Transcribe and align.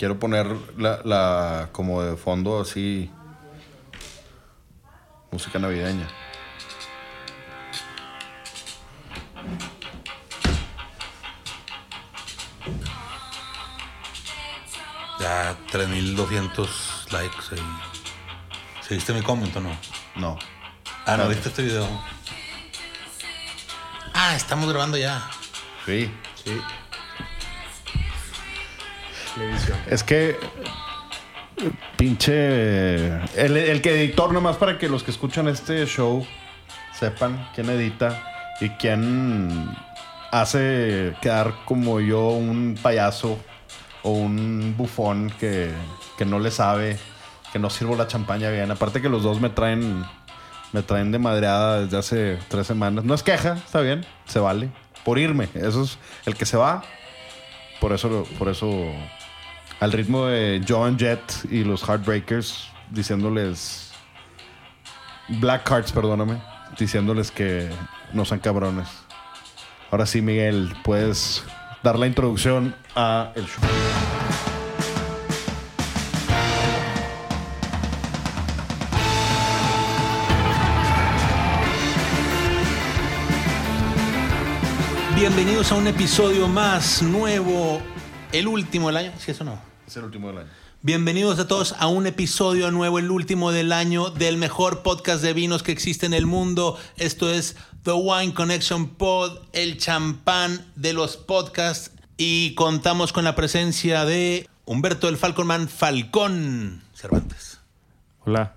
Quiero 0.00 0.18
poner 0.18 0.46
la, 0.78 1.02
la 1.04 1.68
como 1.72 2.02
de 2.02 2.16
fondo 2.16 2.58
así 2.58 3.10
música 5.30 5.58
navideña. 5.58 6.08
Ya 15.20 15.54
3200 15.70 17.06
likes 17.10 17.36
ahí. 17.52 17.58
¿Seguiste 18.80 19.12
mi 19.12 19.20
comment 19.20 19.54
o 19.54 19.60
no? 19.60 19.76
No. 20.16 20.38
Ah, 21.04 21.18
no, 21.18 21.28
viste 21.28 21.50
este 21.50 21.60
video. 21.60 21.86
Ah, 24.14 24.34
estamos 24.34 24.66
grabando 24.66 24.96
ya. 24.96 25.30
Sí. 25.84 26.10
Sí. 26.42 26.58
Es 29.88 30.04
que 30.04 30.36
pinche 31.96 33.06
el, 33.36 33.56
el 33.56 33.82
que 33.82 33.90
editor 34.02 34.32
nomás 34.32 34.56
para 34.56 34.78
que 34.78 34.88
los 34.88 35.02
que 35.02 35.10
escuchan 35.10 35.48
este 35.48 35.84
show 35.86 36.26
sepan 36.98 37.48
quién 37.54 37.68
edita 37.70 38.22
y 38.60 38.70
quién 38.70 39.76
hace 40.30 41.14
quedar 41.20 41.54
como 41.64 42.00
yo 42.00 42.28
un 42.28 42.78
payaso 42.80 43.38
o 44.02 44.12
un 44.12 44.74
bufón 44.76 45.32
que, 45.38 45.70
que 46.16 46.24
no 46.24 46.38
le 46.38 46.50
sabe, 46.50 46.98
que 47.52 47.58
no 47.58 47.68
sirvo 47.70 47.96
la 47.96 48.06
champaña 48.06 48.50
bien. 48.50 48.70
Aparte 48.70 49.02
que 49.02 49.08
los 49.08 49.22
dos 49.22 49.40
me 49.40 49.50
traen 49.50 50.04
me 50.72 50.82
traen 50.82 51.10
de 51.10 51.18
madreada 51.18 51.82
desde 51.82 51.98
hace 51.98 52.38
tres 52.48 52.66
semanas. 52.66 53.04
No 53.04 53.14
es 53.14 53.22
queja, 53.22 53.54
está 53.54 53.80
bien, 53.80 54.06
se 54.26 54.38
vale. 54.38 54.70
Por 55.04 55.18
irme, 55.18 55.48
eso 55.54 55.82
es 55.82 55.98
el 56.26 56.36
que 56.36 56.46
se 56.46 56.56
va. 56.56 56.82
Por 57.80 57.92
eso, 57.92 58.26
por 58.38 58.48
eso, 58.48 58.92
al 59.80 59.92
ritmo 59.92 60.26
de 60.26 60.62
Joan 60.68 60.98
Jett 60.98 61.20
y 61.50 61.64
los 61.64 61.82
Heartbreakers, 61.82 62.68
diciéndoles. 62.90 63.90
Black 65.28 65.64
Cards, 65.64 65.90
perdóname. 65.90 66.40
Diciéndoles 66.78 67.30
que 67.30 67.70
no 68.12 68.24
sean 68.24 68.40
cabrones. 68.40 68.88
Ahora 69.90 70.06
sí, 70.06 70.20
Miguel, 70.20 70.72
puedes 70.84 71.42
dar 71.82 71.98
la 71.98 72.06
introducción 72.06 72.74
a 72.94 73.32
el 73.34 73.46
show. 73.46 73.64
Bienvenidos 85.16 85.72
a 85.72 85.74
un 85.74 85.86
episodio 85.86 86.48
más 86.48 87.02
nuevo, 87.02 87.80
el 88.32 88.46
último 88.46 88.88
del 88.88 88.96
año. 88.96 89.12
¿Sí 89.18 89.32
eso 89.32 89.44
no? 89.44 89.69
Es 89.90 89.96
el 89.96 90.04
último 90.04 90.28
del 90.28 90.38
año. 90.38 90.48
Bienvenidos 90.82 91.40
a 91.40 91.48
todos 91.48 91.74
a 91.76 91.88
un 91.88 92.06
episodio 92.06 92.70
nuevo, 92.70 93.00
el 93.00 93.10
último 93.10 93.50
del 93.50 93.72
año 93.72 94.10
del 94.10 94.36
mejor 94.36 94.84
podcast 94.84 95.20
de 95.20 95.32
vinos 95.32 95.64
que 95.64 95.72
existe 95.72 96.06
en 96.06 96.14
el 96.14 96.26
mundo. 96.26 96.78
Esto 96.96 97.28
es 97.28 97.56
The 97.82 97.94
Wine 97.94 98.32
Connection 98.32 98.90
Pod, 98.90 99.38
el 99.52 99.78
champán 99.78 100.64
de 100.76 100.92
los 100.92 101.16
podcasts. 101.16 101.90
Y 102.16 102.54
contamos 102.54 103.12
con 103.12 103.24
la 103.24 103.34
presencia 103.34 104.04
de 104.04 104.48
Humberto 104.64 105.08
el 105.08 105.16
Falconman 105.16 105.68
Falcón 105.68 106.84
Cervantes. 106.94 107.58
Hola. 108.24 108.54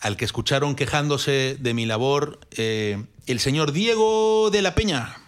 Al 0.00 0.16
que 0.16 0.24
escucharon 0.24 0.76
quejándose 0.76 1.58
de 1.60 1.74
mi 1.74 1.84
labor, 1.84 2.40
eh, 2.52 3.04
el 3.26 3.38
señor 3.38 3.72
Diego 3.72 4.48
de 4.50 4.62
la 4.62 4.74
Peña. 4.74 5.18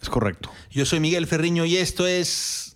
Es 0.00 0.08
correcto. 0.08 0.52
Yo 0.70 0.86
soy 0.86 1.00
Miguel 1.00 1.26
Ferriño 1.26 1.64
y 1.64 1.78
esto 1.78 2.06
es. 2.06 2.67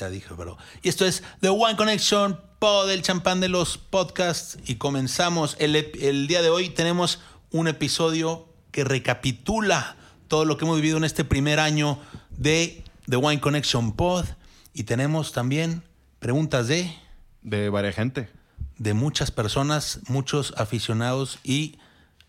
Ya 0.00 0.08
dije, 0.08 0.30
pero. 0.36 0.56
Y 0.82 0.88
esto 0.88 1.04
es 1.04 1.22
The 1.40 1.50
One 1.50 1.76
Connection, 1.76 2.40
pod 2.58 2.90
el 2.90 3.02
champán 3.02 3.40
de 3.40 3.48
los 3.48 3.76
podcasts. 3.76 4.58
Y 4.66 4.76
comenzamos. 4.76 5.56
El, 5.58 5.76
el 5.76 6.26
día 6.26 6.40
de 6.40 6.48
hoy 6.48 6.70
tenemos 6.70 7.20
un 7.50 7.68
episodio 7.68 8.48
que 8.70 8.82
recapitula 8.84 9.96
todo 10.28 10.44
lo 10.46 10.56
que 10.56 10.64
hemos 10.64 10.76
vivido 10.76 10.96
en 10.96 11.04
este 11.04 11.24
primer 11.24 11.60
año 11.60 11.98
de 12.30 12.82
The 13.08 13.16
Wine 13.16 13.40
Connection 13.42 13.92
Pod. 13.92 14.24
Y 14.72 14.84
tenemos 14.84 15.32
también 15.32 15.82
preguntas 16.18 16.66
de, 16.68 16.94
De 17.42 17.68
varias 17.68 17.94
gente. 17.96 18.30
de 18.78 18.94
muchas 18.94 19.30
personas, 19.30 20.00
muchos 20.08 20.54
aficionados 20.56 21.40
y 21.44 21.78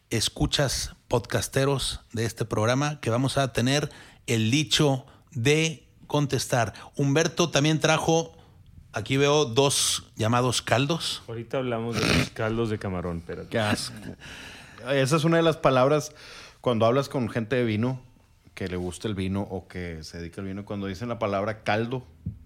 escuchas 0.10 0.96
podcasteros 1.08 2.02
de 2.12 2.26
este 2.26 2.44
programa 2.44 3.00
que 3.00 3.10
vamos 3.10 3.38
a 3.38 3.54
tener 3.54 3.90
el 4.28 4.52
dicho 4.52 5.06
de 5.32 5.88
contestar. 6.16 6.74
Humberto 6.98 7.50
también 7.52 7.80
trajo, 7.80 8.38
aquí 8.92 9.16
veo 9.16 9.46
dos 9.46 10.12
llamados 10.18 10.62
caldos. 10.62 11.24
Ahorita 11.30 11.60
hablamos 11.60 11.96
de 11.98 12.06
los 12.18 12.30
caldos 12.32 12.70
de 12.70 12.78
camarón, 12.78 13.24
pero 13.26 13.48
Qué 13.48 13.58
asco. 13.60 13.96
Esa 14.92 15.16
es 15.16 15.24
una 15.24 15.38
de 15.38 15.44
las 15.44 15.56
palabras 15.56 16.12
cuando 16.60 16.86
hablas 16.86 17.08
con 17.08 17.30
gente 17.30 17.56
de 17.56 17.64
vino 17.64 18.02
que 18.56 18.68
le 18.68 18.76
gusta 18.76 19.08
el 19.08 19.16
vino 19.16 19.42
o 19.50 19.70
que 19.70 20.04
se 20.04 20.18
dedica 20.20 20.42
al 20.42 20.48
vino. 20.48 20.66
Cuando 20.66 20.88
dicen 20.88 21.08
la 21.08 21.18
palabra 21.18 21.64
caldo, 21.64 22.06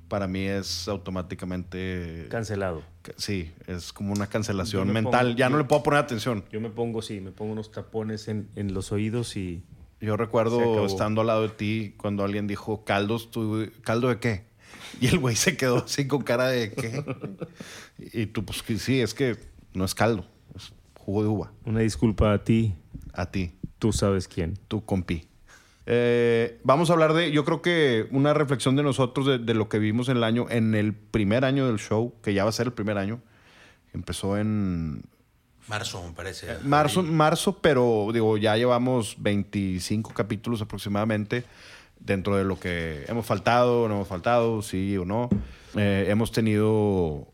para 0.09 0.27
mí 0.27 0.41
es 0.45 0.87
automáticamente. 0.87 2.27
cancelado. 2.29 2.83
Sí, 3.17 3.51
es 3.65 3.91
como 3.91 4.13
una 4.13 4.27
cancelación 4.27 4.87
me 4.87 4.93
mental. 5.01 5.27
pongo- 5.29 5.37
ya 5.37 5.49
no 5.49 5.57
le 5.57 5.63
puedo 5.63 5.81
poner 5.81 5.99
atención. 6.01 6.45
Yo 6.51 6.61
me 6.61 6.69
pongo, 6.69 7.01
sí, 7.01 7.19
me 7.19 7.31
pongo 7.31 7.53
unos 7.53 7.71
tapones 7.71 8.27
en, 8.27 8.47
en 8.55 8.75
los 8.75 8.91
oídos 8.91 9.35
y 9.37 9.63
Yo 10.05 10.17
recuerdo 10.17 10.85
estando 10.85 11.21
al 11.21 11.27
lado 11.27 11.41
de 11.43 11.49
ti 11.49 11.93
cuando 11.97 12.23
alguien 12.23 12.45
dijo 12.47 12.83
caldos, 12.85 13.31
tú, 13.31 13.69
¿caldo 13.81 14.07
de 14.09 14.19
qué? 14.19 14.45
Y 15.01 15.07
el 15.07 15.19
güey 15.19 15.35
se 15.35 15.57
quedó 15.57 15.77
así 15.85 16.07
con 16.07 16.21
cara 16.21 16.47
de 16.47 16.71
qué. 16.71 17.03
Y 18.13 18.27
tú, 18.27 18.45
pues 18.45 18.63
sí, 18.81 19.01
es 19.01 19.13
que 19.13 19.35
no 19.73 19.83
es 19.83 19.95
caldo, 19.95 20.25
es 20.55 20.71
jugo 20.97 21.23
de 21.23 21.29
uva. 21.29 21.51
una 21.65 21.79
disculpa 21.81 22.31
a 22.31 22.43
ti, 22.43 22.75
A 23.13 23.29
ti. 23.31 23.55
tú 23.79 23.91
sabes 23.91 24.27
quién. 24.27 24.57
tu 24.67 24.85
compi. 24.85 25.27
Eh, 25.87 26.59
vamos 26.63 26.89
a 26.89 26.93
hablar 26.93 27.13
de, 27.13 27.31
yo 27.31 27.43
creo 27.45 27.61
que 27.61 28.07
una 28.11 28.33
reflexión 28.33 28.75
de 28.75 28.83
nosotros 28.83 29.25
de, 29.27 29.37
de 29.37 29.53
lo 29.53 29.69
que 29.69 29.79
vimos 29.79 30.07
en 30.09 30.17
el 30.17 30.23
año, 30.23 30.47
en 30.49 30.75
el 30.75 30.93
primer 30.93 31.45
año 31.45 31.67
del 31.67 31.77
show, 31.77 32.13
que 32.23 32.33
ya 32.33 32.43
va 32.43 32.49
a 32.49 32.53
ser 32.53 32.67
el 32.67 32.73
primer 32.73 32.97
año. 32.97 33.21
Empezó 33.93 34.37
en 34.37 35.03
Marzo, 35.67 36.03
me 36.03 36.13
parece. 36.13 36.57
marzo, 36.63 37.01
marzo, 37.01 37.57
pero 37.59 38.09
digo, 38.13 38.37
ya 38.37 38.55
llevamos 38.55 39.15
25 39.19 40.13
capítulos 40.13 40.61
aproximadamente 40.61 41.43
dentro 41.99 42.37
de 42.37 42.43
lo 42.43 42.59
que 42.59 43.03
hemos 43.07 43.25
faltado, 43.25 43.87
no 43.87 43.95
hemos 43.95 44.07
faltado, 44.07 44.61
sí 44.61 44.95
o 44.97 45.05
no. 45.05 45.29
Eh, 45.75 46.05
hemos 46.09 46.31
tenido 46.31 47.27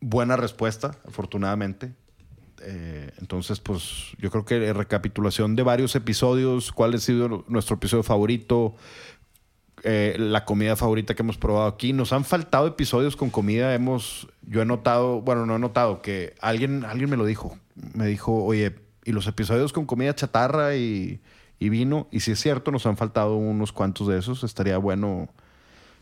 buena 0.00 0.36
respuesta, 0.36 0.96
afortunadamente. 1.06 1.92
Eh, 2.60 3.12
entonces, 3.18 3.60
pues 3.60 4.12
yo 4.18 4.30
creo 4.30 4.44
que 4.44 4.72
recapitulación 4.72 5.56
de 5.56 5.62
varios 5.62 5.94
episodios, 5.94 6.72
cuál 6.72 6.94
ha 6.94 6.98
sido 6.98 7.44
nuestro 7.48 7.76
episodio 7.76 8.02
favorito, 8.02 8.74
eh, 9.84 10.16
la 10.18 10.44
comida 10.44 10.76
favorita 10.76 11.14
que 11.14 11.22
hemos 11.22 11.38
probado 11.38 11.66
aquí. 11.66 11.92
Nos 11.92 12.12
han 12.12 12.24
faltado 12.24 12.66
episodios 12.66 13.16
con 13.16 13.30
comida. 13.30 13.74
Hemos, 13.74 14.28
yo 14.42 14.62
he 14.62 14.64
notado, 14.64 15.20
bueno, 15.20 15.46
no 15.46 15.56
he 15.56 15.58
notado 15.58 16.02
que 16.02 16.34
alguien, 16.40 16.84
alguien 16.84 17.10
me 17.10 17.16
lo 17.16 17.24
dijo. 17.24 17.58
Me 17.94 18.06
dijo, 18.06 18.44
oye, 18.44 18.74
y 19.04 19.12
los 19.12 19.26
episodios 19.26 19.72
con 19.72 19.86
comida 19.86 20.14
chatarra 20.14 20.76
y, 20.76 21.20
y 21.58 21.68
vino. 21.68 22.08
Y 22.10 22.20
si 22.20 22.32
es 22.32 22.40
cierto, 22.40 22.70
nos 22.70 22.86
han 22.86 22.96
faltado 22.96 23.36
unos 23.36 23.72
cuantos 23.72 24.08
de 24.08 24.18
esos. 24.18 24.44
Estaría 24.44 24.78
bueno 24.78 25.28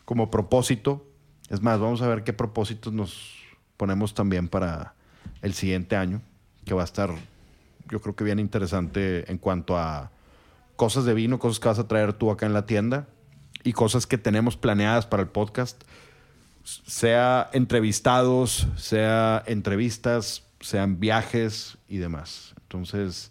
como 0.04 0.30
propósito. 0.30 1.06
Es 1.50 1.62
más, 1.62 1.78
vamos 1.78 2.02
a 2.02 2.08
ver 2.08 2.24
qué 2.24 2.32
propósitos 2.32 2.92
nos 2.92 3.34
ponemos 3.76 4.14
también 4.14 4.48
para 4.48 4.94
el 5.42 5.54
siguiente 5.54 5.96
año, 5.96 6.22
que 6.64 6.74
va 6.74 6.82
a 6.82 6.84
estar, 6.84 7.10
yo 7.90 8.00
creo 8.00 8.16
que 8.16 8.24
bien 8.24 8.38
interesante 8.38 9.30
en 9.30 9.38
cuanto 9.38 9.76
a 9.76 10.10
cosas 10.76 11.04
de 11.04 11.14
vino, 11.14 11.38
cosas 11.38 11.60
que 11.60 11.68
vas 11.68 11.78
a 11.78 11.86
traer 11.86 12.14
tú 12.14 12.30
acá 12.30 12.46
en 12.46 12.52
la 12.52 12.66
tienda 12.66 13.06
y 13.66 13.72
cosas 13.72 14.06
que 14.06 14.16
tenemos 14.18 14.56
planeadas 14.56 15.06
para 15.06 15.22
el 15.22 15.28
podcast, 15.28 15.82
sea 16.64 17.48
entrevistados, 17.52 18.66
sea 18.76 19.42
entrevistas, 19.46 20.44
sean 20.60 20.98
viajes 21.00 21.78
y 21.88 21.98
demás. 21.98 22.54
Entonces, 22.62 23.30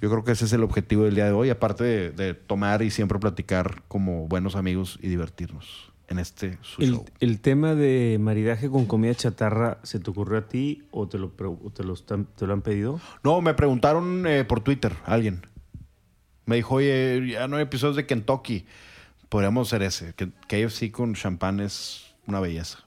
yo 0.00 0.10
creo 0.10 0.22
que 0.24 0.32
ese 0.32 0.44
es 0.44 0.52
el 0.52 0.62
objetivo 0.62 1.04
del 1.04 1.14
día 1.14 1.24
de 1.26 1.32
hoy, 1.32 1.50
aparte 1.50 1.84
de, 1.84 2.10
de 2.10 2.34
tomar 2.34 2.82
y 2.82 2.90
siempre 2.90 3.18
platicar 3.18 3.82
como 3.88 4.28
buenos 4.28 4.54
amigos 4.56 4.98
y 5.02 5.08
divertirnos 5.08 5.92
en 6.08 6.18
este 6.18 6.56
su 6.62 6.80
El, 6.80 6.90
show. 6.92 7.04
el 7.20 7.40
tema 7.40 7.74
de 7.74 8.16
maridaje 8.20 8.70
con 8.70 8.86
comida 8.86 9.14
chatarra, 9.14 9.78
¿se 9.82 9.98
te 9.98 10.10
ocurrió 10.10 10.38
a 10.38 10.48
ti 10.48 10.84
o 10.90 11.06
te 11.08 11.18
lo, 11.18 11.32
pre- 11.32 11.48
o 11.48 11.70
te 11.74 11.84
lo, 11.84 11.92
están- 11.94 12.26
te 12.36 12.46
lo 12.46 12.52
han 12.52 12.62
pedido? 12.62 13.00
No, 13.24 13.40
me 13.40 13.54
preguntaron 13.54 14.26
eh, 14.26 14.44
por 14.44 14.60
Twitter, 14.60 14.94
alguien. 15.04 15.42
Me 16.46 16.56
dijo, 16.56 16.76
oye, 16.76 17.28
ya 17.30 17.46
no 17.48 17.56
hay 17.56 17.64
episodios 17.64 17.96
de 17.96 18.06
Kentucky. 18.06 18.64
Podríamos 19.28 19.68
hacer 19.68 19.82
ese. 19.82 20.14
Que 20.14 20.30
KFC 20.48 20.90
con 20.90 21.14
champán 21.14 21.60
es 21.60 22.14
una 22.26 22.40
belleza. 22.40 22.78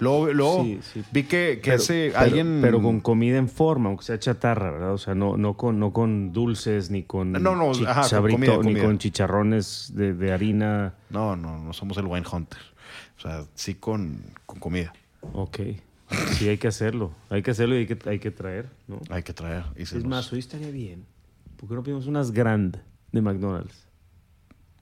Luego, 0.00 0.32
luego 0.32 0.62
Sí, 0.62 0.78
sí. 0.94 1.02
vi 1.10 1.24
que, 1.24 1.58
que 1.60 1.70
Pero- 1.72 1.76
ese 1.76 2.08
pero- 2.12 2.18
alguien... 2.20 2.58
Pero 2.62 2.80
con 2.80 3.00
comida 3.00 3.36
en 3.36 3.48
forma, 3.48 3.88
aunque 3.88 4.04
sea 4.04 4.16
chatarra, 4.20 4.70
¿verdad? 4.70 4.92
O 4.92 4.98
sea, 4.98 5.16
no, 5.16 5.36
no, 5.36 5.56
con, 5.56 5.80
no 5.80 5.92
con 5.92 6.32
dulces, 6.32 6.90
ni 6.90 7.02
con, 7.02 7.32
No, 7.32 7.56
no, 7.56 7.72
ajá, 7.72 8.02
con 8.02 8.04
sabrito, 8.10 8.36
comida, 8.38 8.56
ni 8.58 8.62
comida. 8.62 8.84
con 8.84 8.98
chicharrones 8.98 9.92
de, 9.96 10.14
de 10.14 10.32
harina. 10.32 10.94
No, 11.10 11.34
no, 11.34 11.58
no 11.58 11.72
somos 11.72 11.98
el 11.98 12.06
Wine 12.06 12.24
Hunter. 12.30 12.60
O 13.16 13.20
sea, 13.20 13.44
sí 13.56 13.74
con, 13.74 14.22
con 14.46 14.60
comida. 14.60 14.92
Ok. 15.32 15.58
Sí, 16.34 16.48
hay 16.48 16.58
que 16.58 16.68
hacerlo. 16.68 17.10
Hay 17.28 17.42
que 17.42 17.50
hacerlo 17.50 17.74
y 17.74 17.78
hay 17.78 17.86
que, 17.88 17.98
hay 18.08 18.20
que 18.20 18.30
traer, 18.30 18.68
¿no? 18.86 19.00
Hay 19.10 19.24
que 19.24 19.32
traer. 19.32 19.64
Y 19.76 19.84
se 19.86 19.98
Es 19.98 20.04
más, 20.04 20.32
hoy 20.32 20.38
estaría 20.38 20.70
bien. 20.70 21.04
¿Por 21.56 21.68
qué 21.68 21.74
no 21.74 21.82
pedimos 21.82 22.06
unas 22.06 22.30
Grand 22.30 22.80
de 23.10 23.20
McDonald's? 23.20 23.87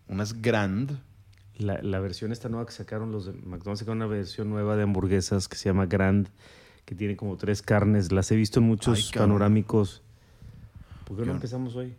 Unas 0.09 0.41
grand. 0.43 0.99
La, 1.59 1.81
la 1.83 2.01
versión 2.01 2.33
esta 2.33 2.49
nueva 2.51 2.67
que 2.67 2.73
sacaron 2.73 3.13
los 3.13 3.25
de 3.27 3.33
McDonald's 3.33 3.79
sacaron 3.81 3.99
una 3.99 4.07
versión 4.07 4.51
nueva 4.51 4.77
de 4.77 4.83
hamburguesas 4.83 5.49
que 5.49 5.57
se 5.57 5.71
llama 5.71 5.87
Grand, 5.87 6.29
que 6.85 6.95
tiene 6.95 7.17
como 7.17 7.37
tres 7.39 7.63
carnes. 7.63 8.13
Las 8.13 8.31
he 8.31 8.37
visto 8.37 8.61
en 8.61 8.67
muchos 8.67 8.99
Ay, 9.13 9.19
panorámicos. 9.19 10.03
¿Por 11.07 11.17
qué 11.17 11.23
Yo- 11.23 11.27
no 11.27 11.33
empezamos 11.33 11.75
hoy? 11.77 11.95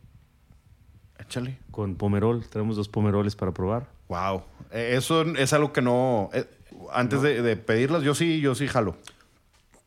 Échale. 1.20 1.58
Con 1.72 1.96
pomerol. 1.96 2.46
Tenemos 2.48 2.76
dos 2.76 2.88
pomeroles 2.88 3.36
para 3.36 3.52
probar. 3.52 3.90
Wow. 4.10 4.44
Eh, 4.72 4.94
Eso 4.96 5.24
es 5.24 5.52
algo 5.54 5.74
que 5.74 5.82
no. 5.82 6.30
eh, 6.34 6.46
antes 6.94 7.22
De, 7.24 7.42
de 7.42 7.58
pedirlas, 7.58 8.04
yo 8.04 8.14
sí, 8.14 8.40
yo 8.40 8.54
sí 8.54 8.68
jalo. 8.68 8.96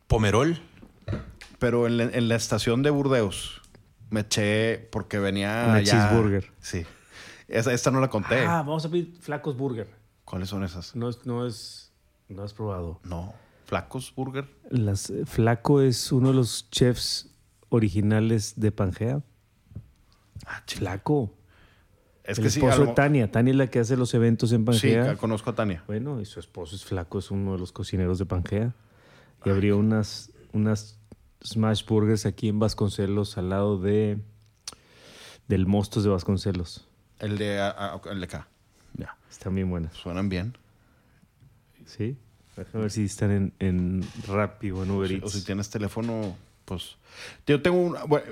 Pomerol. 0.07 0.59
Pero 1.59 1.87
en 1.87 1.97
la, 1.97 2.03
en 2.03 2.27
la 2.27 2.35
estación 2.35 2.83
de 2.83 2.89
Burdeos 2.89 3.61
me 4.09 4.21
eché 4.21 4.77
porque 4.91 5.17
venía. 5.19 5.65
Una 5.69 5.81
ya- 5.81 5.91
cheeseburger. 6.09 6.51
Sí. 6.59 6.85
Esa, 7.51 7.73
esta 7.73 7.91
no 7.91 7.99
la 7.99 8.09
conté. 8.09 8.39
Ah, 8.45 8.63
vamos 8.63 8.85
a 8.85 8.89
pedir 8.89 9.15
flacos 9.19 9.55
burger. 9.57 9.87
¿Cuáles 10.25 10.49
son 10.49 10.63
esas? 10.63 10.95
No 10.95 11.09
es, 11.09 11.25
no 11.25 11.45
es, 11.45 11.91
no 12.29 12.43
has 12.43 12.53
probado. 12.53 12.99
No. 13.03 13.33
¿Flacos 13.65 14.13
Burger? 14.15 14.49
Las, 14.69 15.09
eh, 15.09 15.25
Flaco 15.25 15.79
es 15.81 16.11
uno 16.11 16.29
de 16.29 16.33
los 16.35 16.69
chefs 16.71 17.29
originales 17.69 18.59
de 18.59 18.71
Pangea. 18.71 19.21
Ah, 20.45 20.61
Flaco. 20.67 21.33
Es 22.23 22.37
el 22.37 22.43
que 22.45 22.49
sí. 22.49 22.59
esposo 22.59 22.77
lo 22.79 22.83
de 22.83 22.87
mo- 22.89 22.93
Tania. 22.95 23.31
Tania 23.31 23.51
es 23.51 23.57
la 23.57 23.67
que 23.67 23.79
hace 23.79 23.95
los 23.97 24.13
eventos 24.13 24.51
en 24.51 24.59
Sí, 24.61 24.65
Pangea. 24.65 25.15
conozco 25.17 25.49
a 25.51 25.55
Tania. 25.55 25.83
Bueno, 25.87 26.19
y 26.19 26.25
su 26.25 26.39
esposo 26.41 26.75
es 26.75 26.83
flaco, 26.83 27.19
es 27.19 27.31
uno 27.31 27.53
de 27.53 27.59
los 27.59 27.71
cocineros 27.71 28.19
de 28.19 28.25
Pangea. 28.25 28.75
Y 29.45 29.49
abrió 29.49 29.77
unas, 29.77 30.31
unas 30.53 30.99
smash 31.43 31.85
burgers 31.85 32.25
aquí 32.25 32.49
en 32.49 32.59
Vasconcelos, 32.59 33.37
al 33.37 33.49
lado 33.49 33.77
de 33.77 34.19
del 35.47 35.65
Mostos 35.65 36.03
de 36.03 36.09
Vasconcelos. 36.09 36.87
El 37.21 37.37
de, 37.37 37.71
el 38.09 38.19
de 38.19 38.25
acá. 38.25 38.47
Ya. 38.97 39.15
Están 39.29 39.55
bien 39.55 39.69
buenas. 39.69 39.93
Suenan 39.93 40.27
bien. 40.27 40.57
¿Sí? 41.85 42.17
Déjame 42.57 42.81
ver 42.81 42.91
si 42.91 43.05
están 43.05 43.31
en, 43.31 43.53
en 43.59 44.05
Rappi 44.27 44.71
o 44.71 44.83
en 44.83 44.91
Uber 44.91 45.11
Eats. 45.11 45.23
o 45.23 45.29
si 45.29 45.45
tienes 45.45 45.69
teléfono, 45.69 46.35
pues. 46.65 46.97
Yo 47.45 47.61
tengo 47.61 47.77
una. 47.77 48.03
bueno, 48.05 48.25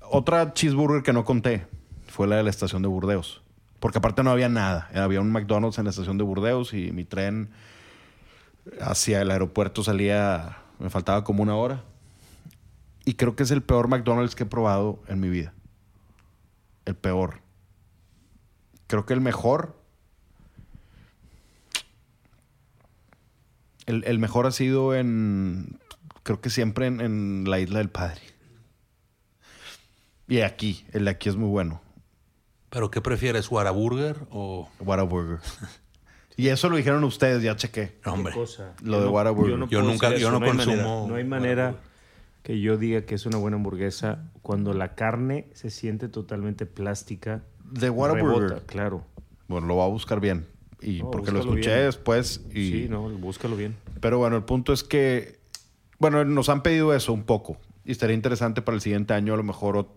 otra 0.00 0.54
cheeseburger 0.54 1.02
que 1.02 1.12
no 1.12 1.24
conté 1.24 1.66
fue 2.06 2.28
la 2.28 2.36
de 2.36 2.44
la 2.44 2.50
estación 2.50 2.82
de 2.82 2.88
Burdeos. 2.88 3.42
Porque 3.80 3.98
aparte 3.98 4.22
no 4.22 4.30
había 4.30 4.48
nada. 4.48 4.88
Había 4.94 5.20
un 5.20 5.30
McDonald's 5.30 5.78
en 5.78 5.84
la 5.84 5.90
estación 5.90 6.16
de 6.16 6.24
Burdeos 6.24 6.72
y 6.72 6.92
mi 6.92 7.04
tren 7.04 7.50
hacia 8.80 9.20
el 9.20 9.30
aeropuerto 9.30 9.82
salía. 9.82 10.58
Me 10.78 10.88
faltaba 10.88 11.24
como 11.24 11.42
una 11.42 11.56
hora. 11.56 11.82
Y 13.04 13.14
creo 13.14 13.34
que 13.36 13.42
es 13.42 13.50
el 13.50 13.62
peor 13.62 13.88
McDonald's 13.88 14.34
que 14.34 14.44
he 14.44 14.46
probado 14.46 15.02
en 15.08 15.20
mi 15.20 15.28
vida. 15.28 15.52
El 16.86 16.94
peor. 16.94 17.43
Creo 18.86 19.06
que 19.06 19.14
el 19.14 19.20
mejor. 19.20 19.76
El, 23.86 24.04
el 24.06 24.18
mejor 24.18 24.46
ha 24.46 24.50
sido 24.50 24.94
en. 24.94 25.78
Creo 26.22 26.40
que 26.40 26.50
siempre 26.50 26.86
en, 26.86 27.00
en 27.00 27.44
la 27.48 27.58
isla 27.60 27.78
del 27.78 27.90
padre. 27.90 28.20
Y 30.26 30.40
aquí. 30.40 30.86
El 30.92 31.04
de 31.04 31.10
aquí 31.10 31.28
es 31.28 31.36
muy 31.36 31.48
bueno. 31.48 31.82
¿Pero 32.70 32.90
qué 32.90 33.00
prefieres, 33.00 33.50
Whataburger 33.50 34.16
o...? 34.30 34.68
Whataburger. 34.80 35.38
y 36.36 36.48
eso 36.48 36.68
lo 36.70 36.76
dijeron 36.76 37.04
ustedes, 37.04 37.42
ya 37.42 37.54
chequé. 37.56 37.98
No, 38.04 38.14
hombre. 38.14 38.34
cosa. 38.34 38.72
Lo 38.82 38.92
Yo 38.94 38.98
de 39.00 39.04
no- 39.06 39.10
Whataburger. 39.12 39.50
Yo, 39.52 39.56
no 39.58 39.68
Yo 39.68 39.82
nunca- 39.82 40.16
yo 40.16 40.30
no 40.30 40.38
hay 40.38 40.50
consumo 40.50 40.76
manera- 40.76 41.06
no 41.08 41.14
hay 41.14 41.24
manera 41.24 41.76
que 42.42 42.60
yo 42.60 42.76
diga 42.76 43.02
que 43.02 43.14
es 43.14 43.26
una 43.26 43.36
buena 43.38 43.56
hamburguesa 43.58 44.24
cuando 44.42 44.72
la 44.74 44.94
carne 44.94 45.46
se 45.54 45.70
siente 45.70 46.08
totalmente 46.08 46.66
plástica. 46.66 47.42
De 47.70 47.90
Whataburger. 47.90 48.48
rebota, 48.50 48.66
claro. 48.66 49.04
Bueno, 49.48 49.66
lo 49.66 49.74
voy 49.74 49.84
a 49.84 49.88
buscar 49.88 50.20
bien. 50.20 50.46
Y 50.80 51.02
No, 51.02 51.10
porque 51.10 51.32
lo 51.32 51.40
escuché 51.40 51.74
bien. 51.74 51.86
después. 51.86 52.44
Y, 52.50 52.70
Sí, 52.70 52.86
no, 52.88 53.08
búscalo 53.08 53.56
bien. 53.56 53.76
Pero 54.00 54.18
bueno, 54.18 54.36
el 54.36 54.44
punto 54.44 54.72
es 54.72 54.84
que, 54.84 55.38
bueno, 55.98 56.24
nos 56.24 56.48
han 56.48 56.62
pedido 56.62 56.94
eso 56.94 57.12
un 57.12 57.24
poco. 57.24 57.56
Y 57.84 57.92
estaría 57.92 58.14
interesante 58.14 58.62
para 58.62 58.74
el 58.76 58.80
siguiente 58.80 59.14
año 59.14 59.34
a 59.34 59.36
lo 59.36 59.42
mejor 59.42 59.88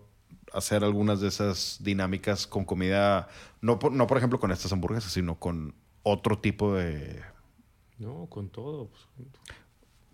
hacer 0.52 0.82
algunas 0.84 1.20
de 1.20 1.28
esas 1.28 1.78
dinámicas 1.82 2.46
con 2.46 2.64
comida, 2.64 3.28
no 3.60 3.78
por, 3.78 3.92
no 3.92 4.06
por 4.06 4.16
ejemplo 4.16 4.40
con 4.40 4.50
estas 4.50 4.72
hamburguesas, 4.72 5.12
sino 5.12 5.38
con 5.38 5.74
otro 6.02 6.38
tipo 6.38 6.74
de... 6.74 7.20
No, 7.98 8.26
con 8.30 8.48
todo. 8.48 8.88
pues, 8.88 9.28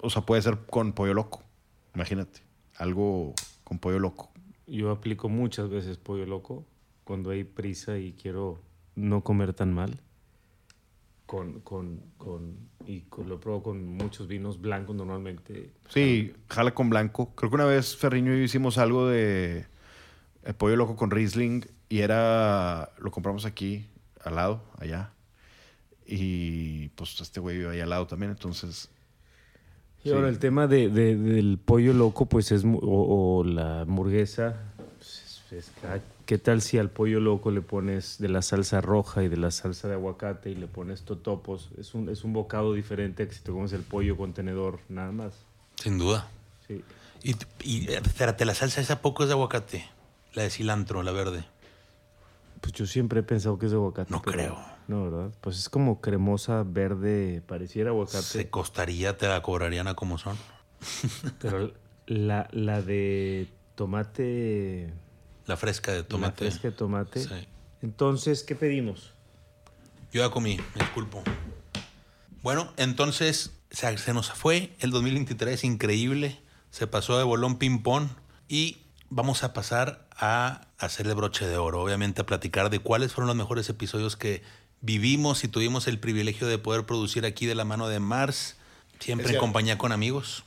O 0.00 0.10
sea, 0.10 0.22
puede 0.22 0.42
ser 0.42 0.58
con 0.68 0.92
pollo 0.92 1.14
loco. 1.14 1.42
Imagínate. 1.94 2.40
Algo 2.76 3.34
con 3.62 3.78
pollo 3.78 3.98
loco. 3.98 4.30
Yo 4.66 4.90
aplico 4.90 5.28
muchas 5.28 5.68
veces 5.68 5.98
pollo 5.98 6.26
loco 6.26 6.64
cuando 7.04 7.30
hay 7.30 7.44
prisa 7.44 7.98
y 7.98 8.12
quiero 8.12 8.58
no 8.96 9.22
comer 9.22 9.52
tan 9.54 9.72
mal. 9.72 10.00
Con, 11.26 11.60
con, 11.60 12.00
con, 12.18 12.54
y 12.86 13.00
con- 13.02 13.28
lo 13.28 13.40
pruebo 13.40 13.62
con 13.62 13.84
muchos 13.86 14.28
vinos 14.28 14.60
blancos 14.60 14.94
normalmente. 14.94 15.70
Sí, 15.88 16.34
jala 16.48 16.74
con 16.74 16.90
blanco. 16.90 17.34
Creo 17.34 17.50
que 17.50 17.56
una 17.56 17.64
vez 17.64 17.96
Ferriño 17.96 18.34
y 18.34 18.38
yo 18.38 18.42
hicimos 18.44 18.76
algo 18.78 19.08
de 19.08 19.64
eh, 20.44 20.52
pollo 20.54 20.76
loco 20.76 20.96
con 20.96 21.10
Riesling 21.10 21.64
y 21.88 22.00
era, 22.00 22.90
lo 22.98 23.10
compramos 23.10 23.46
aquí, 23.46 23.86
al 24.22 24.34
lado, 24.36 24.62
allá. 24.78 25.12
Y 26.06 26.88
pues 26.90 27.18
este 27.20 27.40
güey 27.40 27.56
vive 27.58 27.70
ahí 27.70 27.80
al 27.80 27.90
lado 27.90 28.06
también, 28.06 28.30
entonces... 28.32 28.90
Y 30.04 30.10
ahora 30.10 30.28
el 30.28 30.38
tema 30.38 30.66
de, 30.66 30.90
de- 30.90 31.16
del 31.16 31.56
pollo 31.56 31.94
loco, 31.94 32.26
pues 32.26 32.52
es, 32.52 32.62
o, 32.66 32.78
o 32.82 33.42
la 33.44 33.80
hamburguesa, 33.80 34.54
pues, 34.98 35.42
es- 35.50 35.52
es- 35.52 35.72
ah, 35.84 35.98
¿qué 36.26 36.38
tal 36.38 36.62
si 36.62 36.78
al 36.78 36.90
pollo 36.90 37.20
loco 37.20 37.50
le 37.50 37.60
pones 37.60 38.18
de 38.18 38.28
la 38.28 38.42
salsa 38.42 38.80
roja 38.80 39.22
y 39.22 39.28
de 39.28 39.36
la 39.36 39.50
salsa 39.50 39.88
de 39.88 39.94
aguacate 39.94 40.50
y 40.50 40.54
le 40.54 40.66
pones 40.66 41.02
totopos? 41.02 41.70
Es 41.78 41.94
un, 41.94 42.08
es 42.08 42.24
un 42.24 42.32
bocado 42.32 42.72
diferente 42.72 43.26
que 43.28 43.34
si 43.34 43.42
te 43.42 43.52
comes 43.52 43.72
el 43.72 43.82
pollo 43.82 44.16
con 44.16 44.32
tenedor, 44.32 44.80
nada 44.88 45.12
más. 45.12 45.34
Sin 45.76 45.98
duda. 45.98 46.28
Sí. 46.66 46.82
Y, 47.22 47.36
y 47.62 47.92
espérate, 47.92 48.44
la 48.44 48.54
salsa 48.54 48.80
esa 48.80 49.00
poco 49.00 49.22
es 49.22 49.28
de 49.28 49.34
aguacate. 49.34 49.88
La 50.34 50.42
de 50.42 50.50
cilantro, 50.50 51.02
la 51.02 51.12
verde. 51.12 51.44
Pues 52.60 52.72
yo 52.72 52.86
siempre 52.86 53.20
he 53.20 53.22
pensado 53.22 53.58
que 53.58 53.66
es 53.66 53.72
de 53.72 53.76
aguacate. 53.76 54.10
No 54.10 54.22
creo. 54.22 54.58
No, 54.88 55.10
¿verdad? 55.10 55.30
Pues 55.40 55.58
es 55.58 55.68
como 55.68 56.00
cremosa 56.00 56.62
verde, 56.62 57.42
pareciera 57.46 57.90
aguacate. 57.90 58.22
Se 58.22 58.50
costaría, 58.50 59.16
te 59.16 59.28
la 59.28 59.42
cobrarían 59.42 59.88
a 59.88 59.94
como 59.94 60.18
son. 60.18 60.36
Pero 61.38 61.72
la, 62.06 62.48
la 62.52 62.82
de 62.82 63.48
tomate, 63.74 64.92
La 65.46 65.56
fresca 65.56 65.92
de 65.92 65.98
la 65.98 66.08
tomate. 66.08 66.50
fresca 66.50 66.68
de 66.68 66.72
tomate. 66.74 67.22
Sí. 67.22 67.48
Entonces, 67.82 68.42
¿qué 68.42 68.54
pedimos? 68.54 69.12
Yo 70.12 70.22
ya 70.22 70.30
comí, 70.30 70.56
me 70.56 70.80
disculpo. 70.80 71.22
Bueno, 72.42 72.72
entonces 72.76 73.52
se, 73.70 73.98
se 73.98 74.14
nos 74.14 74.30
fue 74.30 74.74
el 74.80 74.90
2023, 74.90 75.64
increíble. 75.64 76.40
Se 76.70 76.86
pasó 76.86 77.18
de 77.18 77.24
bolón 77.24 77.58
ping-pong 77.58 78.08
y 78.48 78.78
vamos 79.10 79.44
a 79.44 79.52
pasar 79.52 80.06
a 80.16 80.68
hacer 80.78 81.06
el 81.06 81.14
broche 81.14 81.46
de 81.46 81.56
oro. 81.56 81.82
Obviamente 81.82 82.22
a 82.22 82.26
platicar 82.26 82.70
de 82.70 82.78
cuáles 82.78 83.12
fueron 83.12 83.28
los 83.28 83.36
mejores 83.36 83.68
episodios 83.68 84.16
que 84.16 84.42
vivimos 84.80 85.44
y 85.44 85.48
tuvimos 85.48 85.88
el 85.88 85.98
privilegio 85.98 86.46
de 86.46 86.58
poder 86.58 86.84
producir 86.84 87.24
aquí 87.24 87.46
de 87.46 87.54
la 87.54 87.64
mano 87.64 87.88
de 87.88 88.00
Mars, 88.00 88.56
siempre 89.00 89.32
en 89.32 89.38
compañía 89.38 89.78
con 89.78 89.92
amigos. 89.92 90.44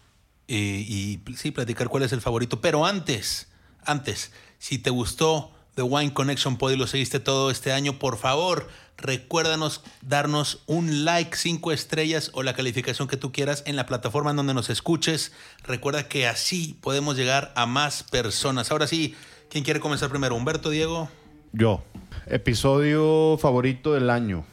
Y, 0.48 0.56
y 0.56 1.36
sí, 1.36 1.52
platicar 1.52 1.90
cuál 1.90 2.04
es 2.04 2.14
el 2.14 2.22
favorito. 2.22 2.62
Pero 2.62 2.86
antes, 2.86 3.50
antes, 3.84 4.32
si 4.60 4.78
te 4.78 4.90
gustó 4.90 5.52
The 5.76 5.84
Wine 5.84 6.14
Connection 6.14 6.58
Pod 6.58 6.72
y 6.72 6.76
lo 6.78 6.88
seguiste 6.88 7.20
todo 7.20 7.52
este 7.52 7.72
año, 7.72 8.00
por 8.00 8.18
favor, 8.18 8.68
recuérdanos 8.98 9.82
darnos 10.02 10.64
un 10.66 11.06
like, 11.06 11.38
cinco 11.38 11.72
estrellas 11.72 12.32
o 12.34 12.42
la 12.44 12.54
calificación 12.56 13.08
que 13.08 13.18
tú 13.18 13.32
quieras 13.32 13.62
en 13.68 13.76
la 13.76 13.86
plataforma 13.86 14.32
en 14.32 14.38
donde 14.38 14.54
nos 14.56 14.70
escuches. 14.70 15.32
Recuerda 15.64 16.08
que 16.08 16.28
así 16.28 16.78
podemos 16.82 17.16
llegar 17.16 17.54
a 17.56 17.66
más 17.68 18.02
personas. 18.04 18.72
Ahora 18.72 18.88
sí, 18.88 19.16
¿quién 19.50 19.64
quiere 19.64 19.80
comenzar 19.80 20.10
primero? 20.10 20.36
¿Humberto, 20.36 20.70
Diego? 20.72 21.10
Yo. 21.54 21.84
Episodio 22.26 23.38
favorito 23.40 23.94
del 23.94 24.10
año. 24.10 24.46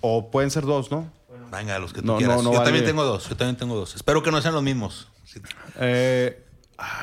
O 0.00 0.30
pueden 0.30 0.50
ser 0.50 0.64
dos, 0.64 0.90
¿no? 0.90 1.10
Venga, 1.50 1.78
los 1.78 1.92
que 1.92 2.00
tú 2.00 2.06
No, 2.06 2.16
quieras. 2.16 2.36
no, 2.38 2.42
no 2.44 2.52
yo 2.52 2.58
vale. 2.58 2.64
también 2.64 2.84
tengo 2.86 3.04
dos, 3.04 3.28
yo 3.28 3.36
también 3.36 3.56
tengo 3.56 3.74
dos. 3.76 3.94
Espero 3.94 4.22
que 4.22 4.30
no 4.30 4.40
sean 4.40 4.54
los 4.54 4.62
mismos. 4.62 5.08
Eh, 5.80 6.41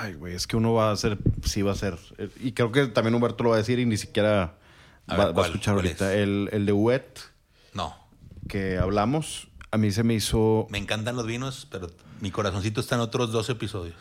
ay, 0.01 0.13
güey, 0.15 0.36
es 0.36 0.45
que 0.48 0.57
uno 0.57 0.74
va 0.74 0.91
a 0.91 0.95
ser, 0.95 1.17
sí 1.43 1.62
va 1.62 1.71
a 1.71 1.75
ser. 1.75 1.98
eh, 2.17 2.29
Y 2.41 2.51
creo 2.51 2.71
que 2.71 2.88
también 2.88 3.15
Humberto 3.15 3.43
lo 3.43 3.51
va 3.51 3.55
a 3.55 3.59
decir 3.59 3.79
y 3.79 3.86
ni 3.86 3.98
siquiera 3.98 4.55
A 5.07 5.15
va, 5.17 5.25
ver, 5.27 5.38
va 5.38 5.43
a 5.43 5.45
escuchar 5.48 5.75
¿Cuál 5.75 5.86
ahorita. 5.88 6.13
es? 6.13 6.19
El, 6.19 6.50
el 6.51 6.65
de 6.65 6.71
Wet 6.74 7.19
No, 7.74 7.95
que 8.48 8.77
hablamos, 8.77 9.48
a 9.71 9.77
mí 9.77 9.91
se 9.91 10.03
me 10.03 10.13
hizo. 10.15 10.67
me 10.69 10.77
encantan 10.77 11.15
los 11.15 11.25
vinos, 11.25 11.67
pero 11.71 11.88
mi 12.21 12.31
corazoncito 12.31 12.81
está 12.81 12.95
en 12.95 13.01
otros 13.01 13.31
dos 13.31 13.50
episodios. 13.50 13.95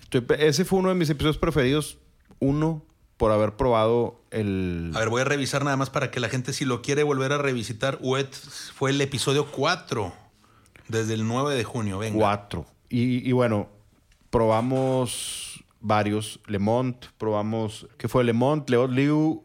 estoy 0.00 0.24
ese 0.38 0.64
fue 0.64 0.78
uno 0.78 0.88
de 0.90 0.94
mis 0.94 1.10
episodios 1.10 1.38
preferidos. 1.38 1.98
Uno, 2.38 2.82
por 3.18 3.32
haber 3.32 3.54
probado 3.56 4.22
el... 4.30 4.92
A 4.94 4.98
ver, 5.00 5.10
voy 5.10 5.20
a 5.20 5.24
revisar 5.24 5.62
nada 5.62 5.76
más 5.76 5.90
para 5.90 6.10
que 6.10 6.20
la 6.20 6.28
gente, 6.30 6.52
si 6.54 6.64
lo 6.64 6.80
quiere 6.80 7.02
volver 7.02 7.32
a 7.32 7.38
revisitar, 7.38 7.98
Wet 8.00 8.32
fue 8.34 8.90
el 8.92 9.00
episodio 9.02 9.50
4, 9.50 10.10
desde 10.88 11.12
el 11.14 11.26
9 11.28 11.54
de 11.54 11.64
junio, 11.64 11.98
venga. 11.98 12.18
4. 12.18 12.64
Y, 12.88 13.28
y 13.28 13.32
bueno, 13.32 13.68
probamos 14.30 15.62
varios. 15.80 16.40
Le 16.46 16.58
Mont, 16.58 17.06
probamos... 17.18 17.86
¿Qué 17.98 18.08
fue? 18.08 18.24
Le 18.24 18.32
Mont, 18.32 18.68
Leot 18.70 18.90
Liu 18.90 19.44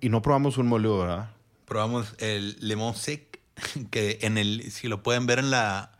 y 0.00 0.08
no 0.08 0.22
probamos 0.22 0.58
un 0.58 0.66
molido, 0.66 0.98
¿verdad? 0.98 1.30
Probamos 1.64 2.14
el 2.18 2.56
Lemon 2.60 2.94
Sec, 2.94 3.40
que 3.90 4.18
en 4.22 4.38
el, 4.38 4.70
si 4.70 4.88
lo 4.88 5.02
pueden 5.02 5.26
ver 5.26 5.38
en 5.38 5.50
la, 5.50 5.92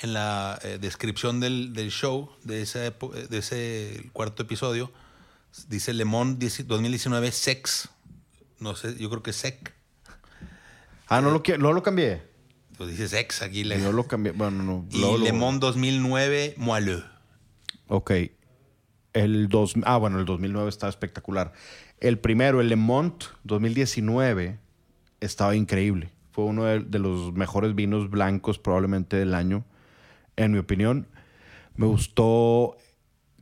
en 0.00 0.12
la 0.12 0.58
eh, 0.62 0.78
descripción 0.80 1.40
del, 1.40 1.72
del 1.72 1.90
show, 1.90 2.30
de 2.44 2.62
ese, 2.62 2.78
de 3.28 3.38
ese 3.38 4.10
cuarto 4.12 4.42
episodio, 4.42 4.92
dice 5.68 5.92
Lemon 5.94 6.38
10 6.38 6.66
2019 6.68 7.32
Sex. 7.32 7.88
No 8.60 8.74
sé, 8.76 8.96
yo 8.98 9.08
creo 9.10 9.22
que 9.22 9.32
Sec. 9.32 9.74
Ah, 11.08 11.20
no 11.20 11.30
lo, 11.30 11.42
qui- 11.42 11.58
no 11.58 11.72
lo 11.72 11.82
cambié. 11.82 12.22
Pues 12.76 12.90
dice 12.90 13.08
Sex 13.08 13.42
aquí. 13.42 13.64
Le, 13.64 13.80
Yo 13.80 13.92
lo 13.92 14.06
cambié. 14.06 14.32
Bueno, 14.32 14.62
no. 14.62 14.86
y 14.90 14.98
luego 15.00 15.18
lo- 15.18 15.24
Lemon 15.24 15.60
2009 15.60 16.54
Moelleux. 16.58 17.04
Ok. 17.88 18.12
El 19.12 19.48
dos, 19.48 19.74
ah, 19.84 19.96
bueno, 19.96 20.18
el 20.18 20.24
2009 20.26 20.68
estaba 20.68 20.90
espectacular. 20.90 21.52
El 22.00 22.18
primero, 22.18 22.60
el 22.60 22.68
Le 22.68 22.76
Mont 22.76 23.24
2019, 23.44 24.58
estaba 25.20 25.56
increíble. 25.56 26.10
Fue 26.32 26.44
uno 26.44 26.64
de, 26.64 26.80
de 26.80 26.98
los 26.98 27.32
mejores 27.32 27.74
vinos 27.74 28.10
blancos 28.10 28.58
probablemente 28.58 29.16
del 29.16 29.34
año, 29.34 29.64
en 30.36 30.52
mi 30.52 30.58
opinión. 30.58 31.06
Me 31.76 31.86
gustó 31.86 32.76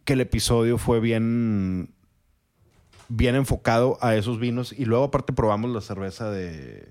que 0.05 0.13
el 0.13 0.21
episodio 0.21 0.79
fue 0.79 1.01
bien, 1.01 1.91
bien 3.09 3.35
enfocado 3.35 3.99
a 4.01 4.15
esos 4.15 4.39
vinos. 4.39 4.73
Y 4.73 4.85
luego 4.85 5.05
aparte 5.05 5.33
probamos 5.33 5.71
la 5.73 5.81
cerveza 5.81 6.31
de... 6.31 6.89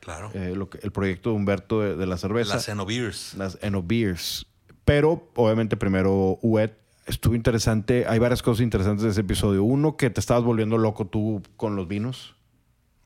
Claro. 0.00 0.30
eh, 0.34 0.54
lo 0.56 0.68
que- 0.68 0.78
el 0.82 0.90
proyecto 0.92 1.30
de 1.30 1.36
Humberto 1.36 1.80
de, 1.80 1.94
de 1.96 2.06
la 2.06 2.16
cerveza 2.18 2.54
Las 2.56 2.68
Enobeers. 2.68 3.34
las 3.34 3.58
Eno 3.62 3.82
Beers. 3.84 4.46
Pero, 4.84 5.28
obviamente, 5.36 5.76
primero 5.76 6.38
Uet. 6.42 6.76
Estuvo 7.06 7.34
interesante. 7.34 8.06
Hay 8.06 8.18
varias 8.18 8.42
cosas 8.42 8.62
interesantes 8.62 9.02
de 9.04 9.10
ese 9.10 9.20
episodio. 9.22 9.64
Uno, 9.64 9.96
que 9.96 10.10
te 10.10 10.20
estabas 10.20 10.44
volviendo 10.44 10.78
loco 10.78 11.06
tú 11.06 11.42
con 11.56 11.74
los 11.76 11.88
vinos. 11.88 12.34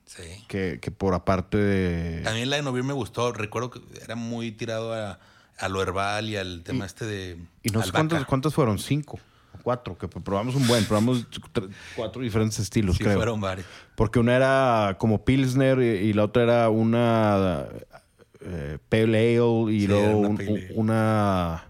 Sí. 0.05 0.23
Que, 0.49 0.79
que 0.81 0.91
por 0.91 1.15
aparte 1.15 1.57
de... 1.57 2.23
También 2.23 2.51
la 2.51 2.59
Enobeer 2.59 2.85
me 2.85 2.93
gustó. 2.93 3.33
Recuerdo 3.33 3.71
que 3.71 3.81
era 4.05 4.15
muy 4.15 4.53
tirado 4.53 4.93
a, 4.95 5.19
a 5.59 5.69
lo 5.69 5.83
herbal 5.83 6.29
y 6.29 6.37
al 6.37 6.63
tema 6.63 6.85
este 6.87 7.05
de. 7.07 7.33
Y 7.63 7.71
no 7.71 7.81
sé 7.81 7.87
albahaca. 7.89 7.93
cuántas, 7.93 8.25
cuántas 8.27 8.55
fueron. 8.55 8.79
Cinco 8.79 9.19
cuatro. 9.63 9.99
Que 9.99 10.07
probamos 10.07 10.55
un 10.55 10.67
buen. 10.69 10.85
Probamos 10.85 11.27
cuatro 11.97 12.23
diferentes 12.23 12.59
estilos, 12.61 12.97
Sí, 12.99 13.03
creo. 13.05 13.17
fueron 13.17 13.41
varios. 13.41 13.67
Porque 13.97 14.21
una 14.21 14.37
era 14.37 14.97
como 15.01 15.25
Pilsner 15.25 15.79
y, 15.81 16.09
y 16.09 16.13
la 16.13 16.23
otra 16.25 16.43
era 16.45 16.69
una 16.71 17.65
eh, 18.43 18.79
Pale 18.89 19.03
Ale 19.39 19.73
y 19.73 19.81
Sí, 19.81 19.87
luego 19.89 20.19
un- 20.19 20.39
una... 20.77 21.65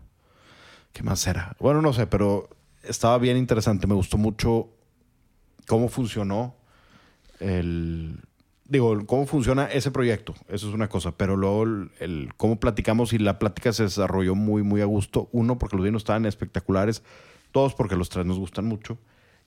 ¿Qué 0.97 1.03
más 1.03 1.26
era? 1.26 1.55
Bueno, 1.61 1.83
no 1.83 1.93
sé, 1.93 2.07
pero 2.07 2.49
estaba 2.83 3.19
bien 3.19 3.37
interesante. 3.37 3.87
Me 3.87 3.93
gustó 3.93 4.17
mucho 4.17 4.71
cómo 5.67 5.88
funcionó 5.88 6.57
el... 7.38 8.19
Digo, 8.65 9.05
cómo 9.05 9.26
funciona 9.26 9.67
ese 9.67 9.91
proyecto. 9.91 10.33
Eso 10.49 10.69
es 10.71 10.75
una 10.75 10.88
cosa. 10.88 11.12
Pero 11.12 11.37
luego 11.37 11.65
el 12.00 12.31
cómo 12.38 12.59
platicamos 12.59 13.12
y 13.12 13.19
la 13.19 13.38
plática 13.38 13.75
se 13.75 13.83
desarrolló 13.83 14.35
muy, 14.35 14.62
muy 14.62 14.81
a 14.81 14.87
gusto. 14.87 15.29
Uno, 15.33 15.59
porque 15.59 15.76
los 15.76 15.85
vinos 15.85 16.00
estaban 16.00 16.25
espectaculares. 16.25 17.03
Dos, 17.53 17.75
porque 17.75 17.95
los 17.95 18.09
tres 18.09 18.25
nos 18.25 18.38
gustan 18.38 18.65
mucho. 18.65 18.97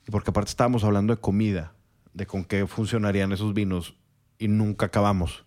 Y 0.06 0.12
porque 0.12 0.30
aparte 0.30 0.50
estábamos 0.50 0.84
hablando 0.84 1.16
de 1.16 1.20
comida, 1.20 1.72
de 2.14 2.26
con 2.26 2.44
qué 2.44 2.68
funcionarían 2.68 3.32
esos 3.32 3.54
vinos. 3.54 3.96
Y 4.38 4.46
nunca 4.46 4.86
acabamos. 4.86 5.44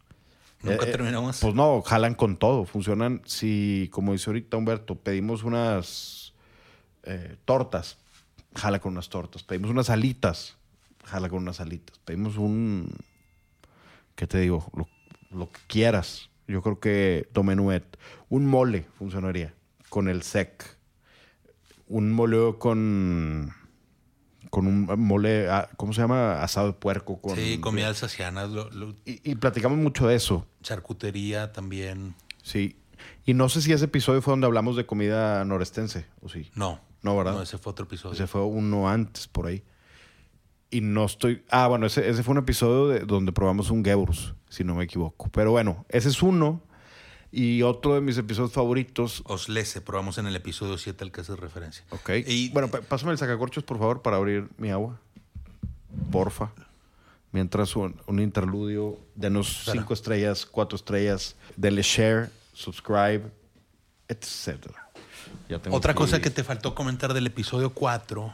Nunca 0.63 0.86
Eh, 0.86 0.89
eh, 0.89 0.91
terminamos. 0.91 1.39
Pues 1.41 1.53
no, 1.53 1.82
jalan 1.82 2.15
con 2.15 2.38
todo. 2.38 2.65
Funcionan 2.65 3.22
si, 3.25 3.89
como 3.91 4.13
dice 4.13 4.29
ahorita 4.29 4.58
Humberto, 4.58 4.96
pedimos 4.96 5.43
unas 5.43 6.34
eh, 7.03 7.36
tortas, 7.46 7.98
jala 8.55 8.79
con 8.79 8.93
unas 8.93 9.10
tortas. 9.10 9.43
Pedimos 9.43 9.70
unas 9.70 9.89
alitas, 9.89 10.58
jala 11.03 11.29
con 11.29 11.39
unas 11.39 11.60
alitas. 11.60 12.00
Pedimos 12.00 12.38
un, 12.38 12.89
¿qué 14.15 14.25
te 14.25 14.39
digo? 14.39 14.70
Lo, 14.74 14.88
lo 15.38 15.51
que 15.51 15.60
quieras. 15.67 16.29
Yo 16.48 16.62
creo 16.62 16.79
que 16.79 17.27
Domenuet. 17.34 17.98
Un 18.29 18.46
mole 18.46 18.86
funcionaría 18.98 19.53
con 19.89 20.08
el 20.08 20.24
sec. 20.24 20.77
Un 21.88 22.12
mole 22.12 22.55
con... 22.58 23.53
Con 24.53 24.67
un 24.67 24.86
mole, 25.00 25.50
ah, 25.50 25.67
¿cómo 25.77 25.93
se 25.93 26.01
llama? 26.01 26.43
Asado 26.43 26.67
de 26.67 26.74
puerco. 26.74 27.19
Con, 27.19 27.36
sí, 27.36 27.57
comida 27.60 27.88
alsaciana, 27.88 28.45
lo- 28.45 28.69
lo- 28.69 28.93
Y, 29.03 29.31
y 29.31 29.33
platicamos 29.33 29.79
mucho 29.79 30.05
de 30.05 30.13
eso. 30.15 30.45
charcutería 30.62 31.51
también. 31.51 32.13
Sí. 32.43 32.77
Y 33.25 33.33
no 33.33 33.50
sé 33.50 33.63
si 33.63 33.74
ese 33.74 33.86
episodio 33.86 34.22
fue 34.22 34.31
donde 34.33 34.45
hablamos 34.45 34.75
de 34.75 34.86
comida 34.86 35.43
norestense, 35.43 36.05
o 36.22 36.29
sí. 36.29 36.51
No. 36.53 36.79
No, 37.01 37.17
¿verdad? 37.17 37.33
No, 37.33 37.41
ese 37.41 37.57
fue 37.57 37.72
otro 37.72 37.86
episodio. 37.86 38.13
Ese 38.13 38.27
fue 38.27 38.43
uno 38.43 38.88
antes, 38.88 39.27
por 39.27 39.48
ahí. 39.48 39.63
Y 40.69 40.81
no 40.81 41.05
estoy... 41.05 41.43
Ah, 41.50 41.67
bueno, 41.67 41.88
ese, 41.88 42.07
ese 42.07 42.22
fue 42.22 42.33
un 42.33 42.38
episodio 42.38 42.89
de- 42.89 43.00
donde 43.07 43.31
probamos 43.31 43.72
un 43.72 43.83
Gebrus, 43.83 44.36
si 44.50 44.63
no 44.63 44.75
me 44.75 44.83
equivoco. 44.83 45.29
Pero 45.31 45.50
bueno, 45.50 45.83
ese 45.89 46.10
es 46.10 46.22
uno. 46.22 46.62
Y 47.35 47.63
otro 47.63 47.95
de 47.95 48.01
mis 48.01 48.15
episodios 48.19 48.53
favoritos... 48.53 49.23
Oslese, 49.25 49.81
probamos 49.81 50.19
en 50.19 50.27
el 50.27 50.35
episodio 50.35 50.77
7 50.77 51.03
al 51.03 51.11
que 51.11 51.21
hace 51.21 51.35
referencia. 51.35 51.83
Ok. 51.89 52.11
Y- 52.27 52.49
bueno, 52.49 52.69
pásame 52.69 53.11
el 53.11 53.17
sacacorchos, 53.17 53.63
por 53.63 53.79
favor, 53.79 54.03
para 54.03 54.17
abrir 54.17 54.49
mi 54.59 54.69
agua. 54.69 54.99
Porfa. 56.11 56.51
Mientras 57.31 57.75
un, 57.75 57.99
un 58.05 58.19
interludio, 58.19 58.99
denos 59.15 59.49
Espera. 59.61 59.79
cinco 59.81 59.95
estrellas, 59.95 60.45
cuatro 60.45 60.75
estrellas, 60.75 61.35
denle 61.57 61.81
share, 61.81 62.29
subscribe. 62.53 63.23
Ya 65.49 65.59
tengo 65.59 65.75
Otra 65.75 65.95
cosa 65.95 66.21
que 66.21 66.29
te 66.29 66.43
faltó 66.43 66.75
comentar 66.75 67.15
del 67.15 67.25
episodio 67.25 67.71
4 67.71 68.31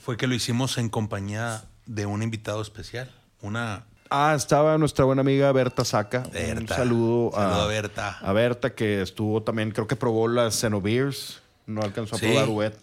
fue 0.00 0.16
que 0.16 0.26
lo 0.26 0.34
hicimos 0.34 0.78
en 0.78 0.88
compañía 0.88 1.64
de 1.84 2.06
un 2.06 2.22
invitado 2.22 2.62
especial. 2.62 3.10
Una 3.42 3.84
Ah, 4.14 4.34
estaba 4.36 4.76
nuestra 4.76 5.06
buena 5.06 5.22
amiga 5.22 5.50
Berta 5.52 5.86
Saca. 5.86 6.24
Un 6.26 6.32
Berta. 6.32 6.76
saludo, 6.76 7.30
Saludo 7.32 7.62
a 7.62 7.66
Berta. 7.66 8.18
A 8.20 8.32
Berta, 8.34 8.74
que 8.74 9.00
estuvo 9.00 9.42
también, 9.42 9.70
creo 9.70 9.86
que 9.86 9.96
probó 9.96 10.28
las 10.28 10.54
Xenobeers. 10.56 11.40
No 11.66 11.80
alcanzó 11.80 12.16
a 12.16 12.18
Sí. 12.18 12.26
probar 12.26 12.48
Wet. 12.50 12.76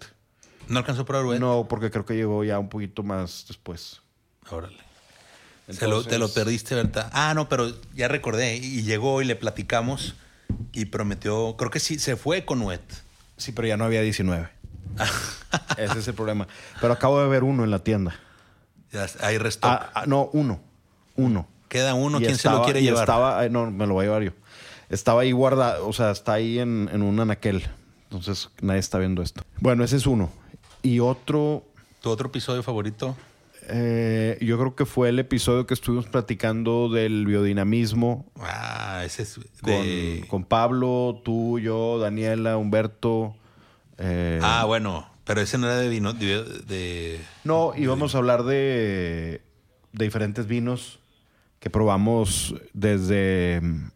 no 0.69 0.79
alcanzó 0.79 1.01
a 1.01 1.05
probar 1.05 1.25
Wet. 1.27 1.39
No, 1.39 1.67
porque 1.69 1.91
creo 1.91 2.03
que 2.05 2.15
llegó 2.15 2.43
ya 2.43 2.57
un 2.57 2.69
poquito 2.69 3.03
más 3.03 3.45
después. 3.47 4.01
Órale. 4.49 4.77
Lo- 5.67 5.75
te 5.75 5.87
lo 5.87 5.97
Entonces- 5.99 6.31
perdiste, 6.31 6.73
¿verdad? 6.75 7.09
Ah, 7.13 7.33
no, 7.35 7.47
pero 7.47 7.71
ya 7.93 8.07
recordé. 8.07 8.55
Y 8.57 8.81
llegó 8.83 9.21
y 9.21 9.25
le 9.25 9.35
platicamos 9.35 10.15
y 10.71 10.85
prometió. 10.85 11.55
Creo 11.57 11.69
que 11.69 11.79
sí, 11.79 11.99
se 11.99 12.15
fue 12.15 12.43
con 12.45 12.61
Wet. 12.63 12.81
Sí, 13.37 13.51
pero 13.51 13.67
ya 13.67 13.77
no 13.77 13.85
había 13.85 14.01
19. 14.01 14.49
Ese 15.77 15.99
es 15.99 16.07
el 16.07 16.13
problema. 16.15 16.47
Pero 16.81 16.93
acabo 16.93 17.21
de 17.21 17.27
ver 17.29 17.43
uno 17.43 17.63
en 17.63 17.69
la 17.71 17.79
tienda. 17.79 18.15
Ya 18.91 19.05
hay 19.21 19.37
restock. 19.37 19.69
Ah, 19.71 19.91
ah, 19.93 20.03
no, 20.07 20.29
uno. 20.33 20.59
Uno. 21.19 21.47
Queda 21.67 21.93
uno. 21.93 22.19
Y 22.19 22.23
¿Quién 22.25 22.37
se 22.37 22.49
lo 22.49 22.63
quiere 22.63 22.79
y 22.81 22.83
llevar? 22.83 23.03
Estaba, 23.03 23.47
no, 23.49 23.69
me 23.71 23.85
lo 23.85 23.93
voy 23.93 24.03
a 24.03 24.07
llevar 24.07 24.23
yo. 24.23 24.31
Estaba 24.89 25.21
ahí 25.21 25.31
guardado, 25.31 25.87
o 25.87 25.93
sea, 25.93 26.09
está 26.11 26.33
ahí 26.33 26.57
en, 26.59 26.89
en 26.91 27.01
un 27.03 27.19
anaquel. 27.19 27.63
Entonces 28.03 28.49
nadie 28.61 28.79
está 28.79 28.97
viendo 28.97 29.21
esto. 29.21 29.43
Bueno, 29.59 29.83
ese 29.83 29.97
es 29.97 30.07
uno. 30.07 30.31
Y 30.81 30.99
otro, 30.99 31.63
¿Tu 32.01 32.09
otro 32.09 32.29
episodio 32.29 32.63
favorito? 32.63 33.15
eh, 33.71 34.37
yo 34.41 34.57
creo 34.57 34.75
que 34.75 34.85
fue 34.85 35.09
el 35.09 35.19
episodio 35.19 35.67
que 35.67 35.75
estuvimos 35.75 36.07
platicando 36.07 36.89
del 36.89 37.25
biodinamismo 37.27 38.25
Ah, 38.39 39.03
ese 39.05 39.21
es 39.23 39.39
con 40.27 40.43
Pablo, 40.45 41.21
tú, 41.23 41.59
yo, 41.59 41.99
Daniela, 41.99 42.57
Humberto. 42.57 43.35
eh, 43.99 44.39
Ah, 44.41 44.63
bueno. 44.65 45.07
Pero 45.25 45.41
ese 45.41 45.59
no 45.59 45.67
era 45.67 45.77
de 45.77 45.89
vino. 45.89 46.13
De, 46.13 46.43
de- 46.67 47.19
No, 47.43 47.73
íbamos 47.77 48.15
a 48.15 48.17
hablar 48.17 48.43
de, 48.43 49.41
de 49.93 50.05
diferentes 50.05 50.47
vinos 50.47 50.98
que 51.59 51.69
probamos 51.69 52.55
desde 52.73 53.59
mm, 53.61 53.91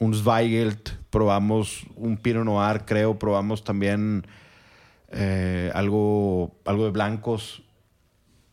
un 0.00 0.14
Zweigelt, 0.14 0.90
probamos 1.10 1.84
un 1.96 2.16
Pinot 2.16 2.44
Noir, 2.44 2.84
creo, 2.84 3.18
probamos 3.18 3.64
también 3.64 4.26
eh, 5.10 5.70
algo, 5.74 6.54
algo 6.64 6.84
de 6.84 6.90
blancos. 6.90 7.62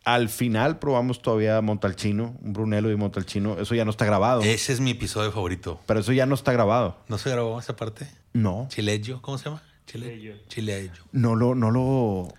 Al 0.03 0.29
final 0.29 0.79
probamos 0.79 1.21
todavía 1.21 1.61
Montalcino, 1.61 2.35
un 2.41 2.53
Brunello 2.53 2.89
y 2.89 2.95
Montalcino. 2.95 3.59
Eso 3.59 3.75
ya 3.75 3.85
no 3.85 3.91
está 3.91 4.05
grabado. 4.05 4.41
Ese 4.41 4.73
es 4.73 4.79
mi 4.79 4.91
episodio 4.91 5.31
favorito. 5.31 5.79
Pero 5.85 5.99
eso 5.99 6.11
ya 6.11 6.25
no 6.25 6.33
está 6.33 6.51
grabado. 6.53 6.97
¿No 7.07 7.17
se 7.19 7.29
grabó 7.29 7.59
esa 7.59 7.75
parte? 7.75 8.07
No. 8.33 8.65
Chileyo, 8.69 9.21
¿cómo 9.21 9.37
se 9.37 9.45
llama? 9.45 9.61
Chile, 9.85 10.07
Chileyo. 10.15 10.35
Chileyo. 10.47 10.91
No 11.11 11.35
lo, 11.35 11.53
no 11.53 11.69
lo. 11.69 12.29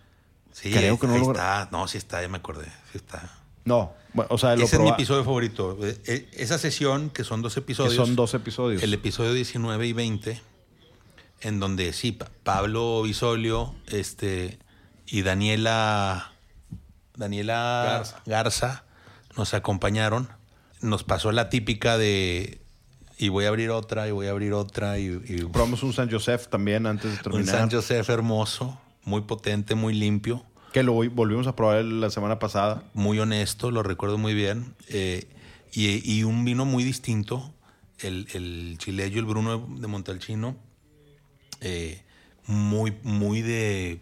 Sí, 0.50 0.72
Creo 0.72 0.98
que 0.98 1.06
no 1.06 1.14
ahí 1.14 1.20
lo- 1.20 1.30
está. 1.32 1.68
No, 1.70 1.86
sí 1.86 1.98
está, 1.98 2.20
ya 2.20 2.28
me 2.28 2.38
acordé. 2.38 2.66
Sí 2.90 2.98
está. 2.98 3.30
No. 3.64 3.92
Bueno, 4.14 4.28
o 4.30 4.38
sea, 4.38 4.54
lo 4.56 4.64
Ese 4.64 4.76
es 4.76 4.82
mi 4.82 4.88
episodio 4.90 5.24
favorito. 5.24 5.78
Eh, 5.82 5.98
eh, 6.06 6.28
Esa 6.34 6.58
sesión, 6.58 7.10
que 7.10 7.24
son 7.24 7.40
dos 7.42 7.54
que 7.54 7.60
episodios. 7.60 7.94
son 7.94 8.14
dos 8.14 8.34
episodios. 8.34 8.82
El 8.82 8.92
episodio 8.92 9.32
19 9.32 9.86
y 9.86 9.92
20, 9.94 10.40
en 11.40 11.60
donde 11.60 11.92
sí, 11.92 12.12
Pa- 12.12 12.28
Pablo 12.42 13.02
Bisolio 13.02 13.74
este, 13.88 14.58
y 15.06 15.22
Daniela 15.22 16.32
Daniela 17.16 17.82
Garza. 17.86 18.22
Garza. 18.26 18.84
nos 19.36 19.54
acompañaron. 19.54 20.28
Nos 20.80 21.04
pasó 21.04 21.30
la 21.32 21.48
típica 21.48 21.96
de 21.96 22.60
y 23.18 23.28
voy 23.28 23.44
a 23.44 23.48
abrir 23.48 23.70
otra, 23.70 24.08
y 24.08 24.10
voy 24.10 24.26
a 24.26 24.30
abrir 24.30 24.52
otra, 24.52 24.98
y, 24.98 25.06
y 25.28 25.44
Probamos 25.44 25.82
un 25.84 25.92
San 25.92 26.10
Josef 26.10 26.48
también 26.48 26.86
antes 26.86 27.04
de 27.12 27.16
un 27.18 27.22
terminar. 27.22 27.46
San 27.60 27.70
Josef 27.70 28.08
hermoso, 28.10 28.80
muy 29.04 29.20
potente, 29.22 29.74
muy 29.76 29.94
limpio, 29.94 30.44
Que 30.72 30.82
lo 30.82 30.92
volvimos 30.92 31.46
a 31.46 31.54
probar 31.54 31.84
la 31.84 32.10
semana 32.10 32.38
pasada. 32.38 32.82
muy 32.94 33.18
honesto, 33.18 33.70
lo 33.70 33.82
recuerdo 33.82 34.18
muy 34.18 34.34
bien. 34.34 34.74
eh, 34.88 35.28
y, 35.74 36.18
y 36.18 36.24
un 36.24 36.44
vino 36.44 36.66
muy 36.66 36.84
distinto, 36.84 37.54
el, 38.00 38.28
el 38.34 38.76
chileyo, 38.78 39.20
el 39.20 39.24
Bruno 39.24 39.66
de 39.78 39.86
Montalcino, 39.86 40.56
eh, 41.62 42.02
muy, 42.46 42.96
muy 43.02 43.40
de, 43.40 44.00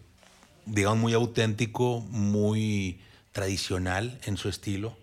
digamos, 0.65 0.99
muy 0.99 1.13
auténtico, 1.13 2.01
muy 2.09 2.99
tradicional 3.31 4.19
en 4.25 4.35
su 4.35 4.49
estilo, 4.49 4.97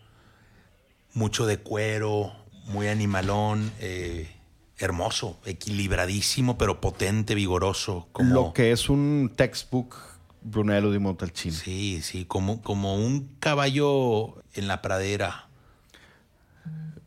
mucho 1.15 1.47
de 1.47 1.59
cuero, 1.59 2.33
muy 2.67 2.89
animalón, 2.89 3.73
eh, 3.81 4.29
hermoso, 4.77 5.39
equilibradísimo, 5.47 6.59
pero 6.59 6.81
potente, 6.81 7.35
vigoroso. 7.35 8.09
Como, 8.13 8.35
Lo 8.35 8.53
que 8.53 8.73
es 8.73 8.91
un 8.91 9.33
textbook 9.35 9.97
Brunello 10.43 10.91
di 10.91 10.99
Montalcino. 10.99 11.55
Sí, 11.55 12.01
sí, 12.03 12.25
como, 12.25 12.63
como 12.63 12.97
un 12.97 13.29
caballo 13.41 14.43
en 14.55 14.69
la 14.69 14.81
pradera. 14.83 15.49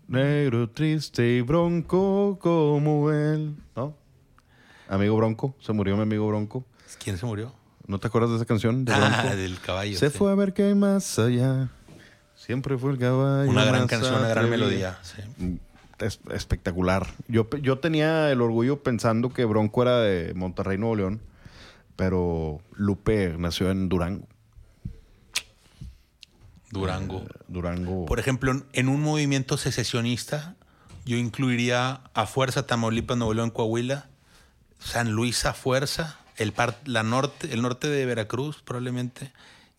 Negro, 0.07 0.69
triste 0.69 1.25
y 1.37 1.41
bronco 1.41 2.37
como 2.41 3.11
él. 3.11 3.55
¿No? 3.75 3.95
Amigo 4.89 5.15
Bronco. 5.15 5.55
Se 5.61 5.71
murió 5.71 5.95
mi 5.95 6.03
amigo 6.03 6.27
Bronco. 6.27 6.65
¿Quién 7.01 7.17
se 7.17 7.25
murió? 7.25 7.53
¿No 7.87 7.99
te 7.99 8.07
acuerdas 8.07 8.31
de 8.31 8.35
esa 8.37 8.45
canción? 8.45 8.83
De 8.83 8.93
Ah, 8.93 9.21
Bronco? 9.23 9.37
del 9.37 9.59
caballo. 9.59 9.97
Se 9.97 10.09
sí. 10.09 10.17
fue 10.17 10.31
a 10.31 10.35
ver 10.35 10.53
qué 10.53 10.63
hay 10.63 10.75
más 10.75 11.17
allá. 11.17 11.69
Siempre 12.35 12.77
fue 12.77 12.91
el 12.91 12.97
caballo. 12.97 13.49
Una 13.49 13.63
gran 13.63 13.87
canción, 13.87 14.15
una 14.15 14.27
gran 14.27 14.49
melodía. 14.49 14.97
sí. 15.01 15.21
Mm, 15.37 15.55
Es 15.99 16.19
espectacular. 16.33 17.07
Yo, 17.27 17.47
yo 17.61 17.77
tenía 17.79 18.31
el 18.31 18.41
orgullo 18.41 18.81
pensando 18.83 19.29
que 19.29 19.45
Bronco 19.45 19.83
era 19.83 19.99
de 19.99 20.33
Monterrey, 20.33 20.77
Nuevo 20.77 20.95
León, 20.95 21.21
pero 21.95 22.61
Lupe 22.75 23.35
nació 23.37 23.69
en 23.71 23.89
Durango. 23.89 24.27
Durango. 26.71 27.25
Durango. 27.47 28.05
Por 28.05 28.19
ejemplo, 28.19 28.51
en- 28.51 28.65
en 28.73 28.87
un 28.89 29.01
movimiento 29.01 29.57
secesionista, 29.57 30.55
yo 31.05 31.17
incluiría 31.17 32.01
a 32.13 32.25
Fuerza 32.25 32.65
Tamaulipas, 32.65 33.17
Nuevo 33.17 33.33
León, 33.33 33.49
Coahuila, 33.51 34.07
San 34.79 35.11
Luis 35.11 35.45
a 35.45 35.53
Fuerza, 35.53 36.17
el, 36.37 36.53
par- 36.53 36.79
la 36.85 37.03
norte, 37.03 37.53
el 37.53 37.61
norte 37.61 37.89
de 37.89 38.05
Veracruz 38.05 38.61
probablemente, 38.63 39.31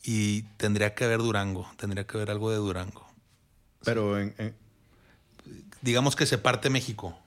y 0.03 0.43
tendría 0.59 0.95
que 0.95 1.05
haber 1.05 1.19
Durango, 1.19 1.71
tendría 1.77 2.07
que 2.07 2.17
haber 2.19 2.31
algo 2.31 2.51
de 2.51 2.57
Durango. 2.57 3.07
pero 3.85 4.19
en, 4.19 4.35
en- 4.39 4.55
Digamos 5.81 6.15
que 6.15 6.27
se 6.27 6.39
parte 6.39 6.71
México, 6.71 7.19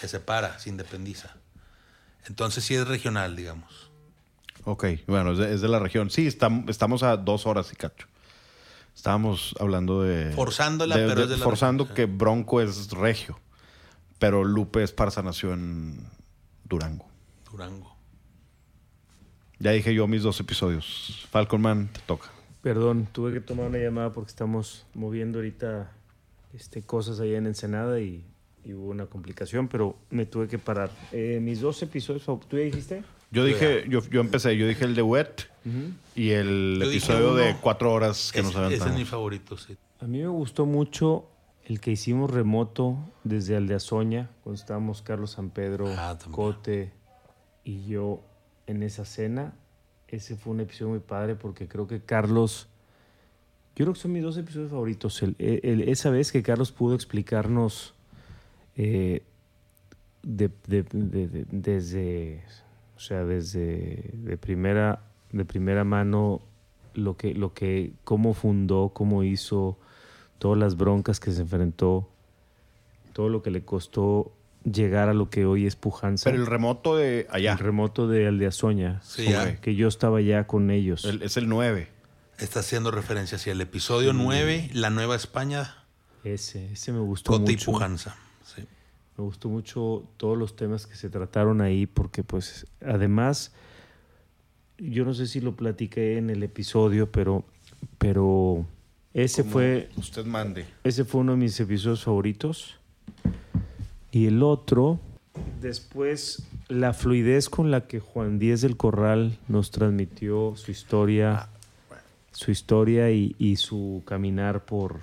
se 0.00 0.08
separa, 0.08 0.58
se 0.58 0.68
independiza. 0.70 1.36
Entonces 2.26 2.64
sí 2.64 2.74
es 2.74 2.88
regional, 2.88 3.36
digamos. 3.36 3.89
Ok, 4.64 4.84
bueno, 5.06 5.32
es 5.32 5.38
de, 5.38 5.54
es 5.54 5.60
de 5.60 5.68
la 5.68 5.78
región. 5.78 6.10
Sí, 6.10 6.26
estam- 6.26 6.68
estamos 6.68 7.02
a 7.02 7.16
dos 7.16 7.46
horas 7.46 7.72
y 7.72 7.76
cacho. 7.76 8.06
Estábamos 8.94 9.54
hablando 9.60 10.02
de... 10.02 10.32
Forzándola, 10.32 10.96
de- 10.96 11.06
pero 11.06 11.16
de- 11.20 11.24
es 11.24 11.30
de 11.30 11.36
la 11.38 11.44
Forzando 11.44 11.84
región, 11.84 11.96
que 11.96 12.06
Bronco 12.06 12.60
es 12.60 12.90
regio, 12.90 13.38
pero 14.18 14.44
Lupe 14.44 14.82
Esparza 14.82 15.22
nació 15.22 15.54
en 15.54 16.06
Durango. 16.64 17.06
Durango. 17.50 17.96
Ya 19.58 19.72
dije 19.72 19.94
yo 19.94 20.06
mis 20.06 20.22
dos 20.22 20.40
episodios. 20.40 21.26
Falcon 21.30 21.60
Man, 21.60 21.88
te 21.92 22.00
toca. 22.00 22.30
Perdón, 22.62 23.08
tuve 23.12 23.32
que 23.32 23.40
tomar 23.40 23.66
una 23.66 23.78
llamada 23.78 24.12
porque 24.12 24.28
estamos 24.30 24.86
moviendo 24.94 25.38
ahorita 25.38 25.92
este, 26.52 26.82
cosas 26.82 27.20
allá 27.20 27.38
en 27.38 27.46
Ensenada 27.46 28.00
y, 28.00 28.24
y 28.64 28.74
hubo 28.74 28.88
una 28.90 29.06
complicación, 29.06 29.68
pero 29.68 29.96
me 30.10 30.26
tuve 30.26 30.48
que 30.48 30.58
parar. 30.58 30.90
Eh, 31.12 31.38
mis 31.42 31.60
dos 31.60 31.82
episodios, 31.82 32.24
¿tú 32.24 32.56
ya 32.58 32.64
dijiste? 32.64 33.02
Yo 33.30 33.44
dije, 33.44 33.84
yo, 33.88 34.00
yo 34.10 34.20
empecé, 34.20 34.56
yo 34.56 34.66
dije 34.66 34.84
el 34.84 34.94
de 34.94 35.02
Wet 35.02 35.48
y 36.16 36.30
el 36.30 36.78
Yo 36.82 36.88
episodio 36.90 37.34
de 37.34 37.54
cuatro 37.60 37.92
horas 37.92 38.30
que 38.32 38.40
Es- 38.40 38.44
nos 38.46 38.54
ese 38.54 38.60
es 38.60 38.66
aventamos. 38.80 38.98
mi 38.98 39.04
favorito, 39.04 39.56
sí. 39.56 39.76
A 40.00 40.06
mí 40.06 40.18
me 40.18 40.26
gustó 40.28 40.66
mucho 40.66 41.26
el 41.64 41.80
que 41.80 41.92
hicimos 41.92 42.30
remoto 42.30 42.96
desde 43.22 43.56
Aldeazoña, 43.56 44.30
cuando 44.42 44.58
estábamos 44.60 45.02
Carlos 45.02 45.32
San 45.32 45.50
Pedro, 45.50 45.86
Ah. 45.88 46.18
Cote 46.30 46.92
y 47.64 47.86
yo 47.86 48.20
en 48.66 48.82
esa 48.82 49.04
cena. 49.04 49.54
Ese 50.08 50.34
fue 50.34 50.52
un 50.54 50.60
episodio 50.60 50.90
muy 50.90 50.98
padre 51.00 51.36
porque 51.36 51.68
creo 51.68 51.86
que 51.86 52.00
Carlos, 52.00 52.66
yo 53.76 53.84
creo 53.84 53.92
que 53.92 54.00
son 54.00 54.10
mis 54.12 54.24
dos 54.24 54.36
episodios 54.38 54.70
favoritos. 54.72 55.22
El- 55.22 55.36
el- 55.38 55.88
esa 55.88 56.10
vez 56.10 56.32
que 56.32 56.42
Carlos 56.42 56.72
pudo 56.72 56.96
explicarnos 56.96 57.94
eh, 58.76 59.22
de- 60.22 60.50
de- 60.66 60.82
de- 60.84 61.28
de- 61.28 61.46
desde, 61.50 62.42
o 63.00 63.02
sea, 63.02 63.24
desde 63.24 64.10
de 64.12 64.36
primera, 64.36 65.00
de 65.32 65.46
primera 65.46 65.84
mano 65.84 66.42
lo 66.92 67.16
que, 67.16 67.32
lo 67.32 67.54
que, 67.54 67.94
cómo 68.04 68.34
fundó, 68.34 68.90
cómo 68.92 69.24
hizo, 69.24 69.78
todas 70.38 70.58
las 70.58 70.76
broncas 70.76 71.18
que 71.18 71.30
se 71.32 71.40
enfrentó, 71.40 72.10
todo 73.14 73.30
lo 73.30 73.42
que 73.42 73.50
le 73.50 73.64
costó 73.64 74.32
llegar 74.70 75.08
a 75.08 75.14
lo 75.14 75.30
que 75.30 75.46
hoy 75.46 75.66
es 75.66 75.76
Pujanza. 75.76 76.28
Pero 76.30 76.42
el 76.42 76.46
remoto 76.46 76.94
de 76.94 77.26
allá, 77.30 77.52
El 77.52 77.58
remoto 77.60 78.06
de 78.06 78.26
Aldeazoña, 78.26 79.00
Sí, 79.02 79.24
ya. 79.30 79.58
que 79.62 79.74
yo 79.74 79.88
estaba 79.88 80.20
ya 80.20 80.46
con 80.46 80.70
ellos. 80.70 81.06
el- 81.06 81.22
es 81.22 81.38
el 81.38 81.48
9. 81.48 81.88
Está 82.38 82.60
haciendo 82.60 82.90
referencia 82.90 83.36
hacia 83.36 83.52
el 83.52 83.62
episodio 83.62 84.12
9, 84.12 84.68
La 84.74 84.90
Nueva 84.90 85.16
España, 85.16 85.84
ese, 86.22 86.72
ese 86.72 86.92
me 86.92 87.00
gustó 87.00 87.32
Cote 87.32 87.52
y 87.52 87.54
mucho. 87.54 87.72
Pujanza. 87.72 88.14
Sí. 88.44 88.66
Me 89.16 89.24
gustó 89.24 89.48
mucho 89.48 90.04
todos 90.16 90.36
los 90.38 90.56
temas 90.56 90.86
que 90.86 90.96
se 90.96 91.10
trataron 91.10 91.60
ahí 91.60 91.86
porque 91.86 92.22
pues 92.22 92.66
además 92.84 93.52
yo 94.78 95.04
no 95.04 95.12
sé 95.12 95.26
si 95.26 95.40
lo 95.40 95.54
platiqué 95.56 96.16
en 96.16 96.30
el 96.30 96.42
episodio, 96.42 97.10
pero 97.10 97.44
pero 97.98 98.66
ese 99.12 99.42
Como 99.42 99.52
fue 99.52 99.88
Usted 99.96 100.24
mande. 100.24 100.64
ese 100.84 101.04
fue 101.04 101.20
uno 101.20 101.32
de 101.32 101.38
mis 101.38 101.58
episodios 101.60 102.04
favoritos. 102.04 102.76
Y 104.12 104.26
el 104.26 104.42
otro, 104.42 104.98
después, 105.60 106.42
la 106.68 106.92
fluidez 106.92 107.48
con 107.48 107.70
la 107.70 107.86
que 107.86 108.00
Juan 108.00 108.38
Díez 108.38 108.60
del 108.62 108.76
Corral 108.76 109.38
nos 109.46 109.70
transmitió 109.70 110.54
su 110.56 110.70
historia, 110.72 111.48
su 112.32 112.50
historia 112.50 113.10
y, 113.12 113.36
y 113.38 113.56
su 113.56 114.02
caminar 114.04 114.64
por, 114.64 114.98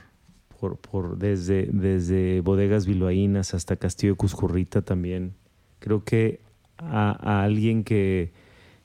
por, 0.59 0.77
por 0.77 1.17
desde, 1.17 1.67
desde 1.71 2.41
bodegas 2.41 2.85
bilbaínas 2.85 3.53
hasta 3.53 3.75
Castillo 3.75 4.13
de 4.13 4.17
Cuscurrita 4.17 4.81
también. 4.81 5.33
Creo 5.79 6.03
que 6.03 6.39
a, 6.77 7.11
a 7.19 7.43
alguien 7.43 7.83
que, 7.83 8.31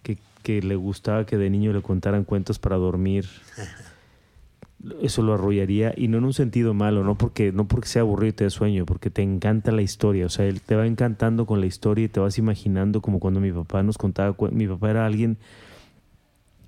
que, 0.02 0.18
que 0.42 0.62
le 0.62 0.76
gustaba 0.76 1.26
que 1.26 1.38
de 1.38 1.50
niño 1.50 1.72
le 1.72 1.82
contaran 1.82 2.24
cuentos 2.24 2.58
para 2.58 2.76
dormir, 2.76 3.26
eso 5.00 5.22
lo 5.22 5.34
arrollaría 5.34 5.94
y 5.96 6.08
no 6.08 6.18
en 6.18 6.24
un 6.24 6.32
sentido 6.32 6.74
malo, 6.74 7.04
no 7.04 7.16
porque 7.16 7.52
no 7.52 7.68
porque 7.68 7.88
sea 7.88 8.02
aburrido 8.02 8.30
y 8.30 8.32
te 8.32 8.44
dé 8.44 8.50
sueño, 8.50 8.84
porque 8.84 9.10
te 9.10 9.22
encanta 9.22 9.72
la 9.72 9.82
historia, 9.82 10.26
o 10.26 10.28
sea, 10.28 10.46
él 10.46 10.60
te 10.60 10.74
va 10.74 10.86
encantando 10.86 11.46
con 11.46 11.60
la 11.60 11.66
historia 11.66 12.06
y 12.06 12.08
te 12.08 12.20
vas 12.20 12.38
imaginando 12.38 13.00
como 13.00 13.20
cuando 13.20 13.40
mi 13.40 13.52
papá 13.52 13.82
nos 13.82 13.98
contaba, 13.98 14.36
mi 14.50 14.66
papá 14.66 14.90
era 14.90 15.06
alguien 15.06 15.38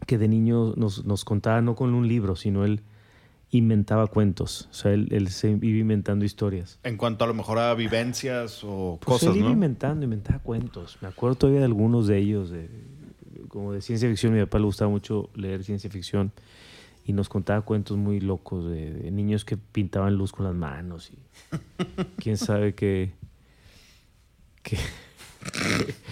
que 0.06 0.18
de 0.18 0.28
niño 0.28 0.74
nos, 0.76 1.04
nos 1.04 1.24
contaba 1.24 1.60
no 1.62 1.74
con 1.74 1.94
un 1.94 2.06
libro, 2.06 2.36
sino 2.36 2.64
él 2.64 2.82
inventaba 3.58 4.06
cuentos, 4.06 4.68
o 4.70 4.74
sea, 4.74 4.92
él, 4.92 5.08
él 5.10 5.28
se 5.28 5.50
iba 5.50 5.78
inventando 5.78 6.24
historias. 6.24 6.78
En 6.82 6.96
cuanto 6.96 7.24
a 7.24 7.26
lo 7.28 7.34
mejor 7.34 7.58
a 7.58 7.74
vivencias 7.74 8.60
o 8.64 8.98
Pues 9.00 9.18
cosas, 9.20 9.34
él 9.34 9.40
iba 9.40 9.48
¿no? 9.48 9.54
inventando, 9.54 10.04
inventaba 10.04 10.38
cuentos. 10.40 10.98
Me 11.00 11.08
acuerdo 11.08 11.36
todavía 11.36 11.60
de 11.60 11.66
algunos 11.66 12.06
de 12.06 12.18
ellos, 12.18 12.50
de, 12.50 12.68
como 13.48 13.72
de 13.72 13.80
ciencia 13.82 14.08
ficción. 14.08 14.34
Mi 14.34 14.40
papá 14.40 14.58
le 14.58 14.64
gustaba 14.64 14.90
mucho 14.90 15.30
leer 15.34 15.62
ciencia 15.64 15.88
ficción 15.90 16.32
y 17.04 17.12
nos 17.12 17.28
contaba 17.28 17.60
cuentos 17.62 17.96
muy 17.96 18.18
locos 18.20 18.64
de, 18.68 18.92
de 18.92 19.10
niños 19.10 19.44
que 19.44 19.56
pintaban 19.56 20.14
luz 20.16 20.32
con 20.32 20.46
las 20.46 20.54
manos 20.54 21.10
y 21.12 21.18
quién 22.18 22.36
sabe 22.38 22.74
qué. 22.74 23.12
qué- 24.62 24.78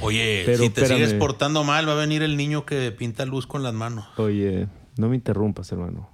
Oye, 0.00 0.42
Pero 0.46 0.64
si 0.64 0.70
te 0.70 0.82
espérame. 0.82 1.06
sigues 1.06 1.14
portando 1.14 1.64
mal, 1.64 1.88
va 1.88 1.92
a 1.92 1.96
venir 1.96 2.22
el 2.22 2.36
niño 2.36 2.66
que 2.66 2.92
pinta 2.92 3.24
luz 3.24 3.46
con 3.46 3.62
las 3.62 3.72
manos. 3.74 4.04
Oye, 4.18 4.68
no 4.98 5.08
me 5.08 5.16
interrumpas, 5.16 5.72
hermano. 5.72 6.10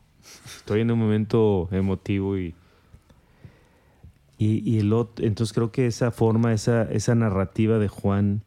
Estoy 0.56 0.80
en 0.80 0.90
un 0.90 0.98
momento 0.98 1.68
emotivo 1.72 2.38
y. 2.38 2.54
Y, 4.40 4.62
y 4.64 4.78
el 4.78 4.92
otro, 4.92 5.26
entonces 5.26 5.52
creo 5.52 5.72
que 5.72 5.86
esa 5.86 6.12
forma, 6.12 6.52
esa, 6.52 6.84
esa 6.92 7.16
narrativa 7.16 7.80
de 7.80 7.88
Juan 7.88 8.42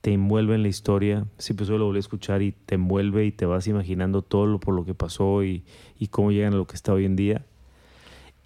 te 0.00 0.12
envuelve 0.12 0.54
en 0.54 0.62
la 0.62 0.68
historia. 0.68 1.26
Ese 1.38 1.52
episodio 1.52 1.80
lo 1.80 1.86
volví 1.86 1.98
a 1.98 2.00
escuchar 2.00 2.40
y 2.40 2.52
te 2.52 2.76
envuelve 2.76 3.26
y 3.26 3.32
te 3.32 3.44
vas 3.44 3.66
imaginando 3.66 4.22
todo 4.22 4.46
lo 4.46 4.60
por 4.60 4.72
lo 4.74 4.84
que 4.84 4.94
pasó 4.94 5.44
y, 5.44 5.64
y 5.98 6.06
cómo 6.06 6.30
llegan 6.30 6.54
a 6.54 6.56
lo 6.56 6.66
que 6.66 6.76
está 6.76 6.94
hoy 6.94 7.04
en 7.04 7.16
día. 7.16 7.44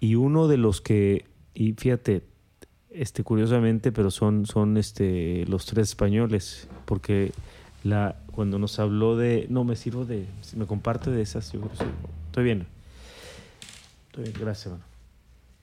Y 0.01 0.15
uno 0.15 0.47
de 0.47 0.57
los 0.57 0.81
que, 0.81 1.25
y 1.53 1.73
fíjate, 1.73 2.23
este, 2.89 3.23
curiosamente, 3.23 3.91
pero 3.91 4.11
son, 4.11 4.45
son 4.45 4.75
este, 4.77 5.45
los 5.45 5.65
tres 5.65 5.89
españoles, 5.89 6.67
porque 6.85 7.31
la, 7.83 8.17
cuando 8.31 8.59
nos 8.59 8.79
habló 8.79 9.15
de, 9.15 9.45
no, 9.49 9.63
me 9.63 9.75
sirvo 9.75 10.03
de, 10.03 10.25
me 10.55 10.65
comparte 10.65 11.11
de 11.11 11.21
esas, 11.21 11.51
yo 11.51 11.61
creo 11.61 11.75
sí. 11.75 11.85
Estoy 12.25 12.43
bien. 12.43 12.65
Estoy 14.11 14.25
bien, 14.25 14.35
gracias, 14.41 14.65
hermano. 14.65 14.83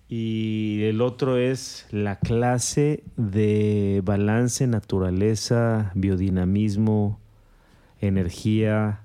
Y 0.08 0.84
el 0.84 1.02
otro 1.02 1.36
es 1.36 1.84
la 1.90 2.18
clase 2.18 3.04
de 3.18 4.00
balance, 4.02 4.66
naturaleza, 4.66 5.92
biodinamismo, 5.94 7.20
energía 8.00 9.02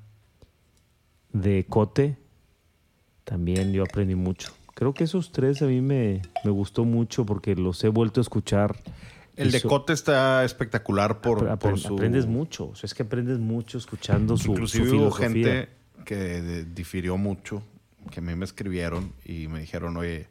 de 1.33 1.65
Cote. 1.67 2.15
También 3.25 3.73
yo 3.73 3.83
aprendí 3.83 4.15
mucho. 4.15 4.53
Creo 4.75 4.93
que 4.93 5.03
esos 5.03 5.33
tres 5.33 5.61
a 5.61 5.65
mí 5.65 5.81
me, 5.81 6.21
me 6.45 6.51
gustó 6.51 6.85
mucho 6.85 7.25
porque 7.25 7.53
los 7.53 7.83
he 7.83 7.89
vuelto 7.89 8.21
a 8.21 8.23
escuchar. 8.23 8.77
El 9.35 9.51
de 9.51 9.61
Cote 9.61 9.91
está 9.91 10.45
espectacular 10.45 11.19
por, 11.19 11.59
por 11.59 11.77
su... 11.77 11.95
Aprendes 11.95 12.27
mucho. 12.27 12.67
O 12.69 12.75
sea, 12.75 12.87
es 12.87 12.93
que 12.93 13.03
aprendes 13.03 13.39
mucho 13.39 13.77
escuchando 13.77 14.37
su, 14.37 14.51
Inclusive 14.51 14.87
su 14.87 14.95
hubo 14.95 15.11
filosofía. 15.11 15.27
gente 15.27 15.69
que 16.05 16.65
difirió 16.73 17.17
mucho, 17.17 17.61
que 18.11 18.19
a 18.19 18.23
mí 18.23 18.35
me 18.35 18.45
escribieron 18.45 19.11
y 19.25 19.47
me 19.47 19.59
dijeron, 19.61 19.97
oye, 19.97 20.27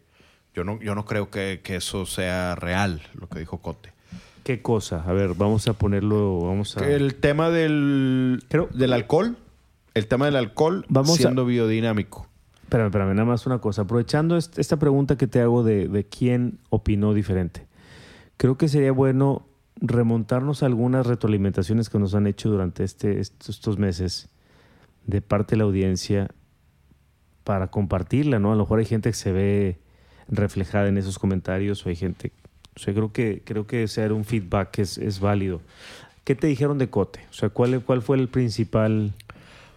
yo 0.55 0.65
no, 0.65 0.81
yo 0.81 0.95
no 0.95 1.05
creo 1.05 1.31
que, 1.31 1.61
que 1.63 1.77
eso 1.77 2.07
sea 2.07 2.55
real, 2.55 3.03
lo 3.15 3.29
que 3.29 3.39
dijo 3.39 3.59
Cote. 3.59 3.93
¿Qué 4.45 4.61
cosa? 4.61 5.05
A 5.07 5.13
ver, 5.13 5.35
vamos 5.35 5.69
a 5.69 5.73
ponerlo, 5.75 6.41
vamos 6.41 6.77
a... 6.77 6.87
El 6.89 7.15
tema 7.15 7.51
del, 7.51 8.43
Creo- 8.49 8.69
del 8.75 8.93
alcohol, 8.93 9.37
el 9.95 10.07
tema 10.09 10.27
del 10.27 10.37
alcohol 10.37 10.85
Vamos 10.89 11.13
a- 11.13 11.17
siendo 11.23 11.45
biodinámico. 11.47 12.27
Espérame, 12.65 12.87
espérame, 12.89 13.15
nada 13.15 13.25
más 13.27 13.47
una 13.47 13.59
cosa. 13.59 13.83
Aprovechando 13.83 14.37
est- 14.37 14.59
esta 14.59 14.79
pregunta 14.79 15.17
que 15.17 15.27
te 15.27 15.41
hago 15.41 15.63
de, 15.63 15.87
de 15.89 16.05
quién 16.07 16.59
opinó 16.71 17.15
diferente, 17.15 17.67
creo 18.37 18.57
que 18.59 18.69
sería 18.69 18.91
bueno 18.93 19.47
remontarnos 19.81 20.63
a 20.63 20.67
algunas 20.67 21.07
retroalimentaciones 21.07 21.89
que 21.91 21.99
nos 21.99 22.15
han 22.15 22.27
hecho 22.27 22.49
durante 22.51 22.83
este, 22.85 23.21
estos, 23.21 23.49
estos 23.57 23.79
meses 23.79 24.29
de 25.07 25.21
parte 25.23 25.53
de 25.53 25.59
la 25.59 25.65
audiencia 25.65 26.29
para 27.45 27.69
compartirla, 27.69 28.39
¿no? 28.39 28.53
A 28.53 28.57
lo 28.57 28.63
mejor 28.63 28.79
hay 28.79 28.85
gente 28.85 29.11
que 29.11 29.17
se 29.17 29.33
ve 29.33 29.79
reflejada 30.29 30.89
en 30.89 30.99
esos 30.99 31.19
comentarios 31.19 31.85
o 31.85 31.89
hay 31.89 31.97
gente... 31.97 32.33
O 32.75 32.79
sea, 32.79 32.95
creo 32.95 33.13
que, 33.13 33.43
creo 33.45 33.67
que 33.67 33.87
ser 33.89 34.13
un 34.13 34.25
feedback 34.25 34.79
es, 34.79 34.97
es 34.97 35.21
válido. 35.21 35.61
¿Qué 36.25 36.35
te 36.35 36.47
dijeron 36.47 36.79
de 36.79 36.89
Cote? 36.89 37.21
O 37.31 37.33
sea, 37.35 37.49
¿cuál, 37.51 37.83
cuál 37.83 38.03
fue 38.03 38.17
el 38.17 38.29
principal... 38.29 39.13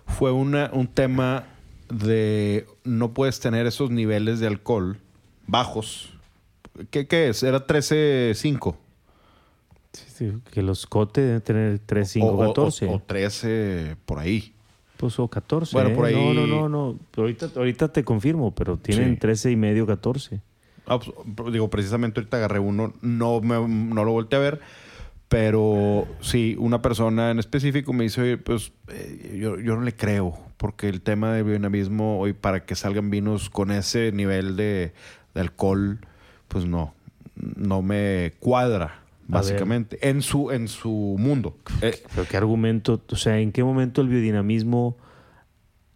Fue 0.07 0.31
una, 0.31 0.69
un 0.71 0.87
tema 0.87 1.45
de 1.89 2.67
no 2.83 3.13
puedes 3.13 3.39
tener 3.39 3.65
esos 3.65 3.89
niveles 3.89 4.39
de 4.39 4.47
alcohol 4.47 4.99
bajos. 5.47 6.13
¿Qué, 6.89 7.07
qué 7.07 7.29
es? 7.29 7.43
Era 7.43 7.65
13.5. 7.65 8.75
Que 10.51 10.61
los 10.61 10.85
Cote 10.87 11.21
deben 11.21 11.41
tener 11.41 11.79
3, 11.79 12.09
5, 12.09 12.27
o, 12.27 12.47
14. 12.47 12.87
O, 12.87 12.99
13 12.99 13.97
por 14.05 14.19
ahí. 14.19 14.54
Pues 14.97 15.19
o 15.19 15.27
14. 15.27 15.73
Bueno, 15.75 15.89
¿eh? 15.89 15.93
por 15.95 16.05
ahí- 16.05 16.15
No, 16.15 16.33
no, 16.33 16.47
no, 16.47 16.69
no. 16.69 16.99
Ahorita, 17.17 17.49
ahorita 17.55 17.89
te 17.89 18.03
confirmo, 18.03 18.53
pero 18.55 18.77
tienen 18.77 19.13
Sí. 19.15 19.19
13 19.19 19.51
y 19.51 19.55
medio, 19.55 19.85
14. 19.85 20.41
Ah, 20.87 20.99
pues, 20.99 21.51
digo, 21.51 21.69
precisamente 21.69 22.19
ahorita 22.19 22.37
agarré 22.37 22.59
uno, 22.59 22.93
no, 23.01 23.41
me- 23.41 23.67
no 23.67 24.05
lo 24.05 24.11
volteé 24.11 24.37
a 24.37 24.41
ver, 24.41 24.59
pero 25.27 26.07
sí, 26.21 26.55
una 26.59 26.81
persona 26.81 27.31
en 27.31 27.39
específico 27.39 27.91
me 27.93 28.03
dice, 28.03 28.21
oye, 28.21 28.37
pues 28.37 28.71
eh, 28.89 29.37
yo, 29.41 29.59
yo 29.59 29.75
no 29.75 29.81
le 29.81 29.95
creo, 29.95 30.37
porque 30.57 30.87
el 30.87 31.01
tema 31.01 31.33
del 31.33 31.43
biodinamismo, 31.43 32.19
hoy 32.19 32.33
para 32.33 32.65
que 32.65 32.75
salgan 32.75 33.09
vinos 33.09 33.49
con 33.49 33.71
ese 33.71 34.11
nivel 34.11 34.55
de, 34.55 34.93
de 35.33 35.41
alcohol, 35.41 35.99
pues 36.47 36.65
no, 36.65 36.93
no 37.35 37.81
me 37.81 38.33
cuadra, 38.39 39.01
básicamente, 39.27 39.97
en 40.09 40.21
su, 40.21 40.51
en 40.51 40.67
su 40.67 40.89
mundo. 41.19 41.57
Pero 41.79 42.27
qué 42.29 42.37
argumento, 42.37 43.01
o 43.11 43.15
sea, 43.15 43.39
¿en 43.39 43.51
qué 43.51 43.63
momento 43.63 44.01
el 44.01 44.07
biodinamismo... 44.09 44.97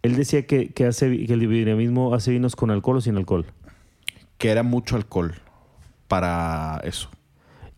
Él 0.02 0.16
decía 0.16 0.46
que, 0.46 0.70
que, 0.70 0.86
hace, 0.86 1.26
que 1.26 1.32
el 1.34 1.40
biodinamismo 1.46 2.14
hace 2.14 2.30
vinos 2.30 2.56
con 2.56 2.70
alcohol 2.70 2.96
o 2.96 3.00
sin 3.02 3.16
alcohol. 3.16 3.44
que 4.38 4.48
era 4.50 4.62
mucho 4.62 4.96
alcohol 4.96 5.34
para 6.08 6.80
eso. 6.84 7.10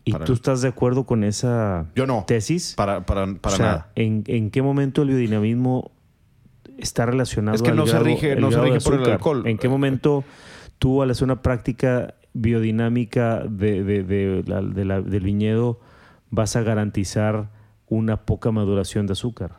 ¿Y 0.05 0.11
Para 0.13 0.25
tú 0.25 0.31
el- 0.33 0.37
estás 0.37 0.61
de 0.61 0.67
acuerdo 0.69 1.05
con 1.05 1.23
esa 1.23 1.85
Yo 1.95 2.05
no. 2.07 2.23
tesis? 2.27 2.73
Para, 2.75 3.05
para, 3.05 3.25
para 3.35 3.53
o 3.53 3.57
sea, 3.57 3.65
nada. 3.65 3.91
¿en, 3.95 4.23
en 4.27 4.49
qué 4.51 4.61
momento 4.61 5.01
el 5.01 5.09
biodinamismo 5.09 5.91
está 6.77 7.05
relacionado 7.05 7.55
Es 7.55 7.61
que 7.61 7.69
al 7.71 7.75
no 7.75 7.87
se 7.87 7.99
rige- 7.99 8.37
no 8.37 8.51
se 8.51 8.59
rige 8.61 8.79
por 8.81 8.95
el 8.95 9.05
alcohol. 9.09 9.45
¿En 9.45 9.57
qué 9.57 9.67
momento 9.69 10.23
tú 10.79 11.01
al 11.01 11.11
hacer 11.11 11.25
una 11.25 11.41
práctica 11.41 12.15
biodinámica 12.33 13.43
de, 13.47 13.83
de- 13.83 14.03
de 14.03 14.43
la- 14.47 14.61
de 14.61 14.85
la- 14.85 15.01
del 15.01 15.23
viñedo 15.23 15.79
vas 16.29 16.55
a 16.55 16.61
garantizar 16.63 17.49
una 17.87 18.25
poca 18.25 18.51
maduración 18.51 19.05
de 19.07 19.13
azúcar? 19.13 19.57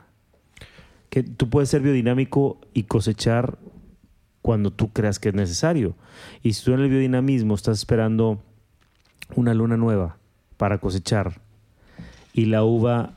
Que 1.10 1.22
tú 1.22 1.48
puedes 1.50 1.68
ser 1.68 1.82
biodinámico 1.82 2.60
y 2.72 2.84
cosechar 2.84 3.58
cuando 4.42 4.70
tú 4.70 4.92
creas 4.92 5.18
que 5.18 5.28
es 5.30 5.34
necesario. 5.34 5.94
Y 6.42 6.52
si 6.54 6.64
tú 6.64 6.74
en 6.74 6.80
el 6.80 6.90
biodinamismo 6.90 7.54
estás 7.54 7.78
esperando 7.78 8.42
una 9.36 9.54
luna 9.54 9.76
nueva 9.76 10.18
para 10.56 10.78
cosechar 10.78 11.40
y 12.32 12.46
la 12.46 12.64
uva 12.64 13.14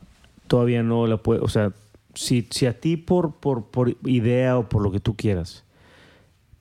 todavía 0.47 0.83
no 0.83 1.05
la 1.07 1.17
puede, 1.17 1.41
o 1.41 1.47
sea, 1.49 1.73
si, 2.13 2.47
si 2.51 2.65
a 2.67 2.79
ti 2.79 2.95
por, 2.97 3.35
por, 3.35 3.65
por 3.71 3.97
idea 4.05 4.57
o 4.57 4.69
por 4.69 4.81
lo 4.81 4.91
que 4.91 4.99
tú 4.99 5.15
quieras, 5.15 5.65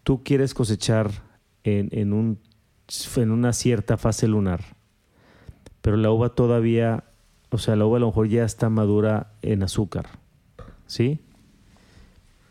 tú 0.02 0.22
quieres 0.24 0.54
cosechar 0.54 1.10
en, 1.62 1.88
en, 1.92 2.12
un, 2.12 2.38
en 3.16 3.30
una 3.30 3.52
cierta 3.52 3.96
fase 3.96 4.28
lunar, 4.28 4.60
pero 5.82 5.96
la 5.96 6.10
uva 6.10 6.30
todavía, 6.30 7.04
o 7.50 7.58
sea, 7.58 7.76
la 7.76 7.86
uva 7.86 7.96
a 7.96 8.00
lo 8.00 8.06
mejor 8.06 8.28
ya 8.28 8.44
está 8.44 8.68
madura 8.70 9.32
en 9.42 9.62
azúcar, 9.62 10.06
¿sí? 10.86 11.20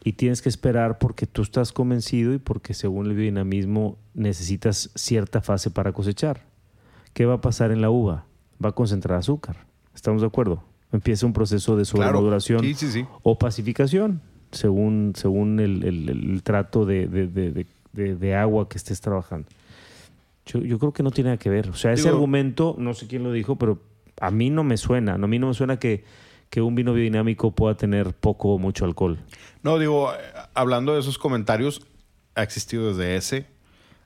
Y 0.04 0.14
tienes 0.14 0.42
que 0.42 0.50
esperar 0.50 0.98
porque 1.00 1.26
tú 1.26 1.42
estás 1.42 1.72
convencido 1.72 2.34
y 2.34 2.38
porque 2.38 2.74
según 2.74 3.08
el 3.08 3.16
biodinamismo 3.16 3.98
necesitas 4.14 4.92
cierta 4.94 5.42
fase 5.42 5.72
para 5.72 5.94
cosechar. 5.94 6.44
¿Qué 7.14 7.26
va 7.26 7.36
a 7.36 7.42
pasar 7.42 7.72
en 7.72 7.82
la 7.82 7.90
uva? 7.90 8.26
Va 8.64 8.70
a 8.70 8.74
concentrar 8.74 9.18
azúcar. 9.18 9.66
¿Estamos 9.96 10.22
de 10.22 10.28
acuerdo? 10.28 10.64
Empieza 10.92 11.26
un 11.26 11.34
proceso 11.34 11.76
de 11.76 11.84
Claro. 11.86 11.98
sobremaduración 12.20 12.60
Sí, 12.60 12.74
sí, 12.76 12.92
sí. 12.92 13.06
o 13.24 13.40
pacificación, 13.40 14.22
según, 14.52 15.14
según 15.16 15.60
el, 15.60 15.84
el- 15.84 16.10
el 16.10 16.44
trato 16.44 16.86
de- 16.86 17.08
de- 17.08 17.28
de- 17.28 18.16
de 18.16 18.36
agua 18.36 18.70
que 18.70 18.78
estés 18.78 19.02
trabajando. 19.02 19.48
Yo, 20.46 20.60
yo 20.60 20.78
creo 20.80 20.94
que 20.94 21.04
no 21.04 21.12
tiene 21.12 21.30
nada 21.32 21.38
que 21.38 21.50
ver. 21.50 21.70
O 21.70 21.74
sea, 21.76 21.92
ese 21.94 22.08
argumento, 22.10 22.76
no 22.78 22.94
sé 22.94 23.08
quién 23.08 23.24
lo 23.24 23.32
dijo, 23.32 23.58
pero 23.58 23.82
a 24.22 24.30
mí 24.32 24.50
no 24.50 24.64
me 24.64 24.78
suena. 24.78 25.14
A 25.16 25.18
mí 25.18 25.40
no 25.40 25.48
me 25.48 25.54
suena 25.54 25.78
que, 25.78 26.04
que 26.50 26.62
un 26.62 26.76
vino 26.76 26.94
biodinámico 26.94 27.52
pueda 27.56 27.76
tener 27.76 28.14
poco 28.14 28.50
o 28.54 28.60
mucho 28.60 28.86
alcohol. 28.86 29.18
No, 29.64 29.80
digo, 29.80 30.14
eh, 30.14 30.18
hablando 30.54 30.94
de 30.94 31.00
esos 31.00 31.18
comentarios, 31.18 31.82
ha 32.36 32.44
existido 32.44 32.90
desde 32.90 33.16
ese, 33.16 33.48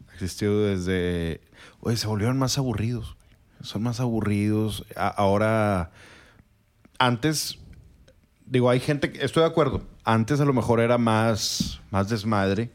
ha 0.09 0.13
existido 0.13 0.63
desde... 0.63 1.41
Oye, 1.81 1.97
se 1.97 2.07
volvieron 2.07 2.37
más 2.37 2.57
aburridos. 2.57 3.15
Son 3.61 3.83
más 3.83 3.99
aburridos. 3.99 4.85
A- 4.95 5.07
ahora, 5.09 5.91
antes, 6.99 7.59
digo, 8.45 8.69
hay 8.69 8.79
gente, 8.79 9.11
estoy 9.21 9.43
de 9.43 9.49
acuerdo, 9.49 9.81
antes 10.03 10.39
a 10.39 10.45
lo 10.45 10.53
mejor 10.53 10.79
era 10.79 10.97
más, 10.97 11.81
más 11.91 12.09
desmadre. 12.09 12.69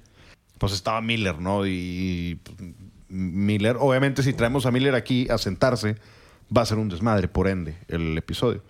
Pues 0.59 0.72
estaba 0.72 1.00
Miller, 1.00 1.40
¿no? 1.40 1.66
Y 1.66 2.38
pues, 2.44 2.57
Miller, 3.14 3.77
obviamente 3.79 4.22
si 4.22 4.33
traemos 4.33 4.66
a 4.66 4.70
Miller 4.72 4.94
aquí 4.94 5.29
a 5.31 5.38
sentarse, 5.38 5.96
va 6.55 6.62
a 6.62 6.66
ser 6.66 6.79
un 6.79 6.88
desmadre, 6.88 7.29
por 7.29 7.46
ende, 7.48 7.77
el 7.88 8.18
episodio. 8.18 8.62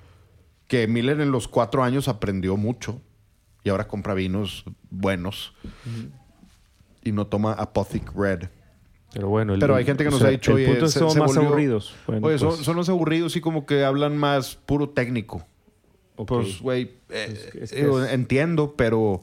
Que 0.69 0.87
Miller 0.87 1.21
en 1.21 1.31
los 1.33 1.49
cuatro 1.49 1.83
años 1.83 2.09
aprendió 2.09 2.57
mucho 2.57 3.01
y 3.65 3.71
ahora 3.71 3.89
compra 3.89 4.13
vinos 4.15 4.65
buenos 4.91 5.55
y 7.03 7.13
no 7.13 7.27
toma 7.27 7.53
Apothic 7.55 8.13
Red. 8.15 8.49
Pero 9.13 9.29
bueno, 9.29 9.55
el- 9.55 9.61
Pero 9.61 9.77
hay 9.77 9.85
gente 9.85 10.05
que 10.05 10.11
nos 10.11 10.19
sea, 10.19 10.29
ha 10.29 10.31
dicho, 10.33 10.57
el 10.59 10.67
punto 10.67 10.89
se- 10.89 10.99
son 10.99 11.11
se 11.11 11.21
más 11.21 11.29
volvió- 11.29 11.49
aburridos. 11.49 11.95
Bueno, 12.07 12.27
Oye, 12.27 12.39
son, 12.39 12.49
pues, 12.49 12.61
son 12.61 12.77
los 12.77 12.89
aburridos 12.89 13.37
y 13.37 13.41
como 13.41 13.65
que 13.65 13.85
hablan 13.85 14.17
más 14.17 14.57
puro 14.57 14.89
técnico. 14.91 15.47
ok. 16.17 16.29
Pues, 16.29 16.61
güey, 16.61 16.83
eh, 17.11 17.29
Es 17.33 17.39
que- 17.53 17.65
es 17.65 17.71
que 17.73 17.81
digo, 17.83 18.03
es- 18.03 18.13
entiendo, 18.13 18.75
pero 18.77 19.23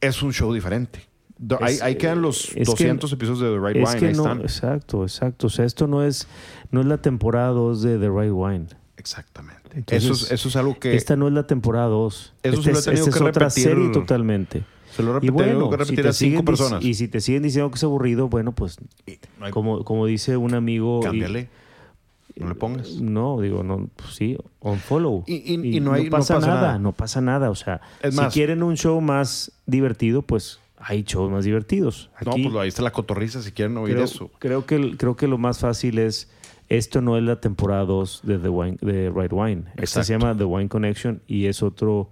es 0.00 0.22
un 0.22 0.32
show 0.32 0.52
diferente. 0.54 1.07
Do- 1.38 1.58
ahí, 1.62 1.74
Es- 1.74 1.82
ahí 1.82 1.94
quedan 1.96 2.20
los 2.22 2.46
es 2.48 2.54
que- 2.54 2.64
200 2.64 3.12
episodios 3.12 3.40
de 3.40 3.50
The 3.50 3.58
Right 3.66 3.76
es 3.82 3.88
Wine. 3.88 4.00
que 4.00 4.06
ahí 4.08 4.14
no, 4.14 4.22
están. 4.22 4.40
exacto, 4.40 5.02
exacto. 5.04 5.46
O 5.46 5.50
sea, 5.50 5.64
esto 5.64 5.86
no 5.86 6.02
es, 6.02 6.26
no 6.72 6.80
es 6.80 6.86
la 6.86 6.98
temporada 6.98 7.48
2 7.50 7.82
de 7.82 7.98
The 7.98 8.08
Right 8.08 8.32
Wine. 8.32 8.66
Exactamente. 8.96 9.58
Entonces, 9.74 10.04
eso, 10.04 10.12
es, 10.26 10.32
eso 10.32 10.48
es 10.48 10.56
algo 10.56 10.78
que 10.78 10.96
Esta 10.96 11.14
no 11.16 11.28
es 11.28 11.34
la 11.34 11.46
temporada 11.46 11.86
2. 11.86 12.34
Eso 12.42 12.62
se 12.62 12.72
lo 12.72 12.78
he 12.78 12.82
tenido 12.82 13.04
esta 13.04 13.10
que 13.12 13.24
es 13.24 13.30
otra 13.30 13.46
repetir- 13.48 13.62
serie 13.62 13.88
totalmente. 13.90 14.64
se 14.90 15.02
lo 15.02 15.10
he 15.10 15.14
repetido 15.14 15.34
bueno, 15.34 15.70
que 15.70 15.76
si 15.76 15.90
repetir 15.90 16.06
a 16.08 16.12
cinco 16.12 16.44
personas. 16.44 16.84
y 16.84 16.94
si 16.94 17.06
te 17.06 17.20
siguen 17.20 17.42
diciendo 17.44 17.70
que 17.70 17.76
es 17.76 17.84
aburrido, 17.84 18.28
bueno, 18.28 18.50
pues 18.52 18.76
No 19.38 19.46
hay- 19.46 19.52
como, 19.52 19.84
como 19.84 20.06
dice 20.06 20.36
un 20.36 20.54
amigo... 20.54 21.00
y- 21.00 21.04
cámbiale. 21.04 21.48
No 22.36 22.48
le 22.48 22.54
pongas. 22.54 23.00
No, 23.00 23.40
digo, 23.40 23.62
no, 23.62 23.88
pues 23.96 24.14
sí, 24.14 24.36
unfollow. 24.60 25.24
Y- 25.26 25.34
y- 25.54 25.76
y 25.76 25.80
no 25.80 25.92
hay- 25.92 26.04
no 26.04 26.10
pasa, 26.10 26.34
pasa 26.36 26.46
nada, 26.46 26.60
nada. 26.62 26.78
no 26.78 26.92
pasa 26.92 27.20
nada. 27.20 27.50
O 27.50 27.54
sea, 27.54 27.80
si 28.10 28.18
quieren 28.32 28.62
un 28.62 28.76
show 28.76 29.00
más 29.00 29.50
divertido, 29.66 30.22
pues 30.22 30.58
hay 30.80 31.02
shows 31.02 31.30
más 31.30 31.44
divertidos. 31.44 32.10
No, 32.24 32.32
Aquí 32.32 32.44
pues 32.44 32.54
ahí 32.56 32.68
está 32.68 32.82
la 32.82 32.92
cotorriza 32.92 33.42
si 33.42 33.52
quieren 33.52 33.76
oír 33.76 33.94
creo, 33.94 34.04
eso. 34.04 34.30
creo 34.38 34.66
que, 34.66 34.96
creo 34.96 35.16
que 35.16 35.26
lo 35.26 35.38
más 35.38 35.58
fácil 35.58 35.98
es, 35.98 36.30
esto 36.68 37.00
no 37.00 37.16
es 37.16 37.22
la 37.22 37.40
temporada 37.40 37.84
2 37.84 38.20
de 38.24 38.38
The 38.38 38.48
Wine, 38.48 38.78
de 38.80 39.10
Right 39.10 39.32
Wine. 39.32 39.64
Esta 39.76 40.04
se 40.04 40.12
llama 40.12 40.36
The 40.36 40.44
Wine 40.44 40.68
Connection 40.68 41.22
y 41.26 41.46
es 41.46 41.62
otro, 41.62 42.10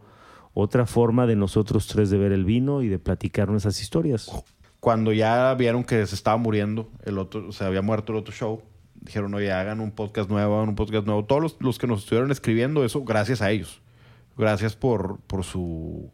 otra 0.54 0.86
forma 0.86 1.26
de 1.26 1.36
nosotros 1.36 1.86
tres 1.86 2.10
de 2.10 2.18
ver 2.18 2.32
el 2.32 2.44
vino 2.44 2.82
y 2.82 2.88
de 2.88 2.98
platicar 2.98 3.48
nuestras 3.48 3.80
historias. 3.80 4.30
Cuando 4.80 5.12
ya 5.12 5.54
vieron 5.54 5.84
que 5.84 6.06
se 6.06 6.14
estaba 6.14 6.36
muriendo 6.36 6.90
el 7.04 7.18
otro, 7.18 7.52
se 7.52 7.64
había 7.64 7.82
muerto 7.82 8.12
el 8.12 8.18
otro 8.18 8.32
show, 8.32 8.62
dijeron, 8.94 9.34
oye, 9.34 9.52
hagan 9.52 9.80
un 9.80 9.90
podcast 9.90 10.30
nuevo, 10.30 10.56
hagan 10.56 10.70
un 10.70 10.74
podcast 10.76 11.06
nuevo. 11.06 11.24
Todos 11.24 11.42
los, 11.42 11.56
los 11.60 11.78
que 11.78 11.86
nos 11.86 12.00
estuvieron 12.00 12.30
escribiendo 12.30 12.84
eso, 12.84 13.04
gracias 13.04 13.42
a 13.42 13.50
ellos. 13.50 13.82
Gracias 14.36 14.76
por, 14.76 15.18
por 15.26 15.44
su 15.44 16.10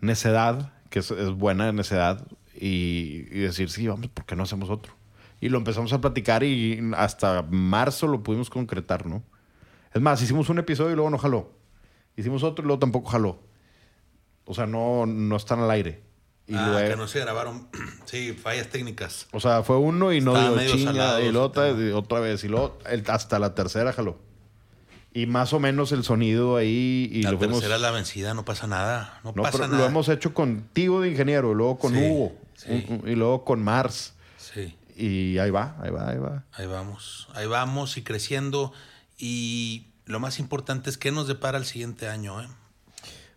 necedad, 0.00 0.72
que 0.92 0.98
es, 0.98 1.10
es 1.10 1.30
buena 1.30 1.72
necedad, 1.72 2.24
y, 2.54 3.24
y 3.32 3.38
decir, 3.40 3.70
sí, 3.70 3.88
vamos, 3.88 4.08
¿por 4.08 4.26
qué 4.26 4.36
no 4.36 4.42
hacemos 4.42 4.68
otro? 4.68 4.92
Y 5.40 5.48
lo 5.48 5.56
empezamos 5.58 5.92
a 5.94 6.00
platicar 6.00 6.44
y 6.44 6.80
hasta 6.96 7.42
marzo 7.50 8.06
lo 8.06 8.22
pudimos 8.22 8.50
concretar, 8.50 9.06
¿no? 9.06 9.24
Es 9.92 10.00
más, 10.02 10.22
hicimos 10.22 10.48
un 10.50 10.58
episodio 10.58 10.92
y 10.92 10.94
luego 10.94 11.10
no 11.10 11.18
jaló. 11.18 11.50
Hicimos 12.16 12.42
otro 12.42 12.62
y 12.62 12.66
luego 12.66 12.78
tampoco 12.78 13.10
jaló. 13.10 13.40
O 14.44 14.54
sea, 14.54 14.66
no, 14.66 15.06
no 15.06 15.34
están 15.36 15.60
al 15.60 15.70
aire. 15.70 16.02
Y 16.46 16.54
ah, 16.54 16.68
luego- 16.68 16.88
que 16.90 16.96
no 16.96 17.08
se 17.08 17.20
grabaron. 17.20 17.68
sí, 18.04 18.32
fallas 18.34 18.68
técnicas. 18.68 19.26
O 19.32 19.40
sea, 19.40 19.62
fue 19.62 19.78
uno 19.78 20.12
y 20.12 20.20
no 20.20 20.34
dio 20.34 20.70
chinga. 20.76 21.20
y 21.22 21.34
otra, 21.34 21.70
y 21.70 21.90
otra 21.90 22.20
vez. 22.20 22.44
Y 22.44 22.48
luego 22.48 22.78
el- 22.86 23.02
hasta 23.08 23.38
la 23.38 23.54
tercera 23.54 23.92
jaló. 23.92 24.18
Y 25.14 25.26
más 25.26 25.52
o 25.52 25.60
menos 25.60 25.92
el 25.92 26.04
sonido 26.04 26.56
ahí. 26.56 27.08
Y 27.12 27.22
la 27.22 27.32
lo 27.32 27.38
tercera 27.38 27.74
es 27.76 27.80
la 27.82 27.90
vencida, 27.90 28.32
no 28.34 28.44
pasa 28.44 28.66
nada. 28.66 29.20
No, 29.24 29.32
No, 29.36 29.42
pasa 29.42 29.58
pero 29.58 29.68
nada. 29.68 29.82
lo 29.82 29.88
hemos 29.88 30.08
hecho 30.08 30.32
contigo 30.32 31.00
de 31.02 31.10
ingeniero, 31.10 31.52
luego 31.54 31.78
con 31.78 31.92
Sí, 31.94 32.00
Hugo. 32.00 32.32
sí. 32.54 32.86
y 33.06 33.14
luego 33.14 33.44
con 33.44 33.62
Mars. 33.62 34.14
Sí, 34.38 34.74
Y 34.96 35.38
ahí 35.38 35.50
va, 35.50 35.76
ahí 35.80 35.90
va, 35.90 36.08
ahí 36.10 36.18
va. 36.18 36.44
ahí 36.52 36.66
vamos. 36.66 37.28
Ahí 37.34 37.46
vamos 37.46 37.96
y 37.98 38.02
creciendo. 38.02 38.72
Y 39.18 39.86
lo 40.06 40.18
más 40.18 40.38
importante 40.38 40.88
es 40.90 40.96
qué 40.98 41.12
nos 41.12 41.28
depara 41.28 41.58
el 41.58 41.64
siguiente 41.66 42.08
año, 42.08 42.40
¿eh? 42.42 42.48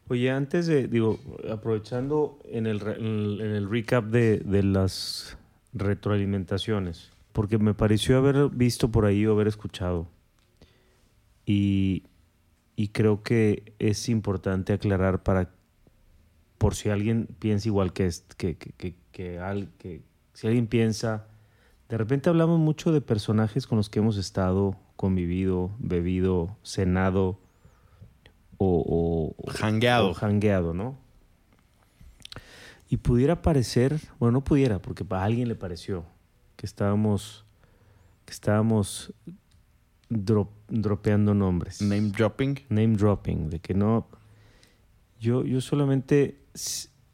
Oye, 0.08 0.30
antes 0.32 0.68
de, 0.68 0.88
digo, 0.88 1.20
aprovechando 1.52 2.40
en 2.52 2.68
el, 2.68 2.80
re- 2.80 2.98
en 3.00 3.06
el, 3.06 3.42
en 3.42 3.52
el 3.56 3.70
recap 3.70 4.06
de, 4.06 4.38
de 4.38 4.62
las 4.64 5.36
retroalimentaciones, 5.74 7.10
porque 7.34 7.58
me 7.58 7.74
pareció 7.74 8.18
haber 8.18 8.50
visto 8.50 8.90
por 8.92 9.06
ahí 9.06 9.26
o 9.26 9.32
haber 9.34 9.48
escuchado, 9.48 10.08
y, 11.46 12.04
y 12.76 12.88
creo 12.90 13.24
que 13.24 13.74
es 13.80 14.10
importante 14.10 14.74
aclarar 14.74 15.24
para, 15.24 15.52
por 16.58 16.76
si 16.76 16.90
alguien 16.90 17.28
piensa 17.40 17.68
igual 17.68 17.94
que, 17.94 18.10
que, 18.38 18.56
que, 18.58 18.72
que, 18.72 18.96
que 19.12 19.40
al- 19.40 19.70
que 19.78 20.02
si 20.34 20.48
alguien 20.48 20.68
piensa, 20.68 21.28
de 21.90 21.98
repente 21.98 22.30
hablamos 22.30 22.60
mucho 22.60 22.92
de 22.92 23.02
personajes 23.02 23.68
con 23.68 23.78
los 23.78 23.90
que 23.90 24.00
hemos 24.00 24.18
estado, 24.18 24.76
convivido, 24.96 25.72
bebido, 25.80 26.58
cenado, 26.64 27.40
o, 28.58 29.34
o- 29.38 29.52
Jangueado. 29.52 30.10
o 30.10 30.14
jangueado, 30.14 30.74
¿no? 30.74 30.98
Y 32.90 32.98
pudiera 32.98 33.42
parecer, 33.42 34.00
bueno, 34.20 34.34
no 34.34 34.44
pudiera, 34.44 34.80
porque 34.80 35.04
para 35.04 35.24
alguien 35.24 35.48
le 35.48 35.56
pareció 35.56 36.06
que 36.56 36.66
estábamos, 36.66 37.46
que 38.26 38.32
estábamos 38.34 39.14
drop- 40.10 40.50
dropeando 40.68 41.34
nombres. 41.34 41.82
Name 41.82 42.10
dropping. 42.10 42.60
Name 42.70 42.96
dropping, 42.96 43.50
de 43.50 43.60
que 43.60 43.74
no. 43.74 44.08
Yo, 45.20 45.44
yo 45.44 45.62
solamente 45.62 46.40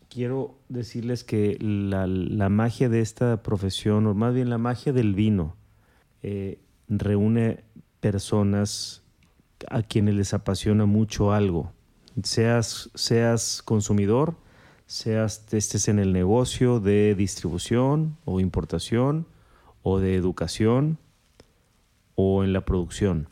quiero 0.10 0.60
decirles 0.70 1.24
que 1.24 1.58
la, 1.60 2.06
la 2.08 2.50
magia 2.50 2.90
de 2.90 3.02
esta 3.02 3.42
profesión, 3.44 4.08
o 4.08 4.14
más 4.14 4.34
bien 4.34 4.50
la 4.50 4.58
magia 4.58 4.94
del 4.94 5.16
vino, 5.16 5.56
eh, 6.24 6.60
reúne 6.88 7.64
personas 8.00 9.04
a 9.70 9.82
quienes 9.82 10.16
les 10.16 10.34
apasiona 10.34 10.86
mucho 10.86 11.32
algo. 11.32 11.72
Seas, 12.24 12.90
seas 12.94 13.62
consumidor, 13.64 14.36
seas 14.86 15.46
estés 15.54 15.88
en 15.88 16.00
el 16.00 16.12
negocio 16.12 16.80
de 16.80 17.16
distribución 17.16 18.18
o 18.26 18.40
importación 18.40 19.28
o 19.84 20.00
de 20.00 20.16
educación 20.16 20.98
o 22.16 22.44
en 22.44 22.54
la 22.54 22.66
producción. 22.66 23.30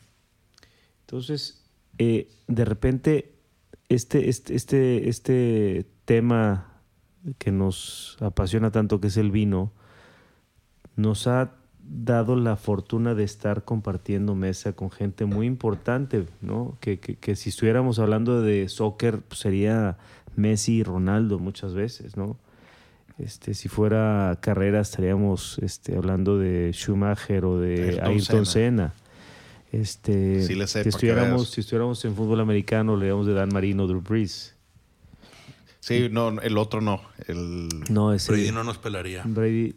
Entonces, 1.10 1.60
eh, 1.98 2.28
de 2.46 2.64
repente, 2.64 3.32
este, 3.88 4.28
este, 4.28 4.54
este, 4.54 5.08
este 5.08 5.86
tema 6.04 6.68
que 7.38 7.50
nos 7.50 8.16
apasiona 8.20 8.70
tanto, 8.70 9.00
que 9.00 9.08
es 9.08 9.16
el 9.16 9.32
vino, 9.32 9.72
nos 10.94 11.26
ha 11.26 11.54
dado 11.82 12.36
la 12.36 12.54
fortuna 12.54 13.16
de 13.16 13.24
estar 13.24 13.64
compartiendo 13.64 14.36
mesa 14.36 14.74
con 14.74 14.92
gente 14.92 15.24
muy 15.24 15.46
importante, 15.48 16.26
¿no? 16.40 16.76
Que, 16.80 17.00
que- 17.00 17.16
que 17.16 17.34
si 17.34 17.48
estuviéramos 17.48 17.98
hablando 17.98 18.40
de 18.42 18.68
soccer, 18.68 19.20
pues 19.22 19.40
sería 19.40 19.98
Messi 20.36 20.76
y 20.76 20.82
Ronaldo 20.84 21.40
muchas 21.40 21.74
veces, 21.74 22.16
¿no? 22.16 22.36
Este, 23.18 23.54
si 23.54 23.68
fuera 23.68 24.38
carrera 24.40 24.80
estaríamos 24.80 25.58
este, 25.58 25.96
hablando 25.96 26.38
de 26.38 26.70
Schumacher 26.72 27.44
o 27.44 27.58
de 27.58 27.98
Ayrton 28.00 28.06
Ayrton, 28.06 28.46
Senna. 28.46 28.92
Senna. 28.92 28.94
Este, 29.72 30.42
Sí 30.42 30.54
le 30.54 30.66
sé, 30.66 30.82
si, 30.82 30.88
estuviéramos, 30.88 31.50
si 31.50 31.60
estuviéramos 31.60 32.04
en 32.04 32.14
fútbol 32.14 32.40
americano, 32.40 32.96
leíamos 32.96 33.26
de 33.26 33.34
Dan 33.34 33.50
Marino, 33.52 33.86
Drew 33.86 34.00
Brees. 34.00 34.54
Sí, 35.80 36.08
no, 36.10 36.40
el 36.40 36.58
otro 36.58 36.80
no. 36.80 37.00
El... 37.26 37.68
No, 37.88 38.12
ese 38.12 38.32
Brady 38.32 38.52
no 38.52 38.64
nos 38.64 38.78
pelaría. 38.78 39.22
Brady. 39.24 39.74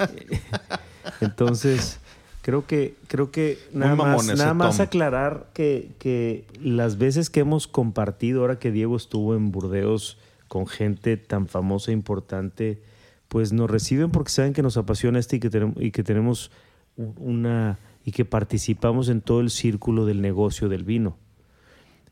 Entonces, 1.20 2.00
creo 2.42 2.66
que, 2.66 2.96
creo 3.06 3.30
que 3.30 3.58
nada 3.72 3.94
más, 3.94 4.26
nada 4.26 4.54
más 4.54 4.80
aclarar 4.80 5.50
que, 5.52 5.90
que 5.98 6.44
las 6.60 6.98
veces 6.98 7.30
que 7.30 7.40
hemos 7.40 7.68
compartido, 7.68 8.40
ahora 8.40 8.58
que 8.58 8.72
Diego 8.72 8.96
estuvo 8.96 9.34
en 9.36 9.52
Burdeos 9.52 10.18
con 10.48 10.66
gente 10.66 11.16
tan 11.16 11.46
famosa 11.46 11.92
e 11.92 11.94
importante, 11.94 12.82
pues 13.28 13.52
nos 13.52 13.70
reciben 13.70 14.10
porque 14.10 14.32
saben 14.32 14.52
que 14.52 14.62
nos 14.62 14.76
apasiona 14.76 15.20
este 15.20 15.36
y 15.36 15.40
que 15.40 15.50
tenemos, 15.50 15.76
y 15.78 15.92
que 15.92 16.02
tenemos 16.02 16.50
una 16.96 17.78
y 18.04 18.12
que 18.12 18.24
participamos 18.24 19.08
en 19.08 19.20
todo 19.20 19.40
el 19.40 19.50
círculo 19.50 20.06
del 20.06 20.20
negocio 20.20 20.68
del 20.68 20.84
vino. 20.84 21.18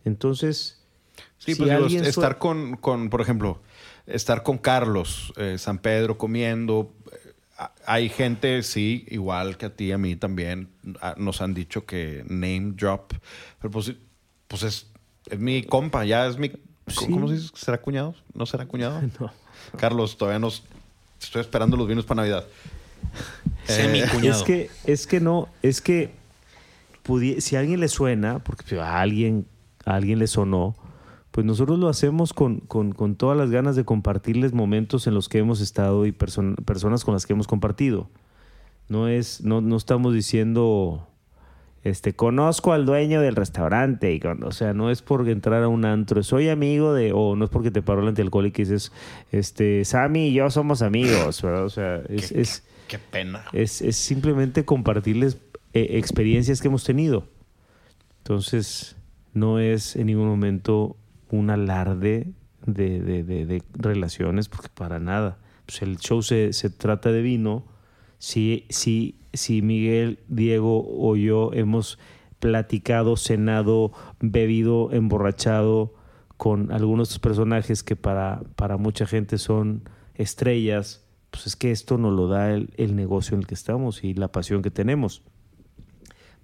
Entonces, 0.05 0.75
Sí, 1.39 1.55
si 1.55 1.59
pues 1.59 1.71
digo, 1.71 1.83
alguien 1.83 2.05
estar 2.05 2.39
con, 2.39 2.77
con, 2.77 3.11
por 3.11 3.21
ejemplo, 3.21 3.61
estar 4.07 4.43
con 4.43 4.59
Carlos, 4.59 5.33
eh, 5.37 5.57
San 5.59 5.79
Pedro 5.79 6.17
comiendo. 6.19 6.93
eh, 7.13 7.69
Hay 7.87 8.09
gente, 8.09 8.63
sí, 8.63 9.05
igual 9.09 9.57
que 9.57 9.67
a 9.67 9.75
ti 9.75 9.87
y 9.87 9.93
a 9.93 9.99
mí 9.99 10.15
también, 10.17 10.69
nos 11.17 11.41
han 11.43 11.55
dicho 11.55 11.87
que 11.87 12.25
name 12.29 12.73
drop. 12.77 13.13
Pero 13.61 13.71
pues, 13.71 13.93
pues 14.47 14.63
es, 14.63 14.87
es 15.31 15.39
mi 15.39 15.63
compa, 15.63 16.05
ya 16.05 16.27
es 16.27 16.39
mi. 16.39 16.51
Sí. 16.87 17.07
¿Cómo 17.11 17.29
se 17.29 17.35
dice? 17.35 17.51
¿Será 17.55 17.81
cuñado? 17.81 18.15
¿No 18.35 18.47
será 18.47 18.67
cuñado? 18.67 19.01
no. 19.21 19.33
Carlos, 19.77 20.17
todavía 20.17 20.39
nos. 20.39 20.63
Estoy 21.21 21.41
esperando 21.41 21.77
los 21.77 21.89
vinos 21.89 22.05
para 22.05 22.23
Navidad. 22.23 22.47
Semi 23.65 24.01
Eh, 24.01 24.07
cuñado. 24.13 24.39
Es 24.39 24.43
que, 24.45 24.71
es 24.85 25.07
que 25.07 25.21
no, 25.21 25.49
es 25.63 25.81
que 25.81 26.11
si 27.39 27.57
a 27.57 27.61
alguien 27.61 27.81
le 27.81 27.89
suena, 27.89 28.39
porque 28.41 28.65
pues, 28.69 28.81
a 28.81 29.01
alguien, 29.01 29.47
a 29.85 29.95
alguien 29.95 30.19
le 30.19 30.27
sonó, 30.27 30.77
pues 31.31 31.47
nosotros 31.47 31.79
lo 31.79 31.89
hacemos 31.89 32.33
con, 32.33 32.61
con- 32.61 32.93
con 32.93 33.15
todas 33.15 33.37
las 33.37 33.51
ganas 33.51 33.77
de 33.77 33.85
compartirles 33.85 34.53
momentos 34.53 35.07
en 35.07 35.15
los 35.15 35.29
que 35.29 35.39
hemos 35.39 35.61
estado 35.61 36.05
y 36.07 36.13
person- 36.13 36.57
personas 36.65 37.05
con 37.05 37.15
las 37.15 37.27
que 37.27 37.33
hemos 37.33 37.47
compartido. 37.47 38.09
No 38.89 39.09
es, 39.09 39.43
no, 39.43 39.61
no 39.61 39.77
estamos 39.77 40.15
diciendo, 40.15 41.07
este, 41.85 42.15
conozco 42.15 42.73
al 42.73 42.85
dueño 42.87 43.21
del 43.21 43.37
restaurante, 43.37 44.13
y 44.13 44.21
con- 44.21 44.43
o 44.45 44.51
sea, 44.53 44.73
no 44.75 44.91
es 44.91 45.01
por 45.03 45.27
entrar 45.29 45.63
a 45.63 45.69
un 45.69 45.85
antro, 45.85 46.23
soy 46.23 46.49
amigo 46.49 46.93
de, 46.93 47.13
o 47.15 47.37
no 47.37 47.45
es 47.45 47.51
porque 47.51 47.71
te 47.71 47.83
paró 47.83 48.03
el 48.03 48.09
antialcohólico 48.09 48.61
y 48.61 48.65
dices, 48.65 48.93
este, 49.33 49.85
Sammy 49.85 50.29
y 50.29 50.33
yo 50.35 50.51
somos 50.51 50.83
amigos, 50.83 51.41
¿verdad? 51.43 51.65
O 51.65 51.71
sea, 51.71 52.03
es, 52.09 52.33
Qué- 52.33 52.41
es 52.41 52.65
Qué 52.89 52.99
pena. 52.99 53.45
es, 53.53 53.81
es 53.83 53.97
simplemente 53.97 54.65
compartirles 54.65 55.39
eh, 55.75 55.87
experiencias 55.93 56.61
que 56.61 56.69
hemos 56.69 56.85
tenido. 56.85 57.29
Entonces, 58.19 58.97
no 59.35 59.59
es 59.59 59.95
en 59.97 60.07
ningún 60.07 60.27
momento 60.29 60.97
un 61.31 61.51
alarde 61.51 62.33
de, 62.67 63.01
de- 63.01 63.23
de- 63.23 63.63
relaciones, 63.75 64.49
porque 64.49 64.69
para 64.73 64.99
nada. 64.99 65.39
Pues 65.67 65.83
el 65.83 65.99
show 65.99 66.23
se, 66.23 66.53
se 66.53 66.71
trata 66.71 67.13
de 67.13 67.23
vino. 67.23 67.65
Si, 68.19 68.65
si, 68.71 69.21
si 69.33 69.63
Miguel, 69.63 70.19
Diego 70.29 70.85
o 70.89 71.15
yo 71.17 71.51
hemos 71.53 71.99
platicado, 72.41 73.17
cenado, 73.17 73.93
bebido, 74.21 74.91
emborrachado 74.93 75.95
con 76.37 76.73
algunos 76.73 77.19
personajes 77.19 77.83
que 77.83 77.97
para, 77.97 78.43
para 78.57 78.77
mucha 78.77 79.07
gente 79.07 79.39
son 79.39 79.89
estrellas, 80.15 81.05
pues 81.31 81.47
es 81.47 81.57
que 81.57 81.71
esto 81.71 81.99
nos 81.99 82.13
lo 82.15 82.29
da 82.29 82.53
el, 82.53 82.71
el 82.77 82.97
negocio 82.97 83.35
en 83.35 83.41
el 83.41 83.47
que 83.47 83.55
estamos 83.55 84.05
y 84.05 84.15
la 84.15 84.29
pasión 84.29 84.63
que 84.63 84.71
tenemos. 84.71 85.23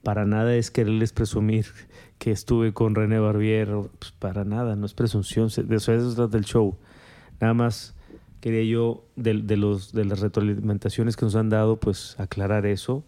Para 0.02 0.26
nada 0.26 0.54
es 0.54 0.70
quererles 0.70 1.12
presumir 1.12 1.66
que 2.18 2.30
estuve 2.30 2.72
con 2.72 2.94
René 2.94 3.18
Barbier, 3.18 3.68
pues 3.98 4.12
para 4.12 4.44
nada, 4.44 4.76
no 4.76 4.86
es 4.86 4.94
presunción, 4.94 5.48
de 5.48 5.76
eso, 5.76 5.92
de 5.92 5.98
eso 5.98 6.10
se 6.10 6.16
trata 6.16 6.36
el 6.36 6.44
show. 6.44 6.76
Nada 7.40 7.54
más 7.54 7.94
quería 8.40 8.62
yo, 8.64 9.04
de, 9.16 9.34
de 9.34 9.56
los, 9.56 9.92
de 9.92 10.04
las 10.04 10.20
retroalimentaciones 10.20 11.16
que 11.16 11.24
nos 11.24 11.34
han 11.34 11.48
dado, 11.48 11.80
pues 11.80 12.14
aclarar 12.18 12.66
eso. 12.66 13.02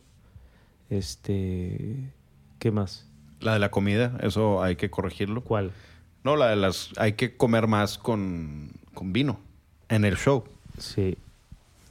Este, 0.89 2.13
¿Qué 2.59 2.71
más? 2.71 3.07
La 3.41 3.53
de 3.53 3.59
la 3.59 3.71
comida, 3.71 4.17
eso 4.23 4.63
hay 4.63 4.77
que 4.77 4.89
corregirlo. 4.89 5.43
¿Cuál? 5.43 5.73
No, 6.25 6.37
la 6.37 6.49
de 6.49 6.57
las. 6.57 6.91
Hay 6.97 7.13
que 7.13 7.37
comer 7.37 7.67
más 7.67 7.99
con, 7.99 8.71
con 8.95 9.13
vino 9.13 9.39
en 9.91 10.05
el 10.07 10.17
show. 10.17 10.45
Sí. 10.79 11.19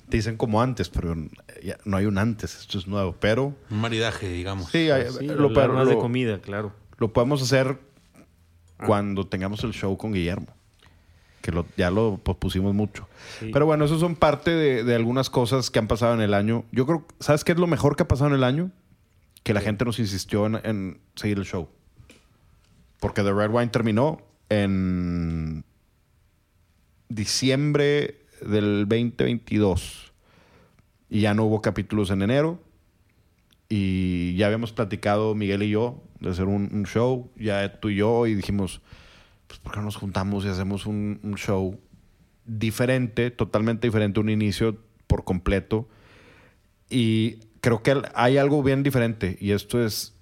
Dicen 0.08 0.38
como 0.38 0.62
antes, 0.62 0.90
pero 0.90 1.16
ya 1.64 1.78
no 1.84 1.98
hay 1.98 2.06
un 2.06 2.18
antes. 2.18 2.56
Esto 2.60 2.78
es 2.78 2.88
nuevo. 2.88 3.16
Pero 3.20 3.56
Un 3.72 3.82
maridaje, 3.82 4.30
digamos. 4.30 4.70
sí, 4.72 4.90
hay- 4.92 5.12
Sí, 5.12 5.26
lo, 5.28 5.50
más 5.50 5.88
de 5.88 5.96
comida, 5.98 6.40
claro. 6.42 6.74
lo 6.98 7.12
podemos 7.12 7.42
hacer 7.42 7.80
cuando 8.86 9.26
tengamos 9.28 9.64
el 9.64 9.74
show 9.74 9.98
con 9.98 10.14
Guillermo. 10.14 10.48
Que 11.42 11.52
lo- 11.52 11.66
ya 11.78 11.90
lo 11.92 12.18
pospusimos 12.24 12.74
mucho. 12.74 13.08
Sí. 13.40 13.50
Pero 13.54 13.66
bueno, 13.66 13.86
eso 13.86 14.00
son 14.00 14.16
parte 14.16 14.52
de, 14.52 14.84
de 14.84 14.96
algunas 14.96 15.30
cosas 15.30 15.70
que 15.72 15.80
han 15.80 15.88
pasado 15.88 16.14
en 16.14 16.22
el 16.22 16.34
año. 16.34 16.66
Yo 16.72 16.86
creo, 16.86 17.06
¿sabes 17.20 17.44
qué 17.44 17.52
es 17.54 17.58
lo 17.60 17.68
mejor 17.68 17.96
que 17.96 18.04
ha 18.04 18.08
pasado 18.08 18.30
en 18.30 18.36
el 18.36 18.44
año? 18.44 18.72
Que 19.44 19.54
la 19.54 19.62
gente 19.62 19.86
nos 19.86 20.00
insistió 20.00 20.46
en, 20.48 20.60
en 20.64 21.00
seguir 21.16 21.38
el 21.38 21.46
show. 21.46 21.70
Porque 23.00 23.22
The 23.22 23.32
Red 23.34 23.52
Wine 23.52 23.68
terminó 23.68 24.22
en 24.50 25.64
diciembre 27.10 28.25
del 28.46 28.88
2022. 28.88 30.14
Y 31.10 31.22
ya 31.22 31.34
no 31.34 31.46
hubo 31.46 31.62
capítulos 31.62 32.10
en 32.12 32.22
enero. 32.22 32.60
Y 33.70 34.36
ya 34.36 34.46
habíamos 34.46 34.74
platicado 34.74 35.36
Miguel 35.36 35.64
y 35.64 35.70
yo 35.70 36.04
de 36.20 36.30
hacer 36.30 36.46
un, 36.46 36.86
show, 36.86 37.32
ya 37.36 37.80
tú 37.80 37.90
y 37.90 37.96
yo, 37.96 38.28
y 38.28 38.36
dijimos, 38.36 38.82
pues 39.48 39.60
¿por 39.60 39.74
qué 39.74 39.80
no 39.80 39.86
nos 39.86 39.96
juntamos 39.96 40.46
y 40.46 40.50
hacemos 40.50 40.86
un 40.86 41.36
show 41.36 41.80
diferente, 42.46 43.32
totalmente 43.32 43.88
diferente, 43.88 44.20
un 44.20 44.30
inicio 44.30 44.78
por 45.08 45.24
completo? 45.24 45.90
Y 46.90 47.40
creo 47.62 47.82
que 47.82 48.02
hay 48.14 48.38
algo 48.38 48.62
bien 48.62 48.84
diferente, 48.84 49.38
y 49.42 49.52
esto 49.52 49.84
es 49.84 50.16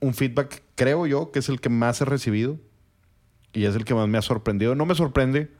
un 0.00 0.14
feedback, 0.14 0.62
creo 0.74 1.06
yo, 1.06 1.32
que 1.32 1.38
es 1.38 1.48
el 1.48 1.60
que 1.60 1.68
más 1.68 2.00
he 2.00 2.04
recibido, 2.04 2.58
y 3.52 3.64
es 3.64 3.74
el 3.74 3.84
que 3.84 3.94
más 3.94 4.08
me 4.08 4.18
ha 4.18 4.22
sorprendido. 4.22 4.74
No 4.74 4.84
me 4.84 4.94
sorprende, 4.94 5.50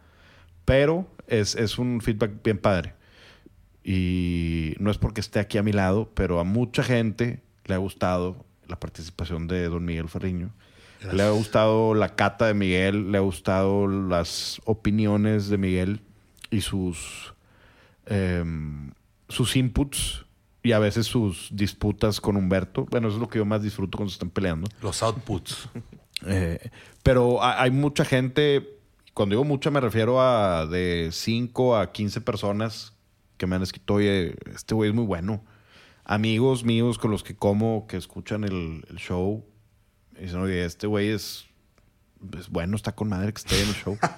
pero 0.66 1.06
es, 1.28 1.54
es 1.54 1.78
un 1.78 2.00
feedback 2.00 2.42
bien 2.42 2.58
padre. 2.58 2.94
Y 3.84 4.74
no 4.80 4.90
es 4.90 4.98
porque 4.98 5.20
esté 5.20 5.38
aquí 5.38 5.58
a 5.58 5.62
mi 5.62 5.72
lado, 5.72 6.10
pero 6.14 6.40
a 6.40 6.44
mucha 6.44 6.82
gente 6.82 7.42
le 7.66 7.74
ha 7.74 7.78
gustado 7.78 8.44
la 8.66 8.80
participación 8.80 9.46
de 9.46 9.68
don 9.68 9.84
Miguel 9.84 10.08
Ferriño. 10.08 10.50
Le 11.12 11.22
ha 11.22 11.30
gustado 11.30 11.94
la 11.94 12.16
cata 12.16 12.46
de 12.46 12.54
Miguel, 12.54 13.12
le 13.12 13.18
ha 13.18 13.20
gustado 13.20 13.86
las 13.86 14.60
opiniones 14.64 15.48
de 15.48 15.56
Miguel 15.58 16.00
y 16.50 16.62
sus, 16.62 17.34
em, 18.06 18.90
sus 19.28 19.54
inputs 19.54 20.24
y 20.64 20.72
a 20.72 20.80
veces 20.80 21.06
sus 21.06 21.48
disputas 21.52 22.20
con 22.20 22.36
Humberto. 22.36 22.86
Bueno, 22.86 23.06
eso 23.06 23.18
es 23.18 23.20
lo 23.20 23.28
que 23.28 23.38
yo 23.38 23.44
más 23.44 23.62
disfruto 23.62 23.98
cuando 23.98 24.10
se 24.10 24.14
están 24.14 24.30
peleando. 24.30 24.68
Los 24.82 25.02
outputs. 25.02 25.68
Eh, 26.26 26.70
pero 27.02 27.42
ha- 27.42 27.60
hay 27.60 27.70
mucha 27.70 28.02
gente, 28.02 28.75
cuando 29.16 29.32
digo 29.32 29.44
mucha 29.44 29.70
me 29.70 29.80
refiero 29.80 30.20
a 30.20 30.66
de 30.66 31.08
5 31.10 31.74
a 31.78 31.90
15 31.90 32.20
personas 32.20 32.92
que 33.38 33.46
me 33.46 33.56
han 33.56 33.62
escrito, 33.62 33.94
oye, 33.94 34.36
este 34.54 34.74
güey 34.74 34.90
es 34.90 34.94
muy 34.94 35.06
bueno. 35.06 35.42
Amigos 36.04 36.64
míos 36.64 36.98
con 36.98 37.10
los 37.12 37.22
que 37.22 37.34
como, 37.34 37.86
que 37.86 37.96
escuchan 37.96 38.44
el, 38.44 38.84
el 38.90 38.96
show, 38.96 39.42
y 40.18 40.24
dicen, 40.24 40.40
oye, 40.40 40.66
este 40.66 40.86
güey 40.86 41.08
es, 41.08 41.46
es 42.38 42.50
bueno, 42.50 42.76
está 42.76 42.94
con 42.94 43.08
madre 43.08 43.32
que 43.32 43.38
esté 43.38 43.62
en 43.62 43.68
el 43.70 43.74
show. 43.74 43.98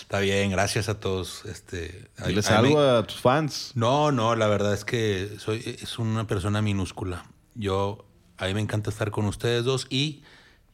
Está 0.00 0.20
bien, 0.20 0.50
gracias 0.50 0.90
a 0.90 1.00
todos. 1.00 1.46
Este, 1.46 2.10
mí- 2.26 2.34
algo 2.48 2.80
a 2.80 3.06
tus 3.06 3.20
fans. 3.20 3.72
No, 3.74 4.12
no, 4.12 4.36
la 4.36 4.46
verdad 4.46 4.74
es 4.74 4.84
que 4.84 5.36
soy 5.38 5.62
es 5.82 5.98
una 5.98 6.26
persona 6.26 6.60
minúscula. 6.60 7.24
Yo 7.54 8.04
a 8.36 8.46
mí 8.46 8.54
me 8.54 8.60
encanta 8.60 8.90
estar 8.90 9.10
con 9.10 9.24
ustedes 9.24 9.64
dos 9.64 9.86
y 9.88 10.22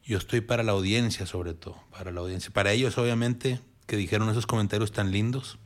yo 0.05 0.17
estoy 0.17 0.41
para 0.41 0.63
la 0.63 0.71
audiencia 0.71 1.25
sobre 1.25 1.53
todo, 1.53 1.77
para 1.91 2.11
la 2.11 2.21
audiencia, 2.21 2.51
para 2.51 2.71
ellos 2.71 2.97
obviamente 2.97 3.59
que 3.87 3.97
dijeron 3.97 4.29
esos 4.29 4.45
comentarios 4.45 4.91
tan 4.91 5.11
lindos 5.11 5.57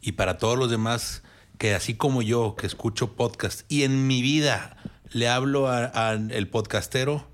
y 0.00 0.12
para 0.12 0.38
todos 0.38 0.56
los 0.56 0.70
demás 0.70 1.22
que 1.58 1.74
así 1.74 1.94
como 1.94 2.22
yo 2.22 2.54
que 2.56 2.66
escucho 2.66 3.16
podcast 3.16 3.70
y 3.70 3.82
en 3.82 4.06
mi 4.06 4.22
vida 4.22 4.76
le 5.10 5.28
hablo 5.28 5.68
al 5.68 6.48
podcastero, 6.48 7.26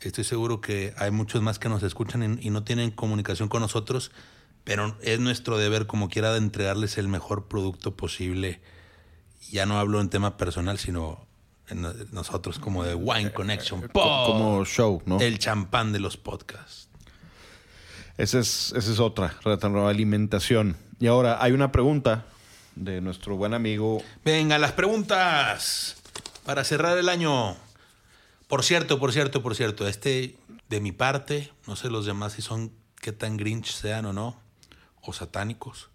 estoy 0.00 0.24
seguro 0.24 0.60
que 0.60 0.94
hay 0.96 1.10
muchos 1.10 1.42
más 1.42 1.58
que 1.58 1.68
nos 1.68 1.82
escuchan 1.82 2.38
y, 2.40 2.46
y 2.46 2.50
no 2.50 2.64
tienen 2.64 2.90
comunicación 2.90 3.48
con 3.48 3.62
nosotros, 3.62 4.12
pero 4.64 4.96
es 5.02 5.18
nuestro 5.20 5.58
deber 5.58 5.86
como 5.86 6.08
quiera 6.08 6.32
de 6.32 6.38
entregarles 6.38 6.98
el 6.98 7.08
mejor 7.08 7.48
producto 7.48 7.96
posible. 7.96 8.60
Ya 9.50 9.66
no 9.66 9.78
hablo 9.78 10.00
en 10.00 10.08
tema 10.08 10.36
personal, 10.36 10.78
sino 10.78 11.26
nosotros 12.12 12.58
como 12.58 12.84
de 12.84 12.94
Wine 12.94 13.32
Connection. 13.32 13.82
Co- 13.92 14.24
Como 14.26 14.64
show, 14.64 15.02
¿no? 15.06 15.20
El 15.20 15.38
champán 15.38 15.92
de 15.92 16.00
los 16.00 16.16
podcasts. 16.16 16.88
Esa 18.18 18.38
es, 18.40 18.72
esa 18.76 18.92
es 18.92 19.00
otra, 19.00 19.36
alimentación. 19.88 20.76
Y 21.00 21.06
ahora 21.06 21.42
hay 21.42 21.52
una 21.52 21.72
pregunta 21.72 22.26
de 22.76 23.00
nuestro 23.00 23.36
buen 23.36 23.52
amigo 23.54 24.02
Venga, 24.24 24.58
las 24.58 24.72
preguntas 24.72 25.96
para 26.44 26.64
cerrar 26.64 26.98
el 26.98 27.08
año. 27.08 27.56
Por 28.48 28.62
cierto, 28.64 28.98
por 28.98 29.12
cierto, 29.12 29.42
por 29.42 29.54
cierto, 29.56 29.88
este 29.88 30.36
de 30.68 30.80
mi 30.80 30.92
parte, 30.92 31.50
no 31.66 31.74
sé 31.76 31.88
los 31.90 32.04
demás 32.06 32.34
si 32.34 32.42
son 32.42 32.70
qué 33.00 33.12
tan 33.12 33.36
grinch 33.36 33.72
sean 33.72 34.04
o 34.06 34.12
no, 34.12 34.38
o 35.00 35.12
satánicos, 35.12 35.88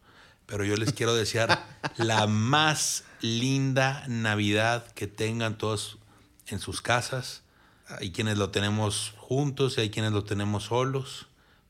pero 0.47 0.63
yo 0.63 0.75
les 0.77 0.93
quiero 0.93 1.13
desear 1.13 1.63
la 1.97 2.25
más 2.25 3.03
linda 3.21 4.03
Navidad 4.07 4.87
que 4.93 5.05
tengan 5.05 5.57
todos 5.57 5.99
en 6.47 6.59
sus 6.59 6.81
casas. 6.81 7.43
Hay 7.87 8.11
quienes 8.11 8.37
lo 8.37 8.49
tenemos 8.49 9.13
juntos 9.17 9.77
y 9.77 9.81
hay 9.81 9.89
quienes 9.89 10.13
lo 10.13 10.23
tenemos 10.23 10.65
solos, 10.65 11.27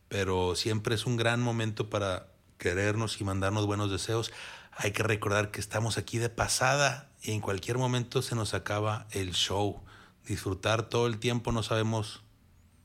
pero 0.08 0.56
siempre 0.56 0.96
es 0.96 1.06
un 1.06 1.18
gran 1.18 1.42
momento 1.42 1.90
para 1.90 2.28
querernos 2.58 3.20
y 3.20 3.24
mandarnos 3.24 3.66
buenos 3.66 3.92
deseos. 3.92 4.32
Hay 4.72 4.92
que 4.92 5.04
recordar 5.04 5.50
que 5.52 5.60
estamos 5.60 5.98
aquí 5.98 6.20
de 6.20 6.30
pasada 6.30 7.10
y 7.24 7.32
en 7.32 7.42
cualquier 7.42 7.80
momento 7.80 8.22
se 8.22 8.36
nos 8.36 8.54
acaba 8.54 9.08
el 9.12 9.34
show. 9.34 9.82
Disfrutar 10.28 10.88
todo 10.88 11.08
el 11.08 11.18
tiempo, 11.18 11.52
no 11.52 11.64
sabemos 11.64 12.22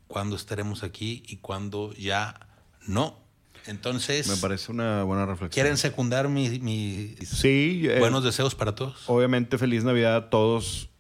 cuándo 0.09 0.37
estaremos 0.37 0.83
aquí 0.85 1.22
y 1.26 1.37
cuándo 1.37 1.92
ya 1.94 2.48
no. 2.87 3.21
Entonces, 3.66 4.29
Me 4.29 4.37
parece 4.37 4.72
una 4.72 5.05
buena 5.05 5.25
reflexión. 5.27 5.51
¿quieren 5.62 5.77
secundar 5.77 6.29
mi- 6.29 6.59
mis 6.61 7.29
Sí, 7.29 7.83
eh, 7.85 7.98
buenos 8.01 8.25
deseos 8.25 8.55
para 8.55 8.75
todos? 8.75 9.05
obviamente 9.09 9.59
feliz 9.59 9.85
Navidad 9.85 10.16
a 10.16 10.31
todos 10.31 10.90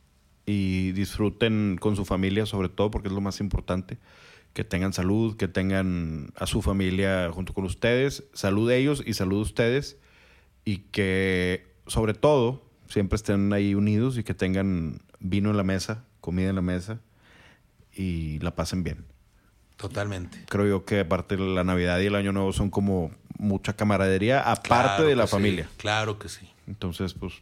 y 0.46 0.92
disfruten 0.92 1.76
con 1.80 1.96
su 1.96 2.04
familia 2.04 2.46
sobre 2.46 2.68
todo 2.68 2.90
porque 2.90 3.08
es 3.08 3.14
lo 3.14 3.20
más 3.20 3.40
importante. 3.40 3.98
Que 4.52 4.64
tengan 4.64 4.92
salud, 4.92 5.36
que 5.36 5.48
tengan 5.48 6.32
a 6.36 6.46
su 6.46 6.60
familia 6.62 7.30
junto 7.32 7.54
con 7.54 7.64
ustedes, 7.64 8.24
salud 8.34 8.68
de 8.68 8.76
ellos 8.78 9.02
y 9.06 9.14
salud 9.14 9.36
de 9.38 9.42
ustedes 9.42 9.96
y 10.64 10.78
que 10.92 11.66
sobre 11.86 12.12
todo 12.14 12.64
siempre 12.88 13.16
estén 13.16 13.52
ahí 13.54 13.74
unidos 13.74 14.18
y 14.18 14.24
que 14.24 14.34
tengan 14.34 15.00
vino 15.20 15.50
en 15.50 15.56
la 15.56 15.62
mesa, 15.64 16.04
comida 16.20 16.50
en 16.50 16.56
la 16.56 16.62
mesa 16.62 17.00
y 17.94 18.38
la 18.40 18.54
pasen 18.54 18.84
bien. 18.84 19.06
Totalmente. 19.82 20.44
Creo 20.48 20.66
yo 20.66 20.84
que 20.84 21.00
aparte 21.00 21.36
la 21.36 21.64
Navidad 21.64 21.98
y 21.98 22.06
el 22.06 22.14
Año 22.14 22.30
Nuevo 22.32 22.52
son 22.52 22.70
como 22.70 23.10
mucha 23.36 23.72
camaradería 23.74 24.40
aparte 24.40 24.68
Claro 24.68 25.04
de 25.04 25.16
la 25.16 25.26
sí, 25.26 25.30
familia. 25.32 25.68
claro 25.76 26.18
que 26.20 26.28
sí. 26.28 26.48
Entonces, 26.68 27.14
pues, 27.14 27.34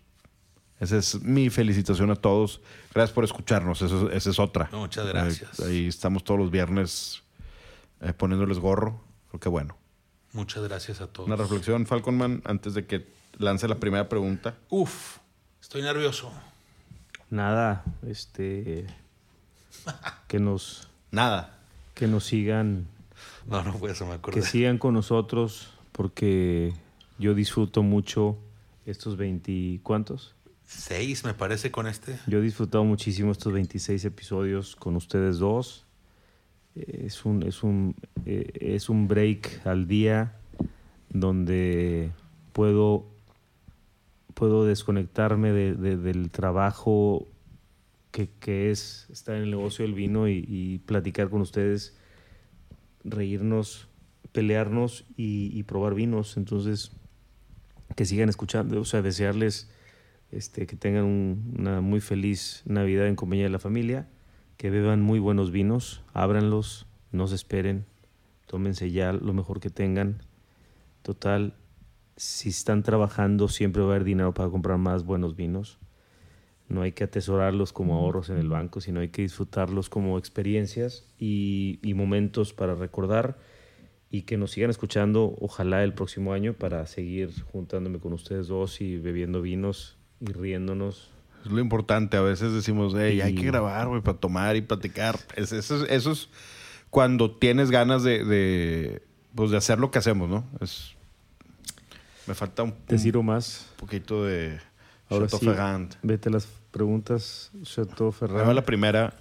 esa 0.81 0.96
es 0.96 1.20
mi 1.20 1.50
felicitación 1.50 2.11
a 2.11 2.16
todos. 2.16 2.62
Gracias 2.94 3.12
por 3.14 3.24
escucharnos. 3.24 3.83
Eso- 3.83 4.11
esa 4.11 4.31
es 4.31 4.38
otra. 4.38 4.70
No, 4.72 4.79
muchas 4.79 5.07
gracias. 5.07 5.61
Eh, 5.61 5.64
ahí 5.68 5.87
estamos 5.88 6.24
todos 6.24 6.40
los 6.40 6.50
viernes 6.50 7.22
eh, 8.00 8.14
poniéndoles 8.14 8.59
gorro. 8.59 9.05
Creo 9.29 9.40
que 9.40 9.50
bueno. 9.50 9.76
Muchas 10.33 10.62
gracias 10.62 11.03
a 11.03 11.09
todos. 11.09 11.26
Una 11.26 11.37
reflexión, 11.37 11.85
Falconman, 11.85 12.40
antes 12.46 12.72
de 12.72 12.87
que 12.87 13.07
lance 13.37 13.68
la 13.68 13.74
primera 13.74 14.09
pregunta. 14.09 14.55
Uf, 14.70 15.18
estoy 15.61 15.83
nervioso. 15.83 16.33
Nada, 17.29 17.85
este. 18.07 18.87
Que 20.26 20.38
nos, 20.40 20.88
Nada. 21.11 21.59
Que 22.00 22.08
nos 22.08 22.24
sigan, 22.24 22.86
No, 23.46 23.62
no 23.62 23.72
fue 23.74 23.92
eso, 23.92 24.06
me 24.06 24.14
acordé. 24.14 24.40
que 24.40 24.46
sigan 24.46 24.78
con 24.78 24.94
nosotros, 24.94 25.70
porque 25.92 26.72
yo 27.18 27.34
disfruto 27.34 27.82
mucho 27.84 28.36
estos 28.86 29.16
20. 29.16 29.78
¿Cuántos? 29.84 30.34
Seis, 30.64 31.24
me 31.24 31.34
parece, 31.34 31.70
con 31.70 31.86
este. 31.86 32.18
Yo 32.26 32.38
he 32.38 32.42
disfrutado 32.42 32.84
muchísimo 32.84 33.30
estos 33.32 33.53
26 33.53 34.05
episodios 34.05 34.74
con 34.76 34.96
ustedes 34.96 35.38
dos. 35.38 35.84
Eh, 36.76 37.05
Es 37.07 37.24
un, 37.24 37.42
es 37.42 37.62
un, 37.62 37.94
eh, 38.26 38.51
es 38.61 38.88
un 38.88 39.07
break 39.09 39.66
al 39.66 39.86
día 39.86 40.36
donde 41.09 42.11
puedo, 42.53 43.05
puedo 44.34 44.64
desconectarme 44.64 45.51
de- 45.53 45.74
de- 45.74 45.96
del 45.96 46.30
trabajo 46.30 47.26
que, 48.11 48.28
que 48.40 48.70
es 48.70 49.06
estar 49.11 49.34
en 49.36 49.42
el 49.44 49.50
negocio 49.50 49.84
del 49.84 49.94
vino 49.94 50.28
y, 50.28 50.44
y 50.48 50.78
platicar 50.78 51.30
con 51.30 51.40
ustedes, 51.40 51.96
reírnos, 53.04 53.88
pelearnos 54.32 55.04
y, 55.16 55.50
y 55.58 55.62
probar 55.62 55.94
vinos. 55.94 56.36
Entonces, 56.36 56.92
que 57.96 58.04
sigan 58.04 58.28
escuchando, 58.28 58.80
o 58.80 58.84
sea, 58.84 59.02
desearles 59.02 59.70
este, 60.30 60.66
que 60.66 60.76
tengan 60.76 61.04
un- 61.04 61.54
una 61.58 61.80
muy 61.80 62.00
feliz 62.00 62.62
Navidad 62.66 63.06
en 63.06 63.16
compañía 63.16 63.44
de 63.44 63.50
la 63.50 63.58
familia, 63.58 64.08
que 64.56 64.70
beban 64.70 65.00
muy 65.00 65.18
buenos 65.18 65.50
vinos, 65.50 66.02
ábranlos, 66.12 66.86
no 67.12 67.26
se 67.26 67.34
esperen, 67.34 67.86
tómense 68.46 68.90
ya 68.90 69.12
lo 69.12 69.32
mejor 69.32 69.58
que 69.61 69.70
tengan. 69.70 70.22
Total, 71.02 71.54
si 72.16 72.50
están 72.50 72.82
trabajando 72.82 73.48
siempre 73.48 73.82
va 73.82 73.88
a 73.88 73.90
haber 73.92 74.04
dinero 74.04 74.34
para 74.34 74.50
comprar 74.50 74.78
más 74.78 75.04
buenos 75.04 75.34
vinos. 75.34 75.78
No 76.70 76.82
hay 76.82 76.92
que 76.92 77.04
atesorarlos 77.04 77.72
como 77.72 77.96
ahorros 77.96 78.30
en 78.30 78.38
el 78.38 78.48
banco, 78.48 78.80
sino 78.80 79.00
hay 79.00 79.08
que 79.08 79.22
disfrutarlos 79.22 79.88
como 79.90 80.16
experiencias 80.18 81.04
y, 81.18 81.78
y 81.82 81.94
momentos 81.94 82.52
para 82.54 82.74
recordar 82.74 83.36
y 84.10 84.22
que 84.22 84.36
nos 84.36 84.52
sigan 84.52 84.70
escuchando, 84.70 85.36
ojalá 85.40 85.84
el 85.84 85.94
próximo 85.94 86.32
año, 86.32 86.54
para 86.54 86.86
seguir 86.86 87.30
juntándome 87.52 87.98
con 87.98 88.12
ustedes 88.12 88.46
dos 88.48 88.80
y 88.80 88.96
bebiendo 88.98 89.42
vinos 89.42 89.96
y 90.20 90.32
riéndonos. 90.32 91.10
Es 91.44 91.50
lo 91.50 91.60
importante. 91.60 92.16
A 92.16 92.20
veces 92.20 92.52
decimos, 92.52 92.94
hey, 92.96 93.20
hay 93.20 93.34
que 93.34 93.42
grabar, 93.46 93.88
güey, 93.88 94.00
para 94.02 94.18
tomar 94.18 94.56
y 94.56 94.62
platicar. 94.62 95.16
Es- 95.36 95.52
eso, 95.52 95.84
es- 95.84 95.90
eso 95.90 96.12
es 96.12 96.28
cuando 96.90 97.30
tienes 97.36 97.70
ganas 97.70 98.02
de, 98.02 98.24
de, 98.24 99.02
pues, 99.34 99.50
de 99.50 99.56
hacer 99.56 99.78
lo 99.78 99.90
que 99.90 99.98
hacemos, 99.98 100.28
¿no? 100.28 100.44
Es, 100.60 100.94
me 102.26 102.34
falta 102.34 102.62
un, 102.62 102.72
Te 102.86 102.94
un 102.96 103.00
sirvo 103.00 103.22
más. 103.22 103.66
poquito 103.76 104.24
de 104.24 104.58
Ahora 105.08 105.28
sí, 105.28 105.48
vete 106.02 106.28
a 106.28 106.32
las 106.32 106.46
preguntas, 106.70 107.50
Chateau 107.62 108.12
Ferrand. 108.12 108.52
la 108.54 108.64
primera. 108.64 109.14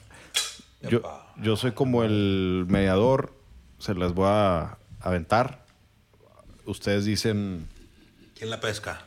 Yo, 0.81 1.01
yo 1.41 1.55
soy 1.57 1.71
como 1.71 2.03
el 2.03 2.65
mediador. 2.67 3.33
Se 3.79 3.93
las 3.95 4.13
voy 4.13 4.27
a 4.29 4.77
aventar. 4.99 5.65
Ustedes 6.65 7.05
dicen... 7.05 7.67
¿Quién 8.37 8.49
la 8.49 8.59
pesca? 8.59 9.01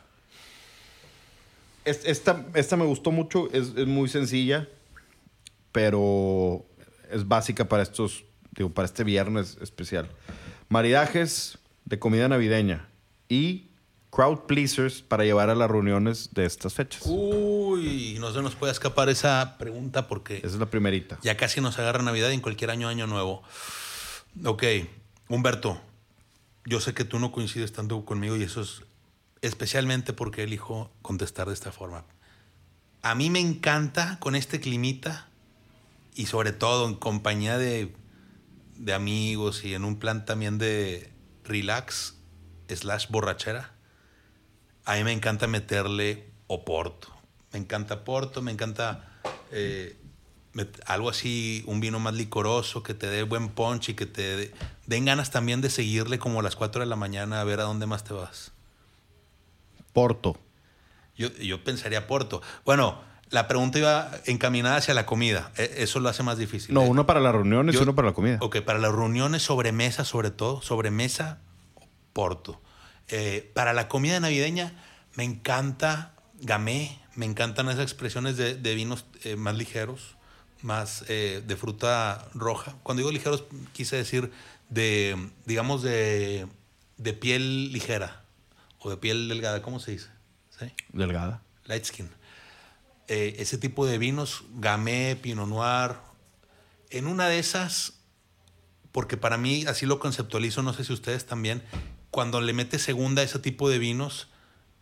Es- 1.85 2.05
Esta, 2.05 2.45
esta 2.53 2.77
me 2.77 2.85
gustó 2.85 3.11
mucho, 3.11 3.49
es, 3.51 3.73
es 3.75 3.87
muy 3.87 4.07
sencilla, 4.09 4.67
pero 5.71 6.65
es 7.11 7.27
básica 7.27 7.67
para 7.67 7.83
estos, 7.83 8.25
digo, 8.51 8.69
para 8.71 8.85
este 8.85 9.03
viernes 9.03 9.57
especial. 9.61 10.09
Maridajes 10.69 11.57
de 11.85 11.99
comida 11.99 12.27
navideña 12.27 12.87
y 13.29 13.67
crowd 14.13 14.41
pleasers 14.41 15.01
para 15.01 15.23
llevar 15.23 15.49
a 15.49 15.55
las 15.55 15.69
reuniones 15.71 16.29
de 16.33 16.45
estas 16.45 16.73
fechas. 16.73 17.01
Uy, 17.05 18.17
no 18.19 18.31
se 18.31 18.41
nos 18.41 18.55
puede 18.55 18.71
escapar 18.71 19.09
esa 19.09 19.57
pregunta 19.57 20.07
porque 20.07 20.37
Esa 20.37 20.47
es 20.47 20.55
la 20.55 20.67
primerita. 20.67 21.17
ya 21.23 21.35
casi 21.35 21.61
nos 21.61 21.79
agarra 21.79 22.03
Navidad 22.03 22.29
y 22.29 22.33
en 22.35 22.41
cualquier 22.41 22.69
año, 22.69 22.87
año 22.87 23.07
nuevo. 23.07 23.41
Ok, 24.45 24.63
Humberto, 25.29 25.81
yo 26.65 26.79
sé 26.79 26.93
que 26.93 27.05
tú 27.05 27.17
no 27.19 27.31
coincides 27.31 27.73
tanto 27.73 28.05
conmigo 28.05 28.35
y 28.35 28.43
eso 28.43 28.61
es 28.61 28.83
especialmente 29.41 30.13
porque 30.13 30.43
elijo 30.43 30.91
contestar 31.01 31.47
de 31.47 31.53
esta 31.53 31.71
forma. 31.71 32.05
A 33.01 33.15
mí 33.15 33.29
me 33.29 33.39
encanta 33.39 34.17
con 34.19 34.35
este 34.35 34.59
climita 34.59 35.27
y 36.15 36.27
sobre 36.27 36.51
todo 36.53 36.87
en 36.87 36.95
compañía 36.95 37.57
de, 37.57 37.93
de 38.77 38.93
amigos 38.93 39.65
y 39.65 39.73
en 39.73 39.83
un 39.83 39.97
plan 39.97 40.23
también 40.25 40.57
de 40.59 41.11
relax 41.43 42.15
slash 42.69 43.07
borrachera. 43.09 43.72
A 44.85 44.95
mí 44.95 45.03
me 45.03 45.11
encanta 45.11 45.47
meterle 45.47 46.25
Oporto. 46.47 47.07
Me 47.51 47.59
encanta 47.59 48.03
Porto, 48.03 48.41
me 48.41 48.51
encanta 48.51 49.09
eh, 49.51 49.95
algo 50.85 51.09
así, 51.09 51.63
un 51.67 51.79
vino 51.79 51.99
más 51.99 52.13
licoroso, 52.15 52.83
que 52.83 52.93
te 52.93 53.07
dé 53.07 53.23
buen 53.23 53.49
punch 53.49 53.89
y 53.89 53.93
que 53.93 54.05
te 54.05 54.35
dé- 54.37 54.51
den 54.87 55.05
ganas 55.05 55.31
también 55.31 55.61
de 55.61 55.69
seguirle 55.69 56.19
como 56.19 56.39
a 56.39 56.43
las 56.43 56.55
4 56.55 56.81
de 56.81 56.85
la 56.87 56.95
mañana 56.95 57.39
a 57.39 57.43
ver 57.43 57.59
a 57.59 57.63
dónde 57.63 57.85
más 57.85 58.03
te 58.03 58.13
vas. 58.13 58.51
Porto. 59.93 60.37
Yo, 61.15 61.29
yo 61.37 61.63
pensaría 61.63 62.07
Porto. 62.07 62.41
Bueno, 62.65 62.99
la 63.29 63.47
pregunta 63.47 63.77
iba 63.79 64.11
encaminada 64.25 64.77
hacia 64.77 64.93
la 64.95 65.05
comida. 65.05 65.51
E- 65.57 65.75
Eso 65.77 65.99
lo 65.99 66.09
hace 66.09 66.23
más 66.23 66.37
difícil. 66.37 66.73
No, 66.73 66.81
Eh, 66.83 66.87
uno 66.89 67.05
para 67.05 67.19
las 67.19 67.33
reuniones 67.33 67.75
y 67.75 67.77
uno 67.77 67.93
para 67.95 68.07
la 68.09 68.13
comida. 68.13 68.37
Ok, 68.41 68.61
para 68.61 68.79
las 68.79 68.91
reuniones, 68.91 69.43
sobremesa 69.43 70.03
sobre 70.05 70.31
todo, 70.31 70.61
sobremesa, 70.61 71.39
Porto. 72.13 72.59
Eh, 73.09 73.51
para 73.53 73.73
la 73.73 73.87
comida 73.87 74.19
navideña, 74.19 74.73
me 75.15 75.23
encanta 75.23 76.13
gamé, 76.39 76.99
me 77.15 77.25
encantan 77.25 77.69
esas 77.69 77.83
expresiones 77.83 78.37
de, 78.37 78.55
de 78.55 78.75
vinos 78.75 79.05
eh, 79.23 79.35
más 79.35 79.55
ligeros, 79.55 80.15
más 80.61 81.05
eh, 81.07 81.43
de 81.45 81.55
fruta 81.55 82.27
roja. 82.33 82.75
Cuando 82.83 83.01
digo 83.01 83.11
ligeros, 83.11 83.43
quise 83.73 83.95
decir 83.97 84.31
de, 84.69 85.29
digamos, 85.45 85.83
de, 85.83 86.47
de 86.97 87.13
piel 87.13 87.71
ligera 87.71 88.23
o 88.79 88.89
de 88.89 88.97
piel 88.97 89.29
delgada, 89.29 89.61
¿cómo 89.61 89.79
se 89.79 89.91
dice? 89.91 90.09
¿Sí? 90.57 90.71
Delgada. 90.91 91.41
light 91.65 91.85
skin. 91.85 92.09
Eh, 93.07 93.35
ese 93.39 93.57
tipo 93.57 93.85
de 93.85 93.97
vinos, 93.97 94.43
Gamay, 94.55 95.15
Pinot 95.15 95.47
Noir. 95.47 95.97
En 96.89 97.07
una 97.07 97.27
de 97.27 97.39
esas, 97.39 97.93
porque 98.91 99.17
para 99.17 99.37
mí 99.37 99.65
así 99.67 99.85
lo 99.85 99.99
conceptualizo, 99.99 100.61
no 100.63 100.73
sé 100.73 100.83
si 100.83 100.93
ustedes 100.93 101.25
también, 101.25 101.63
cuando 102.13 102.39
le 102.39 102.53
metes 102.53 102.83
segunda 102.83 103.23
a 103.23 103.25
ese 103.25 103.39
tipo 103.39 103.69
de 103.69 103.79
vinos, 103.79 104.29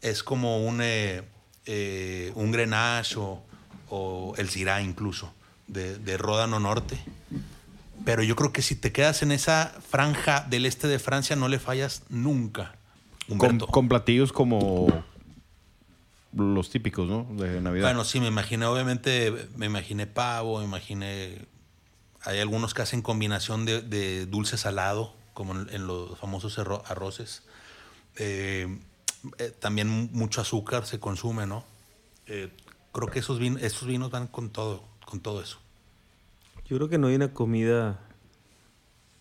es 0.01 0.21
como 0.21 0.63
un, 0.63 0.81
eh, 0.81 1.23
eh, 1.65 2.33
un 2.35 2.51
Grenache 2.51 3.15
o, 3.17 3.41
o 3.89 4.33
el 4.37 4.49
Syrah 4.49 4.81
incluso, 4.81 5.33
de, 5.67 5.97
de 5.97 6.17
Ródano 6.17 6.59
Norte. 6.59 6.99
Pero 8.03 8.21
yo 8.21 8.35
creo 8.35 8.51
que 8.51 8.61
si 8.61 8.75
te 8.75 8.91
quedas 8.91 9.23
en 9.23 9.31
esa 9.31 9.73
franja 9.89 10.45
del 10.49 10.65
este 10.65 10.87
de 10.87 10.99
Francia, 10.99 11.35
no 11.37 11.47
le 11.47 11.57
fallas 11.57 12.03
nunca. 12.09 12.75
Con, 13.37 13.59
con 13.59 13.87
platillos 13.87 14.33
como 14.33 14.87
los 16.33 16.69
típicos, 16.69 17.07
¿no? 17.07 17.25
De 17.31 17.61
Navidad. 17.61 17.87
Bueno, 17.87 18.03
sí, 18.03 18.19
me 18.19 18.27
imaginé, 18.27 18.65
obviamente, 18.65 19.33
me 19.55 19.67
imaginé 19.67 20.05
pavo, 20.05 20.59
me 20.59 20.65
imaginé. 20.65 21.45
Hay 22.23 22.39
algunos 22.39 22.73
que 22.73 22.81
hacen 22.81 23.01
combinación 23.01 23.65
de, 23.65 23.81
de 23.81 24.25
dulce 24.25 24.57
salado, 24.57 25.15
como 25.33 25.53
en, 25.53 25.87
los 25.87 26.17
famosos 26.19 26.57
arro- 26.59 26.83
arroces. 26.85 27.43
Eh, 28.17 28.79
eh, 29.37 29.53
también 29.59 30.09
mucho 30.11 30.41
azúcar 30.41 30.85
se 30.85 30.99
consume, 30.99 31.45
¿no? 31.45 31.63
Eh, 32.27 32.49
creo 32.91 33.07
que 33.09 33.19
esos, 33.19 33.39
vin- 33.39 33.59
esos 33.61 33.87
vinos 33.87 34.11
van 34.11 34.27
con 34.27 34.49
todo, 34.49 34.83
con 35.05 35.19
todo 35.19 35.41
eso. 35.41 35.59
Yo 36.65 36.77
creo 36.77 36.89
que 36.89 36.97
no 36.97 37.07
hay 37.07 37.15
una 37.15 37.33
comida 37.33 37.99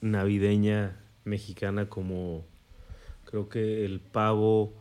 navideña 0.01 0.99
mexicana 1.25 1.89
como 1.89 2.45
creo 3.25 3.49
que 3.49 3.85
el 3.85 4.01
pavo 4.01 4.73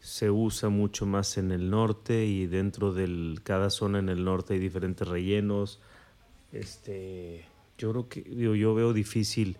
se 0.00 0.30
usa 0.30 0.68
mucho 0.68 1.04
más 1.06 1.36
en 1.36 1.50
el 1.50 1.68
norte 1.70 2.24
y 2.24 2.46
dentro 2.46 2.92
de 2.92 3.38
cada 3.42 3.68
zona 3.70 3.98
en 3.98 4.08
el 4.08 4.24
norte 4.24 4.54
hay 4.54 4.60
diferentes 4.60 5.06
rellenos. 5.06 5.80
Este, 6.52 7.44
yo 7.76 7.90
creo 7.90 8.08
que 8.08 8.22
yo 8.58 8.74
veo 8.74 8.92
difícil 8.92 9.58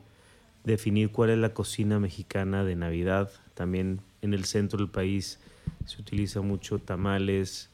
definir 0.65 1.11
cuál 1.11 1.31
es 1.31 1.39
la 1.39 1.55
cocina 1.55 1.99
mexicana 1.99 2.65
de 2.65 2.77
Navidad. 2.77 3.31
También 3.55 4.01
en 4.23 4.35
el 4.35 4.45
centro 4.45 4.79
del 4.79 4.89
país 4.89 5.39
se 5.87 6.01
utiliza 6.01 6.41
mucho 6.41 6.79
tamales, 6.79 7.71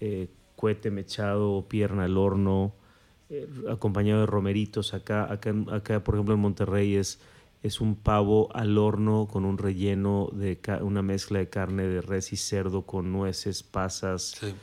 eh, 0.00 0.28
cohete 0.56 0.90
mechado, 0.90 1.66
pierna 1.68 2.04
al 2.04 2.16
horno, 2.16 2.72
eh, 3.28 3.48
acompañado 3.70 4.20
de 4.20 4.26
romeritos. 4.26 4.94
Acá, 4.94 5.30
acá, 5.32 5.54
acá, 5.70 6.02
por 6.02 6.14
ejemplo, 6.14 6.34
en 6.34 6.40
Monterrey 6.40 6.96
es, 6.96 7.20
es 7.62 7.80
un 7.80 7.94
pavo 7.94 8.48
al 8.54 8.76
horno 8.78 9.28
con 9.30 9.44
un 9.44 9.58
relleno 9.58 10.30
de 10.32 10.58
una 10.82 11.02
mezcla 11.02 11.38
de 11.38 11.48
carne 11.48 11.84
de 11.84 12.00
res 12.00 12.32
y 12.32 12.36
cerdo 12.36 12.82
con 12.82 13.12
nueces, 13.12 13.62
pasas, 13.62 14.34
Sí. 14.40 14.54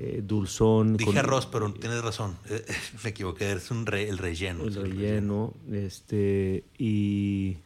Eh, 0.00 0.22
dulzón. 0.24 0.96
Dije 0.96 1.10
con- 1.10 1.18
arroz, 1.18 1.46
pero 1.46 1.72
tienes 1.72 2.02
razón. 2.02 2.36
Eh, 2.48 2.64
me 3.04 3.10
equivoqué, 3.10 3.52
es 3.52 3.70
un 3.70 3.84
re- 3.84 4.08
el 4.08 4.16
relleno. 4.18 4.64
el 4.64 4.74
relleno, 4.74 5.52
este, 5.72 6.64
y, 6.78 7.56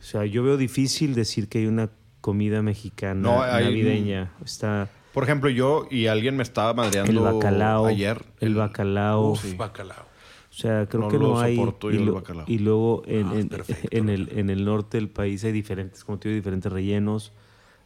o 0.00 0.02
sea, 0.02 0.24
yo 0.24 0.42
veo 0.42 0.56
difícil 0.56 1.14
decir 1.14 1.48
que 1.48 1.58
hay 1.58 1.66
una 1.66 1.90
comida 2.20 2.62
mexicana 2.62 3.20
No, 3.20 3.42
hay- 3.42 3.64
navideña. 3.64 4.32
Está 4.44 4.88
Por 5.12 5.24
ejemplo, 5.24 5.50
yo 5.50 5.86
y 5.90 6.06
alguien 6.06 6.36
me 6.36 6.42
estaba 6.42 6.72
madreando 6.74 7.12
el 7.12 7.18
bacalao, 7.18 7.86
ayer. 7.86 8.24
el 8.40 8.54
bacalao, 8.54 9.30
Uf, 9.32 9.42
sí. 9.42 9.54
Bacalao. 9.56 10.04
o 10.50 10.54
sea, 10.54 10.86
creo 10.86 11.02
No 11.02 11.08
que 11.08 11.18
lo 11.18 11.28
no 11.34 11.40
hay. 11.40 11.56
y, 11.56 11.96
el 11.96 12.10
bacalao. 12.10 12.44
y 12.48 12.58
luego 12.58 13.02
en, 13.06 13.26
Ah, 13.26 13.32
es 13.34 13.40
en- 13.40 13.48
perfecto, 13.48 13.88
en 13.90 14.08
el, 14.08 14.28
en 14.36 14.50
el 14.50 14.64
norte 14.64 14.96
del 14.96 15.08
país 15.10 15.44
hay 15.44 15.52
diferentes, 15.52 16.04
como 16.04 16.18
te 16.18 16.28
digo, 16.30 16.36
diferentes 16.36 16.72
rellenos. 16.72 17.32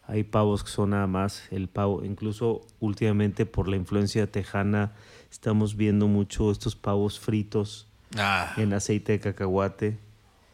Hay 0.06 0.24
pavos 0.24 0.64
que 0.64 0.70
son 0.70 0.90
nada 0.90 1.06
más 1.06 1.44
el 1.50 1.68
pavo, 1.68 2.04
incluso 2.04 2.60
últimamente 2.80 3.46
por 3.46 3.68
la 3.68 3.76
influencia 3.76 4.30
tejana 4.30 4.92
estamos 5.30 5.76
viendo 5.76 6.08
mucho 6.08 6.50
estos 6.50 6.76
pavos 6.76 7.18
fritos 7.18 7.86
Ah, 8.16 8.52
en 8.58 8.74
aceite 8.74 9.12
de 9.12 9.20
cacahuate. 9.20 9.98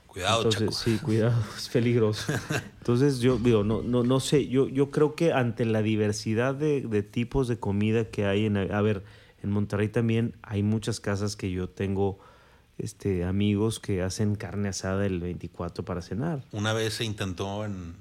cuidado, 0.07 0.43
Entonces, 0.43 0.61
Chaco. 0.61 0.73
sí, 0.73 0.99
cuidado, 0.99 1.43
es 1.57 1.69
peligroso. 1.69 2.33
Entonces, 2.79 3.19
yo 3.19 3.37
digo, 3.39 3.65
no, 3.65 3.83
no, 3.83 4.05
no 4.05 4.21
sé, 4.21 4.47
yo, 4.49 4.69
yo 4.69 4.91
creo 4.93 5.15
que 5.17 5.33
ante 5.33 5.65
la 5.65 5.83
diversidad 5.83 6.55
de, 6.55 6.83
de 6.83 7.03
tipos 7.03 7.49
de 7.49 7.59
comida 7.59 8.05
que 8.05 8.27
hay 8.27 8.47
en, 8.47 8.57
a 8.57 8.81
ver, 8.83 9.03
en 9.43 9.51
Monterrey 9.51 9.89
también 9.89 10.35
hay 10.43 10.63
muchas 10.63 11.01
casas 11.01 11.35
que 11.35 11.51
yo 11.51 11.69
tengo 11.69 12.19
este, 12.79 13.25
amigos 13.25 13.81
que 13.81 14.03
hacen 14.03 14.37
carne 14.37 14.69
asada 14.69 15.05
el 15.07 15.19
24 15.21 15.85
para 15.85 16.01
cenar. 16.01 16.45
Una 16.53 16.73
vez 16.73 16.95
se 16.95 17.05
intentó 17.05 17.65
en, 17.65 17.95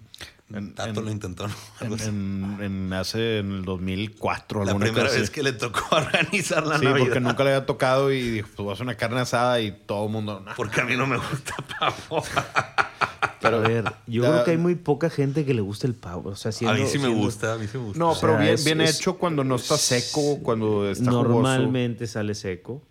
En- 0.54 0.74
Tato 0.76 1.02
en- 1.02 1.06
lo 1.06 1.12
intentó, 1.12 1.46
¿no? 1.48 1.54
En, 1.82 2.00
en- 2.00 2.58
en 2.62 2.94
hace 2.94 3.40
en 3.40 3.52
el 3.52 3.66
2004. 3.66 4.64
La 4.64 4.76
primera 4.76 5.10
vez 5.12 5.30
que 5.30 5.44
le 5.44 5.52
tocó 5.52 5.82
organizar 5.96 6.66
la 6.66 6.80
Sí, 6.80 6.86
Navidad. 6.86 7.06
porque 7.06 7.20
nunca 7.20 7.44
le 7.44 7.50
había 7.54 7.66
tocado 7.66 8.12
y 8.14 8.22
dijo, 8.30 8.48
pues 8.56 8.58
voy 8.64 8.70
a 8.70 8.74
hacer 8.74 8.86
una 8.86 8.96
carne 8.96 9.20
asada 9.20 9.60
y 9.60 9.72
todo 9.72 10.06
el 10.06 10.12
mundo... 10.12 10.40
"Nah". 10.46 10.54
Porque 10.56 10.80
a 10.82 10.86
mí 10.86 10.96
no 10.96 11.06
me 11.06 11.18
gusta 11.18 11.56
pavo. 11.80 12.24
Pero 13.42 13.58
a 13.58 13.60
ver, 13.68 13.84
yo 14.08 14.24
Ya- 14.24 14.30
creo 14.32 14.44
que 14.46 14.52
hay 14.52 14.58
muy 14.58 14.76
poca 14.76 15.10
gente 15.10 15.46
que 15.46 15.54
le 15.54 15.62
gusta 15.62 15.86
el 15.86 15.94
pavo. 15.96 16.30
O 16.32 16.36
sea, 16.36 16.50
a 16.50 16.52
siendo- 16.54 16.74
mí 16.82 16.88
sí 16.88 16.98
me 16.98 17.06
siendo- 17.06 17.24
gusta, 17.24 17.54
a 17.54 17.58
mí 17.58 17.68
sí 17.68 17.78
me 17.78 17.84
gusta. 17.84 18.00
No, 18.00 18.12
O 18.12 18.16
sea, 18.16 18.22
pero 18.22 18.40
bien, 18.40 18.54
es- 18.54 18.64
bien 18.66 18.82
es- 18.82 18.96
hecho 19.00 19.18
cuando 19.18 19.44
no 19.44 19.56
está 19.58 19.78
seco, 19.78 20.40
cuando 20.42 20.90
está 20.90 21.12
jugoso. 21.12 21.28
Normalmente 21.30 22.08
sale 22.08 22.34
seco. 22.36 22.82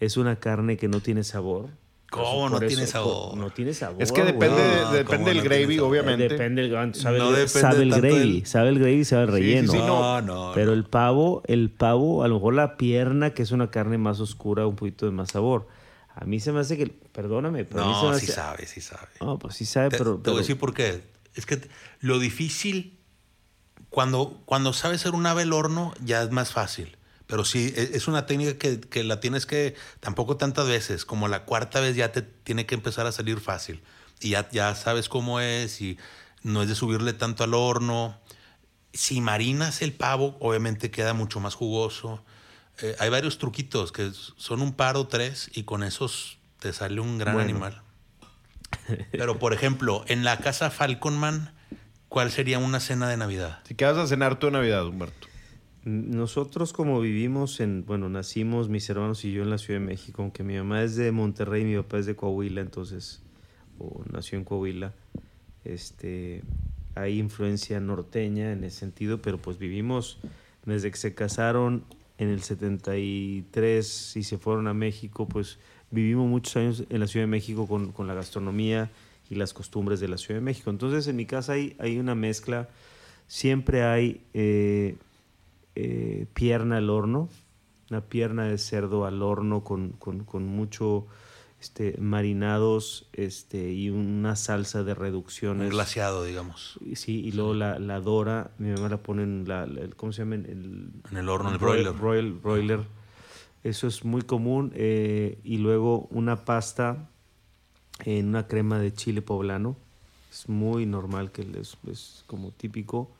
Es 0.00 0.16
una 0.16 0.36
carne 0.36 0.76
que 0.76 0.88
no 0.88 1.00
tiene 1.00 1.22
sabor. 1.24 1.70
¿Cómo 2.10 2.48
no 2.48 2.56
eso- 2.56 2.66
tiene 2.66 2.86
sabor? 2.86 3.36
No 3.36 3.50
tiene 3.50 3.74
sabor. 3.74 4.02
Es 4.02 4.12
que 4.12 4.22
depende. 4.24 4.56
No, 4.56 4.92
depende 4.92 5.04
¿cómo 5.04 5.28
del 5.28 5.36
no 5.38 5.42
gravy, 5.44 5.78
obviamente. 5.78 6.28
Depende 6.28 6.62
del 6.68 6.94
sabe, 6.94 7.18
No 7.18 7.28
el- 7.28 7.34
depende 7.34 7.60
sabe 7.60 7.82
el 7.82 7.90
gravy, 7.90 8.18
del- 8.40 8.46
sabe 8.46 8.68
el 8.70 8.78
gravy, 8.78 9.04
sabe 9.04 9.22
el 9.24 9.28
Sí, 9.28 9.34
sí, 9.34 9.40
relleno. 9.42 9.72
sí, 9.72 9.78
no, 9.78 10.22
no. 10.22 10.52
Pero 10.54 10.66
no. 10.68 10.72
el 10.72 10.84
pavo, 10.84 11.42
el 11.46 11.70
pavo, 11.70 12.22
a 12.24 12.28
lo 12.28 12.34
mejor 12.36 12.54
la 12.54 12.76
pierna, 12.76 13.30
que 13.34 13.42
es 13.42 13.50
una 13.52 13.70
carne 13.70 13.98
más 13.98 14.20
oscura, 14.20 14.66
un 14.66 14.76
poquito 14.76 15.04
de 15.06 15.12
más 15.12 15.30
sabor. 15.32 15.68
A 16.14 16.24
mí 16.24 16.40
se 16.40 16.50
me 16.50 16.60
hace 16.60 16.76
que, 16.76 16.86
perdóname, 16.86 17.64
pero 17.64 17.84
a 17.84 17.86
mí 17.88 17.94
se 17.94 18.02
No, 18.06 18.10
me 18.12 18.18
sí 18.18 18.24
hace- 18.24 18.32
sabe, 18.34 18.66
sí 18.66 18.80
sabe. 18.80 19.06
No, 19.20 19.38
pues 19.38 19.54
sí 19.54 19.64
sabe, 19.66 19.90
Te, 19.90 19.98
pero, 19.98 20.16
te 20.16 20.30
voy 20.30 20.38
a 20.38 20.40
decir 20.42 20.58
por 20.58 20.74
qué. 20.74 21.02
Es 21.34 21.46
que 21.46 21.60
lo 22.00 22.18
difícil, 22.18 22.98
cuando, 23.90 24.40
cuando 24.44 24.72
sabes 24.72 25.02
hacer 25.02 25.12
un 25.14 25.26
ave 25.26 25.42
al 25.42 25.52
horno, 25.52 25.94
ya 26.04 26.22
es 26.22 26.30
más 26.30 26.52
fácil. 26.52 26.96
Pero 27.28 27.44
sí, 27.44 27.72
e- 27.76 27.90
es 27.94 28.08
una 28.08 28.26
técnica 28.26 28.58
que, 28.58 28.80
que 28.80 29.04
la 29.04 29.20
tienes 29.20 29.46
que, 29.46 29.76
tampoco 30.00 30.36
tantas 30.36 30.66
veces, 30.66 31.04
como 31.04 31.28
la 31.28 31.44
cuarta 31.44 31.78
vez 31.78 31.94
ya 31.94 32.10
te 32.10 32.22
tiene 32.22 32.66
que 32.66 32.74
empezar 32.74 33.06
a 33.06 33.12
salir 33.12 33.38
fácil. 33.38 33.80
Y 34.20 34.30
ya, 34.30 34.48
ya 34.50 34.74
sabes 34.74 35.08
cómo 35.08 35.38
es 35.38 35.80
y 35.80 35.96
no 36.42 36.62
es 36.62 36.68
de 36.68 36.74
subirle 36.74 37.12
tanto 37.12 37.44
al 37.44 37.54
horno. 37.54 38.18
Si 38.92 39.20
marinas 39.20 39.82
el 39.82 39.92
pavo, 39.92 40.36
obviamente 40.40 40.90
queda 40.90 41.12
mucho 41.14 41.38
más 41.38 41.54
jugoso. 41.54 42.24
Eh, 42.80 42.96
hay 42.98 43.10
varios 43.10 43.38
truquitos 43.38 43.92
que 43.92 44.10
son 44.36 44.62
un 44.62 44.72
par 44.72 44.96
o 44.96 45.06
tres 45.06 45.50
y 45.52 45.64
con 45.64 45.82
esos 45.82 46.38
te 46.58 46.72
sale 46.72 47.00
un 47.00 47.18
gran 47.18 47.34
Bueno. 47.34 47.50
animal. 47.50 47.82
Pero, 49.12 49.38
por 49.38 49.52
ejemplo, 49.52 50.04
en 50.08 50.24
la 50.24 50.38
casa 50.40 50.70
Falconman, 50.70 51.54
¿cuál 52.08 52.30
sería 52.32 52.58
una 52.58 52.80
cena 52.80 53.08
de 53.08 53.16
Navidad? 53.16 53.60
Si 53.68 53.74
quedas 53.74 53.98
a 53.98 54.06
cenar 54.06 54.38
tú 54.38 54.50
Navidad, 54.50 54.86
Humberto. 54.86 55.27
Nosotros 55.84 56.72
como 56.72 57.00
vivimos 57.00 57.60
en, 57.60 57.84
bueno, 57.86 58.08
nacimos 58.08 58.68
mis 58.68 58.88
hermanos 58.90 59.24
y 59.24 59.32
yo 59.32 59.42
en 59.42 59.50
la 59.50 59.58
Ciudad 59.58 59.80
de 59.80 59.86
México, 59.86 60.22
aunque 60.22 60.42
mi 60.42 60.56
mamá 60.56 60.82
es 60.82 60.96
de 60.96 61.12
Monterrey 61.12 61.62
y 61.62 61.64
mi 61.66 61.76
papá 61.76 61.98
es 61.98 62.06
de 62.06 62.16
Coahuila, 62.16 62.60
entonces, 62.60 63.22
o 63.78 64.02
nació 64.12 64.38
en 64.38 64.44
Coahuila, 64.44 64.92
este, 65.64 66.42
hay 66.94 67.18
influencia 67.18 67.80
norteña 67.80 68.52
en 68.52 68.64
ese 68.64 68.80
sentido, 68.80 69.22
pero 69.22 69.38
pues 69.38 69.58
vivimos 69.58 70.18
desde 70.64 70.90
que 70.90 70.96
se 70.96 71.14
casaron 71.14 71.84
en 72.18 72.28
el 72.28 72.42
73 72.42 74.16
y 74.16 74.22
se 74.22 74.38
fueron 74.38 74.66
a 74.66 74.74
México, 74.74 75.28
pues 75.28 75.58
vivimos 75.90 76.28
muchos 76.28 76.56
años 76.56 76.84
en 76.90 77.00
la 77.00 77.06
Ciudad 77.06 77.22
de 77.24 77.30
México 77.30 77.66
con, 77.66 77.92
con 77.92 78.06
la 78.06 78.14
gastronomía 78.14 78.90
y 79.30 79.36
las 79.36 79.54
costumbres 79.54 80.00
de 80.00 80.08
la 80.08 80.18
Ciudad 80.18 80.40
de 80.40 80.44
México. 80.44 80.70
Entonces 80.70 81.06
en 81.06 81.16
mi 81.16 81.26
casa 81.26 81.52
hay, 81.52 81.76
hay 81.78 81.98
una 81.98 82.14
mezcla, 82.14 82.68
siempre 83.26 83.84
hay 83.84 84.20
eh, 84.34 84.96
eh, 85.80 86.26
pierna 86.34 86.78
al 86.78 86.90
horno, 86.90 87.28
una 87.90 88.00
pierna 88.00 88.46
de 88.48 88.58
cerdo 88.58 89.04
al 89.06 89.22
horno 89.22 89.62
con, 89.62 89.90
con- 89.92 90.24
con 90.24 90.44
mucho 90.44 91.06
este, 91.60 91.96
marinados 92.00 93.08
este, 93.12 93.72
y 93.72 93.90
una 93.90 94.34
salsa 94.36 94.82
de 94.82 94.92
Un 94.92 94.98
reducciones. 94.98 95.70
glaseado, 95.70 96.24
digamos. 96.24 96.78
Sí, 96.94 97.20
y 97.24 97.32
luego 97.32 97.54
la, 97.54 97.78
la 97.78 98.00
dora, 98.00 98.50
mi 98.58 98.70
mamá 98.70 98.88
la 98.88 98.96
pone 98.98 99.22
en 99.22 99.44
la, 99.46 99.66
la- 99.66 99.80
el- 99.82 99.94
¿cómo 99.96 100.12
se 100.12 100.22
llama? 100.22 100.34
El, 100.36 100.90
En 101.10 101.16
el 101.16 101.28
horno, 101.28 101.48
en 101.50 101.54
el 101.54 101.60
broil- 101.60 101.94
broiler. 101.94 102.34
broil- 102.34 102.40
broiler. 102.42 102.80
Eso 103.64 103.86
es 103.86 104.04
muy 104.04 104.22
común. 104.22 104.72
eh, 104.74 105.38
y 105.44 105.58
luego 105.58 106.06
una 106.10 106.44
pasta 106.44 107.08
en 108.04 108.28
una 108.28 108.46
crema 108.46 108.78
de 108.78 108.92
chile 108.92 109.22
poblano. 109.22 109.76
Es 110.30 110.48
muy 110.48 110.86
normal, 110.86 111.32
que 111.32 111.42
es, 111.60 111.76
es 111.90 112.24
como 112.26 112.50
típico. 112.52 113.10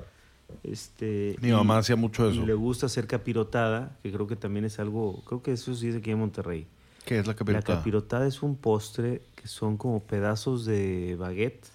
Este, 0.62 1.36
Mi 1.40 1.48
y- 1.48 1.52
mamá 1.52 1.78
hacía 1.78 1.96
mucho 1.96 2.28
y 2.28 2.32
eso. 2.32 2.46
le 2.46 2.54
gusta 2.54 2.86
hacer 2.86 3.06
capirotada, 3.06 3.98
que 4.02 4.12
creo 4.12 4.26
que 4.26 4.36
también 4.36 4.64
es 4.64 4.78
algo, 4.78 5.22
creo 5.24 5.42
que 5.42 5.52
eso 5.52 5.74
sí 5.74 5.88
es 5.88 5.96
aquí 5.96 6.10
en 6.10 6.18
Monterrey. 6.18 6.66
¿Qué 7.04 7.18
es 7.18 7.26
la 7.26 7.32
La 7.32 7.38
capirotada? 7.38 7.78
capirotada 7.78 8.26
es 8.26 8.42
un 8.42 8.56
postre 8.56 9.22
que 9.34 9.48
son 9.48 9.76
como 9.76 10.02
pedazos 10.02 10.64
de 10.66 11.16
baguette 11.18 11.66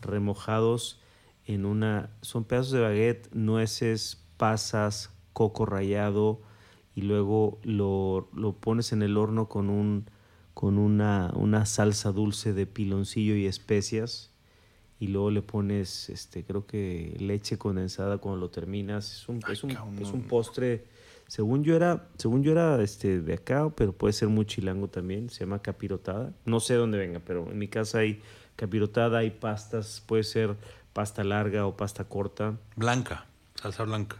remojados 0.00 1.00
en 1.46 1.64
una... 1.64 2.10
Son 2.22 2.44
pedazos 2.44 2.72
de 2.72 2.80
baguette, 2.80 3.28
nueces, 3.34 4.22
pasas, 4.36 5.10
coco 5.32 5.66
rallado 5.66 6.40
y 6.94 7.02
luego 7.02 7.58
lo, 7.62 8.28
lo 8.34 8.52
pones 8.54 8.92
en 8.92 9.02
el 9.02 9.16
horno 9.16 9.48
con, 9.48 9.68
un, 9.68 10.06
con 10.54 10.78
una, 10.78 11.32
una 11.36 11.66
salsa 11.66 12.12
dulce 12.12 12.52
de 12.52 12.66
piloncillo 12.66 13.36
y 13.36 13.46
especias 13.46 14.30
y 14.98 15.08
luego 15.08 15.30
le 15.30 15.42
pones, 15.42 16.08
este, 16.08 16.44
creo 16.44 16.66
que 16.66 17.16
leche 17.18 17.58
condensada 17.58 18.18
cuando 18.18 18.40
lo 18.40 18.50
terminas. 18.50 19.12
Es 19.12 19.28
un, 19.28 19.40
Ay, 19.44 19.52
es 19.52 19.64
un, 19.64 19.70
es 19.70 20.10
un 20.10 20.22
postre, 20.22 20.86
según 21.26 21.64
yo 21.64 21.76
era, 21.76 22.08
según 22.16 22.42
yo 22.42 22.52
era 22.52 22.80
este, 22.82 23.20
de 23.20 23.34
acá, 23.34 23.68
pero 23.70 23.92
puede 23.92 24.12
ser 24.12 24.28
muy 24.28 24.46
chilango 24.46 24.88
también. 24.88 25.28
Se 25.28 25.40
llama 25.40 25.60
capirotada. 25.60 26.32
No 26.44 26.60
sé 26.60 26.74
dónde 26.74 26.98
venga, 26.98 27.20
pero 27.20 27.50
en 27.50 27.58
mi 27.58 27.68
casa 27.68 27.98
hay 27.98 28.22
capirotada, 28.56 29.18
hay 29.18 29.30
pastas, 29.30 30.02
puede 30.06 30.24
ser 30.24 30.56
pasta 30.92 31.24
larga 31.24 31.66
o 31.66 31.76
pasta 31.76 32.04
corta. 32.04 32.56
Blanca, 32.74 33.26
salsa 33.54 33.82
blanca. 33.84 34.16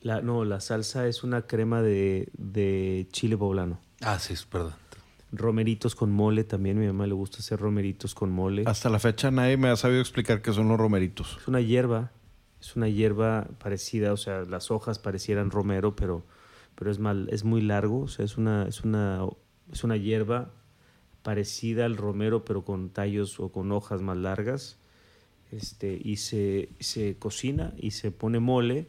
La, 0.00 0.22
no, 0.22 0.44
la 0.44 0.60
salsa 0.60 1.06
es 1.06 1.24
una 1.24 1.42
crema 1.46 1.82
de, 1.82 2.28
de 2.36 3.06
chile 3.12 3.36
poblano. 3.36 3.80
Ah, 4.00 4.18
sí, 4.18 4.34
perdón. 4.50 4.74
Romeritos 5.36 5.94
con 5.94 6.10
mole 6.10 6.44
también. 6.44 6.78
A 6.78 6.80
mi 6.80 6.86
mamá 6.86 7.06
le 7.06 7.14
gusta 7.14 7.38
hacer 7.38 7.58
romeritos 7.58 8.14
con 8.14 8.30
mole. 8.30 8.64
Hasta 8.66 8.88
la 8.88 8.98
fecha 8.98 9.30
nadie 9.30 9.56
me 9.56 9.68
ha 9.68 9.76
sabido 9.76 10.00
explicar 10.00 10.42
qué 10.42 10.52
son 10.52 10.68
los 10.68 10.78
romeritos. 10.78 11.38
Es 11.40 11.48
una 11.48 11.60
hierba, 11.60 12.10
es 12.60 12.76
una 12.76 12.88
hierba 12.88 13.48
parecida, 13.58 14.12
o 14.12 14.16
sea, 14.16 14.42
las 14.42 14.70
hojas 14.70 14.98
parecieran 14.98 15.50
romero, 15.50 15.96
pero, 15.96 16.24
pero 16.74 16.90
es, 16.90 16.98
mal, 16.98 17.28
es 17.30 17.44
muy 17.44 17.60
largo, 17.60 18.00
o 18.00 18.08
sea, 18.08 18.24
es 18.24 18.36
una, 18.36 18.66
es, 18.66 18.82
una, 18.82 19.26
es 19.72 19.84
una 19.84 19.96
hierba 19.96 20.50
parecida 21.22 21.84
al 21.84 21.96
romero, 21.96 22.44
pero 22.44 22.64
con 22.64 22.90
tallos 22.90 23.40
o 23.40 23.50
con 23.50 23.72
hojas 23.72 24.02
más 24.02 24.16
largas, 24.16 24.78
este, 25.52 26.00
y 26.02 26.16
se, 26.16 26.70
se 26.80 27.16
cocina 27.18 27.72
y 27.76 27.92
se 27.92 28.10
pone 28.10 28.40
mole. 28.40 28.86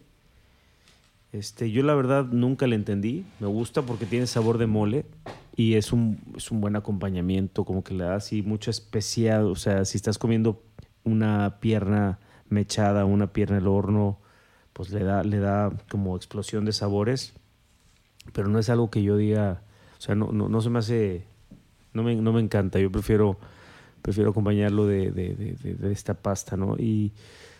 Este, 1.32 1.72
yo 1.72 1.84
la 1.84 1.93
verdad 1.93 2.26
nunca 2.26 2.68
le 2.68 2.76
entendí, 2.76 3.26
me 3.39 3.48
gusta 3.48 3.82
porque 3.82 4.06
tiene 4.06 4.28
sabor 4.28 4.58
de 4.58 4.68
mole 4.68 5.06
y 5.58 5.74
es 5.74 5.91
un, 5.91 6.20
es 6.38 6.51
un 6.51 6.62
buen 6.62 6.76
acompañamiento, 6.78 7.66
como 7.66 7.84
que 7.84 7.93
le 7.95 8.03
da 8.05 8.16
así 8.16 8.43
mucha 8.43 8.72
especial, 8.72 9.45
o 9.47 9.55
sea, 9.55 9.84
si 9.86 9.97
estás 9.97 10.18
comiendo 10.18 10.62
una 11.03 11.58
pierna 11.60 12.20
mechada, 12.49 13.03
una 13.05 13.34
pierna 13.34 13.58
al 13.58 13.68
horno, 13.68 14.20
pues 14.74 14.91
le 14.91 15.03
da, 15.03 15.24
le 15.24 15.39
da 15.39 15.72
como 15.89 16.16
explosión 16.16 16.64
de 16.64 16.72
sabores, 16.74 17.34
pero 18.34 18.47
no 18.49 18.60
es 18.60 18.70
algo 18.70 18.89
que 18.91 19.01
yo 19.01 19.18
diga, 19.18 19.62
o 19.97 20.01
sea, 20.01 20.14
no, 20.16 20.32
no, 20.32 20.47
no 20.47 20.62
se 20.62 20.70
me 20.70 20.80
hace, 20.80 21.26
no 21.93 22.03
me, 22.03 22.16
no 22.16 22.32
me 22.34 22.41
encanta, 22.41 22.80
yo 22.80 22.91
prefiero, 22.91 23.38
prefiero 24.03 24.30
acompañarlo 24.30 24.86
de, 24.86 25.12
de- 25.12 25.34
de- 25.34 25.53
de- 25.53 25.74
de 25.74 25.91
esta 25.91 26.14
pasta, 26.14 26.55
¿no? 26.55 26.76
Y 26.78 27.14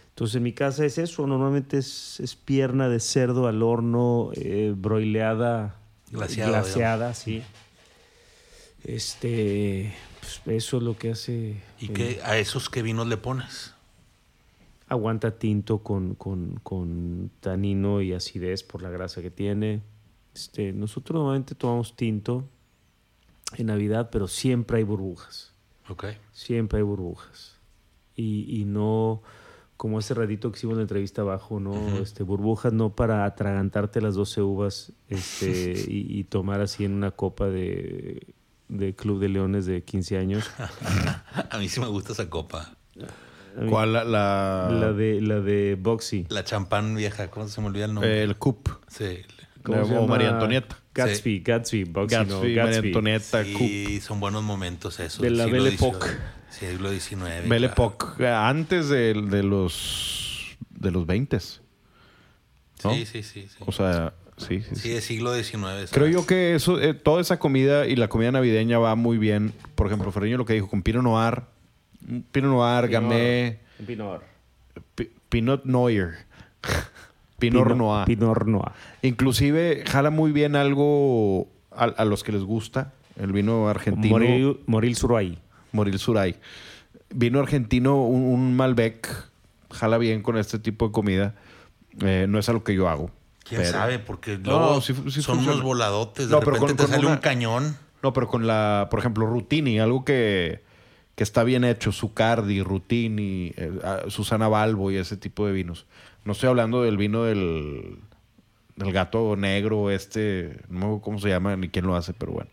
entonces 0.10 0.36
en 0.36 0.44
mi 0.44 0.54
casa 0.54 0.86
es 0.86 1.00
eso, 1.00 1.26
normalmente 1.26 1.80
es, 1.80 2.20
es 2.20 2.36
pierna 2.36 2.90
de 2.90 3.00
cerdo 3.00 3.48
al 3.48 3.64
horno, 3.64 4.30
eh, 4.36 4.74
broileada, 4.78 5.76
Glaseada, 6.12 6.52
glaseada, 6.52 7.14
sí. 7.16 7.42
Este, 8.88 9.94
pues 10.22 10.64
eso 10.64 10.78
es 10.78 10.84
lo 10.84 10.98
que 10.98 11.12
hace. 11.12 11.62
¿Y 11.78 11.88
eh, 11.88 11.94
qué, 11.94 12.20
a 12.24 12.38
esos 12.38 12.70
qué 12.70 12.82
vinos 12.82 13.06
le 13.08 13.18
pones? 13.18 13.74
Aguanta 14.88 15.38
tinto 15.38 15.80
con, 15.80 16.16
con, 16.16 16.62
con 16.64 17.30
tanino 17.42 18.02
y 18.02 18.14
acidez 18.14 18.64
por 18.64 18.82
la 18.82 18.90
grasa 18.90 19.22
que 19.22 19.30
tiene. 19.30 19.82
Este, 20.34 20.72
nosotros 20.72 21.18
normalmente 21.18 21.54
tomamos 21.54 21.98
tinto 21.98 22.46
en 23.58 23.68
Navidad, 23.68 24.10
pero 24.10 24.30
siempre 24.30 24.78
hay 24.78 24.84
burbujas. 24.84 25.52
Ok. 25.90 26.06
Siempre 26.32 26.78
hay 26.78 26.84
burbujas. 26.84 27.58
Y, 28.16 28.62
y 28.62 28.64
no, 28.64 29.22
como 29.76 30.00
ese 30.00 30.14
ratito 30.14 30.50
que 30.50 30.60
hicimos 30.60 30.78
la 30.78 30.84
entrevista 30.84 31.24
abajo, 31.24 31.60
¿no? 31.60 31.76
este, 31.98 32.24
burbujas 32.24 32.72
no 32.72 32.96
para 32.96 33.26
atragantarte 33.26 34.00
las 34.00 34.16
12 34.16 34.42
uvas 34.44 34.94
este, 35.10 35.74
y, 35.90 36.20
y 36.20 36.24
tomar 36.24 36.62
así 36.62 36.86
en 36.86 36.94
una 36.94 37.12
copa 37.12 37.48
de, 37.48 38.34
de 38.70 38.94
Club 38.96 39.20
de 39.20 39.30
Leones 39.30 39.66
de 39.66 39.84
15 39.84 40.18
años. 40.18 40.50
A 41.50 41.58
mí 41.58 41.70
sí 41.70 41.80
me 41.80 41.88
gusta 41.88 42.14
esa 42.14 42.30
copa. 42.30 42.76
Mí- 42.96 43.70
¿Cuál? 43.70 43.94
La, 43.94 44.04
la- 44.04 44.70
La 44.72 44.94
de, 44.94 45.22
la 45.22 45.40
de 45.40 45.76
Boxy. 45.80 46.26
La 46.30 46.44
champán 46.44 46.96
vieja, 46.96 47.30
¿cómo 47.30 47.48
se 47.48 47.60
me 47.62 47.68
olvida 47.68 47.86
el 47.86 47.94
nombre? 47.94 48.24
el 48.24 48.36
cup. 48.38 48.70
Sí. 48.88 49.20
¿Cómo 49.64 49.86
se 49.86 49.92
o 49.92 49.96
llama? 49.96 50.08
María 50.08 50.30
Antonieta. 50.30 50.78
Gatsby, 50.94 51.40
Gatsby, 51.42 51.84
Bugsy, 51.84 52.16
no, 52.16 52.22
Gatsby, 52.24 52.38
María 52.40 52.66
Gatsby. 52.66 52.88
Antonieta. 52.88 53.44
Sí, 53.44 54.02
son 54.02 54.20
buenos 54.20 54.44
momentos 54.44 55.00
esos. 55.00 55.22
De 55.22 55.30
la 55.30 55.46
Belle. 55.46 55.70
Époque. 55.76 56.08
Siglo 56.50 56.90
XIX. 56.92 57.20
Belle 57.48 57.68
claro. 57.68 57.74
Époque, 57.74 58.28
antes 58.28 58.90
de, 58.90 59.14
de 59.14 59.44
los 59.44 60.56
de 60.70 60.92
los 60.92 61.06
20 61.06 61.38
¿no? 62.84 62.94
Sí, 62.94 63.06
sí, 63.06 63.24
sí. 63.24 63.48
sí. 63.50 63.58
O 63.66 63.72
sea, 63.72 64.14
sí, 64.38 64.62
sí, 64.62 64.76
Sí, 64.76 64.90
de 64.90 65.02
siglo 65.02 65.34
XIX. 65.34 65.62
¿sabes? 65.62 65.92
Creo 65.92 66.08
yo 66.08 66.26
que 66.26 66.56
eso, 66.56 66.80
eh, 66.80 66.94
toda 66.94 67.22
esa 67.22 67.38
comida 67.40 67.86
y 67.88 67.96
la 67.96 68.08
comida 68.08 68.32
navideña 68.32 68.80
va 68.80 68.96
muy 68.96 69.18
bien. 69.18 69.54
Por 69.76 69.88
ejemplo, 69.88 70.12
Ferreño 70.12 70.38
lo 70.38 70.46
que 70.46 70.54
dijo 70.54 70.68
con 70.70 70.82
Pinot 70.84 71.04
Noir, 71.04 71.42
un 72.08 72.24
Pinot 72.32 72.52
Noir, 72.52 72.88
Gamay, 72.90 73.60
Pinot. 73.86 74.24
Pi- 74.96 75.10
Pinot 75.30 75.66
Noir, 75.66 76.12
Pinot 77.40 77.76
Noir. 77.76 78.06
Pinot 78.06 78.46
Noir. 78.46 78.72
Inclusive 79.02 79.84
jala 79.86 80.10
muy 80.10 80.32
bien 80.32 80.56
algo 80.56 81.48
a, 81.72 81.86
a 81.86 82.06
los 82.06 82.24
que 82.24 82.32
les 82.32 82.44
gusta, 82.44 82.94
el 83.20 83.32
vino 83.32 83.68
argentino. 83.70 84.14
Moril, 84.18 84.58
Moril 84.66 84.96
Suruay. 84.96 85.38
Moril 85.72 86.00
Suray. 86.00 86.36
Vino 87.14 87.40
argentino, 87.40 88.04
un, 88.04 88.24
un 88.24 88.56
Malbec, 88.56 89.08
jala 89.72 89.98
bien 89.98 90.22
con 90.22 90.38
este 90.38 90.60
tipo 90.60 90.88
de 90.88 90.92
comida. 90.92 91.36
Eh, 92.02 92.26
no 92.30 92.38
es 92.40 92.50
algo 92.50 92.64
que 92.64 92.74
yo 92.76 92.90
hago. 92.90 93.12
¿Quién 93.50 93.62
pero- 93.62 93.72
sabe? 93.72 94.00
Porque 94.00 94.38
No, 94.38 94.52
luego 94.60 94.82
sí- 94.82 94.94
sí 95.10 95.22
son 95.22 95.40
unos 95.40 95.62
voladotes. 95.62 96.28
De 96.28 96.32
No, 96.34 96.40
pero 96.40 96.54
repente 96.54 96.74
con- 96.74 96.78
te 96.78 96.84
con 96.84 96.92
sale 96.92 97.06
una- 97.06 97.16
un 97.16 97.22
cañón. 97.22 97.78
No, 98.04 98.14
pero 98.14 98.28
con 98.28 98.46
la, 98.48 98.88
por 98.92 99.00
ejemplo, 99.00 99.26
Rutini, 99.26 99.80
algo 99.80 100.06
que, 100.06 100.64
que 101.16 101.24
está 101.24 101.44
bien 101.44 101.64
hecho, 101.64 101.92
Zucardi, 101.92 102.62
Rutini, 102.62 103.52
eh, 103.58 103.72
Susana 104.10 104.48
Balbo 104.48 104.92
y 104.92 104.98
ese 104.98 105.18
tipo 105.18 105.48
de 105.48 105.54
vinos. 105.54 105.86
No 106.26 106.34
estoy 106.34 106.50
hablando 106.50 106.84
del 106.84 106.98
vino 106.98 107.24
del, 107.24 108.00
del 108.76 108.92
gato 108.92 109.36
negro, 109.36 109.90
este, 109.90 110.60
no 110.70 110.80
me 110.80 110.86
acuerdo 110.86 111.02
cómo 111.02 111.20
se 111.20 111.30
llama 111.30 111.56
ni 111.56 111.70
quién 111.70 111.88
lo 111.88 111.96
hace, 111.96 112.14
pero 112.14 112.34
bueno. 112.34 112.52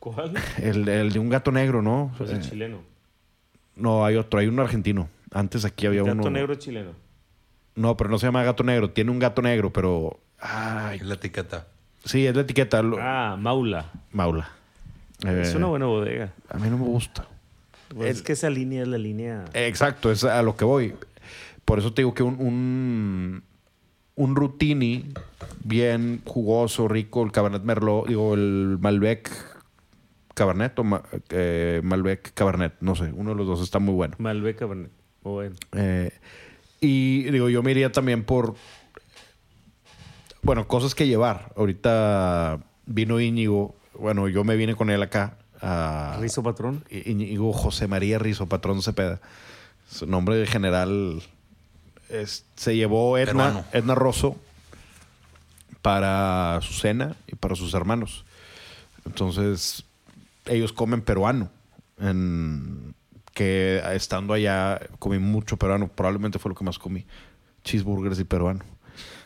¿Cuál? 0.00 0.32
El, 0.62 0.88
el 0.88 1.12
de 1.12 1.18
un 1.18 1.28
gato 1.28 1.52
negro, 1.52 1.82
¿no? 1.82 2.12
Pues 2.18 2.30
el 2.30 2.38
Eh, 2.38 2.40
chileno. 2.40 2.80
no, 3.76 4.04
hay 4.04 4.16
otro, 4.16 4.40
hay 4.40 4.46
uno 4.46 4.62
argentino. 4.62 5.08
Antes 5.32 5.64
aquí 5.64 5.86
había 5.86 6.02
Gato 6.02 6.12
uno. 6.16 6.30
negro 6.30 6.54
chileno. 6.54 6.92
No, 7.78 7.96
pero 7.96 8.10
no 8.10 8.18
se 8.18 8.26
llama 8.26 8.42
gato 8.42 8.64
negro, 8.64 8.90
tiene 8.90 9.10
un 9.10 9.18
gato 9.18 9.40
negro, 9.42 9.72
pero. 9.72 10.18
Ay, 10.40 10.98
Es 10.98 11.06
la 11.06 11.14
etiqueta. 11.14 11.66
sí, 12.04 12.26
es 12.26 12.34
la 12.34 12.42
etiqueta. 12.42 12.82
lo- 12.82 12.98
Ah, 13.00 13.36
Maula. 13.38 13.90
Maula. 14.12 14.48
Es 15.26 15.54
Eh, 15.54 15.56
una 15.56 15.66
buena 15.66 15.86
bodega. 15.86 16.32
A 16.48 16.58
mí 16.58 16.68
no 16.70 16.78
me 16.78 16.84
gusta. 16.84 17.26
Pues 17.94 18.16
es 18.16 18.22
que 18.22 18.32
esa 18.32 18.50
línea 18.50 18.82
es 18.82 18.88
la 18.88 18.98
línea. 18.98 19.44
Exacto, 19.54 20.10
es 20.12 20.22
a 20.24 20.42
lo 20.42 20.56
que 20.56 20.64
voy. 20.64 20.94
Por 21.64 21.78
eso 21.78 21.92
te 21.92 22.02
digo 22.02 22.14
que 22.14 22.22
un, 22.22 22.34
un, 22.40 23.42
un 24.14 24.36
Rutini 24.36 25.06
bien 25.64 26.20
jugoso, 26.24 26.86
rico, 26.88 27.22
el 27.24 27.32
Cabernet 27.32 27.62
Merlot, 27.62 28.06
digo, 28.08 28.34
el 28.34 28.78
Malbec 28.80 29.30
Cabernet 30.34 30.78
o 30.78 30.84
Ma- 30.84 31.02
eh, 31.30 31.80
Malbec 31.82 32.32
Cabernet, 32.34 32.74
no 32.80 32.94
sé, 32.94 33.10
uno 33.14 33.30
de 33.30 33.36
los 33.36 33.46
dos 33.46 33.60
está 33.62 33.78
muy 33.80 33.94
bueno. 33.94 34.14
Malbec 34.18 34.56
Cabernet. 34.58 34.90
O 35.24 35.32
bueno. 35.32 35.56
Eh, 35.72 36.12
y 36.80 37.24
digo, 37.30 37.48
yo 37.48 37.62
me 37.62 37.70
iría 37.72 37.90
también 37.92 38.24
por, 38.24 38.54
bueno, 40.42 40.66
cosas 40.68 40.94
que 40.94 41.06
llevar. 41.06 41.52
Ahorita 41.56 42.60
vino 42.86 43.20
Íñigo, 43.20 43.74
bueno, 43.94 44.28
yo 44.28 44.44
me 44.44 44.56
vine 44.56 44.74
con 44.74 44.90
él 44.90 45.02
acá. 45.02 45.36
a- 45.60 46.16
Rizo 46.20 46.42
patrón. 46.44 46.84
Íñigo 46.88 47.52
José 47.52 47.88
María 47.88 48.18
Rizo, 48.20 48.46
patrón 48.46 48.80
Cepeda. 48.80 49.20
Su 49.90 50.06
nombre 50.06 50.36
de 50.36 50.46
general 50.46 51.20
es- 52.08 52.44
se 52.54 52.76
llevó 52.76 53.18
Edna. 53.18 53.64
Edna 53.72 53.94
Rosso 53.96 54.36
para 55.82 56.60
su 56.62 56.74
cena 56.74 57.16
y 57.26 57.34
para 57.34 57.56
sus 57.56 57.74
hermanos. 57.74 58.24
Entonces, 59.04 59.84
ellos 60.46 60.72
comen 60.72 61.00
peruano. 61.02 61.50
En- 61.98 62.94
que 63.38 63.80
estando 63.92 64.34
allá 64.34 64.80
comí 64.98 65.20
mucho 65.20 65.56
peruano. 65.56 65.86
Probablemente 65.86 66.40
fue 66.40 66.48
lo 66.48 66.56
que 66.56 66.64
más 66.64 66.76
comí. 66.76 67.06
Cheeseburgers 67.62 68.18
y 68.18 68.24
peruano. 68.24 68.64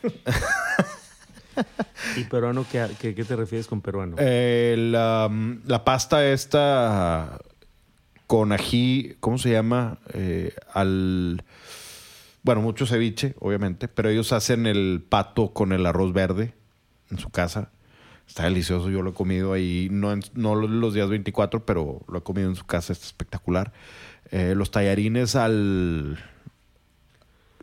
¿Y 2.15 2.23
peruano 2.25 2.63
qué, 2.71 2.87
qué, 2.99 3.15
qué 3.15 3.23
te 3.23 3.35
refieres 3.35 3.65
con 3.65 3.81
peruano? 3.81 4.15
Eh, 4.19 4.75
la, 4.77 5.31
la 5.65 5.83
pasta 5.83 6.23
esta 6.27 7.39
con 8.27 8.51
ají, 8.51 9.15
¿cómo 9.19 9.39
se 9.39 9.49
llama? 9.49 9.97
Eh, 10.13 10.53
al 10.71 11.43
bueno, 12.43 12.61
mucho 12.61 12.85
ceviche, 12.85 13.33
obviamente, 13.39 13.87
pero 13.87 14.09
ellos 14.09 14.31
hacen 14.31 14.67
el 14.67 15.03
pato 15.09 15.53
con 15.53 15.71
el 15.71 15.87
arroz 15.87 16.13
verde 16.13 16.53
en 17.09 17.17
su 17.17 17.31
casa. 17.31 17.71
Está 18.27 18.43
delicioso, 18.45 18.89
yo 18.89 19.01
lo 19.01 19.11
he 19.11 19.13
comido 19.13 19.53
ahí, 19.53 19.89
no, 19.91 20.15
no 20.33 20.55
los 20.55 20.93
días 20.93 21.09
24, 21.09 21.65
pero 21.65 22.01
lo 22.07 22.19
he 22.19 22.23
comido 22.23 22.49
en 22.49 22.55
su 22.55 22.65
casa, 22.65 22.93
está 22.93 23.05
espectacular. 23.05 23.73
Eh, 24.31 24.55
los 24.55 24.71
tallarines 24.71 25.35
al 25.35 26.17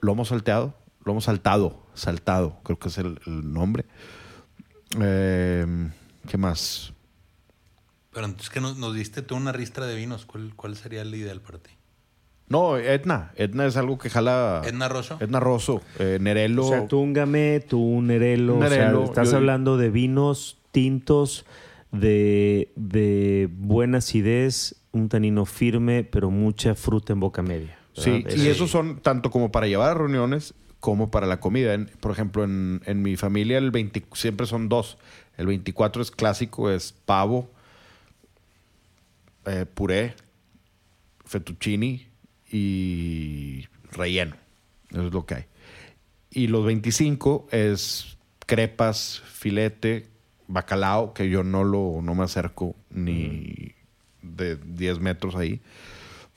lomo 0.00 0.24
salteado, 0.24 0.74
lomo 1.04 1.20
saltado, 1.20 1.84
saltado, 1.94 2.60
creo 2.62 2.78
que 2.78 2.88
es 2.88 2.98
el, 2.98 3.18
nombre. 3.26 3.84
Eh, 5.00 5.90
¿Qué 6.28 6.36
más? 6.36 6.92
Pero 8.12 8.26
entonces 8.26 8.50
que 8.50 8.60
nos, 8.60 8.76
nos 8.76 8.94
diste 8.94 9.22
tú 9.22 9.36
una 9.36 9.52
ristra 9.52 9.86
de 9.86 9.96
vinos. 9.96 10.26
¿Cuál, 10.26 10.54
¿Cuál 10.54 10.76
sería 10.76 11.02
el 11.02 11.14
ideal 11.14 11.40
para 11.40 11.58
ti? 11.58 11.70
No, 12.50 12.76
Etna. 12.76 13.30
Etna 13.36 13.64
es 13.64 13.76
algo 13.76 13.96
que 13.96 14.10
jala. 14.10 14.60
¿Edna 14.66 14.88
Rosso? 14.88 15.16
Etna 15.20 15.38
Rosso, 15.40 15.80
eh, 16.00 16.18
Nerelo. 16.20 16.66
o 16.66 16.68
sea, 16.68 16.88
tú 16.88 16.98
un 16.98 17.12
gamé, 17.12 17.60
tú 17.60 17.80
un 17.80 18.08
nerelo. 18.08 18.58
o 18.58 18.60
sea, 18.60 18.68
Nerelo, 18.68 19.04
estás 19.04 19.30
yo- 19.30 19.36
hablando 19.38 19.76
de 19.78 19.88
vinos 19.90 20.58
tintos 20.72 21.46
de, 21.92 22.72
de 22.76 23.48
buena 23.52 23.98
acidez, 23.98 24.74
un 24.92 25.08
tanino 25.08 25.46
firme, 25.46 26.02
pero 26.04 26.30
mucha 26.32 26.74
fruta 26.74 27.12
en 27.12 27.20
boca 27.20 27.40
media. 27.42 27.78
Sí, 27.92 28.24
y 28.28 28.32
Es- 28.32 28.40
esos 28.56 28.70
son 28.70 28.98
tanto 29.00 29.30
como 29.30 29.52
para 29.52 29.68
llevar 29.68 29.90
a 29.92 29.94
reuniones 29.94 30.52
como 30.80 31.08
para 31.10 31.26
la 31.28 31.38
comida. 31.38 31.74
En- 31.74 31.86
por 32.00 32.10
ejemplo, 32.10 32.42
en, 32.42 32.80
en 32.84 33.00
mi 33.02 33.14
familia 33.16 33.58
el 33.58 33.70
20 33.70 34.02
siempre 34.14 34.46
son 34.48 34.68
dos. 34.68 34.98
El 35.36 35.46
24 35.46 36.02
es 36.02 36.10
clásico, 36.10 36.68
es 36.70 36.92
pavo, 37.04 37.48
eh, 39.46 39.66
puré, 39.72 40.14
fettuccini 41.24 42.08
y 42.50 43.66
relleno. 43.92 44.36
Eso 44.90 45.06
es 45.06 45.12
lo 45.12 45.26
que 45.26 45.34
hay. 45.34 45.44
Y 46.30 46.46
los 46.46 46.64
25 46.64 47.48
es 47.50 48.16
crepas, 48.46 49.22
filete, 49.24 50.06
bacalao, 50.46 51.14
que 51.14 51.28
yo 51.28 51.42
no 51.44 51.64
lo 51.64 52.00
no 52.02 52.14
me 52.14 52.24
acerco 52.24 52.74
ni 52.90 53.72
de 54.22 54.56
10 54.56 55.00
metros 55.00 55.36
ahí. 55.36 55.60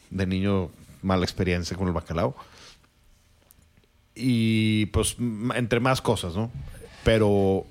De 0.10 0.28
niño, 0.28 0.70
mala 1.02 1.24
experiencia 1.24 1.76
con 1.76 1.88
el 1.88 1.94
bacalao. 1.94 2.36
Y 4.16 4.88
pues 4.88 5.18
entre 5.56 5.80
más 5.80 6.02
cosas, 6.02 6.36
¿no? 6.36 6.52
Pero 7.04 7.66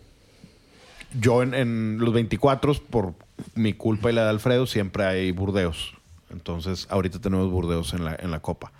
yo 1.18 1.42
en, 1.42 1.54
en 1.54 1.98
los 1.98 2.12
24, 2.12 2.74
por 2.90 3.14
mi 3.54 3.72
culpa 3.72 4.10
y 4.10 4.14
la 4.14 4.24
de 4.24 4.30
Alfredo, 4.30 4.66
siempre 4.66 5.04
hay 5.04 5.30
burdeos. 5.30 5.94
Entonces, 6.32 6.86
ahorita 6.90 7.20
tenemos 7.20 7.50
burdeos 7.50 7.94
en 7.94 8.04
la, 8.04 8.16
en 8.16 8.30
la 8.30 8.40
copa. 8.40 8.72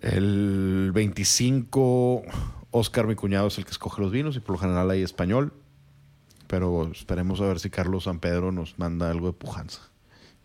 El 0.00 0.92
25, 0.94 2.22
Oscar, 2.70 3.06
mi 3.06 3.14
cuñado, 3.14 3.48
es 3.48 3.58
el 3.58 3.64
que 3.64 3.72
escoge 3.72 4.00
los 4.00 4.12
vinos 4.12 4.36
y 4.36 4.40
por 4.40 4.52
lo 4.52 4.58
general 4.58 4.90
hay 4.90 5.02
español. 5.02 5.52
Pero 6.46 6.90
esperemos 6.90 7.40
a 7.40 7.44
ver 7.46 7.60
si 7.60 7.70
Carlos 7.70 8.04
San 8.04 8.18
Pedro 8.18 8.50
nos 8.50 8.78
manda 8.78 9.10
algo 9.10 9.26
de 9.26 9.32
pujanza. 9.32 9.82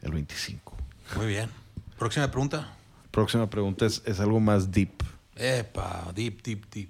El 0.01 0.11
25. 0.11 0.75
Muy 1.15 1.27
bien. 1.27 1.49
Próxima 1.97 2.29
pregunta. 2.29 2.75
Próxima 3.11 3.49
pregunta 3.49 3.85
es, 3.85 4.03
es 4.05 4.19
algo 4.19 4.39
más 4.39 4.71
deep. 4.71 5.03
Epa, 5.35 6.11
deep, 6.13 6.41
deep, 6.43 6.65
deep. 6.69 6.89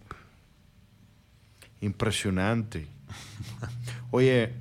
Impresionante. 1.82 2.88
Oye, 4.12 4.54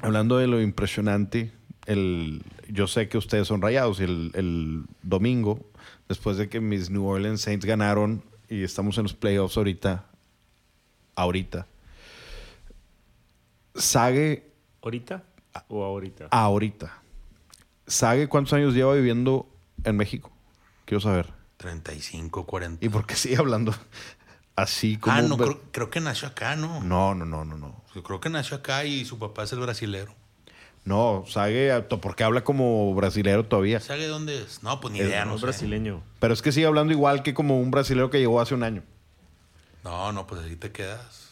hablando 0.00 0.36
de 0.36 0.46
lo 0.46 0.60
impresionante, 0.60 1.52
el, 1.86 2.42
yo 2.68 2.86
sé 2.86 3.08
que 3.08 3.18
ustedes 3.18 3.46
son 3.48 3.60
rayados 3.62 4.00
y 4.00 4.04
el, 4.04 4.30
el 4.34 4.84
domingo, 5.02 5.60
después 6.08 6.36
de 6.36 6.48
que 6.48 6.60
mis 6.60 6.90
New 6.90 7.06
Orleans 7.06 7.40
Saints 7.40 7.64
ganaron 7.66 8.22
y 8.48 8.62
estamos 8.62 8.96
en 8.98 9.04
los 9.04 9.14
playoffs 9.14 9.56
ahorita, 9.56 10.06
ahorita, 11.16 11.66
Sage 13.74 14.50
¿Ahorita 14.82 15.24
o 15.68 15.82
ahorita? 15.84 16.28
ahorita. 16.30 17.02
¿Sage 17.86 18.28
cuántos 18.28 18.52
años 18.52 18.74
lleva 18.74 18.94
viviendo 18.94 19.48
en 19.82 19.96
México? 19.96 20.30
Quiero 20.84 21.00
saber. 21.00 21.32
35, 21.56 22.44
40. 22.46 22.84
¿Y 22.84 22.88
por 22.88 23.06
qué 23.06 23.14
sigue 23.16 23.36
hablando 23.36 23.74
así 24.56 24.96
como... 24.98 25.16
ah, 25.16 25.22
no, 25.22 25.34
un 25.34 25.40
ver- 25.40 25.48
creo, 25.48 25.60
creo 25.72 25.90
que 25.90 26.00
nació 26.00 26.28
acá, 26.28 26.54
¿no? 26.56 26.82
no, 26.82 27.14
no, 27.14 27.24
no, 27.24 27.44
no, 27.44 27.56
no. 27.56 27.82
Yo 27.94 28.02
creo 28.02 28.20
que 28.20 28.30
nació 28.30 28.58
acá 28.58 28.84
y 28.84 29.04
su 29.04 29.18
papá 29.18 29.44
es 29.44 29.52
el 29.52 29.60
brasilero. 29.60 30.14
No, 30.84 31.24
Sage, 31.26 31.72
porque 32.02 32.24
habla 32.24 32.44
como 32.44 32.94
brasilero 32.94 33.44
todavía. 33.46 33.80
¿Sabe 33.80 34.06
dónde 34.06 34.42
es? 34.42 34.62
No, 34.62 34.80
pues 34.80 34.92
ni 34.92 35.00
Es- 35.00 35.06
idea, 35.08 35.24
no 35.24 35.30
no 35.30 35.34
es 35.36 35.40
sé. 35.40 35.46
brasileño. 35.46 36.02
Pero 36.20 36.34
es 36.34 36.42
que 36.42 36.52
sigue 36.52 36.66
hablando 36.66 36.92
igual 36.92 37.22
que 37.22 37.32
como 37.32 37.58
un 37.58 37.70
brasilero 37.70 38.10
que 38.10 38.18
llegó 38.18 38.40
hace 38.40 38.54
un 38.54 38.62
año. 38.62 38.82
No, 39.82 40.12
no, 40.12 40.26
pues 40.26 40.42
así 40.42 40.56
te 40.56 40.72
quedas. 40.72 41.30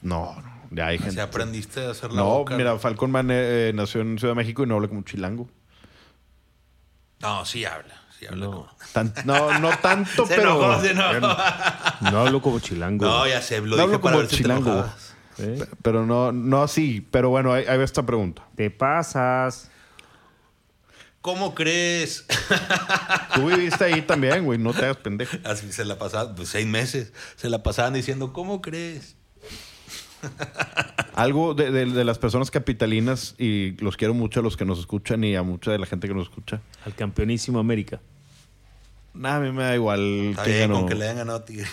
No, 0.00 0.34
no, 0.40 0.52
ya 0.70 0.86
hay 0.88 0.98
gente. 0.98 1.20
aprendiste 1.20 1.84
a 1.86 1.90
hacer 1.90 2.10
la 2.12 2.16
No, 2.16 2.24
boca. 2.26 2.56
mira, 2.56 2.78
Falcon 2.78 3.10
Man 3.10 3.28
eh, 3.30 3.72
nació 3.74 4.00
en 4.02 4.18
Ciudad 4.18 4.32
de 4.32 4.36
México 4.36 4.62
y 4.62 4.66
no 4.66 4.74
habla 4.76 4.88
como 4.88 5.02
chilango. 5.02 5.48
No, 7.20 7.44
sí 7.44 7.64
habla. 7.64 7.94
Sí 8.18 8.26
habla 8.26 8.44
No. 8.46 8.50
como- 8.52 8.68
Tan- 8.92 9.12
no, 9.24 9.58
no 9.58 9.70
tanto, 9.78 10.26
Se 10.26 10.36
pero. 10.36 10.52
enojó, 10.64 10.80
se 10.80 10.90
enojó. 10.92 11.36
No 12.10 12.20
hablo 12.20 12.40
como 12.42 12.58
chilango. 12.60 13.04
No, 13.04 13.26
ya 13.26 13.40
sé, 13.42 13.60
lo 13.60 13.66
No 13.66 13.70
dije 13.72 13.82
hablo 13.82 14.00
para 14.00 14.12
como 14.12 14.18
ver 14.18 14.28
si 14.30 14.36
te 14.36 14.42
chilango. 14.42 14.84
Pero 15.82 16.06
no, 16.06 16.32
no 16.32 16.62
así. 16.62 17.06
Pero 17.10 17.30
bueno, 17.30 17.52
ahí, 17.52 17.64
ahí 17.68 17.78
va 17.78 17.84
esta 17.84 18.04
pregunta. 18.04 18.42
Te 18.56 18.70
pasas. 18.70 19.70
¿Cómo 21.20 21.54
crees? 21.54 22.26
Tú 23.34 23.46
viviste 23.46 23.82
ahí 23.84 24.02
también, 24.02 24.44
güey. 24.44 24.58
No 24.58 24.72
te 24.74 24.84
hagas 24.84 24.98
pendejo. 24.98 25.36
Así 25.44 25.72
se 25.72 25.84
la 25.86 25.98
pasaban, 25.98 26.34
pues 26.34 26.50
seis 26.50 26.66
meses, 26.66 27.12
se 27.36 27.48
la 27.48 27.62
pasaban 27.62 27.94
diciendo, 27.94 28.32
¿cómo 28.34 28.60
crees? 28.60 29.16
Algo 31.14 31.54
de, 31.54 31.70
de- 31.70 31.86
de 31.86 32.04
las 32.04 32.18
personas 32.18 32.50
capitalinas, 32.50 33.34
y 33.38 33.72
los 33.82 33.96
quiero 33.96 34.14
mucho 34.14 34.40
a 34.40 34.42
los 34.42 34.56
que 34.56 34.64
nos 34.64 34.78
escuchan 34.78 35.22
y 35.24 35.36
a 35.36 35.42
mucha 35.42 35.70
de 35.70 35.78
la 35.78 35.86
gente 35.86 36.08
que 36.08 36.14
nos 36.14 36.24
escucha. 36.24 36.60
Al 36.84 36.94
campeonísimo 36.94 37.58
América. 37.58 38.00
Nada, 39.12 39.36
a 39.36 39.40
mí 39.40 39.52
me 39.52 39.62
da 39.62 39.74
igual 39.74 40.00
Está 40.30 40.44
que 40.44 40.50
bien, 40.50 40.62
ganó. 40.68 40.80
con 40.80 40.88
que 40.88 40.94
le 40.94 41.04
hayan 41.04 41.16
ganado 41.18 41.38
a 41.38 41.44
Tigre. 41.44 41.66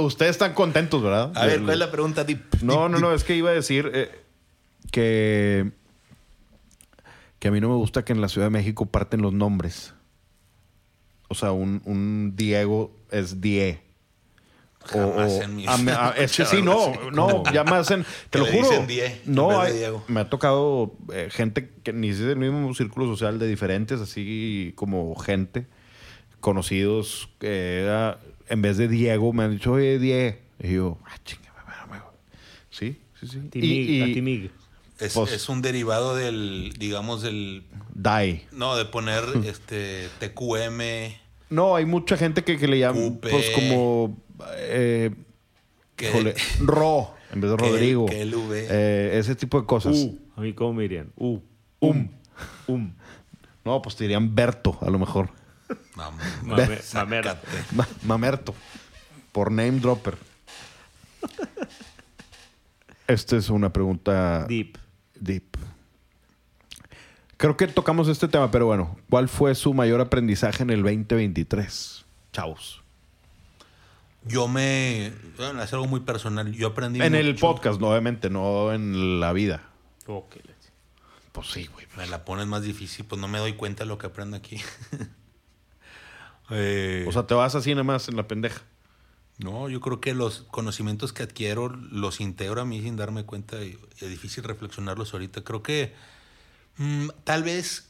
Ustedes 0.00 0.32
están 0.32 0.52
contentos, 0.54 1.02
¿verdad? 1.02 1.32
A 1.34 1.46
ver, 1.46 1.60
¿cuál 1.60 1.72
es 1.72 1.78
la 1.78 1.90
pregunta? 1.90 2.24
Deep? 2.24 2.62
No, 2.62 2.88
no, 2.88 2.98
no, 2.98 3.12
es 3.14 3.24
que 3.24 3.34
iba 3.34 3.50
a 3.50 3.54
decir 3.54 3.90
eh, 3.94 4.10
que, 4.90 5.70
que 7.38 7.48
a 7.48 7.50
mí 7.50 7.60
no 7.60 7.68
me 7.70 7.76
gusta 7.76 8.04
que 8.04 8.12
en 8.12 8.20
la 8.20 8.28
Ciudad 8.28 8.46
de 8.46 8.50
México 8.50 8.86
parten 8.86 9.22
los 9.22 9.32
nombres. 9.32 9.94
O 11.28 11.34
sea, 11.34 11.52
un, 11.52 11.80
un 11.84 12.34
Diego 12.36 12.92
es 13.10 13.40
Die. 13.40 13.80
O, 14.94 14.98
Jamás 15.12 15.32
o- 15.32 15.42
en 15.42 15.56
mi 15.56 15.66
a- 15.66 16.14
es 16.16 16.36
que 16.36 16.44
sí, 16.44 16.62
no, 16.62 16.92
no, 17.12 17.42
ya 17.52 17.64
me 17.64 17.76
hacen, 17.76 18.04
te 18.30 18.38
lo 18.38 18.46
juro. 18.46 18.68
dicen 18.68 18.86
Die 18.86 19.20
no, 19.26 19.60
hay- 19.60 19.74
Diego. 19.74 20.02
me 20.08 20.20
ha 20.20 20.28
tocado 20.30 20.92
eh, 21.12 21.28
gente 21.30 21.70
que 21.82 21.92
ni 21.92 22.08
es 22.08 22.18
del 22.18 22.36
mismo 22.38 22.74
círculo 22.74 23.06
social 23.06 23.38
de 23.38 23.46
diferentes, 23.46 24.00
así 24.00 24.72
como 24.76 25.14
gente, 25.16 25.66
conocidos, 26.40 27.28
que 27.38 27.80
era, 27.82 28.18
en 28.50 28.60
vez 28.62 28.76
de 28.76 28.88
Diego, 28.88 29.32
me 29.32 29.44
han 29.44 29.52
dicho, 29.52 29.72
oye, 29.72 29.98
Die. 29.98 30.38
Y 30.62 30.74
yo, 30.74 30.98
ah, 31.06 31.16
chinga, 31.24 31.48
espérame, 31.58 31.88
güey. 32.02 32.02
Sí, 32.70 32.98
sí, 33.18 33.26
sí. 33.26 33.38
Timig, 33.50 33.70
Y- 33.70 33.98
y- 33.98 34.02
a 34.02 34.14
Timig. 34.14 34.50
Es, 34.98 35.14
Pues- 35.14 35.32
es 35.32 35.48
un 35.48 35.62
derivado 35.62 36.14
del, 36.14 36.74
digamos, 36.78 37.22
del... 37.22 37.64
Die. 37.94 38.46
No, 38.52 38.76
de 38.76 38.84
poner 38.84 39.24
este 39.46 40.08
TQM, 40.18 41.14
No, 41.48 41.74
hay 41.76 41.86
mucha 41.86 42.16
gente 42.18 42.44
que, 42.44 42.58
que 42.58 42.68
le 42.68 42.78
llama, 42.78 43.00
pues 43.22 43.48
como, 43.50 44.16
eh, 44.58 45.10
que... 45.96 46.34
Ro, 46.60 47.14
en 47.32 47.40
vez 47.40 47.50
de 47.52 47.56
Que 47.56 47.64
Rodrigo. 47.70 48.06
que 48.06 48.20
el 48.20 48.34
V. 48.34 48.66
Eh, 48.70 49.18
ese 49.18 49.34
tipo 49.36 49.58
de 49.60 49.66
cosas. 49.66 49.96
U. 49.96 50.18
A 50.36 50.42
mí, 50.42 50.52
¿cómo 50.52 50.74
me 50.74 50.82
dirían? 50.82 51.10
U. 51.16 51.40
Um. 51.80 52.08
Um. 52.66 52.92
No, 53.64 53.80
pues 53.82 53.96
te 53.96 54.04
dirían 54.04 54.34
Berto, 54.34 54.76
a 54.82 54.90
lo 54.90 54.98
mejor. 54.98 55.30
No, 56.00 56.56
Mame- 56.56 56.80
sácate. 56.82 56.94
mamera. 56.94 57.40
Ma- 57.72 57.88
Mamerto. 58.04 58.54
Por 59.32 59.50
name 59.52 59.80
dropper. 59.80 60.16
Esta 63.06 63.36
es 63.36 63.48
una 63.50 63.72
pregunta 63.72 64.46
Deep. 64.46 64.78
deep. 65.18 65.44
Creo 67.36 67.56
que 67.56 67.66
tocamos 67.66 68.06
este 68.08 68.28
tema, 68.28 68.50
pero 68.50 68.66
bueno, 68.66 68.98
¿cuál 69.08 69.28
fue 69.28 69.54
su 69.54 69.72
mayor 69.74 70.00
aprendizaje 70.00 70.62
en 70.62 70.70
el 70.70 70.82
2023? 70.82 72.04
Chavos. 72.32 72.82
Yo 74.26 74.46
me... 74.46 75.12
Bueno, 75.38 75.62
es 75.62 75.72
algo 75.72 75.86
muy 75.86 76.00
personal. 76.00 76.52
Yo 76.52 76.68
aprendí 76.68 77.00
En 77.00 77.14
el 77.14 77.34
podcast, 77.36 77.80
no, 77.80 77.88
obviamente, 77.88 78.28
no 78.28 78.72
en 78.72 79.18
la 79.20 79.32
vida. 79.32 79.62
Ok. 80.06 80.36
Pues 81.32 81.46
sí, 81.48 81.66
güey. 81.72 81.86
Me 81.96 82.06
la 82.06 82.24
pones 82.26 82.46
más 82.46 82.62
difícil, 82.62 83.06
pues 83.06 83.18
no 83.20 83.26
me 83.28 83.38
doy 83.38 83.54
cuenta 83.54 83.84
de 83.84 83.88
lo 83.88 83.96
que 83.98 84.06
aprendo 84.08 84.36
aquí. 84.36 84.60
Eh, 86.50 87.04
O 87.08 87.12
sea, 87.12 87.26
te 87.26 87.34
vas 87.34 87.54
así 87.54 87.70
nada 87.70 87.84
más 87.84 88.08
en 88.08 88.16
la 88.16 88.26
pendeja. 88.26 88.62
no, 89.38 89.68
yo 89.68 89.80
creo 89.80 90.00
que 90.00 90.14
los 90.14 90.42
conocimientos 90.50 91.12
que 91.12 91.22
adquiero 91.22 91.68
los 91.68 92.20
integro 92.20 92.60
a 92.60 92.64
mí 92.64 92.82
sin 92.82 92.96
darme 92.96 93.24
cuenta 93.24 93.62
y 93.64 93.78
es 94.00 94.08
difícil 94.08 94.44
reflexionarlos 94.44 95.12
ahorita. 95.14 95.42
Creo 95.44 95.62
que 95.62 95.94
mm, 96.76 97.08
tal 97.24 97.42
vez, 97.44 97.88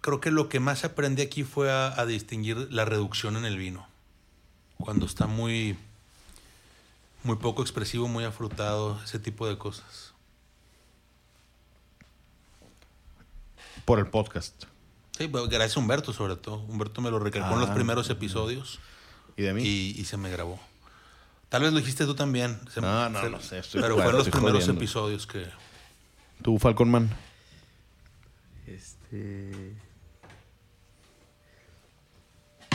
creo 0.00 0.20
que 0.20 0.30
lo 0.30 0.48
que 0.48 0.60
más 0.60 0.84
aprendí 0.84 1.22
aquí 1.22 1.42
fue 1.44 1.70
a, 1.72 1.98
a 2.00 2.06
distinguir 2.06 2.68
la 2.70 2.84
reducción 2.84 3.36
en 3.36 3.44
el 3.44 3.56
vino. 3.58 3.86
Cuando 4.78 5.06
está 5.06 5.26
muy, 5.26 5.76
muy 7.24 7.36
poco 7.36 7.62
expresivo, 7.62 8.06
muy 8.08 8.24
afrutado, 8.24 9.00
ese 9.04 9.18
tipo 9.18 9.48
de 9.48 9.56
cosas. 9.58 10.12
Por 13.84 13.98
el 13.98 14.06
podcast. 14.08 14.64
Sí, 15.16 15.28
pero 15.28 15.46
gracias 15.46 15.76
a 15.76 15.80
Humberto 15.80 16.12
sobre 16.12 16.36
todo. 16.36 16.58
Humberto 16.60 17.00
me 17.00 17.10
lo 17.10 17.18
recalcó 17.18 17.54
en 17.54 17.60
los 17.60 17.70
Ah, 17.70 17.74
primeros 17.74 18.08
episodios. 18.10 18.80
¿Y 19.36 19.42
de 19.42 19.54
mí? 19.54 19.62
y, 19.62 19.94
y 20.00 20.04
se 20.04 20.16
me 20.16 20.30
grabó. 20.30 20.58
Tal 21.48 21.62
vez 21.62 21.72
lo 21.72 21.78
dijiste 21.78 22.06
tú 22.06 22.14
también. 22.14 22.58
Se- 22.72 22.80
No, 22.80 23.08
no, 23.10 23.20
se- 23.20 23.30
no 23.30 23.40
sé, 23.40 23.58
estoy 23.58 23.80
pero 23.82 23.94
jugando, 23.94 24.02
fue 24.02 24.10
en 24.10 24.16
los 24.18 24.26
estoy 24.26 24.40
primeros 24.40 24.62
jodiendo. 24.64 24.80
episodios 24.80 25.26
que... 25.26 25.46
¿Tú, 26.42 26.58
Falcon 26.58 26.90
Man? 26.90 27.10
Este. 28.66 29.74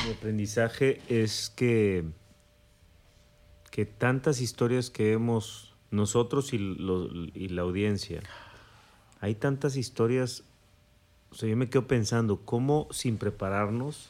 Mi 0.06 0.12
aprendizaje 0.12 1.02
es 1.10 1.52
que. 1.56 2.06
que 3.72 3.86
tantas 3.86 4.40
historias 4.42 4.90
que 4.90 5.12
hemos. 5.14 5.74
nosotros 5.92 6.54
y, 6.54 6.58
lo- 6.60 7.10
y 7.14 7.50
la 7.50 7.64
audiencia. 7.64 8.22
Hay 9.22 9.36
tantas 9.36 9.76
historias. 9.76 10.44
O 11.32 11.36
sea, 11.36 11.50
yo 11.50 11.58
me 11.58 11.70
quedo 11.70 11.88
pensando, 11.88 12.38
¿cómo 12.44 12.88
sin 12.92 13.18
prepararnos, 13.18 14.10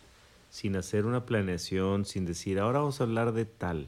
sin 0.49 0.75
hacer 0.75 1.05
una 1.05 1.25
planeación, 1.25 2.05
sin 2.05 2.25
decir, 2.25 2.59
ahora 2.59 2.79
vamos 2.79 3.01
a 3.01 3.03
hablar 3.05 3.33
de 3.33 3.45
tal? 3.45 3.87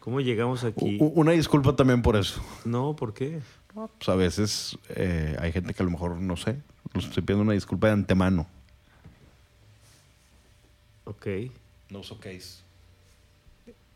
¿Cómo 0.00 0.20
llegamos 0.20 0.64
aquí? 0.64 0.96
Una 1.00 1.32
disculpa 1.32 1.76
también 1.76 2.02
por 2.02 2.16
eso. 2.16 2.42
No, 2.64 2.96
¿por 2.96 3.14
qué? 3.14 3.40
Pues 3.74 4.08
a 4.08 4.16
veces 4.16 4.76
eh, 4.90 5.36
hay 5.40 5.52
gente 5.52 5.74
que 5.74 5.82
a 5.82 5.86
lo 5.86 5.92
mejor 5.92 6.16
no 6.20 6.36
sé. 6.36 6.56
Los 6.92 7.04
estoy 7.06 7.22
pidiendo 7.22 7.42
una 7.44 7.52
disculpa 7.52 7.86
de 7.86 7.92
antemano. 7.94 8.46
Ok. 11.04 11.26
No 11.90 12.00
uso 12.00 12.18
case. 12.18 12.60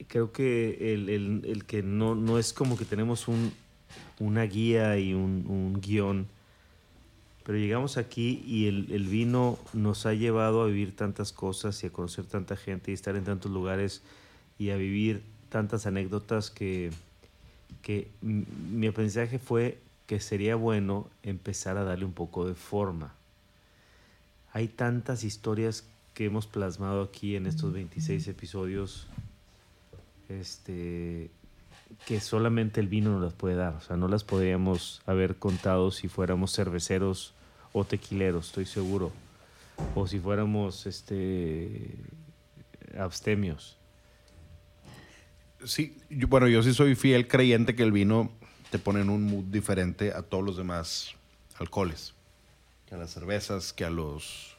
creo 0.08 0.30
que 0.32 0.92
el, 0.94 1.08
el- 1.08 1.42
el 1.46 1.64
que 1.64 1.82
no, 1.82 2.14
no 2.14 2.38
es 2.38 2.52
como 2.52 2.76
que 2.76 2.84
tenemos 2.84 3.26
un, 3.28 3.52
una 4.20 4.42
guía 4.44 4.98
y 4.98 5.14
un, 5.14 5.44
un 5.48 5.80
guion, 5.80 6.26
pero 7.46 7.58
llegamos 7.58 7.96
aquí 7.96 8.42
y 8.44 8.66
el, 8.66 8.90
el 8.90 9.06
vino 9.06 9.56
nos 9.72 10.04
ha 10.04 10.14
llevado 10.14 10.62
a 10.62 10.66
vivir 10.66 10.96
tantas 10.96 11.32
cosas 11.32 11.80
y 11.84 11.86
a 11.86 11.90
conocer 11.90 12.24
tanta 12.24 12.56
gente 12.56 12.90
y 12.90 12.94
estar 12.94 13.14
en 13.14 13.22
tantos 13.22 13.52
lugares 13.52 14.02
y 14.58 14.70
a 14.70 14.76
vivir 14.76 15.22
tantas 15.48 15.86
anécdotas 15.86 16.50
que, 16.50 16.90
que 17.82 18.08
mi 18.20 18.88
aprendizaje 18.88 19.38
fue 19.38 19.78
que 20.08 20.18
sería 20.18 20.56
bueno 20.56 21.06
empezar 21.22 21.76
a 21.76 21.84
darle 21.84 22.04
un 22.04 22.14
poco 22.14 22.48
de 22.48 22.56
forma. 22.56 23.14
Hay 24.52 24.66
tantas 24.66 25.22
historias 25.22 25.84
que 26.14 26.24
hemos 26.24 26.48
plasmado 26.48 27.00
aquí 27.00 27.36
en 27.36 27.46
estos 27.46 27.72
26 27.72 28.26
episodios 28.26 29.06
este, 30.28 31.30
que 32.06 32.18
solamente 32.18 32.80
el 32.80 32.88
vino 32.88 33.12
nos 33.12 33.22
las 33.22 33.34
puede 33.34 33.54
dar. 33.54 33.74
O 33.74 33.80
sea, 33.80 33.96
no 33.96 34.08
las 34.08 34.24
podríamos 34.24 35.00
haber 35.06 35.36
contado 35.36 35.92
si 35.92 36.08
fuéramos 36.08 36.52
cerveceros 36.52 37.35
o 37.78 37.84
tequileros, 37.84 38.46
estoy 38.46 38.64
seguro. 38.64 39.12
O 39.94 40.06
si 40.06 40.18
fuéramos 40.18 40.86
este, 40.86 41.94
abstemios. 42.98 43.76
Sí, 45.64 45.98
yo- 46.08 46.26
bueno, 46.28 46.48
yo 46.48 46.62
sí 46.62 46.72
soy 46.72 46.94
fiel 46.94 47.28
creyente 47.28 47.74
que 47.76 47.82
el 47.82 47.92
vino 47.92 48.30
te 48.70 48.78
pone 48.78 49.02
en 49.02 49.10
un 49.10 49.24
mood 49.24 49.44
diferente 49.44 50.12
a 50.12 50.22
todos 50.22 50.42
los 50.42 50.56
demás 50.56 51.12
alcoholes. 51.58 52.14
Que 52.86 52.94
a 52.94 52.98
las 52.98 53.10
cervezas, 53.10 53.72
que 53.74 53.84
a 53.84 53.90
los. 53.90 54.56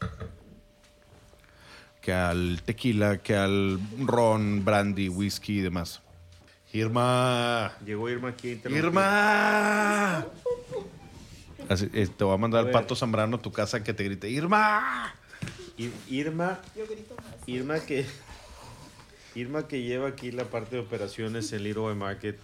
que 2.01 2.13
al 2.13 2.61
tequila, 2.63 3.18
que 3.18 3.36
al 3.36 3.80
ron, 4.05 4.63
brandy, 4.63 5.09
whisky 5.09 5.57
y 5.59 5.61
demás. 5.61 6.01
Irma. 6.72 7.74
Llegó 7.84 8.09
Irma 8.09 8.30
aquí. 8.30 8.61
Irma. 8.70 10.26
Así, 11.70 11.89
eh, 11.93 12.08
te 12.16 12.24
voy 12.24 12.34
a 12.34 12.38
mandar 12.38 12.66
al 12.66 12.72
pato 12.72 12.95
Zambrano 12.95 13.38
a 13.38 13.41
tu 13.41 13.51
casa 13.51 13.84
que 13.84 13.93
te 13.93 14.03
grite 14.03 14.30
Irma. 14.30 15.14
Ir- 15.78 15.91
Irma, 16.10 16.60
Irma 17.45 17.80
que 17.80 18.05
Irma 19.36 19.68
que 19.68 19.82
lleva 19.84 20.08
aquí 20.08 20.32
la 20.32 20.45
parte 20.45 20.76
de 20.78 20.82
operaciones 20.82 21.51
en 21.53 21.64
Little 21.64 21.93
Market 21.93 22.38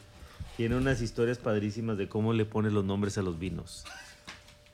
tiene 0.58 0.76
unas 0.76 1.02
historias 1.02 1.40
padrísimas 1.40 1.98
de 1.98 2.08
cómo 2.08 2.34
le 2.34 2.46
pone 2.46 2.70
los 2.70 2.86
nombres 2.86 3.18
a 3.18 3.24
los 3.24 3.40
vinos. 3.40 3.86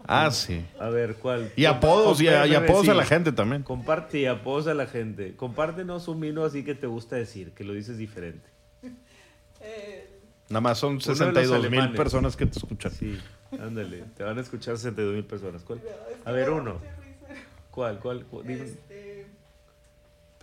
Ah, 0.05 0.29
sí. 0.31 0.65
A 0.79 0.89
ver, 0.89 1.15
¿cuál? 1.15 1.51
Y 1.55 1.65
apodos, 1.65 2.19
y, 2.21 2.27
a- 2.27 2.47
y 2.47 2.55
apodos 2.55 2.87
a 2.89 2.93
la 2.93 3.05
gente 3.05 3.31
también. 3.31 3.63
Comparte 3.63 4.19
y 4.19 4.25
apodos 4.25 4.67
a 4.67 4.73
la 4.73 4.87
gente. 4.87 5.35
Compártenos 5.35 6.07
un 6.07 6.19
vino 6.21 6.43
así 6.43 6.63
que 6.63 6.73
te 6.75 6.87
gusta 6.87 7.15
decir, 7.17 7.51
que 7.51 7.63
lo 7.63 7.73
dices 7.73 7.97
diferente. 7.97 8.49
Eh, 9.61 10.18
Nada 10.49 10.61
más 10.61 10.79
son 10.79 10.93
Uno 10.93 10.99
de 11.01 11.07
los 11.07 11.17
62 11.17 11.69
mil 11.69 11.91
personas 11.95 12.35
que 12.35 12.45
te 12.47 12.57
escuchan. 12.57 12.91
Sí, 12.91 13.19
ándale. 13.51 14.03
Te 14.17 14.23
van 14.23 14.37
a 14.37 14.41
escuchar 14.41 14.77
62 14.77 15.13
mil 15.13 15.23
personas. 15.23 15.61
¿Cuál? 15.63 15.81
A 16.25 16.31
ver, 16.31 16.49
uno. 16.49 16.79
¿Cuál? 17.71 17.99
¿Cuál? 17.99 18.25
cuál? 18.25 18.47
Dime. 18.47 18.73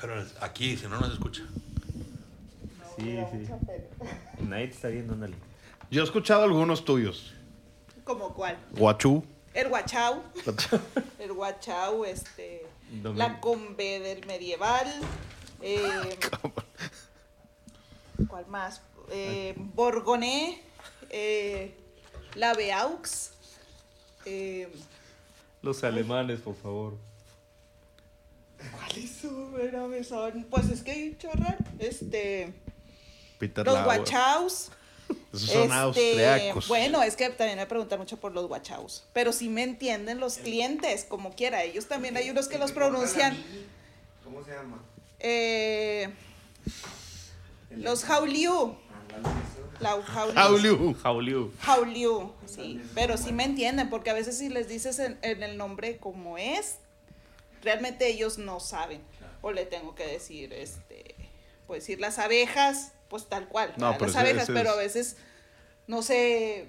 Pero 0.01 0.25
aquí, 0.41 0.77
si 0.77 0.87
no 0.87 1.01
nos 1.01 1.13
escucha. 1.13 1.43
Sí, 2.97 3.19
sí. 3.33 3.49
Nadie 4.41 4.69
te 4.69 4.75
está 4.75 4.89
viendo, 4.89 5.15
ándale. 5.15 5.35
Yo 5.91 6.03
he 6.03 6.05
escuchado 6.05 6.45
algunos 6.45 6.85
tuyos. 6.85 7.35
¿Como 8.05 8.33
cuál? 8.33 8.57
Guachú. 8.73 9.25
El 9.55 9.69
guachau. 9.69 10.23
El 11.19 11.33
guachau, 11.33 12.05
este. 12.05 12.65
Domin- 13.03 13.17
La 13.17 13.41
combe 13.41 13.99
del 14.01 14.25
medieval. 14.27 14.87
eh, 15.63 16.19
¿Cuál 18.29 18.47
más? 18.47 18.81
Eh, 19.11 19.55
Borgoné. 19.57 20.61
eh, 21.11 21.75
la 22.35 22.55
Beaux. 22.55 23.31
eh, 24.25 24.69
Los 25.63 25.83
alemanes, 25.85 26.41
por 26.41 26.57
favor. 26.57 26.95
¿Cuáles 28.73 29.11
son? 30.09 30.47
Pues 30.51 30.69
es 30.71 30.83
que 30.83 30.91
hay 30.91 31.17
chorral. 31.19 31.57
Este. 31.79 32.53
Peter 33.39 33.65
Los 33.65 33.75
Lauer. 33.75 34.01
guachaus. 34.01 34.71
Esos 35.33 35.51
son 35.51 35.63
Este, 35.65 35.75
austriacos. 35.75 36.67
Bueno, 36.69 37.03
es 37.03 37.15
que 37.17 37.29
también 37.31 37.59
me 37.59 37.67
preguntan 37.67 37.99
mucho 37.99 38.17
por 38.19 38.33
los 38.33 38.49
guachaus. 38.49 39.05
Pero 39.13 39.33
sí 39.33 39.49
me 39.49 39.63
entienden 39.63 40.19
los 40.19 40.39
clientes, 40.39 41.05
como 41.05 41.33
quiera. 41.35 41.63
Ellos 41.63 41.87
también 41.87 42.17
hay 42.17 42.31
unos 42.31 42.49
que 42.49 42.59
los 42.59 42.73
pronuncian. 42.73 43.37
¿Cómo 44.25 44.43
se 44.45 44.53
llama? 44.53 44.83
eh, 45.21 46.11
los 47.71 48.05
Jauliu. 48.05 48.77
La 49.81 50.01
Jauliu. 50.03 50.39
Auliu. 50.39 50.95
Jauliu. 50.95 51.53
Jauliu, 51.61 52.33
sí. 52.47 52.81
Pero 52.95 53.17
sí 53.19 53.33
me 53.33 53.45
entienden, 53.45 53.91
porque 53.91 54.09
a 54.11 54.15
veces 54.15 54.39
si 54.39 54.49
les 54.49 54.69
dices 54.69 54.99
en, 54.99 55.19
en 55.23 55.43
el 55.43 55.59
nombre 55.59 55.99
como 55.99 56.39
es, 56.39 56.77
realmente 57.63 58.07
ellos 58.09 58.39
no 58.39 58.59
saben. 58.61 59.03
O 59.43 59.53
le 59.53 59.67
tengo 59.67 59.95
que 59.95 60.07
decir, 60.07 60.53
este, 60.55 61.15
pues 61.67 61.83
decir 61.83 62.01
las 62.01 62.19
abejas, 62.19 62.93
pues 63.09 63.27
tal 63.29 63.49
cual. 63.49 63.75
No, 63.77 63.91
las 63.91 64.01
ese- 64.03 64.19
abejas, 64.19 64.43
ese 64.45 64.53
pero 64.55 64.71
a 64.71 64.77
veces, 64.77 65.17
no 65.87 66.01
sé, 66.03 66.69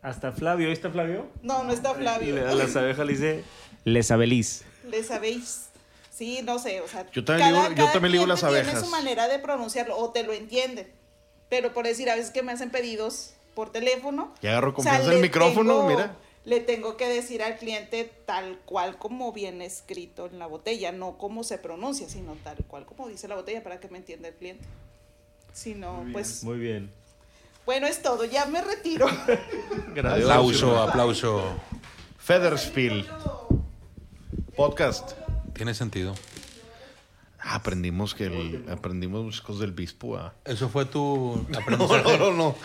Hasta 0.00 0.32
Flavio. 0.32 0.68
¿Ahí 0.68 0.72
está 0.72 0.90
Flavio? 0.90 1.26
no, 1.42 1.64
no 1.64 1.72
está 1.72 1.94
Flavio. 1.94 2.34
Le- 2.34 2.42
A 2.48 2.54
las 2.54 2.74
abejas 2.76 3.04
le 3.06 3.12
dice... 3.12 3.44
Les 3.84 4.10
abelís. 4.10 4.64
¿Le 4.84 5.02
sabéis? 5.04 5.66
Sí, 6.14 6.40
no 6.44 6.58
sé, 6.58 6.80
o 6.80 6.88
sea, 6.88 7.08
Yo 7.12 7.24
también 7.24 7.50
digo- 7.50 7.72
yo 7.74 7.92
también 7.92 8.12
digo 8.12 8.26
las 8.26 8.40
cliente 8.40 8.56
Tiene 8.62 8.70
abejas. 8.70 8.84
su 8.84 8.90
manera 8.90 9.28
de 9.28 9.38
pronunciarlo 9.38 9.96
o 9.98 10.10
te 10.10 10.22
lo 10.24 10.32
entienden. 10.32 10.90
Pero 11.48 11.72
por 11.72 11.86
decir, 11.86 12.10
a 12.10 12.14
veces 12.14 12.30
que 12.30 12.42
me 12.42 12.52
hacen 12.52 12.70
pedidos 12.70 13.34
por 13.54 13.70
teléfono. 13.70 14.32
Y 14.42 14.46
agarro 14.46 14.68
o 14.76 14.82
sea, 14.82 14.92
confianza 14.92 15.12
el 15.14 15.20
micrófono, 15.20 15.78
tengo- 15.78 15.88
mira. 15.88 16.16
Le 16.44 16.60
tengo 16.60 16.96
que 16.96 17.06
decir 17.08 17.42
al 17.42 17.56
cliente 17.58 18.10
tal 18.24 18.58
cual 18.64 18.96
como 18.96 19.32
viene 19.32 19.66
escrito 19.66 20.26
en 20.26 20.38
la 20.38 20.46
botella, 20.46 20.92
no 20.92 21.18
como 21.18 21.44
se 21.44 21.58
pronuncia, 21.58 22.08
sino 22.08 22.36
tal 22.42 22.56
cual 22.66 22.86
como 22.86 23.06
dice 23.08 23.28
la 23.28 23.34
botella 23.34 23.62
para 23.62 23.80
que 23.80 23.88
me 23.88 23.98
entienda 23.98 24.28
el 24.28 24.34
cliente. 24.34 24.64
Si 25.52 25.74
no, 25.74 26.06
pues 26.12 26.44
Muy 26.44 26.58
bien. 26.58 26.90
bueno, 27.66 27.86
es 27.86 28.00
todo, 28.00 28.24
ya 28.24 28.46
me 28.46 28.62
retiro. 28.62 29.06
Gracias. 29.94 30.24
Aplauso, 30.24 30.78
aplauso. 30.80 31.42
Federspiel. 32.18 33.06
Podcast. 34.56 35.12
Tiene 35.54 35.74
sentido. 35.74 36.14
Ah, 37.50 37.54
aprendimos 37.56 38.14
que 38.14 38.26
el, 38.26 38.66
aprendimos 38.70 39.24
muchas 39.24 39.40
cosas 39.40 39.60
del 39.60 39.72
bispo. 39.72 40.18
ah. 40.18 40.34
¿Eso 40.44 40.68
fue 40.68 40.84
tu 40.84 41.46
No, 41.48 41.58
aprendizaje? 41.58 42.18
no, 42.18 42.30
no, 42.30 42.36
no. 42.36 42.56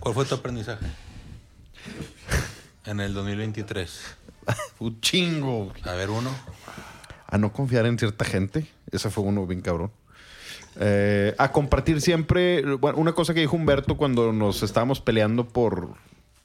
¿Cuál 0.00 0.14
fue 0.14 0.24
tu 0.24 0.34
aprendizaje? 0.34 0.86
En 2.86 3.00
el 3.00 3.14
2023. 3.14 4.16
Un 4.80 5.00
chingo. 5.00 5.72
A 5.84 5.92
ver, 5.92 6.10
uno. 6.10 6.30
A 7.26 7.38
no 7.38 7.52
confiar 7.52 7.86
en 7.86 7.98
cierta 7.98 8.24
gente. 8.24 8.66
Ese 8.90 9.08
fue 9.10 9.24
uno 9.24 9.46
bien 9.46 9.60
cabrón. 9.60 9.90
Eh, 10.80 11.34
a 11.38 11.52
compartir 11.52 12.00
siempre. 12.00 12.62
Bueno, 12.76 12.98
una 12.98 13.12
cosa 13.12 13.34
que 13.34 13.40
dijo 13.40 13.56
Humberto 13.56 13.96
cuando 13.96 14.32
nos 14.32 14.62
estábamos 14.62 15.00
peleando 15.00 15.46
por, 15.48 15.94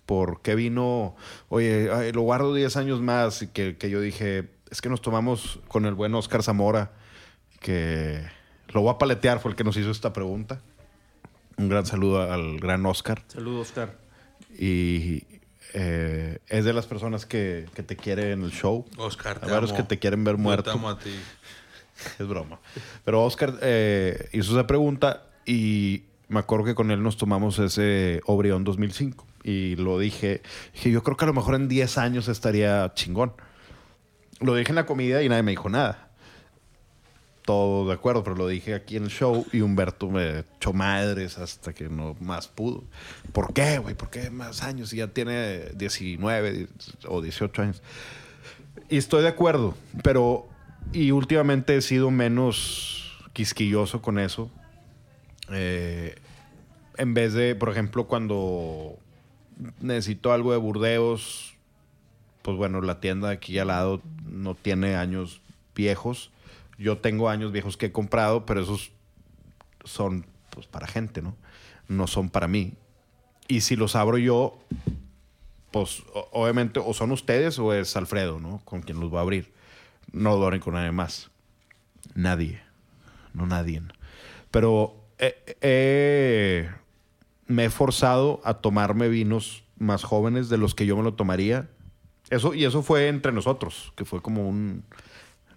por 0.06 0.42
qué 0.42 0.54
vino. 0.56 1.16
Oye, 1.50 1.90
ay, 1.92 2.12
lo 2.12 2.22
guardo 2.22 2.54
10 2.54 2.78
años 2.78 3.02
más. 3.02 3.42
Y 3.42 3.48
que, 3.48 3.78
que 3.78 3.90
yo 3.90 4.00
dije, 4.00 4.50
es 4.70 4.82
que 4.82 4.90
nos 4.90 5.02
tomamos 5.02 5.60
con 5.68 5.86
el 5.86 5.96
buen 5.96 6.14
Oscar 6.16 6.44
Zamora. 6.44 6.92
Que 7.60 8.22
lo 8.70 8.82
voy 8.82 8.94
a 8.94 8.98
paletear, 8.98 9.40
fue 9.40 9.52
el 9.52 9.58
que 9.58 9.64
nos 9.64 9.78
hizo 9.78 9.92
esta 9.92 10.14
pregunta. 10.14 10.62
Un 11.58 11.70
gran 11.70 11.86
saludo 11.86 12.22
al 12.32 12.60
gran 12.60 12.86
Oscar. 12.86 13.24
Saludos, 13.28 13.68
Oscar. 13.70 13.98
Y 14.58 15.24
eh, 15.74 16.40
es 16.48 16.66
de 16.66 16.74
las 16.74 16.86
personas 16.86 17.26
que, 17.26 17.68
que 17.76 17.84
te 17.84 17.96
quiere 17.96 18.32
en 18.32 18.44
el 18.44 18.52
show. 18.52 18.86
Oscar, 18.98 19.40
te 19.40 19.46
Hay 19.46 19.52
varios 19.52 19.72
amo. 19.72 19.78
que 19.78 19.84
te 19.84 20.00
quieren 20.00 20.24
ver 20.24 20.38
muerto. 20.38 20.72
Te 20.72 20.78
amo 20.78 20.90
a 20.90 20.98
ti. 21.00 21.12
Es 22.18 22.26
broma. 22.26 22.60
Pero 23.04 23.26
Oscar 23.26 23.56
eh, 23.62 24.30
hizo 24.32 24.54
esa 24.58 24.66
pregunta 24.66 25.26
y 25.46 26.04
me 26.30 26.40
acuerdo 26.40 26.64
que 26.64 26.74
con 26.76 26.92
él 26.92 27.04
nos 27.04 27.18
tomamos 27.18 27.60
ese 27.60 28.22
Obrión 28.26 28.64
2005. 28.64 29.28
Y 29.44 29.76
lo 29.76 30.00
dije, 30.00 30.42
dije, 30.74 30.92
yo 30.92 31.04
creo 31.04 31.18
que 31.18 31.26
a 31.26 31.28
lo 31.28 31.34
mejor 31.34 31.56
en 31.56 31.68
10 31.68 31.98
años 31.98 32.30
estaría 32.30 32.94
chingón. 32.94 33.34
Lo 34.40 34.56
dije 34.56 34.70
en 34.72 34.76
la 34.76 34.86
comida 34.86 35.22
y 35.24 35.28
nadie 35.28 35.44
me 35.44 35.52
dijo 35.52 35.68
nada. 35.68 36.09
Todo 37.50 37.88
de 37.88 37.96
acuerdo, 37.96 38.24
pero 38.24 38.36
lo 38.36 38.48
dije 38.48 38.76
aquí 38.76 38.96
en 38.96 39.06
el 39.06 39.10
show 39.10 39.44
y 39.52 39.62
Humberto 39.62 40.08
me 40.08 40.42
echó 40.42 40.72
madres 40.72 41.40
hasta 41.40 41.74
que 41.74 41.90
no 41.90 42.16
más 42.20 42.48
pudo. 42.48 42.84
¿Por 43.34 43.56
qué, 43.56 43.80
güey? 43.80 43.96
¿Por 43.96 44.12
qué 44.12 44.30
más 44.30 44.62
años? 44.62 44.90
Si 44.90 44.98
ya 44.98 45.08
tiene 45.08 45.72
19 45.74 46.68
o 47.08 47.24
18 47.24 47.62
años. 47.64 47.82
Y 48.88 48.98
estoy 48.98 49.24
de 49.24 49.30
acuerdo, 49.30 49.74
pero 50.04 50.48
y 50.94 51.10
últimamente 51.10 51.76
he 51.76 51.82
sido 51.82 52.12
menos 52.12 53.18
quisquilloso 53.34 54.00
con 54.00 54.20
eso. 54.20 54.52
Eh, 55.52 56.20
en 56.98 57.16
vez 57.16 57.34
de, 57.34 57.56
por 57.56 57.72
ejemplo, 57.72 58.06
cuando 58.06 58.96
necesito 59.82 60.34
algo 60.34 60.52
de 60.52 60.60
Burdeos, 60.60 61.56
pues 62.44 62.58
bueno, 62.58 62.80
la 62.82 63.00
tienda 63.00 63.32
aquí 63.32 63.58
al 63.58 63.70
lado 63.70 64.04
no 64.24 64.54
tiene 64.54 64.98
años 64.98 65.42
viejos. 65.74 66.30
Yo 66.80 66.98
tengo 66.98 67.30
años 67.30 67.52
viejos 67.52 67.78
que 67.78 67.88
he 67.88 67.92
comprado, 67.92 68.46
pero 68.46 68.62
esos 68.62 68.92
son 69.84 70.26
pues 70.50 70.66
para 70.66 70.88
gente, 70.88 71.22
¿no? 71.22 71.36
No 71.88 72.08
son 72.08 72.30
para 72.30 72.48
mí. 72.48 72.74
Y 73.48 73.62
si 73.62 73.76
los 73.76 73.96
abro 73.96 74.18
yo, 74.18 74.58
pues 75.72 76.04
obviamente 76.32 76.80
o 76.84 76.94
son 76.94 77.12
ustedes 77.12 77.60
o 77.60 77.74
es 77.74 77.96
Alfredo, 77.96 78.40
¿no? 78.40 78.62
Con 78.64 78.82
quien 78.82 79.00
los 79.00 79.14
va 79.14 79.20
a 79.20 79.22
abrir. 79.24 79.54
No 80.12 80.38
donen 80.38 80.62
con 80.62 80.74
nadie 80.74 80.92
más. 80.92 81.30
Nadie. 82.16 82.62
No 83.34 83.46
nadie. 83.46 83.82
Pero 84.50 84.96
eh, 85.18 85.58
eh, 85.62 86.70
me 87.48 87.66
he 87.66 87.70
forzado 87.70 88.42
a 88.44 88.56
tomarme 88.56 89.10
vinos 89.10 89.64
más 89.78 90.04
jóvenes 90.04 90.50
de 90.50 90.58
los 90.58 90.76
que 90.76 90.86
yo 90.86 90.96
me 90.96 91.04
lo 91.04 91.14
tomaría. 91.14 91.70
Eso, 92.30 92.54
y 92.54 92.66
eso 92.66 92.84
fue 92.84 93.08
entre 93.08 93.32
nosotros, 93.32 93.92
que 93.96 94.06
fue 94.06 94.22
como 94.22 94.48
un... 94.48 94.84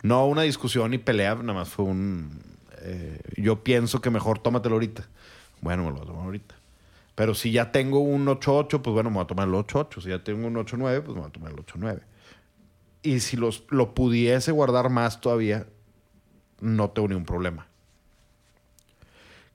No 0.02 0.26
una 0.26 0.42
discusión 0.42 0.90
ni 0.90 0.98
pelea, 0.98 1.34
nada 1.36 1.54
más 1.54 1.68
fue 1.68 1.84
un... 1.84 2.40
eh, 2.80 3.20
yo 3.36 3.62
pienso 3.62 4.00
que 4.00 4.10
mejor 4.10 4.40
tómatelo 4.40 4.74
ahorita. 4.74 5.08
Bueno, 5.60 5.84
me 5.84 5.90
lo 5.90 5.96
voy 5.96 6.04
a 6.04 6.06
tomar 6.06 6.24
ahorita. 6.24 6.54
Pero 7.14 7.34
si 7.34 7.52
ya 7.52 7.70
tengo 7.72 8.00
un 8.00 8.26
8-8, 8.26 8.82
pues 8.82 8.94
bueno, 8.94 9.10
me 9.10 9.16
voy 9.16 9.24
a 9.24 9.26
tomar 9.26 9.46
el 9.46 9.54
8-8. 9.54 10.02
Si 10.02 10.08
ya 10.08 10.24
tengo 10.24 10.46
un 10.46 10.54
8-9, 10.54 11.02
pues 11.02 11.14
me 11.14 11.20
voy 11.20 11.28
a 11.28 11.32
tomar 11.32 11.52
el 11.52 11.58
8-9. 11.58 12.00
Y 13.02 13.20
si 13.20 13.36
los, 13.36 13.64
lo 13.68 13.94
pudiese 13.94 14.50
guardar 14.52 14.88
más 14.90 15.20
todavía, 15.20 15.66
no 16.60 16.90
tengo 16.90 17.08
ningún 17.08 17.24
problema. 17.24 17.66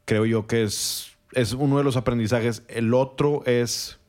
Creo 0.05 0.25
yo 0.25 0.47
que 0.47 0.63
es, 0.63 1.17
es 1.33 1.53
uno 1.53 1.77
de 1.77 1.83
los 1.83 1.97
aprendizajes. 1.97 2.63
El 2.67 2.93
otro 2.93 3.43
es 3.45 3.99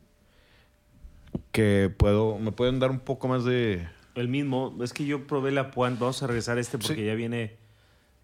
que 1.53 1.93
puedo, 1.97 2.39
me 2.39 2.53
pueden 2.53 2.79
dar 2.79 2.91
un 2.91 3.01
poco 3.01 3.29
más 3.29 3.45
de... 3.45 3.89
El 4.19 4.29
mismo. 4.29 4.77
Es 4.83 4.93
que 4.93 5.05
yo 5.07 5.27
probé 5.27 5.51
la 5.53 5.71
Puan. 5.71 5.99
Vamos 5.99 6.23
a 6.23 6.27
regresar 6.27 6.59
a 6.59 6.61
este 6.61 6.79
porque 6.79 6.95
Sí. 6.97 7.05
ya 7.07 7.15
viene... 7.15 7.57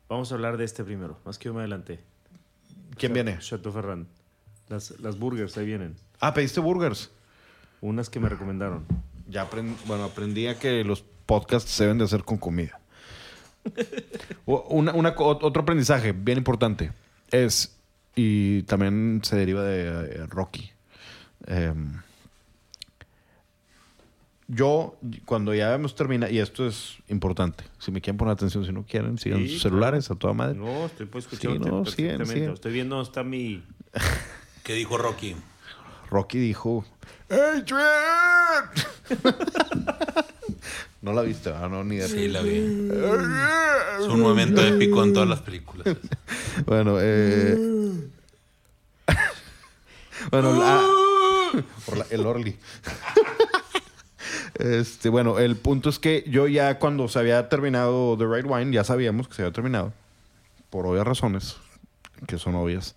Vamos 0.09 0.31
a 0.31 0.35
hablar 0.35 0.57
de 0.59 0.65
este 0.65 0.85
primero. 0.85 1.19
Más 1.25 1.39
que 1.39 1.47
yo 1.47 1.55
me 1.55 1.61
adelanté. 1.61 2.01
¿Quién 2.99 3.13
viene? 3.13 3.39
Chateau 3.39 3.73
Ferrand. 3.73 4.07
Las, 4.69 4.99
las 5.01 5.19
burgers, 5.19 5.57
ahí 5.57 5.65
vienen. 5.67 5.97
Ah, 6.21 6.35
pediste 6.35 6.61
burgers. 6.61 7.11
Unas 7.81 8.11
que 8.11 8.21
me 8.21 8.29
recomendaron. 8.29 8.85
Ya 9.29 9.43
aprendí, 9.43 9.75
bueno, 9.87 10.05
aprendí 10.05 10.47
a 10.47 10.59
que 10.59 10.85
los 10.85 11.03
podcasts 11.27 11.71
se 11.71 11.85
deben 11.85 11.99
de 11.99 12.05
hacer 12.05 12.23
con 12.25 12.37
comida. 12.39 12.79
Una- 14.47 14.93
una 14.93 15.15
otro 15.17 15.63
aprendizaje 15.63 16.13
bien 16.13 16.39
importante 16.39 16.93
es, 17.31 17.77
y 18.15 18.63
también 18.65 19.21
se 19.25 19.37
deriva 19.37 19.63
de 19.65 19.87
eh, 19.89 20.27
Rocky. 20.29 20.71
em, 21.47 22.01
yo, 24.55 24.97
cuando 25.25 25.55
ya 25.55 25.75
hemos 25.75 25.95
terminado, 25.95 26.33
y 26.33 26.39
esto 26.39 26.67
es 26.67 26.97
importante, 27.09 27.65
si 27.79 27.91
me 27.91 28.01
quieren 28.01 28.17
poner 28.19 28.33
atención, 28.33 28.65
si 28.65 28.73
no 28.73 28.85
quieren, 28.85 29.19
sigan 29.19 29.41
Sí, 29.41 29.49
sus 29.55 29.63
celulares 29.63 30.11
a 30.11 30.15
toda 30.15 30.33
madre. 30.35 30.55
No, 30.59 30.87
estoy 30.87 31.07
pues 31.07 31.25
escuchando 31.25 31.65
Sí, 31.65 31.71
no, 31.71 31.85
siguen, 31.87 32.19
perfectamente. 32.19 32.35
siguen. 32.35 32.53
Estoy 32.55 32.73
viendo 32.73 32.97
dónde 32.97 33.09
está 33.09 33.25
mi... 33.25 33.65
¿Qué 34.65 34.75
dijo 34.75 34.97
Rocky? 34.99 35.37
Rocky 36.11 36.39
dijo, 36.39 36.85
¡Adrian! 37.29 38.71
no 41.03 41.13
la 41.13 41.23
viste, 41.23 41.51
¿verdad? 41.51 41.69
no, 41.69 41.85
ni 41.85 41.97
de 41.97 42.09
Sí, 42.09 42.29
la 42.29 42.41
vi. 42.43 42.57
Es 44.01 44.07
un 44.09 44.21
momento 44.21 44.61
épico 44.65 45.03
en 45.05 45.13
todas 45.13 45.29
las 45.29 45.41
películas. 45.41 45.87
Bueno, 46.67 46.99
eh... 47.01 47.59
bueno, 50.31 50.53
la- 50.57 50.87
por 51.85 51.99
la- 51.99 52.07
el 52.11 52.25
Orly. 52.27 52.57
Este, 54.59 55.09
bueno, 55.09 55.39
el 55.39 55.57
punto 55.57 55.89
es 55.89 55.99
que 55.99 56.25
yo 56.29 56.47
ya 56.47 56.79
cuando 56.79 57.09
se 57.09 57.19
había 57.19 57.49
terminado 57.49 58.17
The 58.17 58.27
Right 58.27 58.47
Wine, 58.49 58.73
ya 58.73 58.85
sabíamos 58.85 59.29
que 59.29 59.35
se 59.35 59.43
había 59.43 59.53
terminado. 59.53 59.93
Por 60.71 60.87
obvias 60.87 61.07
razones, 61.07 61.57
que 62.27 62.39
son 62.39 62.55
obvias. 62.55 62.95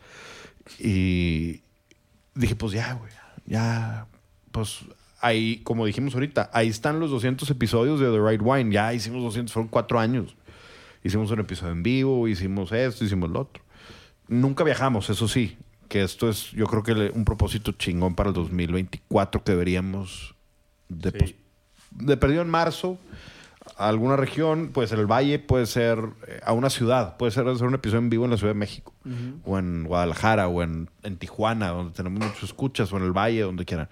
Y 0.80 1.62
dije, 2.36 2.56
pues 2.56 2.74
ya, 2.74 2.94
güey, 2.94 3.12
ya, 3.46 4.08
pues 4.52 4.82
ahí, 5.22 5.62
como 5.64 5.86
dijimos 5.86 6.14
ahorita, 6.14 6.50
ahí 6.54 6.68
están 6.68 7.00
los 7.00 7.10
200 7.12 7.50
episodios 7.50 8.00
de 8.00 8.12
The 8.12 8.20
Right 8.20 8.42
Wine. 8.44 8.74
Ya 8.74 8.94
hicimos 8.94 9.24
200, 9.24 9.52
fueron 9.52 9.70
cuatro 9.70 10.00
años. 10.00 10.36
Hicimos 11.04 11.32
un 11.32 11.40
episodio 11.40 11.74
en 11.74 11.84
vivo, 11.84 12.28
hicimos 12.28 12.72
esto, 12.72 13.06
hicimos 13.06 13.30
lo 13.30 13.42
otro. 13.42 13.64
Nunca 14.28 14.64
viajamos, 14.64 15.10
eso 15.10 15.28
sí, 15.28 15.58
que 15.88 16.04
esto 16.04 16.30
es, 16.30 16.52
yo 16.52 16.66
creo 16.66 16.84
que 16.84 17.12
un 17.14 17.24
propósito 17.24 17.72
chingón 17.72 18.14
para 18.14 18.30
el 18.30 18.36
2024 18.36 19.44
que 19.44 19.52
deberíamos 19.54 20.36
de, 20.90 21.12
Sí. 21.12 21.36
De 21.98 22.18
perdido 22.18 22.42
en 22.42 22.50
marzo 22.50 22.98
a 23.78 23.90
alguna 23.90 24.16
región, 24.16 24.70
puede 24.70 24.88
ser 24.88 25.00
el 25.00 25.08
Valle, 25.08 25.40
puede 25.40 25.66
ser 25.66 26.00
eh, 26.28 26.40
a 26.44 26.54
una 26.54 26.70
ciudad, 26.70 27.18
puede 27.18 27.32
ser 27.32 27.48
hacer 27.48 27.68
un 27.68 27.76
episodio 27.76 28.00
en 28.00 28.10
vivo 28.10 28.26
en 28.26 28.32
la 28.32 28.38
Ciudad 28.38 28.54
de 28.54 28.60
México, 28.60 28.94
o 29.44 29.58
en 29.58 29.84
Guadalajara, 29.84 30.48
o 30.48 30.64
en, 30.64 30.90
en 31.04 31.18
Tijuana, 31.18 31.70
donde 31.70 31.94
tenemos 31.94 32.20
muchos 32.20 32.44
escuchas, 32.44 32.92
o 32.94 32.98
en 32.98 33.04
el 33.04 33.12
Valle, 33.12 33.42
donde 33.42 33.66
quieran. 33.66 33.90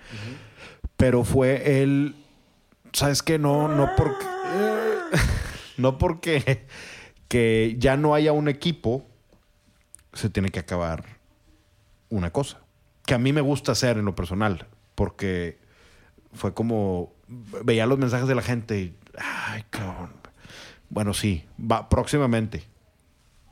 Pero 0.97 1.24
fue 1.24 1.82
el, 1.82 2.16
¿sabes 2.93 3.22
qué? 3.22 3.38
No, 3.38 3.68
no 3.68 3.89
porque, 3.97 4.26
no 5.78 5.97
porque 5.97 6.66
que 7.28 7.76
ya 7.78 7.97
no 7.97 8.16
haya 8.16 8.32
un 8.32 8.47
equipo, 8.47 9.06
se 10.14 10.30
tiene 10.30 10.49
que 10.49 10.60
acabar 10.60 11.03
una 12.10 12.32
cosa. 12.32 12.62
Que 13.06 13.14
a 13.14 13.20
mí 13.20 13.34
me 13.34 13.41
gusta 13.41 13.74
hacer 13.74 13.97
en 13.97 14.06
lo 14.06 14.16
personal, 14.16 14.68
porque 14.95 15.60
fue 16.34 16.53
como 16.53 17.14
veía 17.28 17.86
los 17.86 17.98
mensajes 17.98 18.28
de 18.28 18.36
la 18.36 18.42
gente 18.42 18.94
ay, 19.18 19.64
cabrón. 19.70 20.12
Bueno, 20.90 21.14
sí, 21.14 21.46
va 21.60 21.90
próximamente. 21.90 22.64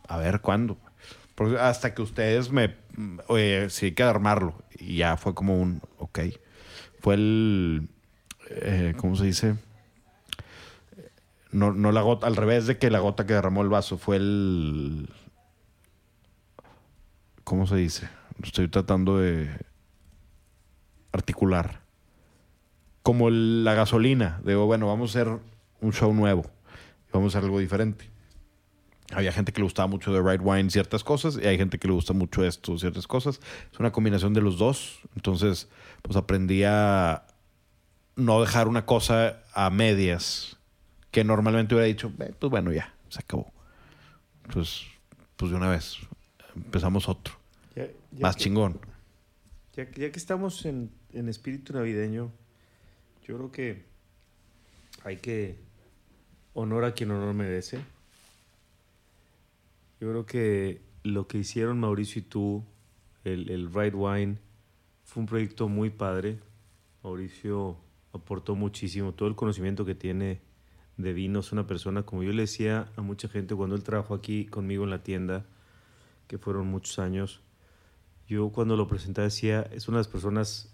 A 0.08 0.18
ver 0.18 0.42
cuándo. 0.42 0.78
Hasta 1.60 1.94
que 1.94 2.02
ustedes 2.02 2.52
me 2.52 2.76
oye, 3.28 3.70
sí 3.70 3.88
hay 3.88 3.92
que 3.94 4.04
armarlo 4.04 4.54
y 4.78 4.98
ya 4.98 5.18
fue 5.18 5.34
como 5.34 5.60
un 5.60 5.82
ok. 5.98 6.20
Fue 7.00 7.16
el 7.16 7.90
eh, 8.50 8.94
¿cómo 8.98 9.16
se 9.16 9.26
dice? 9.26 9.56
No, 11.52 11.72
no 11.72 11.92
la 11.92 12.02
gota, 12.02 12.28
al 12.28 12.36
revés 12.36 12.68
de 12.68 12.78
que 12.78 12.90
la 12.90 13.00
gota 13.00 13.26
que 13.26 13.34
derramó 13.34 13.62
el 13.62 13.70
vaso, 13.70 13.98
fue 13.98 14.18
el 14.18 15.10
¿cómo 17.44 17.68
se 17.68 17.76
dice? 17.76 18.10
Estoy 18.44 18.68
tratando 18.68 19.18
de 19.18 19.50
articular. 21.12 21.83
Como 23.04 23.30
la 23.30 23.74
gasolina. 23.74 24.42
Digo, 24.46 24.66
bueno, 24.66 24.88
vamos 24.88 25.16
a 25.16 25.20
hacer 25.22 25.40
un 25.82 25.94
show 25.94 26.14
nuevo. 26.14 26.44
Vamos 27.12 27.36
a 27.36 27.38
hacer 27.38 27.46
algo 27.46 27.60
diferente. 27.60 28.10
Había 29.12 29.32
gente 29.32 29.52
que 29.52 29.60
le 29.60 29.66
gustaba 29.66 29.88
mucho 29.88 30.12
de 30.14 30.22
Right 30.22 30.42
Wine 30.44 30.70
ciertas 30.72 31.04
cosas 31.04 31.38
y 31.42 31.46
hay 31.46 31.58
gente 31.58 31.78
que 31.78 31.88
le 31.88 31.94
gusta 31.94 32.14
mucho 32.14 32.44
esto, 32.46 32.78
ciertas 32.80 33.06
cosas. 33.06 33.40
Es 33.72 33.80
una 33.80 33.92
combinación 33.92 34.34
de 34.34 34.42
los 34.42 34.58
dos. 34.58 35.02
Entonces, 35.16 35.68
pues 36.02 36.16
aprendí 36.16 36.64
a 36.64 37.28
no 38.16 38.42
dejar 38.42 38.68
una 38.68 38.86
cosa 38.86 39.44
a 39.54 39.70
medias 39.70 40.58
que 41.12 41.24
normalmente 41.24 41.76
hubiera 41.76 41.88
dicho, 41.88 42.12
"Eh, 42.20 42.34
pues 42.40 42.50
bueno, 42.50 42.72
ya, 42.72 42.94
se 43.10 43.20
acabó. 43.20 43.52
Pues, 44.52 44.82
pues 45.36 45.52
de 45.52 45.58
una 45.58 45.70
vez 45.70 45.98
empezamos 46.56 47.08
otro. 47.10 47.36
Ya- 47.76 47.86
ya 47.86 48.20
Más 48.22 48.36
que- 48.36 48.46
chingón. 48.46 48.80
Ya, 49.76 49.90
que- 49.92 50.02
ya 50.02 50.12
que 50.12 50.18
estamos 50.20 50.66
en, 50.66 50.90
en 51.12 51.30
espíritu 51.30 51.74
navideño, 51.74 52.32
yo 53.24 53.38
creo 53.38 53.52
que 53.52 53.86
hay 55.04 55.18
que 55.18 55.58
honor 56.54 56.86
a 56.86 56.94
quien 56.94 57.12
honor 57.12 57.34
merece. 57.34 57.80
Yo 60.00 60.10
creo 60.10 60.26
que 60.26 60.82
lo 61.04 61.28
que 61.28 61.38
hicieron 61.38 61.80
Mauricio 61.80 62.20
y 62.20 62.24
tú, 62.24 62.64
el, 63.24 63.50
el 63.50 63.74
Right 63.74 63.94
Wine, 63.96 64.38
fue 65.04 65.22
un 65.22 65.28
proyecto 65.28 65.70
muy 65.70 65.90
padre. 65.90 66.40
Mauricio 67.04 67.78
aportó 68.12 68.56
muchísimo, 68.56 69.14
todo 69.14 69.30
el 69.30 69.36
conocimiento 69.36 69.86
que 69.86 69.96
tiene 69.96 70.42
de 70.98 71.14
vinos, 71.14 71.52
una 71.52 71.66
persona, 71.66 72.04
como 72.04 72.24
yo 72.24 72.32
le 72.34 72.44
decía 72.44 72.88
a 72.96 73.02
mucha 73.02 73.28
gente 73.28 73.56
cuando 73.56 73.76
él 73.76 73.84
trabajó 73.84 74.14
aquí 74.14 74.46
conmigo 74.46 74.84
en 74.84 74.90
la 74.90 75.04
tienda, 75.04 75.46
que 76.28 76.38
fueron 76.38 76.68
muchos 76.68 77.00
años, 77.00 77.42
yo 78.28 78.50
cuando 78.50 78.78
lo 78.78 78.88
presentaba 78.88 79.26
decía, 79.26 79.62
es 79.72 79.88
una 79.88 79.98
de 79.98 80.02
las 80.02 80.08
personas 80.08 80.74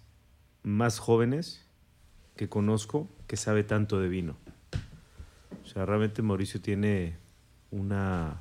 más 0.64 1.00
jóvenes 1.00 1.69
que 2.40 2.48
conozco 2.48 3.10
que 3.28 3.36
sabe 3.36 3.66
tanto 3.66 4.00
de 4.00 4.08
vino. 4.08 4.38
O 5.62 5.68
sea, 5.68 5.86
realmente 5.86 6.22
Mauricio 6.22 6.62
tiene 6.62 7.18
una 7.70 8.40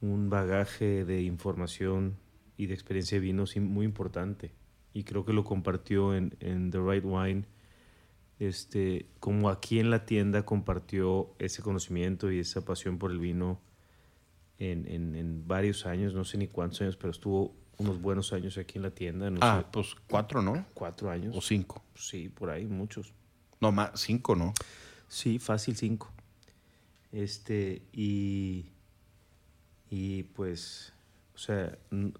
un 0.00 0.30
bagaje 0.30 1.04
de 1.04 1.20
información 1.20 2.16
y 2.56 2.64
de 2.64 2.72
experiencia 2.72 3.16
de 3.18 3.26
vinos 3.26 3.54
muy 3.58 3.84
importante. 3.84 4.52
Y 4.94 5.04
creo 5.04 5.26
que 5.26 5.34
lo 5.34 5.44
compartió 5.44 6.14
en, 6.14 6.34
en 6.40 6.70
The 6.70 6.78
Right 6.78 7.04
Wine, 7.04 7.44
este, 8.38 9.04
como 9.20 9.50
aquí 9.50 9.78
en 9.78 9.90
la 9.90 10.06
tienda 10.06 10.46
compartió 10.46 11.34
ese 11.38 11.60
conocimiento 11.60 12.32
y 12.32 12.38
esa 12.38 12.64
pasión 12.64 12.96
por 12.96 13.10
el 13.10 13.18
vino 13.18 13.60
en, 14.58 14.88
en- 14.88 15.14
en 15.14 15.46
varios 15.46 15.84
años, 15.84 16.14
no 16.14 16.24
sé 16.24 16.38
ni 16.38 16.46
cuántos 16.48 16.80
años, 16.80 16.96
pero 16.96 17.10
estuvo 17.10 17.54
unos 17.80 18.00
buenos 18.00 18.32
años 18.32 18.58
aquí 18.58 18.78
en 18.78 18.82
la 18.82 18.90
tienda, 18.90 19.30
no 19.30 19.38
Ah, 19.42 19.60
sé, 19.62 19.66
pues 19.72 19.94
cuatro, 20.08 20.42
¿no? 20.42 20.64
cuatro 20.74 21.10
años. 21.10 21.34
O 21.36 21.40
cinco. 21.40 21.82
Sí, 21.94 22.28
por 22.28 22.50
ahí, 22.50 22.66
muchos. 22.66 23.12
No, 23.60 23.72
más, 23.72 23.98
cinco, 24.00 24.36
¿no? 24.36 24.52
Sí, 25.08 25.38
fácil 25.38 25.76
cinco. 25.76 26.10
Este, 27.12 27.82
y, 27.92 28.66
y 29.90 30.22
pues, 30.24 30.92
o 31.34 31.38
sea, 31.38 31.76
él, 31.90 32.14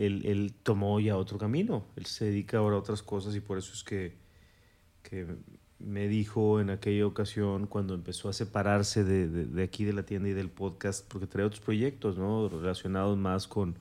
él- 0.00 0.22
él 0.24 0.54
tomó 0.62 1.00
ya 1.00 1.16
otro 1.16 1.36
camino. 1.38 1.84
Él 1.96 2.06
se 2.06 2.26
dedica 2.26 2.58
ahora 2.58 2.76
a 2.76 2.78
otras 2.78 3.02
cosas 3.02 3.34
y 3.36 3.40
por 3.40 3.58
eso 3.58 3.72
es 3.74 3.84
que, 3.84 4.14
que 5.02 5.26
me 5.78 6.08
dijo 6.08 6.60
en 6.60 6.70
aquella 6.70 7.06
ocasión 7.06 7.66
cuando 7.66 7.94
empezó 7.94 8.28
a 8.28 8.32
separarse 8.32 9.04
de, 9.04 9.28
de- 9.28 9.46
de 9.46 9.62
aquí 9.62 9.84
de 9.84 9.92
la 9.92 10.04
tienda 10.04 10.28
y 10.28 10.32
del 10.32 10.50
podcast, 10.50 11.06
porque 11.08 11.26
trae 11.26 11.44
otros 11.44 11.60
proyectos, 11.60 12.16
¿no? 12.18 12.48
Relacionados 12.48 13.18
más 13.18 13.46
con, 13.48 13.76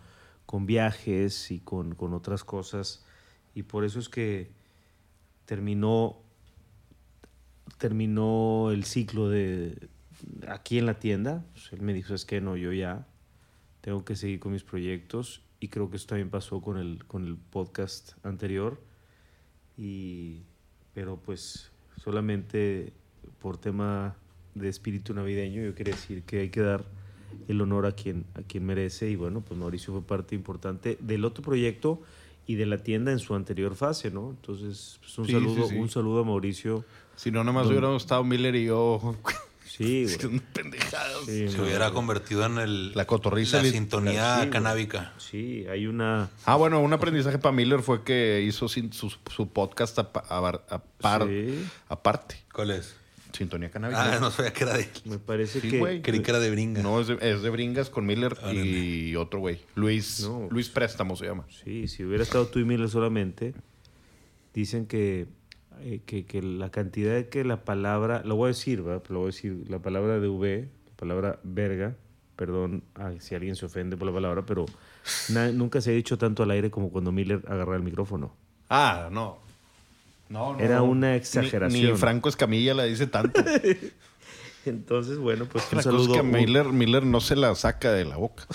con 0.49 0.65
viajes 0.65 1.51
y 1.51 1.59
con, 1.59 1.93
con 1.93 2.15
otras 2.15 2.43
cosas. 2.43 3.05
Y 3.53 3.61
por 3.61 3.85
eso 3.85 3.99
es 3.99 4.09
que 4.09 4.49
terminó 5.45 6.23
terminó 7.77 8.71
el 8.71 8.83
ciclo 8.83 9.29
de 9.29 9.89
aquí 10.47 10.79
en 10.79 10.87
la 10.87 10.95
tienda. 10.95 11.45
Pues 11.51 11.71
él 11.71 11.81
me 11.81 11.93
dijo, 11.93 12.15
es 12.15 12.25
que 12.25 12.41
no, 12.41 12.57
yo 12.57 12.73
ya 12.73 13.05
tengo 13.81 14.03
que 14.03 14.15
seguir 14.15 14.39
con 14.39 14.51
mis 14.51 14.63
proyectos 14.63 15.43
y 15.59 15.67
creo 15.67 15.91
que 15.91 15.97
eso 15.97 16.07
también 16.07 16.31
pasó 16.31 16.61
con 16.61 16.79
el, 16.79 17.05
con 17.05 17.27
el 17.27 17.37
podcast 17.37 18.13
anterior. 18.25 18.81
Y, 19.77 20.41
pero 20.95 21.17
pues 21.17 21.69
solamente 22.01 22.91
por 23.39 23.57
tema 23.57 24.15
de 24.55 24.67
espíritu 24.67 25.13
navideño 25.13 25.61
yo 25.61 25.75
quería 25.75 25.93
decir 25.93 26.23
que 26.23 26.39
hay 26.39 26.49
que 26.49 26.61
dar 26.61 26.85
el 27.47 27.61
honor 27.61 27.85
a 27.85 27.91
quien, 27.93 28.25
a 28.35 28.41
quien 28.41 28.65
merece 28.65 29.09
y 29.09 29.15
bueno, 29.15 29.41
pues 29.41 29.59
Mauricio 29.59 29.93
fue 29.93 30.01
parte 30.01 30.35
importante 30.35 30.97
del 31.01 31.25
otro 31.25 31.43
proyecto 31.43 32.01
y 32.47 32.55
de 32.55 32.65
la 32.65 32.79
tienda 32.79 33.11
en 33.11 33.19
su 33.19 33.35
anterior 33.35 33.75
fase, 33.75 34.09
¿no? 34.11 34.31
Entonces, 34.31 34.97
pues 35.01 35.17
un 35.19 35.25
Sí, 35.27 35.31
saludo, 35.33 35.63
sí, 35.67 35.69
sí. 35.69 35.75
un 35.79 35.89
saludo 35.89 36.21
a 36.21 36.23
Mauricio. 36.23 36.83
Si 37.15 37.31
no, 37.31 37.43
nomás 37.43 37.65
Don- 37.65 37.73
hubiéramos 37.73 38.01
estado 38.01 38.23
Miller 38.23 38.55
y 38.55 38.65
yo. 38.65 39.15
Sí, 39.65 40.03
güey. 40.05 40.17
Son 40.19 40.39
pendejadas. 40.53 41.25
Sí, 41.27 41.47
Se 41.49 41.57
no, 41.57 41.63
hubiera 41.63 41.87
güey. 41.89 41.93
convertido 41.95 42.45
en 42.45 42.57
el, 42.57 42.91
La 42.93 43.05
cotorriza. 43.05 43.61
la 43.61 43.69
sintonía 43.69 44.33
sí, 44.35 44.37
güey. 44.39 44.49
canábica. 44.49 45.13
Sí, 45.17 45.65
hay 45.69 45.85
una... 45.85 46.29
Ah, 46.45 46.55
bueno, 46.55 46.79
un 46.81 46.91
aprendizaje 46.91 47.37
para 47.37 47.51
Miller 47.55 47.81
fue 47.81 48.03
que 48.03 48.41
hizo 48.47 48.67
sin- 48.67 48.91
su, 48.93 49.13
su 49.35 49.47
podcast 49.49 49.99
a- 49.99 50.09
a- 50.13 50.81
par- 50.99 51.27
Sí. 51.27 51.63
aparte. 51.87 52.35
¿Cuál 52.51 52.71
es? 52.71 52.95
Sintonía 53.33 53.69
canábica. 53.69 54.15
Ah, 54.15 54.19
no 54.19 54.31
sabía 54.31 54.51
que 54.53 54.63
era 54.63 54.75
de... 54.77 54.87
Me 55.05 55.19
parece 55.19 55.61
Sí, 55.61 55.69
que... 55.69 55.79
güey. 55.79 56.01
Creí 56.01 56.21
que 56.21 56.31
era 56.31 56.39
de 56.39 56.49
bringa. 56.51 56.81
No, 56.81 56.99
es 56.99 57.07
de, 57.07 57.17
es 57.21 57.41
de 57.41 57.49
Bringas 57.49 57.89
con 57.89 58.05
Miller 58.05 58.35
y 58.53 59.15
otro 59.15 59.39
güey. 59.39 59.59
Luis, 59.75 60.21
No. 60.27 60.47
Luis 60.49 60.69
Préstamo 60.69 61.15
se 61.15 61.25
llama. 61.27 61.45
Sí, 61.63 61.87
si 61.87 62.03
hubiera 62.03 62.23
estado 62.23 62.47
tú 62.47 62.59
y 62.59 62.65
Miller 62.65 62.89
solamente, 62.89 63.53
dicen 64.53 64.85
que, 64.87 65.27
eh, 65.81 66.01
que, 66.05 66.25
que 66.25 66.41
la 66.41 66.71
cantidad 66.71 67.13
de 67.13 67.29
que 67.29 67.43
la 67.43 67.63
palabra, 67.63 68.21
lo 68.25 68.35
voy 68.35 68.45
a 68.45 68.47
decir, 68.49 68.81
¿verdad? 68.81 69.03
Lo 69.09 69.19
voy 69.19 69.25
a 69.29 69.31
decir, 69.33 69.63
la 69.69 69.79
palabra 69.79 70.19
de 70.19 70.27
V, 70.27 70.67
la 70.89 70.95
palabra 70.95 71.39
verga, 71.43 71.95
perdón 72.35 72.83
ah, 72.95 73.11
si 73.19 73.35
alguien 73.35 73.55
se 73.55 73.65
ofende 73.65 73.95
por 73.95 74.07
la 74.07 74.13
palabra, 74.13 74.45
pero 74.45 74.65
na- 75.29 75.51
nunca 75.51 75.81
se 75.81 75.91
ha 75.91 75.93
dicho 75.93 76.17
tanto 76.17 76.43
al 76.43 76.51
aire 76.51 76.71
como 76.71 76.89
cuando 76.89 77.11
Miller 77.11 77.41
agarra 77.47 77.75
el 77.75 77.83
micrófono. 77.83 78.35
Ah, 78.69 79.09
no. 79.11 79.39
No, 80.29 80.53
no, 80.53 80.59
Era 80.59 80.81
una 80.83 81.15
exageración. 81.15 81.91
Ni, 81.91 81.97
Franco 81.97 82.29
Escamilla 82.29 82.73
la 82.73 82.83
dice 82.83 83.07
tanto. 83.07 83.41
Entonces, 84.65 85.17
bueno, 85.17 85.45
pues 85.45 85.63
un 85.71 85.77
La 85.77 85.83
cosa 85.83 85.89
es 85.97 86.03
saludo. 86.03 86.13
que 86.13 86.23
Miller, 86.23 86.65
Miller 86.67 87.03
no 87.05 87.19
se 87.21 87.35
la 87.35 87.53
saca 87.55 87.91
de 87.91 88.05
la 88.05 88.17
boca. 88.17 88.45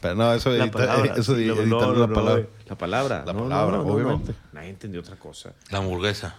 Pero 0.00 0.14
no, 0.16 0.32
eso 0.34 0.50
La 0.50 0.64
edita- 0.66 0.70
palabra. 0.72 1.14
eso 1.16 1.34
no, 1.34 1.54
no, 1.66 1.92
la 1.94 2.06
no, 2.06 2.12
palabra. 2.12 2.42
eh, 2.42 2.48
La 2.68 2.76
palabra. 2.76 3.24
La 3.26 3.32
palabra, 3.32 3.76
no, 3.78 3.84
no, 3.84 3.92
obviamente. 3.92 4.32
no. 4.32 4.38
Nadie 4.52 4.68
entendió 4.70 5.00
otra 5.00 5.16
cosa. 5.16 5.54
La 5.70 5.78
hamburguesa. 5.78 6.36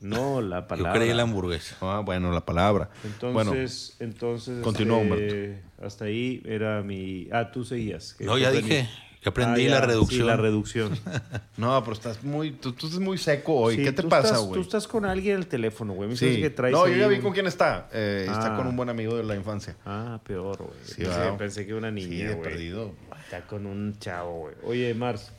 No, 0.00 0.40
la 0.40 0.60
Yo 0.62 0.68
palabra. 0.68 0.92
creí 0.94 1.12
la 1.12 1.22
hamburguesa. 1.24 1.76
Ah, 1.82 2.00
bueno, 2.04 2.32
la 2.32 2.44
palabra. 2.44 2.90
bueno, 3.20 3.52
Entonces, 3.52 3.96
entonces 4.00 4.62
continúa, 4.62 5.00
este, 5.02 5.62
hasta 5.84 6.06
ahí 6.06 6.40
era 6.46 6.80
mi. 6.82 7.28
Ah, 7.32 7.50
tú 7.52 7.64
seguías. 7.64 8.16
No, 8.20 8.38
ya 8.38 8.50
dije 8.52 8.88
que 9.24 9.30
aprendí 9.30 9.66
Ah, 9.66 9.70
la 9.70 9.80
reducción. 9.80 10.20
Sí, 10.20 10.26
la 10.26 10.36
reducción. 10.36 10.98
no, 11.56 11.82
pero 11.82 11.94
estás 11.94 12.22
muy, 12.22 12.52
tú, 12.52 12.72
tú 12.74 12.86
estás 12.86 13.00
muy 13.00 13.16
seco 13.18 13.54
hoy. 13.56 13.76
Sí, 13.76 13.82
¿Qué 13.84 13.90
te 13.92 14.02
pasa, 14.04 14.36
güey? 14.38 14.52
Tú 14.52 14.60
estás 14.60 14.86
con 14.86 15.04
alguien 15.06 15.34
en 15.36 15.40
el 15.40 15.46
teléfono, 15.46 15.94
güey. 15.94 16.10
Me 16.10 16.16
Sí. 16.16 16.26
dices 16.26 16.42
que 16.42 16.50
traes 16.50 16.72
No, 16.74 16.86
yo 16.86 16.94
ya 16.94 17.08
vi 17.08 17.16
un- 17.16 17.22
con 17.22 17.32
quién 17.32 17.46
está. 17.46 17.88
Eh, 17.92 18.26
Está 18.28 18.52
Ah. 18.52 18.56
con 18.56 18.66
un 18.66 18.76
buen 18.76 18.90
amigo 18.90 19.16
de 19.16 19.24
la 19.24 19.34
infancia. 19.34 19.74
Ah, 19.86 20.20
peor, 20.24 20.58
güey. 20.58 20.70
Sí, 20.84 20.96
pensé, 21.02 21.18
va. 21.18 21.36
pensé 21.38 21.66
que 21.66 21.74
una 21.74 21.90
niña, 21.90 22.32
güey. 22.32 22.42
perdido. 22.42 22.92
Está 23.24 23.40
con 23.46 23.64
un 23.66 23.98
chavo, 23.98 24.40
güey. 24.40 24.54
Oye, 24.64 24.92
Mars, 24.94 25.32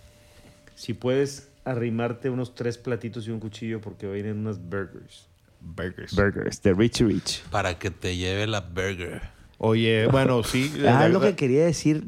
si 0.74 0.94
puedes 0.96 1.50
arrimarte 1.64 2.30
unos 2.32 2.56
tres 2.56 2.78
platitos 2.80 3.28
y 3.28 3.32
un 3.32 3.40
cuchillo 3.40 3.80
porque 3.82 4.08
vienen 4.12 4.40
unas 4.40 4.58
burgers. 4.60 5.28
Burgers. 5.62 6.16
Burgers, 6.16 6.62
de 6.64 6.74
Rich 6.74 7.02
Rich. 7.02 7.44
Para 7.52 7.78
que 7.80 7.92
te 7.92 8.18
lleve 8.18 8.48
la 8.48 8.62
burger. 8.62 9.22
Oye, 9.60 10.08
bueno, 10.08 10.44
sí. 10.44 10.74
Ah, 10.88 11.08
lo 11.08 11.22
que 11.22 11.36
quería 11.36 11.66
decir, 11.66 12.04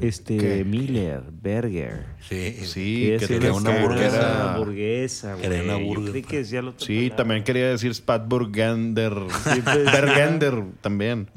este, 0.00 0.36
¿Qué? 0.38 0.64
Miller, 0.64 1.22
Burger. 1.30 2.06
Sí. 2.28 2.52
Sí, 2.64 2.74
Quería 3.02 3.18
que 3.18 3.26
decir 3.26 3.38
tenía 3.38 3.52
una 3.54 3.70
que 3.72 3.78
hamburguesa. 3.78 4.18
Una 4.20 4.52
hamburguesa, 4.54 5.34
güey. 5.34 5.42
Quería 5.48 5.62
una 5.62 5.76
burger, 5.76 6.24
que 6.24 6.36
decía 6.38 6.62
Sí, 6.78 6.94
palabra. 6.96 7.16
también 7.16 7.44
quería 7.44 7.68
decir 7.68 7.94
Spatburgender. 7.94 9.14
Sí, 9.52 9.60
pues, 9.64 9.84
Bergender 9.84 10.62
también. 10.80 11.30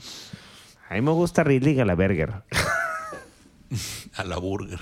A 0.89 0.95
mí 0.95 1.01
me 1.01 1.11
gusta 1.11 1.43
Ridley 1.43 1.79
a 1.79 1.85
la 1.85 1.95
Burger. 1.95 2.33
A 4.15 4.23
la 4.25 4.37
burger. 4.37 4.79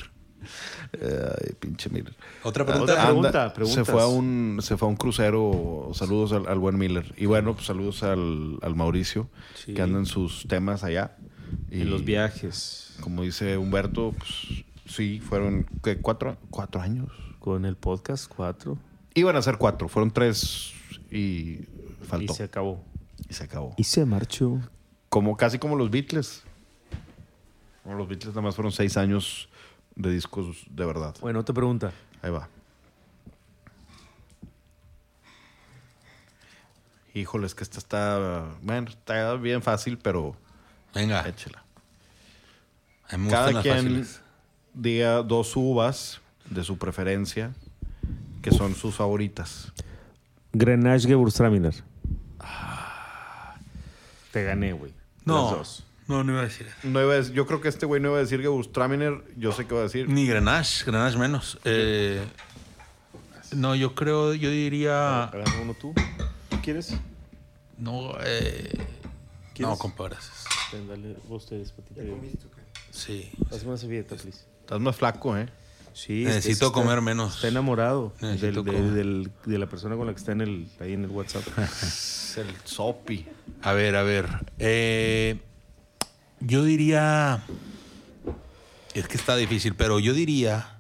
Ay, 0.93 1.53
pinche 1.59 1.89
Miller. 1.89 2.15
Otra 2.41 2.63
Otra 2.63 2.65
pregunta. 2.65 3.05
pregunta. 3.05 3.43
Anda, 3.45 3.65
se 3.67 3.85
fue 3.85 4.01
a 4.01 4.07
un 4.07 4.57
se 4.61 4.75
fue 4.77 4.87
a 4.87 4.89
un 4.89 4.95
crucero. 4.97 5.91
Saludos 5.93 6.31
al, 6.33 6.47
al 6.47 6.57
buen 6.57 6.77
Miller. 6.79 7.13
Y 7.15 7.27
bueno, 7.27 7.53
pues 7.53 7.67
saludos 7.67 8.01
al, 8.01 8.57
al 8.63 8.75
Mauricio, 8.75 9.29
Sí. 9.53 9.75
que 9.75 9.81
anda 9.83 9.99
en 9.99 10.07
sus 10.07 10.47
temas 10.47 10.83
allá. 10.83 11.15
Y 11.69 11.81
En 11.81 11.91
los 11.91 12.03
viajes. 12.03 12.88
Como 13.01 13.23
dice 13.23 13.57
Humberto, 13.57 14.13
pues 14.17 14.63
sí, 14.85 15.19
fueron 15.19 15.65
¿qué? 15.83 15.97
cuatro, 15.97 16.37
cuatro 16.49 16.81
años. 16.81 17.09
Con 17.39 17.65
el 17.65 17.75
podcast 17.75 18.31
4. 18.33 18.77
Iban 19.15 19.35
a 19.35 19.41
ser 19.41 19.57
cuatro, 19.57 19.87
fueron 19.87 20.11
tres 20.11 20.73
y 21.09 21.59
faltó. 22.07 22.33
Y 22.33 22.35
se 22.35 22.43
acabó. 22.43 22.83
Y 23.29 23.33
se 23.33 23.43
acabó. 23.43 23.73
Y 23.77 23.83
se 23.83 24.05
marchó. 24.05 24.59
Como 25.09 25.35
casi 25.37 25.57
como 25.57 25.75
los 25.75 25.89
Beatles. 25.89 26.43
Como 27.83 27.95
los 27.95 28.07
Beatles 28.07 28.29
nada 28.29 28.41
más 28.41 28.55
fueron 28.55 28.71
seis 28.71 28.97
años 28.97 29.49
de 29.95 30.11
discos 30.11 30.65
de 30.69 30.85
verdad. 30.85 31.15
Bueno, 31.21 31.39
otra 31.39 31.55
pregunta. 31.55 31.91
Ahí 32.21 32.29
va. 32.31 32.47
Híjoles, 37.13 37.55
que 37.55 37.63
esta 37.63 37.79
está. 37.79 38.45
Bueno, 38.61 38.89
está 38.89 39.33
bien 39.35 39.61
fácil, 39.61 39.97
pero 39.97 40.35
Venga. 40.93 41.27
échela. 41.27 41.63
Me 43.17 43.29
Cada 43.29 43.61
quien 43.61 43.75
fáciles. 43.75 44.21
diga 44.73 45.23
dos 45.23 45.55
uvas 45.55 46.21
de 46.49 46.63
su 46.63 46.77
preferencia 46.77 47.53
que 48.41 48.51
son 48.51 48.75
sus 48.75 48.95
favoritas. 48.95 49.71
Grenache 50.53 51.07
Gewürztraminer. 51.07 51.73
Te 54.31 54.43
gané, 54.43 54.73
güey. 54.73 54.91
Las 55.25 55.25
No. 55.25 55.51
dos. 55.51 55.83
No, 56.07 56.23
no 56.23 56.31
iba 56.31 56.41
a 56.41 56.45
decir 56.45 56.65
eso. 56.67 56.75
No 56.87 57.01
iba 57.03 57.13
a 57.15 57.21
yo 57.21 57.45
creo 57.45 57.61
que 57.61 57.67
este 57.67 57.85
güey 57.85 58.01
no 58.01 58.09
iba 58.09 58.17
a 58.17 58.21
decir 58.21 58.41
Gewürztraminer. 58.41 59.23
Yo 59.37 59.51
sé 59.51 59.65
que 59.67 59.73
va 59.75 59.81
a 59.81 59.83
decir. 59.83 60.09
Ni 60.09 60.25
Grenache. 60.27 60.85
Grenache 60.85 61.17
menos. 61.17 61.59
Eh, 61.65 62.23
no, 63.55 63.75
yo 63.75 63.93
creo, 63.95 64.33
yo 64.33 64.49
diría... 64.49 65.29
Uno 65.61 65.73
tú. 65.75 65.93
¿Quieres? 66.63 66.95
No, 67.77 68.13
eh, 68.21 68.71
no, 68.75 68.85
¿Quieres? 69.53 69.79
compa, 69.79 70.05
gracias. 70.09 70.45
Ven, 70.73 70.87
dale 70.87 71.15
ustedes, 71.29 71.71
patita. 71.71 72.01
Sí. 72.91 73.31
Hazme 73.51 73.69
una 73.69 73.77
servilleta, 73.77 74.15
please. 74.15 74.39
Estás 74.61 74.79
más 74.79 74.95
flaco, 74.95 75.37
¿eh? 75.37 75.47
Sí, 75.93 76.23
Necesito 76.25 76.67
está- 76.67 76.71
comer 76.81 77.01
menos. 77.01 77.35
Está 77.35 77.47
enamorado 77.47 78.13
del- 78.21 78.39
de, 78.39 78.53
comer. 78.53 78.81
del- 78.91 79.31
de 79.45 79.57
la 79.59 79.67
persona 79.67 79.95
con 79.95 80.07
la 80.07 80.13
que 80.13 80.19
está 80.19 80.31
en 80.31 80.41
el, 80.41 80.67
ahí 80.79 80.93
en 80.93 81.03
el 81.03 81.09
WhatsApp. 81.09 81.43
Es 81.83 82.37
el 82.37 82.47
sopi. 82.63 83.25
A 83.63 83.73
ver, 83.73 83.95
a 83.95 84.03
ver. 84.03 84.27
Eh, 84.59 85.39
yo 86.39 86.63
diría... 86.63 87.43
Es 88.93 89.07
que 89.07 89.17
está 89.17 89.35
difícil, 89.35 89.75
pero 89.75 89.99
yo 89.99 90.13
diría... 90.13 90.79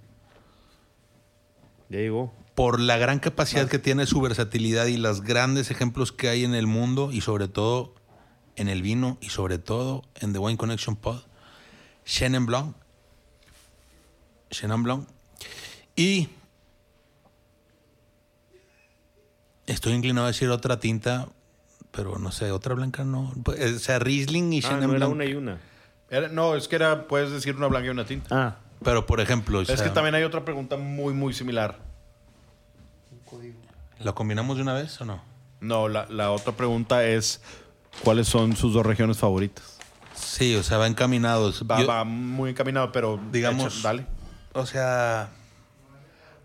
ya 1.89 1.97
llegó. 1.99 2.33
por 2.55 2.79
la 2.79 2.97
gran 2.97 3.19
capacidad 3.19 3.67
que 3.67 3.79
tiene 3.79 4.05
su 4.05 4.21
versatilidad 4.21 4.85
y 4.87 4.97
los 4.97 5.21
grandes 5.21 5.71
ejemplos 5.71 6.11
que 6.11 6.29
hay 6.29 6.43
en 6.43 6.53
el 6.55 6.67
mundo 6.67 7.11
y 7.11 7.21
sobre 7.21 7.47
todo 7.47 7.95
en 8.55 8.67
el 8.69 8.81
vino 8.81 9.17
y 9.21 9.29
sobre 9.29 9.57
todo 9.57 10.03
en 10.15 10.33
The 10.33 10.39
Wine 10.39 10.57
Connection 10.57 10.95
Pod, 10.97 11.21
Chenin 12.09 12.45
Blanc. 12.47 12.75
Chenin 14.49 14.81
Blanc. 14.81 15.07
Y 15.95 16.27
estoy 19.67 19.93
inclinado 19.93 20.25
a 20.25 20.29
decir 20.29 20.49
otra 20.49 20.79
tinta, 20.79 21.27
pero 21.91 22.17
no 22.17 22.31
sé, 22.31 22.51
otra 22.51 22.73
blanca 22.73 23.03
no. 23.03 23.31
O 23.45 23.79
sea, 23.79 23.99
Riesling 23.99 24.53
y 24.53 24.59
Ah, 24.59 24.61
Chenin 24.69 24.79
no 24.87 24.95
era 24.95 25.05
Blanc. 25.05 25.11
una 25.13 25.25
y 25.25 25.33
una. 25.35 25.59
Era- 26.09 26.29
no, 26.29 26.55
es 26.55 26.67
que 26.67 26.77
era, 26.77 27.07
puedes 27.07 27.29
decir 27.31 27.55
una 27.55 27.67
blanca 27.67 27.85
y 27.87 27.89
una 27.89 28.05
tinta. 28.05 28.27
Ah, 28.35 28.57
Pero 28.83 29.05
por 29.05 29.19
ejemplo, 29.19 29.59
o 29.59 29.61
es 29.61 29.67
sea, 29.67 29.77
que 29.83 29.89
también 29.91 30.15
hay 30.15 30.23
otra 30.23 30.43
pregunta 30.43 30.77
muy, 30.77 31.13
muy 31.13 31.33
similar. 31.33 31.77
¿la 33.99 34.13
combinamos 34.13 34.55
de 34.55 34.63
una 34.63 34.73
vez 34.73 34.99
o 35.01 35.05
no? 35.05 35.21
No, 35.59 35.87
la, 35.89 36.07
la 36.09 36.31
otra 36.31 36.53
pregunta 36.53 37.03
es: 37.05 37.41
¿cuáles 38.03 38.27
son 38.27 38.55
sus 38.55 38.73
dos 38.73 38.83
regiones 38.85 39.17
favoritas? 39.17 39.77
Sí, 40.29 40.55
o 40.55 40.63
sea, 40.63 40.77
va 40.77 40.87
encaminados. 40.87 41.63
Va, 41.69 41.79
Yo- 41.81 41.87
va 41.87 42.03
muy 42.03 42.51
encaminado, 42.51 42.91
pero 42.91 43.19
Digamos- 43.31 43.81
dale. 43.81 44.05
O 44.53 44.65
sea, 44.65 45.29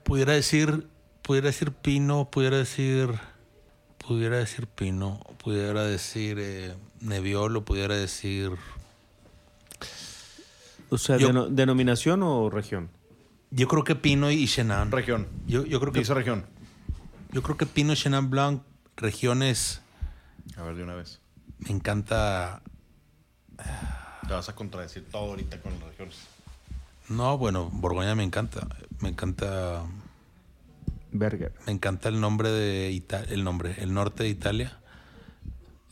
pudiera 0.05 0.33
decir, 0.33 0.87
pudiera 1.23 1.47
decir 1.49 1.73
Pino, 1.73 2.31
pudiera 2.31 2.57
decir, 2.57 3.11
pudiera 3.99 4.39
decir 4.39 4.67
Pino, 4.67 5.21
pudiera 5.43 5.83
decir 5.85 6.39
eh, 6.41 6.75
Nebbiolo, 7.01 7.65
pudiera 7.65 7.95
decir, 7.95 8.53
o 10.91 10.99
sea, 10.99 11.17
Yo- 11.17 11.49
¿denominación 11.51 12.23
o 12.23 12.51
región? 12.51 12.91
yo 13.51 13.69
creo 13.69 13.85
que 13.85 13.95
Pino 13.95 14.31
y 14.31 14.47
Chenin. 14.47 14.91
Región. 14.91 15.27
Yo, 15.47 15.65
yo 15.65 15.81
creo 15.81 15.93
que, 15.93 16.01
Dice 16.01 16.15
región. 16.15 16.47
yo 17.33 17.43
creo 17.43 17.57
que 17.57 17.67
Pino, 17.67 17.95
Chenin 17.95 18.31
Blanc, 18.31 18.63
regiones, 18.97 19.81
A 20.57 20.63
ver, 20.63 20.75
de 20.77 20.83
una 20.85 20.95
vez. 20.95 21.21
me 21.59 21.71
encanta. 21.71 22.63
Te 24.27 24.33
vas 24.33 24.49
a 24.49 24.55
contradecir 24.55 25.05
todo 25.11 25.31
ahorita 25.31 25.61
con 25.61 25.73
las 25.79 25.89
regiones. 25.91 26.17
No, 27.09 27.37
bueno, 27.39 27.69
Borgoña 27.73 28.15
me 28.15 28.23
encanta, 28.25 28.67
me 29.01 29.11
encanta, 29.11 29.83
Burger. 31.13 31.53
me 31.67 31.73
encanta 31.73 32.09
el 32.09 32.21
nombre 32.21 32.49
de 32.51 32.91
Ita- 32.91 33.25
el 33.31 33.45
nombre, 33.45 33.75
el 33.79 33.93
norte 33.93 34.23
de 34.25 34.31
Italia. 34.31 34.79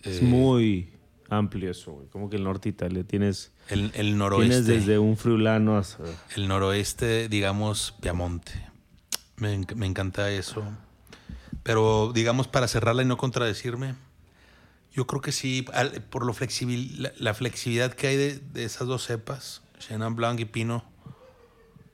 Es 0.02 0.18
Eh, 0.20 0.24
muy 0.24 0.90
amplio 1.28 1.70
eso, 1.70 1.92
güey. 1.92 2.08
Como 2.08 2.30
que 2.30 2.36
el 2.36 2.44
norte 2.44 2.70
de 2.70 2.74
Italia 2.74 3.04
tienes, 3.04 3.52
el, 3.68 3.84
el 3.84 3.90
tienes 3.92 4.14
noroeste. 4.16 4.62
desde 4.72 4.98
un 4.98 5.16
friulano 5.16 5.76
hasta... 5.76 6.04
el 6.34 6.48
noroeste, 6.48 7.28
digamos, 7.28 7.94
Piamonte. 8.00 8.52
Me, 9.36 9.64
me 9.76 9.86
encanta 9.86 10.30
eso. 10.30 10.64
Pero, 11.62 12.12
digamos, 12.14 12.48
para 12.48 12.66
cerrarla 12.68 13.02
y 13.02 13.06
no 13.06 13.16
contradecirme, 13.16 13.94
yo 14.92 15.06
creo 15.06 15.20
que 15.22 15.32
sí, 15.32 15.64
al- 15.72 16.02
por 16.04 16.24
lo 16.26 16.32
flexibil, 16.34 17.02
la, 17.02 17.12
la 17.18 17.34
flexibilidad 17.34 17.92
que 17.94 18.08
hay 18.08 18.16
de, 18.16 18.38
de 18.38 18.64
esas 18.64 18.86
dos 18.86 19.04
cepas, 19.06 19.62
Chenin 19.78 20.14
Blanc 20.14 20.38
y 20.40 20.44
Pino, 20.44 20.84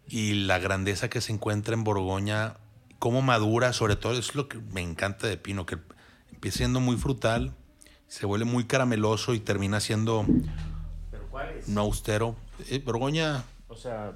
y 0.09 0.35
la 0.35 0.59
grandeza 0.59 1.09
que 1.11 1.21
se 1.21 1.33
encuentra 1.33 1.75
en 1.75 1.85
Borgoña, 1.85 2.57
cómo 2.99 3.23
madura, 3.23 3.73
sobre 3.73 3.97
todo, 3.97 4.19
es 4.19 4.35
lo 4.35 4.49
que 4.49 4.59
me 4.59 4.81
encanta 4.81 5.27
de 5.27 5.37
Pino, 5.37 5.67
que 5.67 5.79
empieza 6.33 6.59
siendo 6.59 6.81
muy 6.81 6.97
frutal, 6.97 7.55
se 8.09 8.25
vuelve 8.27 8.47
muy 8.47 8.65
carameloso 8.65 9.35
y 9.35 9.41
termina 9.41 9.81
siendo 9.81 10.21
un 11.67 11.79
austero. 11.79 12.37
Eh, 12.71 12.81
Borgoña, 12.85 13.45
O 13.69 13.77
sea, 13.77 14.13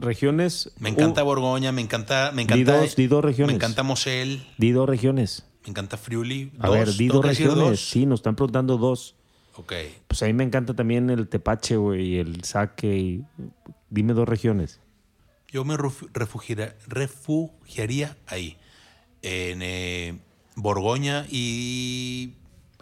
regiones... 0.00 0.72
me 0.80 0.88
encanta 0.88 1.22
Uh, 1.22 1.26
Borgoña, 1.26 1.70
me 1.72 1.80
encanta, 1.82 2.32
me 2.34 2.44
Di 2.44 2.60
encanta, 2.62 2.80
dos- 2.80 2.96
di 2.96 3.06
dos 3.06 3.24
regiones. 3.24 3.54
me 3.54 3.56
encanta 3.56 3.82
Mosel, 3.84 4.44
di 4.58 4.72
dos 4.72 4.88
regiones. 4.88 5.44
Me 5.68 5.72
encanta 5.72 5.98
Friuli. 5.98 6.50
A 6.58 6.68
Dos, 6.68 6.76
ver, 6.76 6.88
di 6.92 6.96
¿tengo 7.08 7.14
dos 7.16 7.26
regiones. 7.26 7.56
dos? 7.58 7.80
Sí, 7.80 8.06
nos 8.06 8.20
están 8.20 8.34
preguntando 8.36 8.78
dos. 8.78 9.14
Ok. 9.56 9.74
Pues 10.06 10.22
a 10.22 10.26
mí 10.26 10.32
me 10.32 10.44
encanta 10.44 10.72
también 10.74 11.10
el 11.10 11.28
tepache, 11.28 11.76
güey, 11.76 12.14
y 12.14 12.18
el 12.18 12.44
saque. 12.44 12.96
Y... 12.96 13.24
Dime 13.90 14.14
dos 14.14 14.26
regiones. 14.26 14.80
Yo 15.48 15.64
me 15.66 15.76
refugiaría 15.76 18.16
ahí. 18.26 18.56
En 19.20 19.60
eh, 19.62 20.18
Borgoña 20.56 21.26
y. 21.28 22.32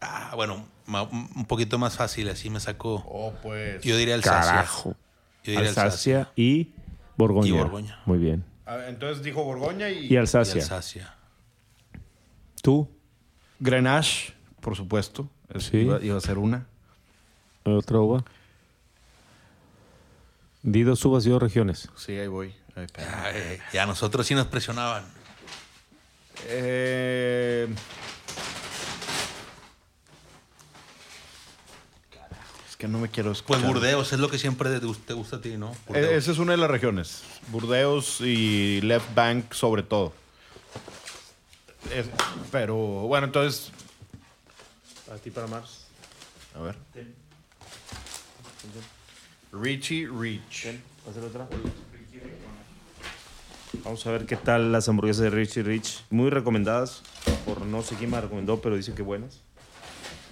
Ah, 0.01 0.33
bueno, 0.37 0.65
un 0.87 1.45
poquito 1.47 1.79
más 1.79 1.97
fácil, 1.97 2.29
así 2.29 2.49
me 2.51 2.61
sacó. 2.61 3.03
Oh, 3.09 3.33
pues. 3.43 3.83
Yo 3.83 3.97
diría 3.97 4.15
Alsacia. 4.15 4.53
Carajo. 4.53 4.91
Yo 5.43 5.51
diría 5.53 5.69
Alsacia. 5.71 6.19
Alsacia 6.21 6.33
y 6.37 6.71
Borgoña. 7.17 7.49
Y 7.49 7.53
Borgoña. 7.53 7.99
Muy 8.07 8.19
bien. 8.19 8.45
Ah, 8.65 8.79
Entonces 8.89 9.25
dijo 9.25 9.43
Borgoña 9.43 9.91
y. 9.91 10.07
Y 10.07 10.13
Y 10.13 10.17
Alsacia. 10.17 10.63
¿Tú? 12.67 12.89
Grenache, 13.61 14.35
por 14.61 14.75
supuesto. 14.75 15.31
Es- 15.55 15.67
Sí. 15.67 15.77
Iba, 15.77 16.03
iba 16.03 16.17
a 16.19 16.21
ser 16.21 16.37
una. 16.37 16.67
¿Otra 17.63 18.01
uva? 18.01 18.25
Di 20.65 20.83
dos 20.83 21.05
uvas 21.05 21.25
y 21.27 21.31
dos 21.31 21.41
regiones. 21.41 21.89
Sí, 21.95 22.19
ahí 22.19 22.27
voy. 22.27 22.53
Ay, 22.75 23.59
ya 23.73 23.87
nosotros 23.87 24.27
sí 24.27 24.35
nos 24.35 24.49
presionaban. 24.49 25.05
Eh, 26.47 27.69
Es 32.69 32.77
que 32.77 32.89
no 32.89 32.99
me 32.99 33.09
quiero 33.09 33.31
escuchar. 33.31 33.63
Pues 33.63 33.73
Burdeos 33.75 34.13
es 34.13 34.19
lo 34.19 34.29
que 34.29 34.39
siempre 34.41 34.71
te 34.71 34.81
te 34.81 35.15
gusta 35.15 35.37
a 35.37 35.41
ti, 35.41 35.57
¿no? 35.57 35.73
Burdeos. 35.87 36.11
Esa 36.11 36.33
es 36.33 36.39
una 36.39 36.51
de 36.51 36.59
las 36.59 36.69
regiones. 36.71 37.23
Burdeos 37.53 38.21
y 38.23 38.81
Left 38.81 39.15
Bank 39.15 39.53
sobre 39.53 39.85
todo. 39.85 40.13
Es- 41.93 42.07
pero 42.51 42.75
bueno, 42.77 43.27
entonces... 43.27 43.71
¿A 45.13 45.17
ti 45.17 45.31
para 45.31 45.47
Mars? 45.47 45.87
A 46.55 46.61
ver. 46.61 46.77
Richie 49.53 50.09
Rich. 50.09 50.67
¿Hacer 51.09 51.23
otra? 51.25 51.49
Vamos 53.85 54.05
a 54.07 54.11
ver 54.11 54.27
qué 54.27 54.37
tal 54.37 54.73
las 54.73 54.89
hamburguesas 54.89 55.23
de 55.23 55.31
Richie 55.31 55.63
Rich. 55.63 56.05
Muy 56.11 56.31
recomendadas 56.31 57.03
por 57.45 57.61
no 57.63 57.83
sé 57.83 57.95
quién 57.97 58.11
me 58.11 58.21
recomendó, 58.21 58.61
pero 58.61 58.77
dice 58.77 58.95
que 58.95 59.03
buenas. 59.03 59.41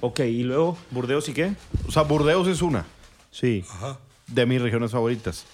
Ok, 0.01 0.21
y 0.21 0.43
luego, 0.43 0.77
¿Burdeos 0.91 1.29
y 1.29 1.35
qué? 1.35 1.55
O 1.87 1.93
sea, 1.93 2.03
Burdeos 2.03 2.49
es 2.49 2.63
una 2.63 2.85
Sí. 3.31 3.65
Ajá. 3.71 3.99
de 4.27 4.47
mis 4.47 4.61
regiones 4.61 4.91
favoritas. 4.91 5.45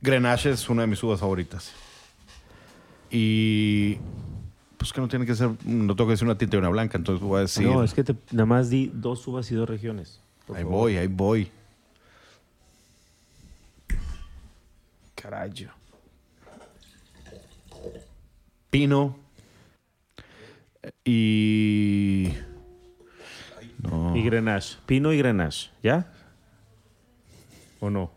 Grenache 0.00 0.50
es 0.50 0.68
una 0.68 0.82
de 0.82 0.88
mis 0.88 1.02
uvas 1.02 1.20
favoritas. 1.20 1.70
Y... 3.12 3.98
Pues 4.78 4.92
que 4.92 5.00
no 5.00 5.06
tiene 5.06 5.26
que 5.26 5.34
ser... 5.36 5.50
No 5.64 5.94
tengo 5.94 6.08
que 6.08 6.12
decir 6.12 6.26
una 6.26 6.36
tinta 6.38 6.56
y 6.56 6.58
una 6.58 6.70
blanca, 6.70 6.96
entonces 6.98 7.22
voy 7.22 7.38
a 7.38 7.40
decir... 7.42 7.66
No, 7.66 7.84
es 7.84 7.92
que 7.94 8.02
te- 8.02 8.16
nada 8.32 8.46
más 8.46 8.70
di 8.70 8.90
dos 8.92 9.24
uvas 9.28 9.48
y 9.52 9.54
dos 9.54 9.68
regiones. 9.68 10.20
ahí 10.48 10.62
favor. 10.64 10.70
voy, 10.70 10.96
ahí 10.96 11.06
voy. 11.06 11.50
Carajo. 15.14 15.72
Pino. 18.70 19.16
Y... 21.04 22.32
No. 23.78 24.16
Y 24.16 24.22
Grenache. 24.24 24.78
Pino 24.86 25.12
y 25.12 25.18
Grenache. 25.18 25.70
¿Ya? 25.82 26.10
¿O 27.78 27.90
no? 27.90 28.10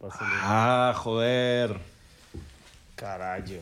Pásale. 0.00 0.30
Ah, 0.42 0.92
joder. 0.96 1.91
Carajo. 3.02 3.58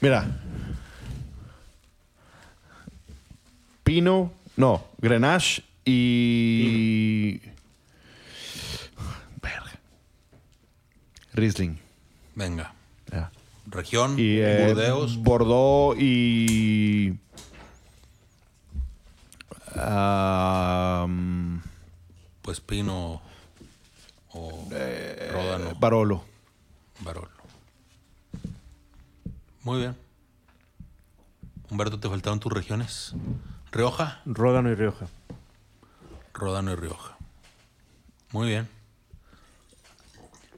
Mira. 0.00 0.26
Pino, 3.82 4.32
no, 4.56 4.82
Grenache 4.96 5.62
y. 5.84 7.38
Verga. 9.42 9.72
Riesling. 11.34 11.76
Venga. 12.34 12.72
ya. 13.12 13.30
Región, 13.66 14.18
Y 14.18 14.38
eh, 14.38 14.64
Burdeos. 14.66 15.18
Bordeaux 15.18 15.98
y. 16.00 17.18
am, 19.76 21.60
Pues 22.40 22.60
Pino 22.60 23.20
o 24.32 24.68
Eh, 24.72 25.28
Ródano, 25.30 25.74
Barolo. 25.74 26.24
Barolo. 27.00 27.33
Muy 29.64 29.78
bien. 29.80 29.96
Humberto, 31.70 31.98
te 31.98 32.08
faltaron 32.08 32.38
tus 32.40 32.52
regiones. 32.52 33.14
Rioja, 33.72 34.20
Ródano 34.26 34.70
y 34.70 34.74
Rioja. 34.74 35.06
Ródano 36.32 36.72
y 36.72 36.76
Rioja. 36.76 37.16
Muy 38.30 38.48
bien. 38.48 38.68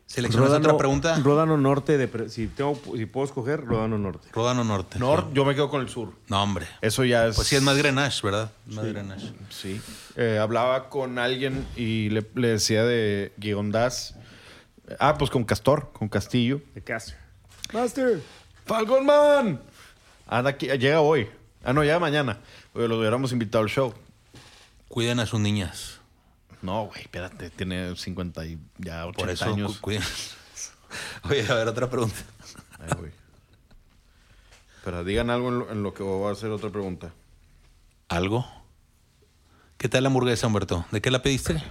¿Seleccionas 0.06 0.50
otra 0.50 0.76
pregunta? 0.78 1.18
Ródano 1.22 1.56
Norte. 1.58 1.98
De 1.98 2.08
pre- 2.08 2.28
si, 2.30 2.46
tengo, 2.46 2.80
si 2.96 3.04
puedo 3.06 3.26
escoger, 3.26 3.64
Ródano 3.64 3.98
Norte. 3.98 4.28
Ródano 4.32 4.64
Norte. 4.64 4.98
Nord, 4.98 5.32
yo 5.32 5.44
me 5.44 5.54
quedo 5.54 5.68
con 5.68 5.82
el 5.82 5.88
sur. 5.88 6.12
No, 6.28 6.42
hombre. 6.42 6.66
Eso 6.80 7.04
ya 7.04 7.26
es. 7.26 7.36
Pues 7.36 7.48
sí, 7.48 7.56
es 7.56 7.62
más 7.62 7.76
Grenache, 7.76 8.20
¿verdad? 8.22 8.50
Más 8.66 8.84
Grenache. 8.86 9.32
Sí. 9.50 9.80
Eh, 10.16 10.38
hablaba 10.40 10.88
con 10.88 11.18
alguien 11.18 11.66
y 11.76 12.08
le, 12.10 12.26
le 12.34 12.48
decía 12.48 12.84
de 12.84 13.32
Guiondaz. 13.36 14.14
Ah, 15.00 15.16
pues 15.18 15.30
con 15.30 15.44
Castor, 15.44 15.90
con 15.92 16.08
Castillo. 16.08 16.60
De 16.74 16.82
Caster. 16.82 17.16
Master. 17.74 18.20
¡Falcon 18.66 19.06
Man! 19.06 19.60
Anda 20.26 20.50
aquí, 20.50 20.66
llega 20.66 21.00
hoy. 21.00 21.28
Ah, 21.64 21.72
no, 21.72 21.82
llega 21.82 21.98
mañana. 21.98 22.38
Oye, 22.74 22.88
lo 22.88 22.98
hubiéramos 22.98 23.32
invitado 23.32 23.62
al 23.64 23.70
show. 23.70 23.94
Cuiden 24.88 25.20
a 25.20 25.26
sus 25.26 25.40
niñas. 25.40 26.00
No, 26.62 26.86
güey, 26.86 27.02
espérate, 27.02 27.50
tiene 27.50 27.94
50 27.96 28.44
y 28.46 28.58
ya 28.78 29.06
80 29.06 29.18
Por 29.20 29.30
eso 29.30 29.44
años. 29.44 29.74
cu- 29.76 29.80
cuiden. 29.82 30.02
Oye, 31.30 31.46
a 31.48 31.54
ver, 31.54 31.68
otra 31.68 31.88
pregunta. 31.90 32.16
Ay, 32.80 32.90
güey. 32.98 33.12
Pero 34.84 35.04
digan 35.04 35.30
algo 35.30 35.48
en 35.48 35.58
lo, 35.58 35.70
en 35.72 35.82
lo 35.82 35.94
que 35.94 36.02
voy 36.02 36.28
a 36.28 36.32
hacer 36.32 36.50
otra 36.50 36.70
pregunta. 36.70 37.12
¿Algo? 38.08 38.46
¿Qué 39.78 39.88
tal 39.88 40.04
la 40.04 40.08
hamburguesa, 40.08 40.46
Humberto? 40.46 40.86
¿De 40.90 41.00
qué 41.00 41.10
la 41.10 41.22
pediste? 41.22 41.62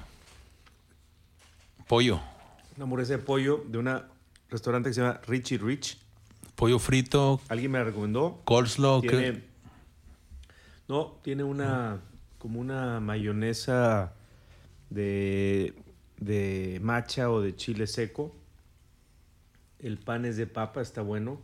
Pollo. 1.88 2.19
Una 2.76 2.84
hamburguesa 2.84 3.13
de 3.13 3.19
pollo 3.19 3.63
de 3.67 3.77
un 3.77 4.01
restaurante 4.49 4.89
que 4.89 4.93
se 4.93 5.01
llama 5.01 5.19
Richie 5.27 5.57
Rich. 5.57 5.97
Pollo 6.56 6.80
frito, 6.80 7.41
Alguien 7.49 7.72
me 7.72 7.80
la 7.80 7.86
recomendó. 7.86 8.41
coleslaw. 8.45 9.02
Tiene, 9.02 9.44
no, 10.88 11.18
tiene 11.22 11.44
una 11.44 11.99
como 12.38 12.60
una 12.60 12.99
mayonesa 12.99 14.14
de, 14.90 15.73
de 16.18 16.80
macha 16.82 17.30
o 17.30 17.41
de 17.41 17.56
chile 17.56 17.88
seco. 17.88 18.34
El 19.80 19.98
pan 19.98 20.26
es 20.26 20.38
de 20.38 20.48
papa, 20.48 20.82
está 20.82 21.02
bueno. 21.02 21.41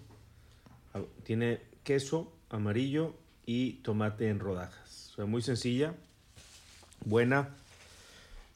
Ah, 0.93 1.01
Tiene 1.23 1.61
queso 1.83 2.31
amarillo 2.49 3.15
y 3.45 3.73
tomate 3.83 4.29
en 4.29 4.39
rodajas. 4.39 5.09
O 5.11 5.15
sea, 5.15 5.25
muy 5.25 5.41
sencilla, 5.41 5.93
buena. 7.03 7.49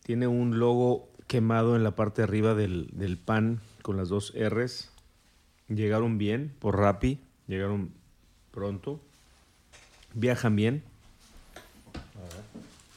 Tiene 0.04 0.28
un 0.28 0.60
logo 0.60 1.10
quemado 1.28 1.76
en 1.76 1.84
la 1.84 1.96
parte 1.96 2.22
de 2.22 2.28
arriba 2.28 2.54
del, 2.54 2.88
del 2.94 3.18
pan 3.18 3.60
con 3.82 3.98
las 3.98 4.08
dos 4.10 4.34
R's. 4.38 4.92
Llegaron 5.68 6.18
bien 6.18 6.54
por 6.60 6.78
Rappi, 6.78 7.20
llegaron 7.48 7.92
pronto. 8.52 9.00
Viajan 10.14 10.56
bien. 10.56 10.84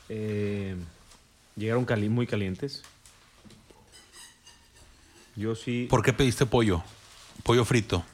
Eh, 0.08 0.76
llegaron 1.56 1.84
cali- 1.84 2.08
muy 2.08 2.26
calientes. 2.26 2.82
Yo 5.36 5.54
sí. 5.54 5.86
¿Por 5.88 6.02
qué 6.02 6.12
pediste 6.12 6.46
pollo? 6.46 6.82
Pollo 7.42 7.64
frito. 7.64 8.04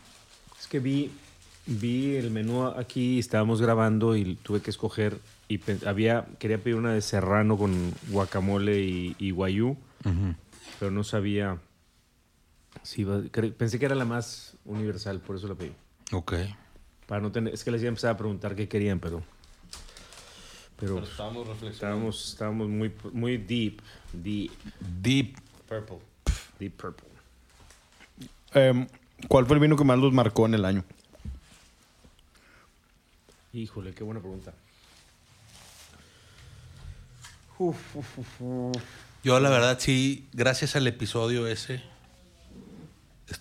Es 0.60 0.66
que 0.66 0.78
vi, 0.78 1.10
vi 1.66 2.16
el 2.16 2.30
menú 2.30 2.66
aquí, 2.66 3.18
estábamos 3.18 3.60
grabando 3.62 4.16
y 4.16 4.36
tuve 4.36 4.60
que 4.60 4.70
escoger. 4.70 5.18
Y 5.48 5.60
había, 5.86 6.26
quería 6.38 6.58
pedir 6.58 6.76
una 6.76 6.92
de 6.92 7.02
serrano 7.02 7.56
con 7.58 7.92
guacamole 8.08 8.80
y, 8.80 9.14
y 9.18 9.30
guayú, 9.30 9.76
pero 10.78 10.90
no 10.90 11.04
sabía 11.04 11.58
cre- 12.82 13.54
pensé 13.54 13.78
que 13.78 13.84
era 13.86 13.94
la 13.94 14.04
más 14.04 14.54
universal, 14.64 15.20
por 15.20 15.36
eso 15.36 15.48
la 15.48 15.54
pedí. 15.54 15.72
Ok. 16.12 16.34
Para 17.06 17.20
no 17.20 17.30
tener, 17.32 17.52
es 17.54 17.64
que 17.64 17.70
les 17.70 17.80
iba 17.82 17.88
a 17.88 17.90
empezar 17.90 18.10
a 18.10 18.16
preguntar 18.16 18.54
qué 18.54 18.68
querían, 18.68 18.98
pero. 19.00 19.22
Pero, 20.78 20.98
estamos 21.02 21.46
reflexionando. 21.46 21.70
estábamos, 21.70 22.28
estábamos 22.30 22.68
muy, 22.68 22.92
muy 23.12 23.36
deep, 23.38 23.80
deep, 24.12 24.50
Deep. 25.00 25.36
purple, 25.68 25.98
deep 26.58 26.72
purple. 26.76 27.08
Em, 28.52 28.86
¿Cuál 29.28 29.46
fue 29.46 29.54
el 29.56 29.60
vino 29.60 29.76
que 29.76 29.84
más 29.84 29.98
los 29.98 30.12
marcó 30.12 30.46
en 30.46 30.54
el 30.54 30.64
año? 30.64 30.84
Híjole, 33.52 33.92
qué 33.94 34.02
buena 34.02 34.20
pregunta. 34.20 34.52
Uf, 37.58 37.96
uf, 37.96 38.18
uf, 38.18 38.40
uf. 38.40 38.82
Yo, 39.22 39.38
la 39.40 39.48
verdad, 39.48 39.78
sí, 39.80 40.26
gracias 40.32 40.74
al 40.76 40.86
episodio 40.88 41.46
ese, 41.46 41.82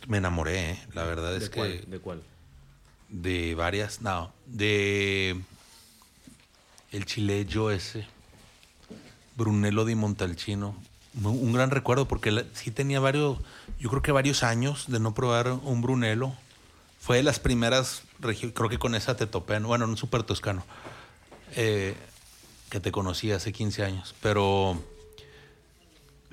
me 0.07 0.17
enamoré, 0.17 0.71
¿eh? 0.71 0.79
La 0.93 1.03
verdad 1.03 1.35
es 1.35 1.43
¿De 1.45 1.49
que. 1.49 1.55
cuál? 1.57 1.83
¿De 1.89 1.99
cuál? 1.99 2.23
De 3.09 3.55
varias. 3.55 4.01
No. 4.01 4.31
De. 4.45 5.39
El 6.91 7.05
chileyo 7.05 7.71
ese. 7.71 8.05
Brunello 9.35 9.85
di 9.85 9.95
Montalcino. 9.95 10.75
Un 11.23 11.53
gran 11.53 11.69
recuerdo 11.71 12.07
porque 12.07 12.31
la- 12.31 12.43
sí 12.53 12.71
tenía 12.71 12.99
varios, 12.99 13.37
yo 13.79 13.89
creo 13.89 14.01
que 14.01 14.11
varios 14.11 14.41
años 14.43 14.85
de 14.87 14.99
no 14.99 15.13
probar 15.13 15.47
un 15.51 15.81
Brunello. 15.81 16.31
Fue 16.99 17.17
de 17.17 17.23
las 17.23 17.39
primeras, 17.39 18.03
creo 18.53 18.69
que 18.69 18.79
con 18.79 18.95
esa 18.95 19.15
te 19.17 19.27
topé, 19.27 19.59
¿no? 19.59 19.67
bueno, 19.67 19.85
un 19.85 19.97
super 19.97 20.23
toscano, 20.23 20.63
eh, 21.55 21.95
que 22.69 22.79
te 22.79 22.91
conocí 22.91 23.31
hace 23.31 23.51
15 23.51 23.83
años. 23.83 24.15
Pero 24.21 24.81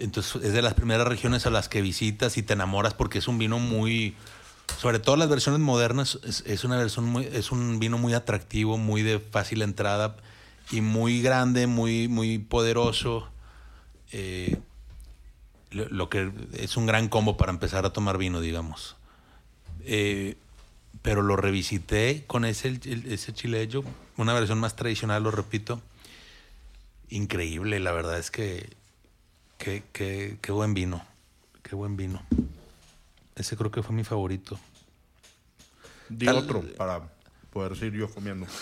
entonces 0.00 0.42
es 0.42 0.52
de 0.52 0.62
las 0.62 0.74
primeras 0.74 1.06
regiones 1.06 1.46
a 1.46 1.50
las 1.50 1.68
que 1.68 1.82
visitas 1.82 2.36
y 2.36 2.42
te 2.42 2.54
enamoras 2.54 2.94
porque 2.94 3.18
es 3.18 3.28
un 3.28 3.38
vino 3.38 3.58
muy, 3.58 4.14
sobre 4.78 4.98
todo 4.98 5.16
las 5.16 5.28
versiones 5.28 5.60
modernas, 5.60 6.18
es, 6.24 6.64
una 6.64 6.76
versión 6.76 7.04
muy, 7.04 7.26
es 7.26 7.52
un 7.52 7.78
vino 7.78 7.98
muy 7.98 8.14
atractivo, 8.14 8.78
muy 8.78 9.02
de 9.02 9.18
fácil 9.18 9.62
entrada 9.62 10.16
y 10.70 10.80
muy 10.80 11.22
grande, 11.22 11.66
muy, 11.66 12.08
muy 12.08 12.38
poderoso. 12.38 13.28
Eh, 14.12 14.58
lo, 15.70 16.08
que 16.08 16.32
es 16.54 16.76
un 16.76 16.86
gran 16.86 17.08
combo 17.08 17.36
para 17.36 17.52
empezar 17.52 17.86
a 17.86 17.92
tomar 17.92 18.18
vino, 18.18 18.40
digamos. 18.40 18.96
Eh, 19.84 20.36
pero 21.02 21.22
lo 21.22 21.36
revisité 21.36 22.24
con 22.26 22.44
ese, 22.44 22.80
ese 23.08 23.32
una 24.16 24.34
versión 24.34 24.58
más 24.58 24.76
tradicional, 24.76 25.22
lo 25.22 25.30
repito. 25.30 25.80
Increíble, 27.08 27.80
la 27.80 27.92
verdad 27.92 28.18
es 28.18 28.30
que 28.30 28.79
qué, 29.60 29.84
qué- 29.92 30.38
qué 30.42 30.50
buen 30.52 30.74
vino, 30.74 31.04
qué 31.62 31.76
buen 31.76 31.96
vino. 31.96 32.20
Ese 33.36 33.56
creo 33.56 33.70
que 33.70 33.82
fue 33.82 33.94
mi 33.94 34.02
favorito. 34.04 34.58
Di 36.08 36.26
Tal- 36.26 36.36
otro 36.38 36.62
para 36.76 37.00
poder 37.52 37.76
seguir 37.76 38.00
yo 38.00 38.10
comiendo. 38.10 38.46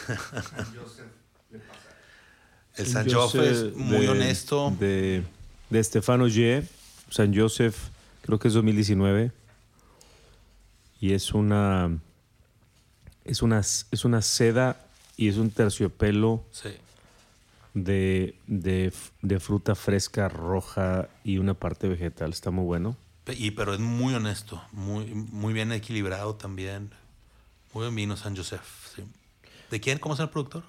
El 2.76 2.86
San 2.86 3.08
sé 3.08 3.50
es 3.50 3.74
muy 3.74 4.02
de- 4.02 4.08
honesto. 4.08 4.70
De, 4.78 5.24
de 5.70 5.82
Stefano 5.84 6.28
G. 6.28 6.64
San 7.10 7.34
Joseph, 7.34 7.76
creo 8.22 8.38
que 8.38 8.48
es 8.48 8.54
2019. 8.54 9.32
Y 11.00 11.12
es 11.12 11.32
una. 11.32 11.90
Es 13.24 13.42
una, 13.42 13.60
es 13.60 14.04
una 14.04 14.22
seda 14.22 14.80
y 15.16 15.28
es 15.28 15.36
un 15.36 15.50
terciopelo 15.50 16.44
Sí. 16.52 16.70
De, 17.74 18.34
de, 18.46 18.92
de 19.22 19.40
fruta 19.40 19.74
fresca 19.74 20.28
roja 20.28 21.08
y 21.24 21.38
una 21.38 21.54
parte 21.54 21.88
vegetal. 21.88 22.30
Está 22.30 22.50
muy 22.50 22.64
bueno. 22.64 22.96
Y, 23.36 23.50
pero 23.50 23.74
es 23.74 23.80
muy 23.80 24.14
honesto, 24.14 24.62
muy, 24.72 25.06
muy 25.06 25.52
bien 25.52 25.70
equilibrado 25.72 26.34
también. 26.36 26.90
Muy 27.74 27.82
buen 27.84 27.94
vino 27.94 28.16
San 28.16 28.34
Joseph. 28.36 28.62
sí. 28.96 29.02
¿De 29.70 29.80
quién? 29.80 29.98
¿Cómo 29.98 30.14
es 30.14 30.20
el 30.20 30.30
productor? 30.30 30.64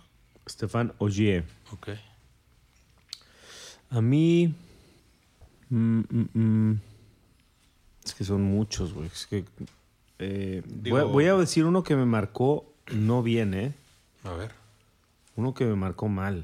Stefan 0.47 0.91
Ogier. 0.97 1.45
Ok. 1.71 1.89
A 3.91 4.01
mí. 4.01 4.53
mm, 5.69 5.99
mm, 6.09 6.30
mm, 6.34 6.80
es 8.05 8.13
que 8.13 8.23
son 8.26 8.43
muchos, 8.43 8.93
güey. 8.93 9.07
Es 9.07 9.26
que. 9.26 9.45
eh, 10.19 10.61
Digo- 10.65 10.97
voy, 10.97 11.01
a, 11.01 11.11
voy 11.11 11.26
a 11.26 11.35
decir 11.35 11.65
uno 11.65 11.84
que 11.84 11.95
me 11.95 12.05
marcó 12.05 12.65
no 12.91 13.23
bien, 13.23 13.53
¿eh? 13.53 13.73
A 14.23 14.31
ver. 14.34 14.51
Uno 15.35 15.53
que 15.53 15.65
me 15.65 15.76
marcó 15.76 16.07
mal. 16.09 16.43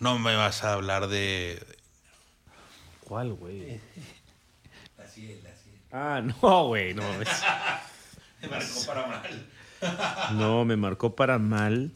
No 0.00 0.18
me 0.18 0.34
vas 0.34 0.64
a 0.64 0.72
hablar 0.72 1.08
de. 1.08 1.62
¿Cuál, 3.04 3.34
güey? 3.34 3.80
Ah, 5.92 6.22
no, 6.42 6.66
güey, 6.68 6.94
no. 6.94 7.02
es- 7.20 7.28
Me 8.42 8.48
marcó 8.48 8.86
para 8.86 9.06
mal. 9.06 9.46
No, 10.38 10.64
me 10.64 10.76
marcó 10.76 11.16
para 11.16 11.38
mal. 11.38 11.90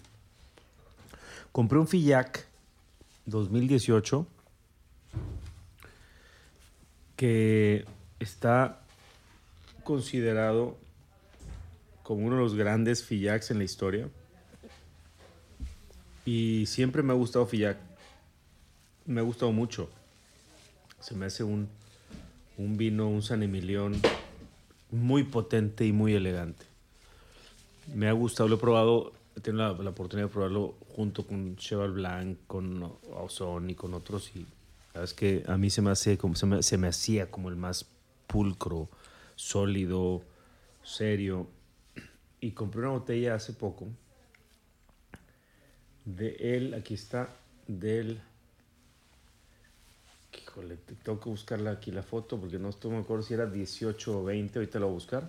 Compré 1.53 1.79
un 1.79 1.87
Fillac 1.87 2.45
2018 3.27 4.27
que 7.17 7.87
está 8.19 8.81
considerado 9.85 10.77
como 12.03 12.27
uno 12.27 12.37
de 12.37 12.43
los 12.43 12.55
grandes 12.57 13.05
Fillacs 13.05 13.53
en 13.53 13.59
la 13.59 13.65
historia. 13.65 14.09
Y 16.27 16.65
siempre 16.67 17.03
me 17.03 17.13
ha 17.13 17.17
gustado 17.17 17.47
Fillac. 17.47 17.77
Me 19.07 19.21
ha 19.21 19.25
gustado 19.25 19.53
mucho. 19.53 19.91
Se 21.01 21.15
me 21.15 21.27
hace 21.27 21.45
un, 21.45 21.69
un 22.57 22.77
vino, 22.77 23.09
un 23.09 23.23
San 23.23 23.43
Emilión 23.43 24.01
muy 24.91 25.25
potente 25.25 25.85
y 25.87 25.93
muy 25.93 26.15
elegante. 26.15 26.65
Me 27.95 28.09
ha 28.09 28.13
gustado, 28.13 28.49
lo 28.49 28.57
he 28.57 28.59
probado, 28.59 29.13
he 29.37 29.41
tenido 29.41 29.83
la, 29.83 29.91
oportunidad 29.91 30.29
de 30.29 30.33
probarlo 30.33 30.77
junto 30.97 31.27
con 31.27 31.57
Cheval 31.57 31.93
Blanc, 31.93 32.39
con 32.47 32.83
Ozone 33.13 33.73
y 33.73 33.75
con 33.75 33.93
otros 33.93 34.31
y 34.35 34.41
la 34.41 35.01
verdad 35.01 35.05
es 35.05 35.15
que 35.15 35.43
a 35.47 35.59
mí 35.59 35.71
se 35.71 35.83
me 35.83 35.91
hace 35.91 36.17
como 36.17 36.37
se 36.37 36.47
me, 36.47 36.63
se 36.63 36.79
me 36.79 36.87
hacía 36.87 37.31
como 37.31 37.49
el 37.49 37.57
más 37.57 37.87
pulcro, 38.27 38.89
sólido, 39.35 40.23
serio. 40.83 41.49
Y 42.41 42.53
compré 42.53 42.81
una 42.83 42.91
botella 42.91 43.35
hace 43.35 43.53
poco 43.53 43.89
de 46.05 46.37
él, 46.39 46.75
aquí 46.75 46.95
está, 46.95 47.29
del 47.67 48.21
Híjole, 50.55 50.77
te- 50.77 50.95
tengo 50.95 51.19
que 51.19 51.29
buscarla 51.31 51.73
aquí 51.73 51.91
la 51.91 52.05
foto 52.05 52.39
porque 52.39 52.61
no 52.61 52.69
estoy 52.69 52.93
me 52.93 52.99
acuerdo 52.99 53.25
si 53.25 53.35
era 53.35 53.47
18 53.47 54.21
o 54.21 54.25
20, 54.25 54.61
ahorita 54.61 54.79
la 54.79 54.85
voy 54.85 54.93
a 54.93 54.95
buscar. 54.95 55.29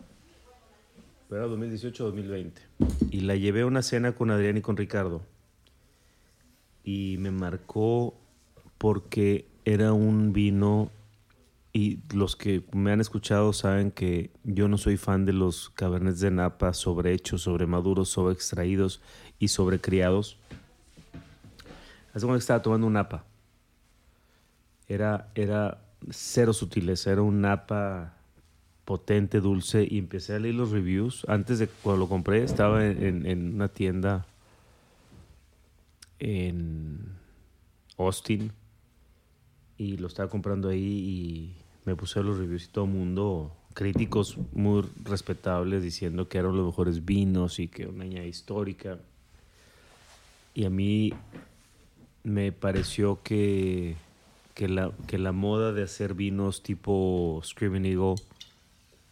Pero 1.28 1.42
era 1.42 1.50
2018 1.50 2.04
o 2.04 2.08
2020. 2.12 2.62
Y 3.10 3.22
la 3.22 3.36
llevé 3.36 3.62
a 3.62 3.66
una 3.66 3.82
cena 3.82 4.14
con 4.14 4.30
Adrián 4.30 4.56
y 4.58 4.62
con 4.62 4.78
Ricardo. 4.78 5.24
Y 6.84 7.16
me 7.18 7.32
marcó 7.32 8.14
porque 8.78 9.48
era 9.66 9.94
un 9.94 10.32
vino 10.32 10.92
y 11.74 12.02
los 12.14 12.36
que 12.36 12.64
me 12.72 12.92
han 12.92 13.02
escuchado 13.02 13.52
saben 13.52 13.90
que 13.90 14.30
yo 14.44 14.68
no 14.68 14.78
soy 14.78 14.96
fan 14.96 15.26
de 15.26 15.34
los 15.34 15.72
cabernets 15.72 16.20
de 16.20 16.30
napa 16.30 16.72
sobrehechos, 16.72 17.42
sobremaduros, 17.42 18.10
sobreextraídos 18.10 19.02
y 19.40 19.48
sobrecriados. 19.48 20.38
Hace 22.14 22.28
cuando 22.28 22.38
estaba 22.38 22.62
tomando 22.62 22.86
un 22.86 22.94
napa 22.94 23.26
era, 24.88 25.32
era 25.36 25.82
cero 26.12 26.54
sutileza, 26.54 27.12
era 27.12 27.22
un 27.22 27.42
napa 27.42 28.14
potente, 28.86 29.42
dulce, 29.42 29.88
y 29.90 29.98
empecé 29.98 30.36
a 30.36 30.40
leer 30.40 30.56
los 30.56 30.72
reviews. 30.72 31.26
Antes 31.28 31.60
de 31.60 31.68
cuando 31.68 32.02
lo 32.06 32.10
compré, 32.10 32.44
estaba 32.44 32.86
en, 32.86 33.26
en- 33.26 33.56
una 33.56 33.68
tienda 33.68 34.26
en 36.20 37.00
Austin 37.98 38.52
y 39.78 39.98
lo 39.98 40.08
estaba 40.08 40.30
comprando 40.30 40.70
ahí 40.70 40.80
y 40.82 41.56
me 41.86 41.96
puse 41.96 42.20
a 42.20 42.24
los 42.24 42.38
reviews 42.38 42.66
y 42.66 42.68
todo 42.68 42.86
el 42.86 42.92
mundo, 42.92 43.56
críticos 43.74 44.38
muy 44.54 44.84
respetables, 45.04 45.84
diciendo 45.84 46.30
que 46.30 46.38
eran 46.38 46.56
los 46.56 46.66
mejores 46.66 47.04
vinos 47.06 47.60
y 47.60 47.68
que 47.68 47.88
una 47.88 48.04
añada 48.06 48.26
histórica. 48.26 48.98
Y 50.54 50.64
a 50.66 50.70
mí 50.70 51.12
me 52.24 52.52
pareció 52.54 53.22
que, 53.22 53.96
que, 54.56 54.68
la, 54.68 54.92
que 55.06 55.20
la 55.20 55.34
moda 55.34 55.74
de 55.74 55.84
hacer 55.84 56.16
vinos 56.16 56.64
tipo 56.64 57.42
Screaming 57.44 57.86
Eagle 57.86 58.16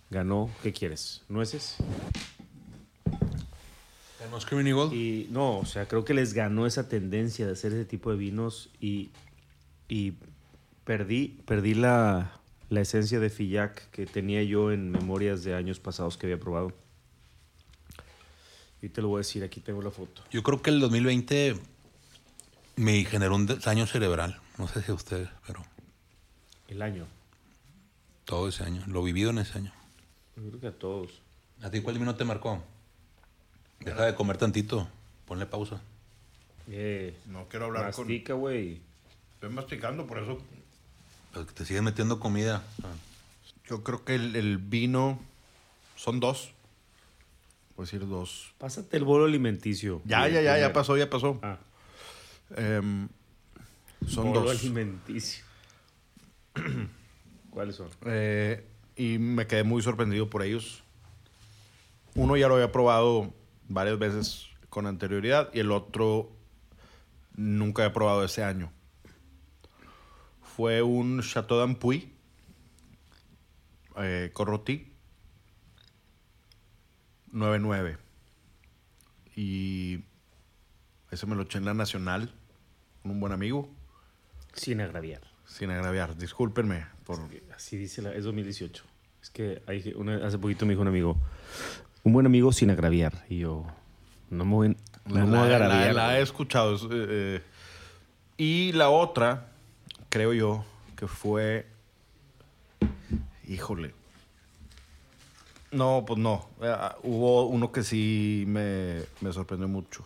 ganó. 0.09 0.49
¿Qué 0.63 0.73
quieres? 0.73 1.21
¿Nueces? 1.29 1.75
¿Ganó 4.19 4.39
Screaming 4.39 4.67
Eagle? 4.67 4.95
Y 4.95 5.27
no, 5.29 5.59
o 5.59 5.65
sea, 5.65 5.87
creo 5.87 6.05
que 6.05 6.13
les 6.13 6.33
ganó 6.33 6.65
esa 6.65 6.87
tendencia 6.87 7.45
de 7.45 7.51
hacer 7.51 7.73
ese 7.73 7.85
tipo 7.85 8.09
de 8.09 8.17
vinos 8.17 8.69
y, 8.79 9.11
y 9.89 10.13
perdí, 10.85 11.39
perdí 11.45 11.73
la, 11.73 12.39
la 12.69 12.81
esencia 12.81 13.19
de 13.19 13.29
Fillac 13.29 13.89
que 13.91 14.05
tenía 14.05 14.41
yo 14.43 14.71
en 14.71 14.91
memorias 14.91 15.43
de 15.43 15.55
años 15.55 15.79
pasados 15.79 16.17
que 16.17 16.25
había 16.27 16.39
probado. 16.39 16.71
Y 18.81 18.89
te 18.89 19.01
lo 19.01 19.09
voy 19.09 19.17
a 19.17 19.19
decir, 19.19 19.43
aquí 19.43 19.59
tengo 19.59 19.81
la 19.81 19.91
foto. 19.91 20.23
Yo 20.31 20.41
creo 20.41 20.61
que 20.61 20.69
el 20.69 20.79
2020 20.79 21.55
me 22.77 23.03
generó 23.05 23.35
un 23.35 23.45
daño 23.45 23.85
cerebral. 23.87 24.42
No 24.57 24.67
sé 24.67 24.81
si 24.81 24.91
a 24.91 24.93
ustedes, 24.95 25.29
pero 25.47 25.63
El 26.67 26.81
año. 26.81 27.05
todo 28.25 28.47
ese 28.49 28.63
año. 28.63 28.83
Lo 28.87 29.03
vivido 29.03 29.29
en 29.31 29.39
ese 29.39 29.57
año. 29.57 29.73
Yo 30.35 30.43
creo 30.49 30.59
que 30.59 30.67
a 30.67 30.71
todos. 30.71 31.21
¿A 31.61 31.69
ti 31.69 31.81
cuál 31.81 31.97
vino 31.97 32.15
te 32.15 32.23
marcó? 32.23 32.61
Deja 33.79 34.05
de 34.05 34.15
comer 34.15 34.37
tantito. 34.37 34.87
Ponle 35.27 35.45
pausa. 35.45 35.81
Eh, 36.69 37.17
No 37.25 37.47
quiero 37.49 37.65
hablar 37.65 37.91
con... 37.93 38.05
mastica, 38.07 38.33
güey. 38.33 38.79
Estoy 39.35 39.49
masticando, 39.49 40.07
por 40.07 40.19
eso 40.19 40.37
Pero 41.33 41.45
te 41.45 41.65
siguen 41.65 41.83
metiendo 41.83 42.19
comida. 42.19 42.63
Ah, 42.83 42.87
yo 43.67 43.83
creo 43.83 44.05
que 44.05 44.15
el, 44.15 44.35
el 44.35 44.57
vino 44.57 45.19
son 45.95 46.19
dos. 46.19 46.51
Puedo 47.75 47.85
decir 47.85 48.07
dos. 48.07 48.53
Pásate 48.59 48.97
el 48.97 49.03
bolo 49.03 49.25
alimenticio. 49.25 50.01
Ya, 50.05 50.27
ya, 50.29 50.41
ya, 50.41 50.57
ya 50.59 50.71
pasó, 50.73 50.95
ya 50.97 51.09
pasó. 51.09 51.39
Ah, 51.41 51.57
Em, 52.55 53.09
son 54.07 54.33
dos. 54.33 54.59
alimenticio. 54.59 55.43
¿Cuáles 57.49 57.75
son? 57.75 57.89
Eh, 58.05 58.65
y 58.95 59.17
me 59.17 59.47
quedé 59.47 59.63
muy 59.63 59.81
sorprendido 59.81 60.29
por 60.29 60.43
ellos. 60.43 60.83
Uno 62.15 62.37
ya 62.37 62.47
lo 62.47 62.55
había 62.55 62.71
probado 62.71 63.33
varias 63.67 63.97
veces 63.97 64.47
con 64.69 64.85
anterioridad 64.87 65.49
y 65.53 65.59
el 65.59 65.71
otro 65.71 66.31
nunca 67.35 67.85
he 67.85 67.89
probado 67.89 68.23
ese 68.23 68.43
año. 68.43 68.71
Fue 70.55 70.81
un 70.83 71.21
Chateau 71.21 71.57
d'Ampuy, 71.57 72.13
eh, 73.97 74.29
Corroti, 74.33 74.91
99. 77.31 77.97
Y 79.35 80.03
ese 81.09 81.25
me 81.25 81.35
lo 81.35 81.43
eché 81.43 81.57
en 81.57 81.65
la 81.65 81.73
Nacional 81.73 82.31
con 83.01 83.11
un 83.11 83.19
buen 83.19 83.33
amigo, 83.33 83.69
Sin 84.53 84.81
agraviar. 84.81 85.21
sin 85.45 85.69
agraviar. 85.71 86.15
Discúlpenme 86.17 86.85
por... 87.05 87.19
Así 87.55 87.77
dice 87.77 88.01
la, 88.01 88.13
es 88.13 88.23
2018. 88.23 88.83
Es 89.21 89.29
que 89.29 89.61
hay 89.67 89.93
una- 89.95 90.25
hace 90.25 90.37
poquito 90.37 90.65
me 90.65 90.71
dijo 90.73 90.81
un 90.81 90.87
amigo, 90.87 91.17
un 92.03 92.13
buen 92.13 92.25
amigo 92.25 92.51
sin 92.51 92.69
agraviar. 92.71 93.25
Y 93.29 93.39
yo, 93.39 93.65
no 94.29 94.45
me 94.45 94.51
voy, 94.51 94.69
no 95.05 95.15
La, 95.15 95.25
me 95.25 95.37
voy 95.37 95.47
a 95.47 95.59
la- 95.59 95.65
agraviar. 95.65 95.95
la 95.95 96.19
he 96.19 96.21
escuchado. 96.21 96.75
es, 96.75 96.83
eh, 96.83 96.87
eh. 96.91 97.41
y 98.37 98.71
la 98.73 98.89
otra, 98.89 99.51
creo 100.09 100.33
yo, 100.33 100.65
que 100.97 101.07
fue. 101.07 101.67
Híjole. 103.47 103.93
No, 105.71 106.03
pues 106.05 106.19
no. 106.19 106.47
Eh, 106.61 106.75
hubo 107.03 107.47
uno 107.47 107.71
que 107.71 107.83
sí 107.83 108.43
me, 108.47 109.01
me 109.21 109.31
sorprendió 109.33 109.67
mucho. 109.67 110.05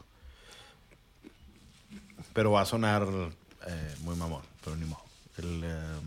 Pero 2.34 2.52
va 2.52 2.62
a 2.62 2.66
sonar 2.66 3.06
eh, 3.68 3.96
muy 4.02 4.16
mamón, 4.16 4.42
pero 4.64 4.76
ni 4.76 4.86
modo. 4.86 5.04
El, 5.38 5.64
eh, 5.64 6.00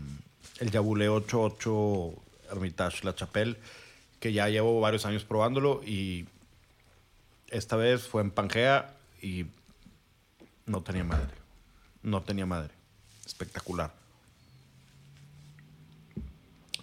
el 0.59 0.71
Yabulé 0.71 1.09
88 1.09 2.13
Hermitage 2.51 3.03
La 3.03 3.15
Chapelle, 3.15 3.57
que 4.19 4.33
ya 4.33 4.49
llevo 4.49 4.79
varios 4.81 5.05
años 5.05 5.23
probándolo 5.23 5.81
y 5.83 6.25
esta 7.49 7.75
vez 7.75 8.07
fue 8.07 8.21
en 8.21 8.31
Pangea 8.31 8.93
y 9.21 9.45
no 10.65 10.81
tenía 10.81 11.03
madre. 11.03 11.33
No 12.03 12.21
tenía 12.21 12.45
madre. 12.45 12.71
Espectacular. 13.25 13.93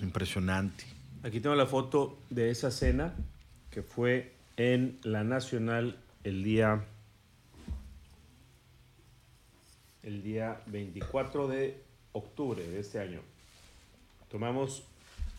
Impresionante. 0.00 0.84
Aquí 1.22 1.40
tengo 1.40 1.56
la 1.56 1.66
foto 1.66 2.18
de 2.30 2.50
esa 2.50 2.70
cena 2.70 3.14
que 3.70 3.82
fue 3.82 4.34
en 4.56 4.98
la 5.02 5.24
Nacional 5.24 5.98
el 6.24 6.44
día 6.44 6.84
el 10.02 10.22
día 10.22 10.60
24 10.66 11.48
de 11.48 11.80
octubre 12.12 12.66
de 12.66 12.80
este 12.80 13.00
año. 13.00 13.20
Tomamos 14.30 14.84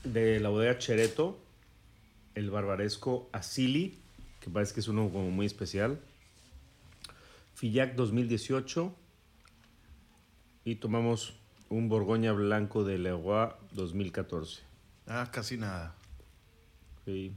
de 0.03 0.40
la 0.40 0.49
bodega 0.49 0.77
Chereto 0.77 1.38
el 2.36 2.49
barbaresco 2.49 3.30
Asili, 3.31 3.98
que 4.40 4.49
parece 4.49 4.73
que 4.73 4.80
es 4.80 4.88
uno 4.88 5.10
como 5.10 5.30
muy 5.30 5.45
especial. 5.45 5.99
Fillac 7.56 7.95
2018 7.95 8.95
y 10.64 10.76
tomamos 10.76 11.34
un 11.69 11.90
Borgoña 11.90 12.31
Blanco 12.31 12.84
de 12.84 12.98
Leroy 12.98 13.49
2014. 13.73 14.61
Ah, 15.07 15.30
casi 15.31 15.57
nada. 15.57 15.95
Sí. 17.06 17.34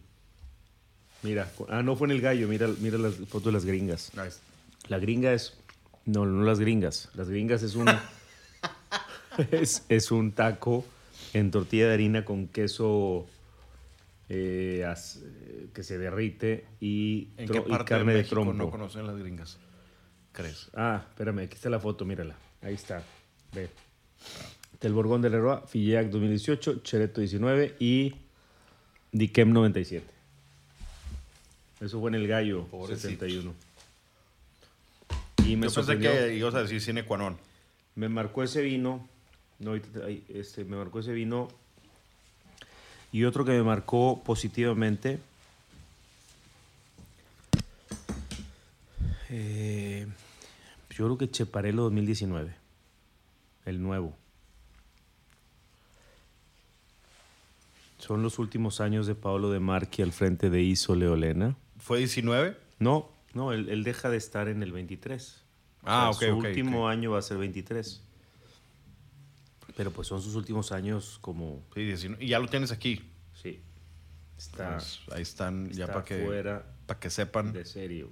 Mira, 1.23 1.51
ah, 1.69 1.83
no 1.83 1.97
fue 1.97 2.07
en 2.09 2.13
el 2.13 2.21
gallo, 2.21 2.47
mira, 2.49 2.69
mira 2.81 2.99
las 2.99 3.15
fotos 3.17 3.47
de 3.47 3.53
las 3.53 3.65
gringas. 3.65 4.13
Nice. 4.15 4.39
La 4.89 4.99
gringa 4.99 5.33
es. 5.33 5.57
No, 6.07 6.27
no 6.27 6.45
las 6.45 6.59
gringas. 6.61 7.09
Las 7.15 7.29
gringas 7.29 7.63
es 7.63 7.75
un. 7.75 7.89
es, 9.51 9.85
es 9.89 10.11
un 10.11 10.33
taco 10.33 10.85
en 11.33 11.51
tortilla 11.51 11.89
de 11.89 11.95
harina 11.95 12.25
con 12.25 12.49
queso 12.49 13.27
eh, 14.29 14.85
as- 14.87 15.21
eh, 15.23 15.69
que 15.73 15.83
se 15.83 15.99
derrite 15.99 16.65
y, 16.81 17.29
¿En 17.37 17.49
tro- 17.49 17.63
qué 17.63 17.69
y 17.69 17.71
parte 17.71 17.85
carne 17.89 18.15
de 18.15 18.25
trompo. 18.25 18.53
no 18.53 18.71
conocen 18.71 19.07
las 19.07 19.17
gringas? 19.17 19.59
¿Crees? 20.33 20.69
Ah, 20.75 21.05
espérame, 21.11 21.41
aquí 21.41 21.55
está 21.55 21.69
la 21.71 21.79
foto, 21.81 22.05
mírala. 22.05 22.35
Ahí 22.63 22.75
está. 22.75 23.03
Ve. 23.55 23.69
Del 24.81 24.93
Borgón 24.95 25.21
de 25.23 25.31
Leroy, 25.31 25.59
Fillac 25.69 26.09
2018, 26.09 26.81
Chereto 26.83 27.21
19 27.21 27.77
y 27.79 28.15
Diquem 29.13 29.53
97. 29.53 30.07
Eso 31.81 32.01
fue 32.01 32.11
en 32.11 32.15
el 32.17 32.27
Gallo 32.27 32.65
Pobrecitos. 32.67 33.03
71. 33.03 33.53
Y 35.53 35.57
me 35.57 35.69
Yo 35.69 35.75
pensé 35.75 35.99
que 35.99 36.35
ibas 36.35 36.55
a 36.55 36.63
decir 36.63 36.81
cine 36.81 37.05
qua 37.05 37.19
non. 37.19 37.37
Me 37.95 38.09
marcó 38.09 38.43
ese 38.43 38.63
vino. 38.63 39.07
No, 39.59 39.75
este, 39.75 40.65
me 40.65 40.79
marcó 40.79 41.01
ese 41.01 41.13
vino. 41.13 41.49
Y 43.13 43.25
otro 43.25 43.45
que 43.45 43.53
me 43.53 43.63
marcó 43.63 44.23
positivamente. 44.25 45.19
eh, 49.29 50.07
yo 50.89 51.05
creo 51.05 51.19
que 51.19 51.31
Cheparelo 51.31 51.83
2019. 51.83 52.55
El 53.67 53.83
nuevo. 53.83 54.17
Son 57.99 58.23
los 58.23 58.39
últimos 58.39 58.81
años 58.81 59.07
de 59.07 59.15
Pablo 59.15 59.51
de 59.51 59.61
Marchi 59.61 60.01
al 60.01 60.13
frente 60.13 60.49
de 60.49 60.63
Iso 60.63 60.95
Leolena. 60.95 61.57
¿Fue 61.79 61.99
19? 61.99 62.57
No, 62.79 63.11
no, 63.35 63.53
él, 63.53 63.69
él 63.69 63.85
deja 63.85 64.09
de 64.09 64.17
estar 64.17 64.49
en 64.49 64.63
el 64.63 64.73
23. 64.73 65.42
Ah, 65.85 66.11
O 66.11 66.15
sea, 66.15 66.29
ok, 66.29 66.35
Su 66.35 66.39
ok, 66.39 66.45
último 66.49 66.85
ok. 66.85 66.91
año 66.91 67.11
va 67.13 67.19
a 67.19 67.23
ser 67.23 67.39
23. 67.39 68.01
Pero 69.77 69.91
pues 69.91 70.09
son 70.09 70.21
sus 70.21 70.35
últimos 70.35 70.71
años 70.73 71.19
como... 71.21 71.63
Sí, 71.75 71.85
19. 71.85 72.23
Y 72.25 72.29
ya 72.29 72.39
lo 72.39 72.49
tienes 72.49 72.73
aquí. 72.73 73.03
Sí. 73.43 73.61
Está, 74.37 74.75
Pues, 74.77 75.01
ahí 75.13 75.23
están, 75.23 75.71
ya 75.71 75.85
está 75.85 75.95
para 75.95 76.05
que, 76.05 76.63
para 76.87 77.01
que 77.01 77.11
sepan. 77.11 77.53
de 77.53 77.65
serio. 77.65 78.11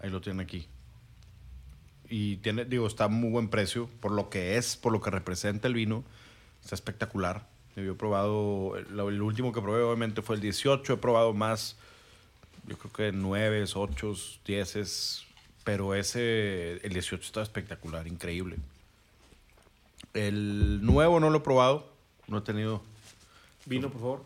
Ahí 0.00 0.10
lo 0.10 0.20
tienen 0.20 0.40
aquí. 0.40 0.68
Y 2.08 2.36
tiene, 2.36 2.64
digo, 2.64 2.86
está 2.86 3.04
a 3.04 3.08
muy 3.08 3.30
buen 3.30 3.48
precio 3.48 3.88
por 4.00 4.12
lo 4.12 4.30
que 4.30 4.56
es, 4.56 4.76
por 4.76 4.92
lo 4.92 5.00
que 5.00 5.10
representa 5.10 5.68
el 5.68 5.74
vino. 5.74 6.04
Está 6.62 6.74
espectacular. 6.74 7.46
Yo 7.76 7.92
he 7.92 7.94
probado, 7.94 8.76
el, 8.76 8.98
el 8.98 9.22
último 9.22 9.52
que 9.52 9.60
probé 9.60 9.82
obviamente 9.82 10.22
fue 10.22 10.36
el 10.36 10.42
18. 10.42 10.92
He 10.92 10.96
probado 10.96 11.32
más, 11.34 11.76
yo 12.66 12.76
creo 12.78 12.92
que 12.92 13.12
9, 13.16 13.64
8, 13.74 14.14
10, 14.44 15.26
pero 15.68 15.94
ese, 15.94 16.76
el 16.82 16.94
18 16.94 17.22
está 17.22 17.42
espectacular, 17.42 18.06
increíble. 18.06 18.56
El 20.14 20.80
nuevo 20.82 21.20
no 21.20 21.28
lo 21.28 21.36
he 21.36 21.40
probado, 21.42 21.86
no 22.26 22.38
he 22.38 22.40
tenido, 22.40 22.82
Vino, 23.66 23.90
por 23.90 24.00
favor. 24.00 24.24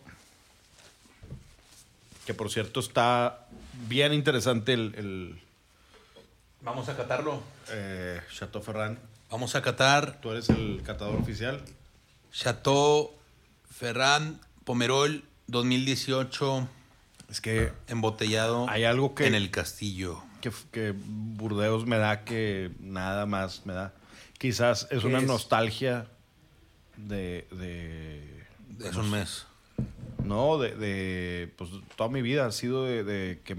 que 2.27 2.33
por 2.33 2.49
cierto 2.49 2.79
está 2.79 3.49
bien 3.89 4.13
interesante 4.15 4.73
el, 4.73 4.95
el 4.97 5.41
Vamos 6.61 6.89
a 6.89 6.97
catarlo. 6.97 7.43
eh, 7.71 8.21
Chateau 8.33 8.63
Ferrand. 8.63 8.99
Vamos 9.29 9.57
a 9.57 9.63
catar 9.63 10.21
Tú 10.21 10.31
eres 10.31 10.49
el 10.49 10.81
catador 10.87 11.17
oficial. 11.17 11.61
Chateau 12.33 13.11
Ferran 13.69 14.39
Pomerol 14.65 15.25
2018 15.49 16.69
Es 17.31 17.41
que 17.41 17.73
embotellado 17.89 18.69
Hay 18.69 18.85
algo 18.85 19.17
que- 19.17 19.27
en 19.27 19.35
el 19.35 19.51
castillo. 19.51 20.23
Que, 20.43 20.51
que 20.71 20.93
Burdeos 20.95 21.87
me 21.87 21.97
da 21.97 22.25
que 22.25 22.71
nada 22.81 23.25
más 23.25 23.65
me 23.65 23.73
da. 23.73 23.95
Quizás 24.39 24.87
es 24.91 25.01
¿Qué 25.01 25.07
una 25.07 25.19
es? 25.21 25.27
nostalgia 25.27 26.07
de, 26.99 27.47
de 27.53 28.45
Es 28.87 28.97
un 28.97 29.11
mes. 29.11 29.47
no, 30.25 30.59
de, 30.59 30.75
de, 30.77 31.53
pues 31.57 31.71
toda 31.97 32.11
mi 32.11 32.21
vida 32.21 32.45
ha 32.47 32.53
sido 32.53 32.85
de, 32.85 33.03
de 33.05 33.41
que, 33.45 33.57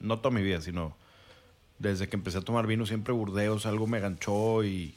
no 0.00 0.18
toda 0.18 0.34
mi 0.34 0.42
vida, 0.42 0.60
sino 0.62 0.96
desde 1.78 2.08
que 2.08 2.16
empecé 2.16 2.38
a 2.38 2.42
tomar 2.42 2.66
vino 2.66 2.86
siempre 2.86 3.12
Burdeos, 3.12 3.66
algo 3.66 3.86
me 3.86 4.00
ganchó 4.00 4.64
y 4.64 4.94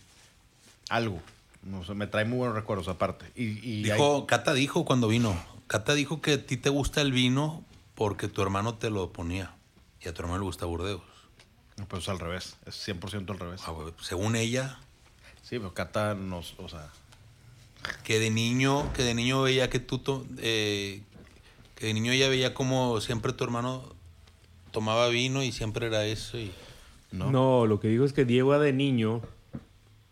algo. 0.90 1.20
No 1.64 1.84
sé, 1.84 1.94
me 1.96 2.08
trae 2.08 2.24
muy 2.24 2.38
buenos 2.38 2.56
recuerdos 2.56 2.88
aparte. 2.88 3.26
Y, 3.36 3.60
y 3.68 3.84
hay- 3.90 3.92
Dijo, 3.98 4.26
Cata 4.28 4.54
dijo 4.54 4.86
cuando 4.86 5.08
vino. 5.10 5.36
Cata 5.68 5.96
dijo 5.96 6.22
que 6.22 6.34
a 6.34 6.46
ti 6.46 6.56
te 6.56 6.70
gusta 6.70 7.02
el 7.02 7.12
vino 7.12 7.64
porque 7.96 8.28
tu 8.30 8.42
hermano 8.42 8.76
te 8.76 8.90
lo 8.90 9.12
ponía. 9.12 9.52
Y 10.08 10.10
a 10.10 10.14
tu 10.14 10.22
hermano 10.22 10.40
le 10.40 10.46
gusta 10.46 10.66
Burdeos. 10.66 11.02
pues 11.90 12.08
al 12.08 12.18
revés, 12.18 12.56
es 12.66 12.88
100% 12.88 13.30
al 13.30 13.40
revés. 13.40 13.62
Ah, 13.68 13.72
güey, 13.72 13.94
Según 14.02 14.38
ella, 14.38 14.80
Sí, 15.42 15.58
pero 15.60 15.74
Cata 15.74 16.14
nos, 16.16 16.56
o 16.60 16.70
sea, 16.70 16.90
que 18.06 18.20
de 18.20 18.30
niño, 18.30 18.92
que 18.94 19.04
de 19.04 19.14
niño 19.14 19.42
veía 19.42 19.70
que 19.70 19.80
tú, 19.80 20.00
to- 20.00 20.26
eh, 20.38 21.02
que 21.76 21.88
de 21.88 21.94
niño 21.94 22.14
ella 22.14 22.30
veía 22.30 22.54
como 22.54 23.00
siempre 23.02 23.34
tu 23.34 23.44
hermano 23.44 23.84
tomaba 24.72 25.10
vino 25.10 25.44
y 25.44 25.52
siempre 25.52 25.88
era 25.88 26.06
eso. 26.06 26.38
Y, 26.38 26.54
¿no? 27.12 27.32
¿No? 27.32 27.66
lo 27.66 27.82
que 27.82 27.90
digo 27.90 28.06
es 28.06 28.14
que 28.14 28.24
Diego 28.24 28.58
de 28.60 28.72
niño 28.72 29.22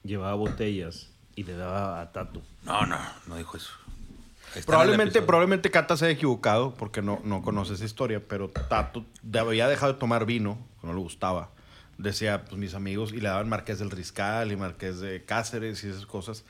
llevaba 0.04 0.36
botellas 0.36 1.08
y 1.38 1.44
le 1.44 1.56
daba 1.56 2.02
a 2.02 2.12
Tato. 2.12 2.42
no, 2.64 2.86
no, 2.86 3.00
no 3.28 3.38
dijo 3.38 3.56
eso. 3.56 3.72
Ahí 3.72 3.86
está 3.86 4.44
en 4.44 4.45
el 4.45 4.45
Probablemente, 4.66 5.22
probablemente 5.22 5.72
Cata 5.72 5.98
se 5.98 6.06
haya 6.06 6.14
equivocado 6.14 6.74
porque 6.76 7.02
no, 7.02 7.22
no 7.24 7.42
conoce 7.42 7.74
esa 7.74 7.86
historia, 7.86 8.22
pero 8.26 8.50
Tato 8.50 9.06
había 9.38 9.68
dejado 9.68 9.94
de 9.94 10.00
tomar 10.00 10.26
vino, 10.26 10.58
no 10.84 10.94
le 10.94 11.00
gustaba. 11.00 11.52
Decía, 11.98 12.46
pues 12.46 12.58
mis 12.58 12.74
amigos, 12.74 13.14
y 13.14 13.22
le 13.22 13.30
daban 13.30 13.50
Marqués 13.50 13.80
del 13.80 13.92
Riscal 13.92 14.52
y 14.52 14.56
Marqués 14.56 15.00
de 15.00 15.24
Cáceres 15.24 15.84
y 15.84 15.90
esas 15.90 16.06
cosas, 16.06 16.44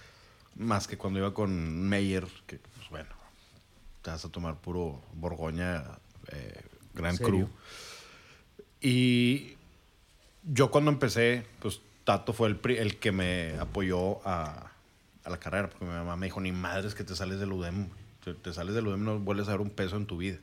más 0.55 0.87
que 0.87 0.97
cuando 0.97 1.19
iba 1.19 1.33
con 1.33 1.87
Meyer, 1.87 2.25
que 2.47 2.57
pues 2.57 2.89
bueno, 2.89 3.09
te 4.01 4.11
vas 4.11 4.25
a 4.25 4.29
tomar 4.29 4.55
puro 4.55 5.01
Borgoña, 5.13 5.83
eh, 6.31 6.61
Gran. 6.93 7.17
Cru. 7.17 7.49
Y 8.81 9.57
yo 10.43 10.71
cuando 10.71 10.91
empecé, 10.91 11.45
pues 11.59 11.81
Tato 12.03 12.33
fue 12.33 12.49
el, 12.49 12.59
el 12.77 12.97
que 12.97 13.11
me 13.11 13.57
apoyó 13.59 14.25
a, 14.27 14.71
a 15.25 15.29
la 15.29 15.37
carrera, 15.39 15.69
porque 15.69 15.83
mi 15.85 15.91
mamá 15.91 16.15
me 16.15 16.27
dijo, 16.27 16.39
ni 16.39 16.51
madres 16.51 16.95
que 16.95 17.03
te 17.03 17.15
sales 17.15 17.39
del 17.39 17.51
UDEM. 17.51 17.89
Te, 18.23 18.33
te 18.33 18.53
sales 18.53 18.73
del 18.75 18.87
UDEM 18.87 19.03
no 19.03 19.19
vuelves 19.19 19.47
a 19.47 19.51
ver 19.51 19.61
un 19.61 19.69
peso 19.71 19.97
en 19.97 20.05
tu 20.05 20.17
vida. 20.17 20.37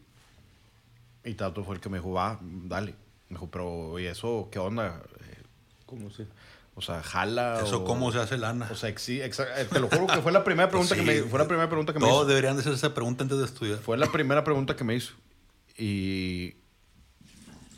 Y 1.24 1.34
Tato 1.34 1.62
fue 1.64 1.76
el 1.76 1.80
que 1.80 1.88
me 1.88 1.98
dijo, 1.98 2.12
va, 2.12 2.38
dale. 2.42 2.92
Me 3.28 3.36
dijo, 3.36 3.48
pero, 3.50 3.70
oye, 3.92 4.10
¿eso 4.10 4.48
qué 4.50 4.58
onda? 4.58 5.00
Eh, 5.20 5.42
¿Cómo 5.86 6.10
se? 6.10 6.26
O 6.74 6.80
sea, 6.82 7.02
jala. 7.02 7.62
Eso, 7.64 7.82
o- 7.82 7.84
¿cómo 7.84 8.10
se 8.12 8.18
hace 8.18 8.36
lana? 8.38 8.68
O 8.70 8.74
sea, 8.74 8.96
sí, 8.98 9.20
eh, 9.20 9.30
te 9.70 9.78
lo 9.80 9.88
juro 9.88 10.06
que 10.08 10.20
fue 10.22 10.32
la 10.32 10.42
primera 10.42 10.68
pregunta 10.70 10.94
Pues 10.96 11.06
que 11.06 11.22
me 11.22 11.28
fue 11.28 11.38
la 11.38 11.46
primera 11.46 11.68
pregunta 11.68 11.92
que 11.92 11.98
me 12.00 12.06
hizo. 12.08 12.24
deberían 12.24 12.54
de 12.56 12.60
hacer 12.62 12.72
esa 12.72 12.92
pregunta 12.94 13.22
antes 13.24 13.38
de 13.38 13.44
estudiar. 13.44 13.78
Fue 13.78 13.96
la 13.96 14.10
primera 14.10 14.42
pregunta 14.42 14.74
que 14.74 14.82
me 14.84 14.94
hizo. 14.96 15.12
Y 15.78 16.54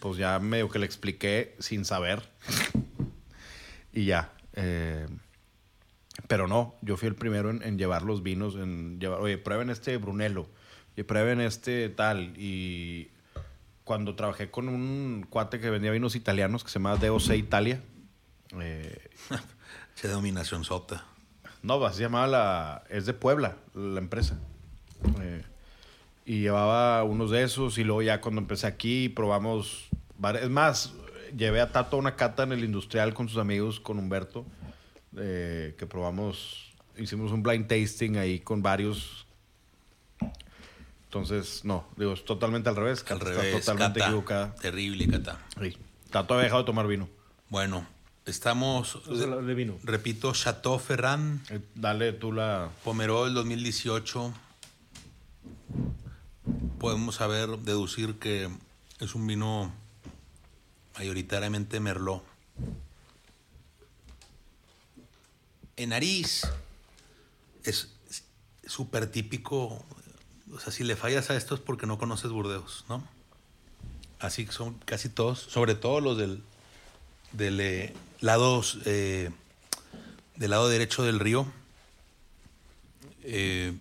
pues 0.01 0.17
ya 0.17 0.39
medio 0.39 0.69
que 0.71 0.79
le 0.79 0.87
expliqué 0.87 1.55
sin 1.59 1.85
saber. 1.85 2.23
y 3.93 4.07
ya. 4.07 4.33
eh, 4.55 5.07
pero 6.29 6.49
no, 6.49 6.75
yo 6.83 6.97
fui 6.97 7.09
el 7.09 7.15
primero 7.15 7.51
en, 7.51 7.63
en 7.63 7.79
llevar 7.79 8.03
los 8.03 8.23
vinos, 8.23 8.55
en 8.55 9.01
llevar, 9.01 9.21
oye, 9.21 9.39
prueben 9.39 9.71
este 9.71 9.97
Brunello, 9.97 10.49
y 10.97 11.03
prueben 11.03 11.41
este 11.41 11.89
tal. 11.89 12.35
Y 12.37 13.09
cuando 13.85 14.15
trabajé 14.15 14.51
con 14.51 14.69
un 14.69 15.27
cuate 15.29 15.61
que 15.61 15.71
vendía 15.71 15.91
vinos 15.91 16.17
italianos 16.17 16.65
que 16.65 16.71
se 16.71 16.79
llama 16.79 16.97
DOC 16.97 17.35
Italia, 17.35 17.83
eh, 18.61 19.09
dominación 20.03 20.65
sota. 20.65 21.05
no, 21.63 21.85
así 21.85 21.99
se 21.99 22.03
llamaba 22.05 22.27
la. 22.27 22.85
Es 22.89 23.07
de 23.07 23.15
Puebla, 23.15 23.57
la 23.75 23.99
empresa. 23.99 24.39
Eh, 25.21 25.45
y 26.27 26.41
llevaba 26.41 27.03
unos 27.05 27.31
de 27.31 27.43
esos. 27.43 27.79
Y 27.79 27.85
luego 27.85 28.03
ya 28.03 28.21
cuando 28.21 28.41
empecé 28.41 28.67
aquí, 28.67 29.09
probamos. 29.09 29.89
Es 30.41 30.51
más, 30.51 30.95
llevé 31.37 31.61
a 31.61 31.73
Tato 31.73 31.97
a 31.97 31.99
una 31.99 32.17
cata 32.17 32.45
en 32.45 32.53
el 32.53 32.65
industrial 32.65 33.15
con 33.15 33.29
sus 33.29 33.39
amigos, 33.39 33.81
con 33.81 33.99
Humberto. 33.99 34.47
Eh, 35.17 35.75
que 35.79 35.87
probamos. 35.87 36.73
Hicimos 36.97 37.33
un 37.33 37.43
blind 37.43 37.67
tasting 37.67 38.17
ahí 38.17 38.41
con 38.41 38.63
varios. 38.63 39.27
Entonces, 41.07 41.65
no, 41.65 41.87
digo, 41.97 42.13
es 42.13 42.25
totalmente 42.25 42.69
al 42.69 42.77
revés. 42.77 43.01
Al 43.01 43.19
Cata 43.19 43.25
revés, 43.25 43.55
Está 43.55 43.73
totalmente 43.73 43.99
Cata. 44.01 44.11
equivocada. 44.11 44.55
Terrible, 44.57 45.09
Cata. 45.09 45.39
Sí. 45.61 45.77
Tato 46.11 46.35
había 46.35 46.45
dejado 46.45 46.63
de 46.63 46.67
tomar 46.67 46.87
vino. 46.89 47.09
Bueno, 47.51 47.87
estamos, 48.27 49.01
hablar 49.09 49.43
de 49.45 49.55
vino. 49.55 49.77
repito, 49.85 50.33
Chateau 50.33 50.79
Ferran, 50.79 51.41
Eh, 51.51 51.61
Dale 51.75 52.13
tú 52.13 52.33
la. 52.33 52.71
Pomerol 52.83 53.33
2018. 53.35 54.33
Podemos 56.79 57.15
saber, 57.17 57.49
deducir 57.59 58.15
que 58.19 58.49
es 59.01 59.15
un 59.15 59.27
vino 59.27 59.73
mayoritariamente 60.99 61.81
Merlot. 61.81 62.23
En 65.77 65.91
nariz 65.91 66.43
es 67.65 67.89
súper 68.67 69.11
típico. 69.11 69.85
O 70.53 70.61
sea, 70.61 70.73
si 70.73 70.85
le 70.85 70.97
fallas 70.97 71.31
a 71.31 71.37
esto 71.37 71.55
es 71.55 71.61
porque 71.61 71.87
no 71.87 71.99
conoces 71.99 72.31
Burdeos, 72.31 72.85
¿no? 72.89 73.03
Así 74.21 74.47
son 74.47 74.75
casi 74.85 75.09
todos, 75.09 75.39
sobre 75.41 75.75
todo 75.75 76.01
los 76.01 76.17
del, 76.17 76.43
del 77.33 77.61
eh, 77.61 77.93
lado, 78.21 78.63
eh, 78.87 79.31
del 80.37 80.51
lado 80.51 80.69
derecho 80.69 81.03
del 81.03 81.19
río. 81.19 81.47
Eh, 83.25 83.77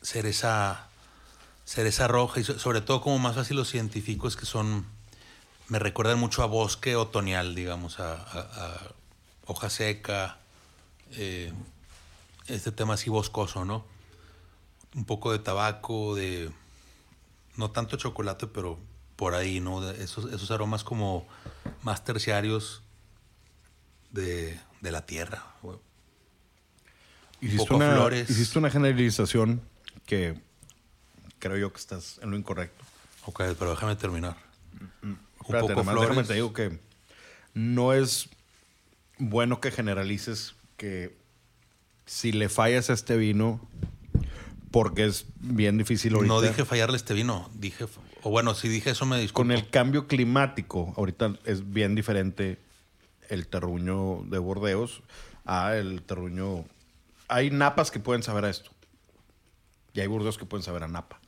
cereza, 0.00 0.88
cereza 1.64 2.08
roja 2.08 2.40
y 2.40 2.44
so- 2.44 2.58
sobre 2.58 2.80
todo 2.80 3.00
como 3.00 3.18
más 3.18 3.34
fácil 3.36 3.56
los 3.56 3.74
identifico 3.74 4.26
es 4.28 4.36
que 4.36 4.46
son, 4.46 4.86
me 5.68 5.78
recuerdan 5.78 6.18
mucho 6.18 6.42
a 6.42 6.46
bosque 6.46 6.96
otoñal, 6.96 7.54
digamos, 7.54 8.00
a 8.00 8.80
hoja 9.46 9.68
seca, 9.70 10.38
eh, 11.16 11.52
este 12.46 12.72
tema 12.72 12.94
así 12.94 13.10
boscoso, 13.10 13.64
¿no? 13.64 13.84
Un 14.94 15.04
poco 15.04 15.32
de 15.32 15.38
tabaco, 15.38 16.14
de, 16.14 16.50
no 17.56 17.70
tanto 17.70 17.96
chocolate, 17.96 18.46
pero 18.46 18.78
por 19.16 19.34
ahí, 19.34 19.60
¿no? 19.60 19.80
De 19.80 20.02
esos, 20.02 20.32
esos 20.32 20.50
aromas 20.50 20.84
como 20.84 21.26
más 21.82 22.04
terciarios 22.04 22.82
de, 24.10 24.58
de 24.80 24.92
la 24.92 25.06
tierra. 25.06 25.44
Hiciste 27.40 27.58
poco 27.58 27.76
una, 27.76 27.92
flores. 27.92 28.30
hiciste 28.30 28.58
una 28.58 28.70
generalización 28.70 29.60
que 30.06 30.40
creo 31.38 31.56
yo 31.56 31.72
que 31.72 31.78
estás 31.78 32.18
en 32.22 32.30
lo 32.30 32.36
incorrecto. 32.36 32.84
Ok, 33.26 33.42
pero 33.58 33.70
déjame 33.70 33.96
terminar. 33.96 34.36
Un 35.02 35.18
Espérate, 35.40 35.68
poco 35.68 35.74
nomás 35.74 35.94
déjame 35.94 36.12
flores. 36.12 36.28
te 36.28 36.34
digo 36.34 36.52
que 36.52 36.78
no 37.52 37.92
es 37.92 38.28
bueno 39.18 39.60
que 39.60 39.70
generalices 39.70 40.54
que 40.76 41.16
si 42.06 42.32
le 42.32 42.48
fallas 42.48 42.90
a 42.90 42.92
este 42.92 43.16
vino, 43.16 43.60
porque 44.70 45.04
es 45.04 45.26
bien 45.38 45.78
difícil 45.78 46.14
ahorita. 46.14 46.34
No 46.34 46.40
dije 46.40 46.64
fallarle 46.64 46.96
este 46.96 47.14
vino, 47.14 47.48
dije, 47.54 47.86
o 48.22 48.30
bueno, 48.30 48.54
si 48.54 48.68
dije 48.68 48.90
eso 48.90 49.06
me 49.06 49.18
disculpo. 49.18 49.48
Con 49.48 49.52
el 49.52 49.70
cambio 49.70 50.06
climático, 50.06 50.92
ahorita 50.96 51.34
es 51.44 51.72
bien 51.72 51.94
diferente 51.94 52.58
el 53.28 53.46
terruño 53.46 54.22
de 54.24 54.38
Bordeos 54.38 55.02
a 55.44 55.76
el 55.76 56.02
terruño... 56.02 56.64
Hay 57.28 57.50
napas 57.50 57.90
que 57.90 58.00
pueden 58.00 58.22
saber 58.22 58.44
a 58.44 58.50
esto. 58.50 58.70
Y 59.92 60.00
hay 60.00 60.06
Burdeos 60.06 60.38
que 60.38 60.44
pueden 60.44 60.62
saber 60.62 60.82
a 60.82 60.88
napa. 60.88 61.20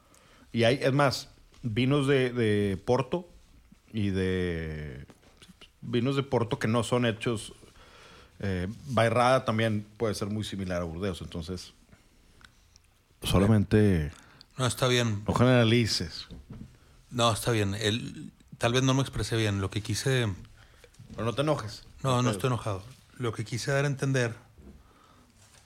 Y 0.52 0.64
hay, 0.64 0.80
es 0.82 0.92
más, 0.92 1.30
vinos 1.62 2.06
de, 2.06 2.32
de 2.32 2.76
Porto 2.76 3.28
y 3.92 4.10
de... 4.10 5.06
Vinos 5.80 6.16
de 6.16 6.22
Porto 6.22 6.58
que 6.58 6.68
no 6.68 6.82
son 6.82 7.06
hechos... 7.06 7.52
Eh, 8.40 8.68
Bairrada 8.86 9.44
también 9.44 9.86
puede 9.96 10.14
ser 10.14 10.28
muy 10.28 10.44
similar 10.44 10.82
a 10.82 10.84
Burdeos. 10.84 11.20
Entonces, 11.22 11.72
solamente 13.22 14.12
No, 14.58 14.66
está 14.66 14.86
bien. 14.88 15.22
no 15.26 15.34
generalices. 15.34 16.26
No, 17.10 17.32
está 17.32 17.50
bien. 17.50 17.74
El, 17.74 18.30
tal 18.58 18.72
vez 18.72 18.82
no 18.82 18.94
me 18.94 19.02
expresé 19.02 19.36
bien. 19.36 19.60
Lo 19.60 19.70
que 19.70 19.80
quise... 19.82 20.28
Pero 21.12 21.24
no 21.24 21.32
te 21.34 21.42
enojes. 21.42 21.84
No, 22.02 22.22
no 22.22 22.30
estoy 22.30 22.48
enojado. 22.48 22.82
Lo 23.18 23.32
que 23.32 23.44
quise 23.44 23.70
dar 23.72 23.84
a 23.84 23.88
entender 23.88 24.34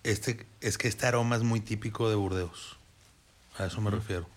este, 0.04 0.46
es 0.60 0.78
que 0.78 0.88
este 0.88 1.06
aroma 1.06 1.36
es 1.36 1.42
muy 1.42 1.60
típico 1.60 2.08
de 2.08 2.14
Burdeos. 2.14 2.76
A 3.58 3.66
eso 3.66 3.80
me 3.80 3.90
refiero. 3.90 4.28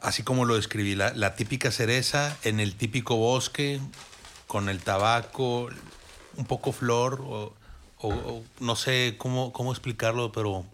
Así 0.00 0.24
como 0.24 0.44
lo 0.46 0.56
describí, 0.56 0.96
la, 0.96 1.12
la 1.14 1.36
típica 1.36 1.70
cereza 1.70 2.36
en 2.42 2.58
el 2.58 2.74
típico 2.74 3.16
bosque, 3.16 3.80
con 4.48 4.68
el 4.68 4.80
tabaco, 4.80 5.68
un 6.36 6.44
poco 6.46 6.72
flor, 6.72 7.20
o, 7.26 7.54
o- 7.98 8.08
o 8.08 8.42
no 8.60 8.76
sé 8.76 9.16
cómo, 9.18 9.52
cómo 9.52 9.72
explicarlo, 9.72 10.32
pero 10.32 10.64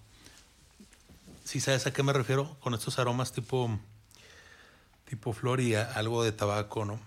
sí 1.45 1.61
sabes 1.61 1.87
a 1.87 1.93
qué 1.93 2.03
me 2.03 2.13
refiero 2.13 2.57
con 2.61 2.75
estos 2.75 2.99
aromas 2.99 3.33
tipo, 3.33 3.71
tipo 5.09 5.33
flor 5.33 5.61
y 5.61 5.75
a- 5.75 5.91
algo 5.93 6.23
de 6.25 6.33
tabaco, 6.33 6.85
¿no? 6.85 6.99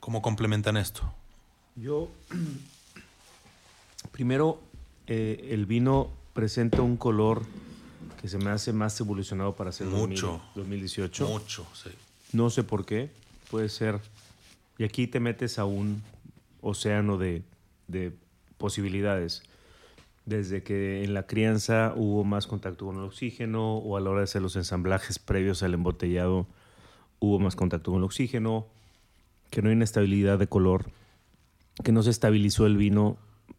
¿Cómo 0.00 0.22
complementan 0.22 0.76
esto? 0.76 1.02
Yo, 1.76 2.08
primero, 4.12 4.60
eh, 5.06 5.48
el 5.50 5.66
vino 5.66 6.10
presenta 6.32 6.82
un 6.82 6.96
color 6.96 7.42
que 8.20 8.28
se 8.28 8.38
me 8.38 8.50
hace 8.50 8.72
más 8.72 8.98
evolucionado 9.00 9.54
para 9.54 9.72
ser 9.72 9.86
Mucho. 9.88 10.40
2018. 10.54 11.26
Mucho, 11.28 11.66
sí. 11.74 11.90
No 12.32 12.50
sé 12.50 12.64
por 12.64 12.84
qué. 12.86 13.10
Puede 13.50 13.68
ser. 13.68 14.00
Y 14.78 14.84
aquí 14.84 15.06
te 15.06 15.20
metes 15.20 15.58
a 15.58 15.64
un 15.64 16.02
océano 16.64 17.18
de, 17.18 17.42
de 17.86 18.12
posibilidades. 18.58 19.42
Desde 20.26 20.62
que 20.62 21.04
en 21.04 21.14
la 21.14 21.26
crianza 21.26 21.92
hubo 21.96 22.24
más 22.24 22.46
contacto 22.46 22.86
con 22.86 22.96
el 22.96 23.02
oxígeno 23.02 23.76
o 23.76 23.96
a 23.96 24.00
la 24.00 24.10
hora 24.10 24.20
de 24.20 24.24
hacer 24.24 24.42
los 24.42 24.56
ensamblajes 24.56 25.18
previos 25.18 25.62
al 25.62 25.74
embotellado 25.74 26.46
hubo 27.24 27.38
más 27.38 27.56
contacto 27.56 27.90
con 27.90 27.98
el 27.98 28.04
oxígeno, 28.04 28.66
que 29.50 29.62
no 29.62 29.68
hay 29.68 29.74
inestabilidad 29.74 30.38
de 30.38 30.46
color, 30.46 30.86
que 31.82 31.92
no 31.92 32.02
se 32.02 32.10
estabilizó 32.10 32.66
el 32.66 32.76
vino 32.76 33.16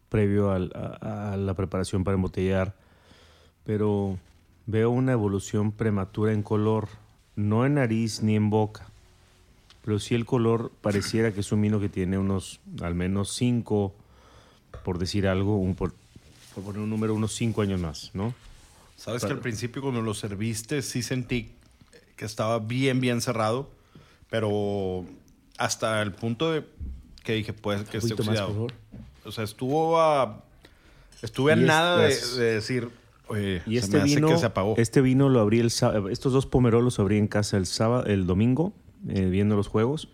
previo 0.08 0.50
a 0.52 1.36
la 1.36 1.54
preparación 1.54 2.04
para 2.04 2.14
embotellar, 2.14 2.76
pero 3.64 4.18
veo 4.66 4.90
una 4.90 5.12
evolución 5.12 5.72
prematura 5.72 6.32
en 6.32 6.42
color, 6.42 6.88
no 7.34 7.66
en 7.66 7.74
nariz 7.74 8.22
ni 8.22 8.36
en 8.36 8.50
boca, 8.50 8.88
pero 9.86 10.00
sí 10.00 10.16
el 10.16 10.24
color 10.26 10.72
pareciera 10.80 11.32
que 11.32 11.38
es 11.40 11.52
un 11.52 11.62
vino 11.62 11.78
que 11.78 11.88
tiene 11.88 12.18
unos, 12.18 12.58
al 12.82 12.96
menos 12.96 13.32
cinco, 13.32 13.94
por 14.84 14.98
decir 14.98 15.28
algo, 15.28 15.58
un, 15.58 15.76
por, 15.76 15.94
por 16.56 16.64
poner 16.64 16.82
un 16.82 16.90
número, 16.90 17.14
unos 17.14 17.32
cinco 17.36 17.62
años 17.62 17.80
más, 17.80 18.10
¿no? 18.12 18.34
Sabes 18.96 19.24
que 19.24 19.30
al 19.30 19.38
principio 19.38 19.82
cuando 19.82 20.02
lo 20.02 20.12
serviste 20.12 20.82
sí 20.82 21.04
sentí 21.04 21.52
que 22.16 22.24
estaba 22.24 22.58
bien, 22.58 23.00
bien 23.00 23.20
cerrado, 23.20 23.70
pero 24.28 25.04
hasta 25.56 26.02
el 26.02 26.10
punto 26.10 26.50
de 26.50 26.64
que 27.22 27.34
dije, 27.34 27.52
pues, 27.52 27.84
que 27.88 27.98
esté 27.98 28.14
oxidado. 28.14 28.66
O 29.24 29.30
sea, 29.30 29.44
estuvo 29.44 30.00
a... 30.00 30.42
Estuve 31.22 31.52
a 31.52 31.54
es- 31.54 31.62
nada 31.62 31.98
de, 31.98 32.54
decir, 32.54 32.88
oye, 33.28 33.62
Y 33.66 33.74
se 33.74 33.78
este 33.84 33.96
me 33.98 34.02
hace 34.02 34.14
vino, 34.16 34.28
que 34.30 34.38
se 34.38 34.46
apagó. 34.46 34.74
este 34.78 35.00
vino 35.00 35.28
lo 35.28 35.38
abrí 35.40 35.60
el 35.60 35.66
estos 35.66 36.32
dos 36.32 36.46
pomerolos 36.46 36.84
los 36.84 36.98
abrí 36.98 37.18
en 37.18 37.28
casa 37.28 37.56
el 37.56 37.66
sábado, 37.66 38.04
el 38.06 38.26
domingo, 38.26 38.72
eh, 39.08 39.26
viendo 39.26 39.56
los 39.56 39.68
juegos, 39.68 40.08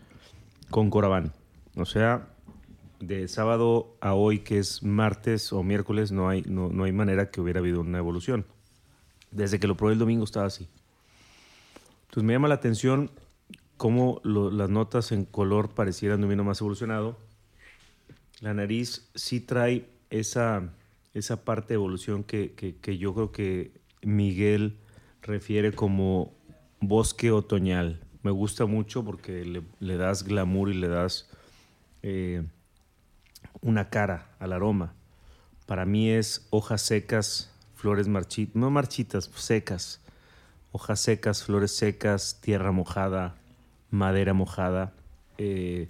con 0.71 0.91
Coraván. 0.91 1.33
O 1.77 1.85
sea, 1.85 2.29
de 3.01 3.27
sábado 3.29 3.97
a 4.01 4.15
hoy, 4.15 4.41
que 4.41 4.59
es 4.59 4.83
martes 4.83 5.53
o 5.53 5.63
miércoles, 5.63 6.13
no 6.13 6.29
hay, 6.29 6.43
no, 6.47 6.69
no 6.69 6.85
hay 6.85 6.93
manera 6.93 7.31
que 7.31 7.41
hubiera 7.41 7.61
habido 7.61 7.81
una 7.81 7.99
evolución. 7.99 8.47
Desde 9.31 9.59
que 9.59 9.67
lo 9.67 9.77
probé 9.77 9.95
el 9.95 9.99
domingo 9.99 10.25
estaba 10.25 10.47
así. 10.47 10.69
Entonces 12.05 12.25
me 12.25 12.35
llama 12.35 12.49
la 12.49 12.55
atención 12.55 13.11
cómo 13.77 14.21
las 14.25 14.69
notas 14.69 15.11
en 15.13 15.25
color 15.25 15.71
parecieran 15.71 16.21
de 16.21 16.27
un 16.27 16.31
vino 16.31 16.45
más 16.45 16.61
evolucionado. 16.61 17.19
La 18.41 18.55
nariz 18.55 19.11
sí 19.15 19.41
trae 19.41 19.89
esa, 20.11 20.75
esa 21.15 21.45
parte 21.45 21.69
de 21.69 21.75
evolución 21.75 22.23
que- 22.23 22.53
que 22.55 22.99
yo 22.99 23.15
creo 23.15 23.33
que 23.33 23.73
Miguel 24.03 24.77
refiere 25.23 25.73
como 25.73 26.35
bosque 26.81 27.31
otoñal. 27.31 28.01
Me 28.23 28.31
gusta 28.31 28.67
mucho 28.67 29.05
porque 29.05 29.45
le, 29.45 29.63
le 29.81 29.97
das 29.97 30.23
glamour 30.25 30.71
y 30.71 30.75
le 30.75 30.89
das 30.89 31.29
eh, 32.03 32.43
una 33.61 33.89
cara 33.91 34.29
al 34.39 34.53
aroma. 34.53 34.93
Para 35.67 35.85
mí 35.87 36.11
es 36.11 36.47
hojas 36.51 36.83
secas, 36.83 37.51
flores 37.75 38.09
marchitas, 38.09 38.55
no 38.57 38.71
marchitas, 38.71 39.31
secas. 39.35 40.01
Hojas 40.73 41.01
secas, 41.01 41.45
flores 41.45 41.77
secas, 41.77 42.39
tierra 42.41 42.73
mojada, 42.73 43.35
madera 43.91 44.33
mojada, 44.33 44.93
eh, 45.39 45.89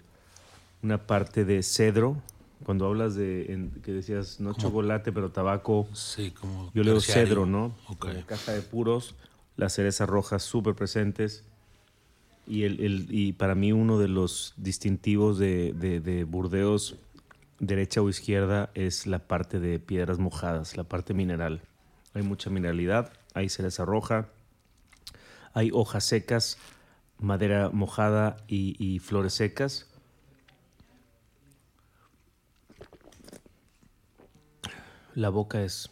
una 0.82 1.06
parte 1.06 1.44
de 1.44 1.62
cedro. 1.62 2.16
Cuando 2.64 2.86
hablas 2.86 3.14
de, 3.14 3.52
en- 3.52 3.70
que 3.82 3.92
decías, 3.92 4.40
no 4.40 4.54
chocolate, 4.54 5.12
pero 5.12 5.30
tabaco, 5.30 5.88
Sí, 5.92 6.30
como. 6.32 6.70
yo 6.74 6.82
leo 6.84 7.00
cedro, 7.00 7.46
¿no? 7.46 7.76
Ok. 7.88 8.06
Como 8.06 8.26
caja 8.26 8.52
de 8.52 8.62
puros, 8.62 9.14
las 9.56 9.72
cerezas 9.74 10.08
rojas 10.08 10.42
súper 10.42 10.74
presentes. 10.74 11.44
Y, 12.46 12.64
el, 12.64 12.80
el- 12.80 13.06
y 13.10 13.32
para 13.32 13.54
mí 13.54 13.72
uno 13.72 13.98
de 13.98 14.08
los 14.08 14.54
distintivos 14.56 15.38
de, 15.38 15.72
de- 15.72 16.00
de 16.00 16.24
Burdeos, 16.24 16.96
derecha 17.60 18.02
o 18.02 18.08
izquierda, 18.08 18.70
es 18.74 19.06
la 19.06 19.20
parte 19.20 19.60
de 19.60 19.78
piedras 19.78 20.18
mojadas, 20.18 20.76
la 20.76 20.84
parte 20.84 21.14
mineral. 21.14 21.62
Hay 22.14 22.22
mucha 22.22 22.50
mineralidad, 22.50 23.12
hay 23.34 23.48
cereza 23.48 23.84
roja, 23.84 24.28
hay 25.54 25.70
hojas 25.72 26.04
secas, 26.04 26.58
madera 27.18 27.70
mojada 27.72 28.36
y, 28.48 28.76
y 28.84 28.98
flores 28.98 29.34
secas. 29.34 29.88
La 35.14 35.28
boca 35.28 35.62
es 35.62 35.90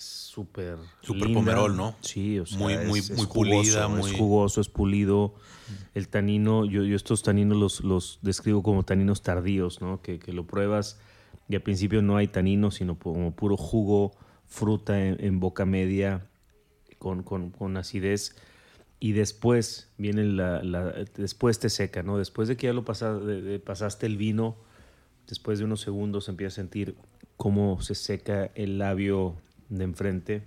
es 0.00 0.06
súper 0.06 0.78
Súper 1.02 1.30
pomerol, 1.34 1.76
¿no? 1.76 1.94
Sí, 2.00 2.38
o 2.38 2.46
sea, 2.46 2.56
Muy- 2.58 2.72
es- 2.72 2.88
muy- 2.88 2.98
es 3.00 3.10
muy 3.10 3.26
jugoso, 3.26 3.32
pulida, 3.34 3.84
es 3.84 3.90
muy- 3.90 4.16
jugoso, 4.18 4.60
es 4.62 4.68
pulido. 4.70 5.34
El 5.94 6.08
tanino, 6.08 6.64
yo, 6.64 6.84
yo 6.84 6.96
estos 6.96 7.22
taninos 7.22 7.58
los, 7.58 7.80
los 7.84 8.18
describo 8.22 8.62
como 8.62 8.82
taninos 8.82 9.20
tardíos, 9.22 9.82
¿no? 9.82 10.00
Que, 10.00 10.18
que 10.18 10.32
lo 10.32 10.46
pruebas 10.46 10.98
y 11.50 11.54
al 11.54 11.60
principio 11.62 12.00
no 12.00 12.16
hay 12.16 12.28
tanino, 12.28 12.70
sino 12.70 12.98
como 12.98 13.34
puro 13.36 13.58
jugo, 13.58 14.12
fruta 14.46 15.04
en, 15.06 15.22
en 15.22 15.38
boca 15.38 15.66
media, 15.66 16.26
con, 16.98 17.22
con- 17.22 17.50
con 17.50 17.76
acidez. 17.76 18.34
Y 19.00 19.12
después 19.12 19.90
viene 19.98 20.24
la, 20.24 20.62
la- 20.62 20.92
después 21.16 21.58
te 21.58 21.68
seca, 21.68 22.02
¿no? 22.02 22.16
Después 22.16 22.48
de 22.48 22.56
que 22.56 22.68
ya 22.68 22.72
lo 22.72 22.86
pasa- 22.86 23.18
de- 23.18 23.42
de- 23.42 23.58
pasaste 23.58 24.06
el 24.06 24.16
vino, 24.16 24.56
después 25.28 25.58
de 25.58 25.66
unos 25.66 25.82
segundos 25.82 26.28
empiezas 26.30 26.54
a 26.54 26.62
sentir 26.62 26.96
cómo 27.36 27.80
se 27.82 27.94
seca 27.94 28.50
el 28.54 28.78
labio 28.78 29.36
de 29.70 29.84
enfrente. 29.84 30.42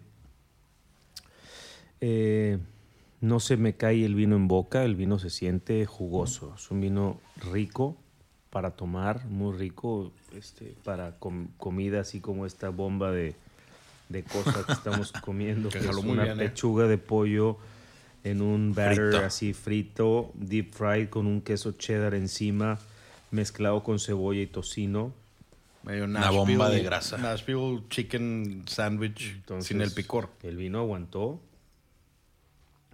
Eh, 2.01 2.57
no 3.21 3.39
se 3.39 3.55
me 3.57 3.75
cae 3.75 4.05
el 4.05 4.15
vino 4.15 4.35
en 4.35 4.47
boca, 4.47 4.83
el 4.83 4.95
vino 4.95 5.19
se 5.19 5.29
siente 5.29 5.85
jugoso. 5.85 6.53
Es 6.55 6.69
un 6.71 6.81
vino 6.81 7.19
rico 7.51 7.95
para 8.49 8.71
tomar, 8.71 9.25
muy 9.25 9.57
rico 9.57 10.11
este, 10.37 10.75
para 10.83 11.17
com- 11.17 11.47
comida, 11.57 12.01
así 12.01 12.19
como 12.19 12.45
esta 12.45 12.69
bomba 12.69 13.11
de, 13.11 13.35
de 14.09 14.23
cosas 14.23 14.65
que 14.65 14.73
estamos 14.73 15.11
comiendo, 15.23 15.69
Que 15.69 15.79
que 15.79 15.85
es 15.85 15.89
jaló 15.89 16.03
muy 16.03 16.11
una 16.11 16.23
bien, 16.25 16.39
¿eh? 16.41 16.49
pechuga 16.49 16.87
de 16.87 16.97
pollo 16.97 17.57
en 18.25 18.41
un 18.41 18.73
batter 18.75 18.95
Frito. 19.11 19.25
así 19.25 19.53
frito, 19.53 20.31
deep 20.35 20.71
fried 20.73 21.09
con 21.09 21.25
un 21.27 21.41
queso 21.41 21.71
cheddar 21.73 22.13
encima, 22.13 22.79
mezclado 23.31 23.83
con 23.83 23.99
cebolla 23.99 24.41
y 24.41 24.47
tocino. 24.47 25.13
Medio 25.83 26.05
Una 26.05 26.29
bomba 26.31 26.69
de 26.69 26.81
grasa. 26.81 27.17
Nashville 27.17 27.83
chicken 27.89 28.63
sandwich 28.67 29.33
Entonces, 29.35 29.67
sin 29.67 29.81
el 29.81 29.91
picor. 29.91 30.29
El 30.41 30.55
vino 30.55 30.79
aguantó. 30.79 31.41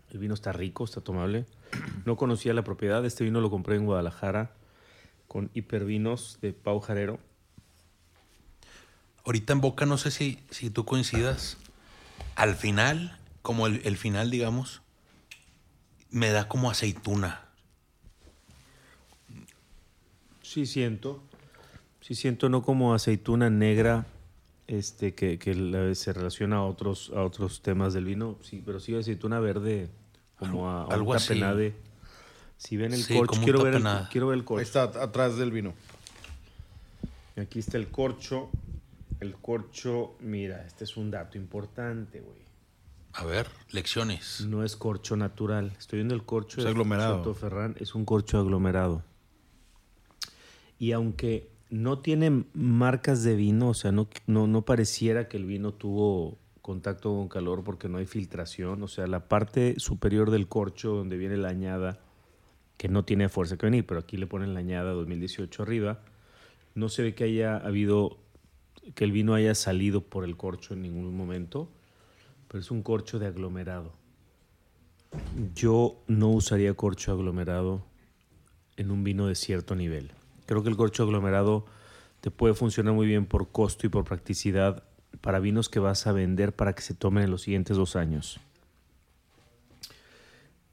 El 0.10 0.18
vino 0.18 0.34
está 0.34 0.52
rico, 0.52 0.84
está 0.84 1.02
tomable. 1.02 1.45
No 2.06 2.16
conocía 2.18 2.53
la 2.53 2.64
propiedad. 2.64 3.06
Este 3.06 3.24
vino 3.24 3.41
lo 3.41 3.52
compré 3.52 3.76
en 3.76 3.86
Guadalajara 3.86 4.52
con 5.28 5.52
hipervinos 5.53 6.40
de 6.41 6.53
Pau 6.53 6.80
Jarero. 6.80 7.20
Ahorita 9.26 9.53
en 9.53 9.61
boca, 9.61 9.86
no 9.86 9.99
sé 9.99 10.10
si, 10.10 10.40
si 10.49 10.72
tú 10.72 10.86
coincidas. 10.86 11.57
Al 12.36 12.56
final, 12.56 13.20
como 13.44 13.68
el, 13.68 13.82
el 13.84 13.98
final, 13.98 14.32
digamos, 14.32 14.82
me 16.10 16.30
da 16.32 16.48
como 16.48 16.72
aceituna. 16.72 17.45
Sí 20.41 20.66
siento. 20.66 21.22
Sí 22.10 22.15
siento 22.15 22.49
no 22.49 22.64
como 22.64 22.95
aceituna 22.95 23.52
negra 23.52 24.07
este 24.65 25.14
que, 25.14 25.38
que 25.38 25.94
se 25.94 26.11
relaciona 26.11 26.56
a 26.56 26.64
otros 26.64 27.11
a 27.15 27.22
otros 27.22 27.61
temas 27.61 27.94
del 27.94 28.06
vino, 28.06 28.36
sí, 28.41 28.64
pero 28.65 28.80
sí 28.80 28.95
aceituna 28.95 29.40
verde 29.40 29.91
como 30.40 30.68
a, 30.72 30.81
a 30.81 30.88
un 30.88 30.94
algo 30.94 31.14
así. 31.14 31.27
tapenade. 31.27 31.76
Si 32.57 32.77
ven 32.77 32.94
el 32.94 33.03
Sí, 33.03 33.15
corcho, 33.15 33.38
un 33.40 33.44
quiero 33.44 33.61
ver 33.64 33.76
el, 33.76 33.84
quiero 34.10 34.26
ver 34.30 34.34
el 34.34 34.40
Ahí 34.40 34.45
corcho. 34.48 34.64
está 34.64 34.84
atrás 34.86 35.38
del 35.38 35.52
vino. 35.52 35.76
Aquí 37.38 37.60
está 37.60 37.77
el 37.77 37.90
corcho. 37.90 38.49
El 39.19 39.36
corcho, 39.36 40.15
mira, 40.19 40.65
este 40.65 40.86
es 40.86 40.98
un 40.98 41.11
dato 41.11 41.38
importante, 41.38 42.22
güey. 42.22 42.40
A 43.14 43.23
ver, 43.23 43.48
lecciones. 43.69 44.41
No 44.48 44.64
es 44.64 44.76
corcho 44.76 45.15
natural. 45.15 45.73
Estoy 45.77 45.98
viendo 45.99 46.15
el 46.15 46.23
corcho 46.23 46.57
Es 46.57 46.64
de 46.64 46.72
aglomerado. 46.72 47.36
Ferran. 47.36 47.76
Es 47.80 47.94
un 47.94 48.03
corcho 48.03 48.40
aglomerado. 48.40 49.03
Y 50.80 50.91
aunque 50.94 51.49
no 51.70 52.00
tiene 52.00 52.46
marcas 52.54 53.24
de 53.24 53.36
vino, 53.36 53.70
o 53.70 53.74
sea, 53.74 53.91
no, 53.91 54.10
no, 54.28 54.48
no 54.48 54.64
pareciera 54.64 55.28
que 55.28 55.38
el 55.38 55.46
vino 55.46 55.74
tuvo 55.74 56.38
contacto 56.62 57.10
con 57.10 57.28
calor 57.30 57.64
porque 57.64 57.90
no 57.90 57.98
hay 57.98 58.06
filtración. 58.06 58.84
O 58.84 58.88
sea, 58.88 59.08
la 59.08 59.28
parte 59.28 59.76
superior 59.80 60.30
del 60.32 60.48
corcho 60.48 60.94
donde 60.94 61.18
viene 61.18 61.36
la 61.38 61.50
añada, 61.50 62.00
que 62.78 62.88
no 62.90 63.06
tiene 63.06 63.28
fuerza 63.28 63.58
que 63.58 63.66
venir, 63.66 63.86
pero 63.86 64.00
aquí 64.00 64.18
le 64.18 64.28
ponen 64.28 64.54
la 64.54 64.60
añada 64.60 64.91
2018 64.91 65.64
arriba, 65.64 66.02
no 66.76 66.90
se 66.90 67.04
ve 67.04 67.16
que 67.16 67.24
haya 67.24 67.58
habido, 67.58 68.20
que 68.96 69.04
el 69.04 69.12
vino 69.12 69.34
haya 69.34 69.56
salido 69.56 70.02
por 70.02 70.24
el 70.24 70.38
corcho 70.38 70.76
en 70.76 70.82
ningún 70.82 71.16
momento, 71.16 71.70
pero 72.48 72.62
es 72.62 72.72
un 72.72 72.84
corcho 72.84 73.20
de 73.20 73.28
aglomerado. 73.28 73.94
Yo 75.56 76.04
no 76.08 76.30
usaría 76.30 76.76
corcho 76.76 77.12
aglomerado 77.12 77.84
en 78.78 78.91
un 78.91 79.04
vino 79.04 79.26
de 79.28 79.36
cierto 79.36 79.76
nivel. 79.76 80.12
Creo 80.50 80.64
que 80.64 80.70
el 80.70 80.78
corcho 80.78 81.04
aglomerado 81.04 81.68
te 82.22 82.32
puede 82.32 82.56
funcionar 82.56 82.96
muy 82.96 83.06
bien 83.06 83.28
por 83.28 83.50
costo 83.50 83.86
y 83.86 83.90
por 83.90 84.04
practicidad 84.04 84.84
para 85.22 85.40
vinos 85.40 85.70
que 85.70 85.78
vas 85.80 86.08
a 86.08 86.12
vender 86.12 86.54
para 86.56 86.74
que 86.74 86.82
se 86.82 86.96
tomen 86.96 87.24
en 87.26 87.30
los 87.30 87.44
siguientes 87.44 87.78
dos 87.78 87.96
años. 87.96 88.40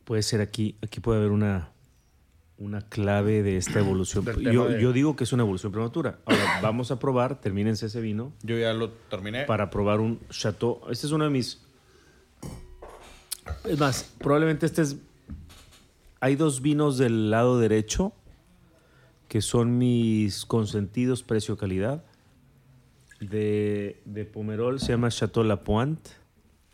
Puede 0.05 0.23
ser 0.23 0.41
aquí, 0.41 0.77
aquí 0.83 1.01
puede 1.01 1.19
haber 1.19 1.31
una, 1.31 1.69
una 2.57 2.81
clave 2.81 3.43
de 3.43 3.59
esta 3.59 3.81
evolución. 3.81 4.25
Yo, 4.41 4.69
de- 4.69 4.81
yo 4.81 4.93
digo 4.95 5.15
que 5.15 5.25
es 5.25 5.33
una 5.35 5.43
evolución 5.43 5.73
prematura. 5.73 6.21
Ahora, 6.25 6.59
vamos 6.63 6.91
a 6.91 6.99
probar, 6.99 7.39
termínense 7.41 7.85
ese 7.85 8.01
vino 8.01 8.33
Yo 8.43 8.57
ya 8.57 8.73
lo 8.73 8.89
terminé. 9.11 9.45
para 9.45 9.69
probar 9.69 10.01
un 10.01 10.21
Chateau. 10.31 10.81
Este 10.91 11.07
es 11.07 11.13
uno 11.13 11.25
de 11.25 11.31
mis. 11.31 11.61
Es 13.65 13.79
más, 13.79 14.15
probablemente 14.21 14.65
este 14.65 14.81
es. 14.81 14.97
Hay 16.21 16.35
dos 16.37 16.63
vinos 16.63 16.97
del 16.97 17.31
lado 17.31 17.59
derecho 17.59 18.15
que 19.29 19.41
son 19.43 19.79
mis 19.79 20.45
consentidos 20.47 21.23
precio-calidad. 21.23 22.05
De, 23.21 24.03
de 24.05 24.25
Pomerol 24.27 24.79
se 24.79 24.89
llama 24.89 25.09
Chateau 25.11 25.43
La 25.43 25.65
Pointe 25.65 26.11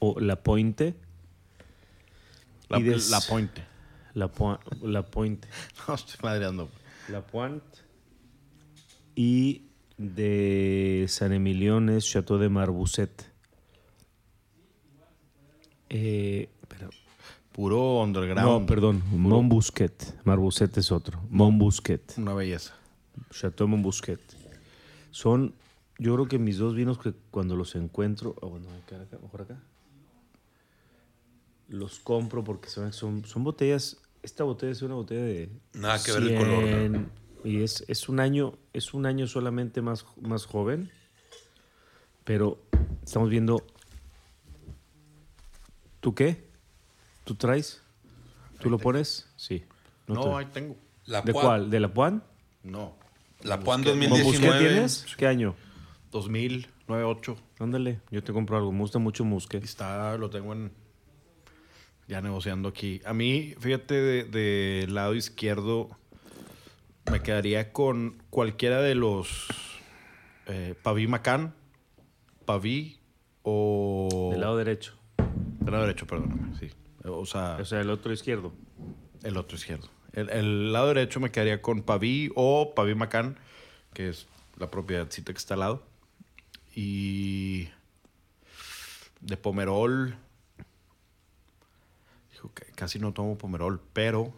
o 0.01 0.19
La 0.19 0.43
Pointe. 0.43 0.95
La, 2.69 2.79
y 2.81 2.83
de- 2.83 2.99
la 3.11 3.21
Pointe. 3.21 3.63
La, 4.15 4.29
Poi- 4.33 4.59
La 4.83 5.03
Pointe. 5.07 5.49
No, 5.89 5.95
estoy 5.95 6.17
madreando. 6.23 6.69
La 7.09 7.25
Pointe. 7.27 7.79
Y 9.15 9.63
de 9.99 11.05
San 11.09 11.33
Emilion 11.33 11.89
es 11.91 12.05
Chateau 12.11 12.39
de 12.39 12.49
Marbousset. 12.49 13.31
Eh, 15.89 16.49
pero- 16.69 16.91
Puro 17.53 18.03
underground. 18.03 18.41
no, 18.41 18.67
perdón, 18.67 19.03
Montbusquet. 19.11 20.25
Marbousset 20.25 20.77
es 20.79 20.91
otro. 20.91 21.21
Montbusquet. 21.29 22.15
Una 22.17 22.33
belleza. 22.33 22.75
Chateau 23.31 23.69
Montbusquet. 23.69 24.21
Son, 25.11 25.55
yo 25.99 26.15
creo 26.15 26.29
que 26.29 26.39
mis 26.39 26.57
dos 26.57 26.75
vinos 26.75 26.99
que 26.99 27.13
cuando 27.31 27.55
los 27.55 27.75
encuentro, 27.75 28.35
oh, 28.41 28.49
bueno, 28.49 28.67
acá, 28.83 29.03
acá, 29.03 29.19
mejor 29.23 29.43
acá, 29.43 29.63
los 31.69 32.01
compro 32.01 32.43
porque 32.43 32.71
son, 32.71 32.93
son, 32.93 33.25
son 33.27 33.45
botellas. 33.45 33.99
Esta 34.23 34.45
botella 34.45 34.73
es 34.73 34.81
una 34.81 34.95
botella 34.95 35.23
de. 35.23 35.51
Nada 35.75 36.03
que 36.03 36.13
ver 36.13 36.23
el 36.23 36.39
color, 36.39 36.65
100, 36.65 37.11
Y 37.45 37.63
es, 37.63 37.85
es 37.89 38.09
un 38.09 38.21
año, 38.21 38.55
es 38.73 38.95
un 38.95 39.05
año 39.05 39.27
solamente 39.27 39.83
más, 39.83 40.07
más 40.21 40.47
joven. 40.47 40.91
Pero 42.25 42.59
estamos 43.05 43.29
viendo. 43.29 43.63
¿Tú 46.01 46.15
qué? 46.15 46.52
¿Tú 47.25 47.35
traes? 47.35 47.83
¿Tú 48.61 48.71
lo 48.71 48.79
pones? 48.79 49.29
Sí. 49.37 49.65
No, 50.07 50.37
ahí 50.37 50.47
tengo. 50.47 50.77
La 51.07 51.21
¿De 51.23 51.33
Puan- 51.33 51.45
cuál? 51.45 51.71
¿De 51.71 51.81
la 51.81 51.93
Puan? 51.93 52.23
No. 52.63 52.97
La 53.43 53.59
Puan 53.61 53.83
Busqué- 53.83 53.91
¿Con 54.09 54.11
Busqué 54.11 54.23
2019. 54.23 54.59
tienes? 54.71 55.07
¿Qué 55.17 55.27
año? 55.27 55.55
2000, 56.13 56.69
98. 56.89 57.37
Ándale, 57.59 58.01
yo 58.11 58.23
te 58.23 58.33
compro 58.33 58.57
algo. 58.57 58.71
Me 58.73 58.79
gusta 58.81 58.99
mucho 58.99 59.25
Musque. 59.25 59.57
Está, 59.59 60.17
lo 60.19 60.31
tengo 60.31 60.53
en. 60.53 60.73
Ya 62.09 62.21
negociando 62.21 62.69
aquí. 62.69 63.01
A 63.05 63.13
mí, 63.15 63.55
fíjate, 63.59 63.95
de, 63.95 64.25
de 64.25 64.87
lado 64.89 65.15
izquierdo, 65.15 65.91
me 67.11 67.23
quedaría 67.23 67.73
con 67.73 68.23
cualquiera 68.31 68.81
de 68.83 68.95
los. 68.95 69.47
Eh, 70.47 70.75
Paví 70.83 71.07
Macán, 71.07 71.55
Paví 72.45 73.01
o. 73.43 74.29
Del 74.33 74.41
lado 74.41 74.57
derecho. 74.57 74.95
Del 75.61 75.73
lado 75.73 75.87
derecho, 75.87 76.07
perdóname, 76.07 76.57
sí. 76.59 76.69
O 77.05 77.27
sea, 77.27 77.57
O 77.61 77.65
sea, 77.65 77.81
el 77.81 77.91
otro 77.91 78.13
izquierdo. 78.13 78.53
el 79.23 79.37
otro 79.37 79.57
izquierdo. 79.57 79.89
El, 80.13 80.29
el 80.31 80.73
lado 80.73 80.89
derecho 80.89 81.21
me 81.21 81.31
quedaría 81.31 81.63
con 81.63 81.83
Paví 81.83 82.31
o 82.35 82.75
Paví 82.75 82.95
Macán, 82.95 83.39
que 83.95 84.09
es 84.09 84.27
la 84.59 84.71
propiedadcita 84.71 85.33
que 85.33 85.39
está 85.39 85.55
al 85.55 85.61
lado. 85.61 85.83
Y 86.75 87.69
de 89.21 89.37
Pomerol. 89.37 90.15
Hijo, 92.35 92.53
que 92.55 92.67
casi 92.75 92.99
no 92.99 93.13
tomo 93.13 93.37
Pomerol, 93.39 93.81
pero. 93.93 94.33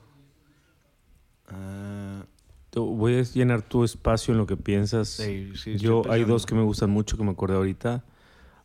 Te 2.71 2.81
Voy 2.81 3.19
a 3.19 3.23
llenar 3.23 3.63
tu 3.63 3.85
espacio 3.85 4.33
en 4.33 4.39
lo 4.39 4.47
que 4.47 4.57
piensas. 4.57 5.09
Sí, 5.09 5.53
sí, 5.57 5.77
Yo 5.79 6.03
hay 6.11 6.25
dos 6.25 6.45
que 6.47 6.55
me 6.55 6.63
gustan 6.63 6.91
mucho 6.91 7.17
que 7.17 7.23
me 7.23 7.31
acordé 7.31 7.55
ahorita. 7.57 8.05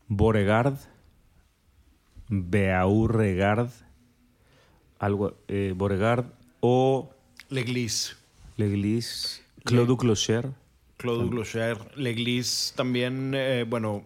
Boregard, 0.08 0.76
Beauregard, 2.28 3.70
algo, 5.00 5.38
eh, 5.48 5.74
Boregard 5.76 6.26
o 6.60 7.10
Leglis. 7.50 8.16
Leglis, 8.58 9.42
Claude 9.64 9.98
Clocher. 9.98 10.52
Claude 10.98 11.30
Glocher. 11.30 11.78
Leglis 11.98 12.74
también, 12.76 13.34
eh, 13.34 13.66
bueno, 13.68 14.04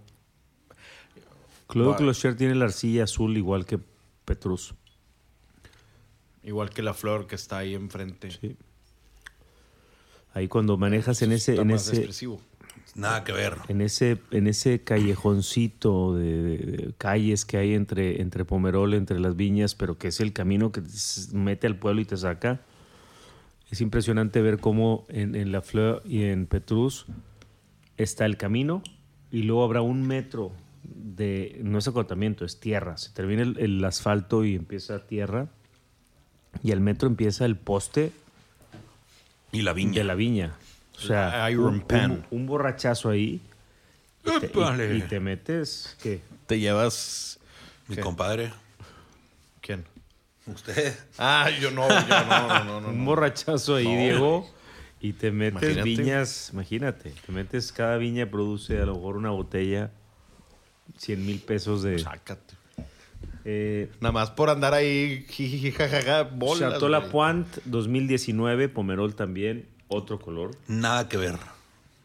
Claude. 1.67 1.97
Clocher 1.97 2.37
tiene 2.37 2.53
la 2.53 2.65
arcilla 2.65 3.05
azul 3.05 3.35
igual 3.35 3.65
que 3.65 3.79
Petrus. 4.25 4.75
igual 6.43 6.69
que 6.69 6.83
la 6.83 6.93
flor 6.93 7.25
que 7.25 7.35
está 7.35 7.57
ahí 7.59 7.73
enfrente. 7.73 8.29
Sí. 8.31 8.55
Ahí 10.33 10.47
cuando 10.47 10.77
manejas 10.77 11.21
en 11.21 11.31
ese, 11.31 11.53
Está 11.53 11.61
en 11.63 11.67
más 11.69 11.87
ese, 11.87 11.97
expresivo. 11.97 12.41
Nada 12.95 13.23
que 13.23 13.31
ver. 13.31 13.57
en 13.69 13.81
ese, 13.81 14.19
en 14.31 14.45
ese 14.47 14.83
callejoncito 14.83 16.15
de, 16.15 16.43
de- 16.57 16.93
calles 16.97 17.43
que 17.45 17.57
hay 17.57 17.73
entre, 17.73 18.21
entre 18.21 18.45
Pomerol, 18.45 18.93
entre 18.93 19.19
las 19.19 19.35
viñas, 19.35 19.73
pero 19.73 19.97
que 19.97 20.09
es 20.09 20.19
el 20.19 20.31
camino 20.31 20.71
que 20.71 20.83
mete 21.33 21.65
al 21.67 21.75
pueblo 21.75 22.01
y 22.01 22.05
te 22.05 22.17
saca. 22.17 22.61
Es 23.71 23.81
impresionante 23.81 24.41
ver 24.43 24.59
cómo 24.59 25.05
en, 25.09 25.35
en 25.35 25.51
La 25.51 25.61
Fleur 25.63 26.03
y 26.05 26.23
en 26.25 26.45
Petrus 26.45 27.07
está 27.97 28.25
el 28.25 28.37
camino 28.37 28.83
y 29.31 29.41
luego 29.43 29.63
habrá 29.63 29.81
un 29.81 30.05
metro 30.05 30.51
de, 30.83 31.59
no 31.63 31.79
es 31.79 31.87
acotamiento, 31.87 32.45
es 32.45 32.59
tierra. 32.59 32.97
Se 32.97 33.09
termina 33.11 33.41
el, 33.41 33.57
el 33.57 33.83
asfalto 33.83 34.45
y 34.45 34.53
empieza 34.53 35.07
tierra 35.07 35.47
y 36.61 36.71
al 36.71 36.81
metro 36.81 37.07
empieza 37.07 37.45
el 37.45 37.55
poste 37.55 38.11
Y 39.51 39.63
la 39.63 39.73
viña. 39.73 39.93
de 39.93 40.03
la 40.03 40.13
viña. 40.13 40.53
O 40.97 40.99
sea, 41.01 41.49
Iron 41.51 41.83
un, 41.89 41.95
un- 42.11 42.25
un 42.31 42.45
borrachazo 42.45 43.09
ahí 43.09 43.41
y 44.25 44.39
te, 44.39 44.95
y- 44.97 45.01
te 45.01 45.19
metes, 45.19 45.97
¿qué? 46.01 46.21
Te 46.47 46.59
llevas. 46.59 47.39
Mi 47.87 47.95
¿Qué? 47.95 48.01
compadre. 48.01 48.53
¿Quién? 49.61 49.85
Usted. 50.45 50.93
Ah, 51.17 51.49
yo 51.59 51.71
no, 51.71 51.87
yo 51.89 52.25
no, 52.25 52.47
no, 52.47 52.63
no, 52.63 52.81
no. 52.81 52.89
un 52.89 53.05
borrachazo 53.05 53.75
ahí. 53.75 53.85
Diego, 53.85 54.49
y 55.01 55.13
te 55.13 55.31
metes 55.31 55.61
Imagínate. 55.61 55.83
viñas, 55.89 56.49
imagínate, 56.53 57.13
te 57.25 57.31
metes, 57.31 57.71
cada 57.71 57.97
viña 57.97 58.29
produce 58.29 58.79
a 58.81 58.85
lo 58.85 58.95
mejor 58.95 59.17
una 59.17 59.31
botella, 59.31 59.91
100 60.97 61.25
mil 61.25 61.39
pesos 61.39 61.83
de... 61.83 61.99
Sácate. 61.99 62.55
Eh, 63.45 63.89
Nada 63.99 64.13
más 64.13 64.31
por 64.31 64.49
andar 64.49 64.73
ahí, 64.73 65.25
jajaja, 65.77 66.23
bolas. 66.23 66.71
Chateau 66.73 66.87
La 66.89 66.99
güey. 66.99 67.11
Pointe 67.11 67.61
2019, 67.65 68.69
Pomerol 68.69 69.15
también, 69.15 69.65
otro 69.93 70.19
color. 70.19 70.51
Nada 70.67 71.07
que 71.09 71.17
ver. 71.17 71.37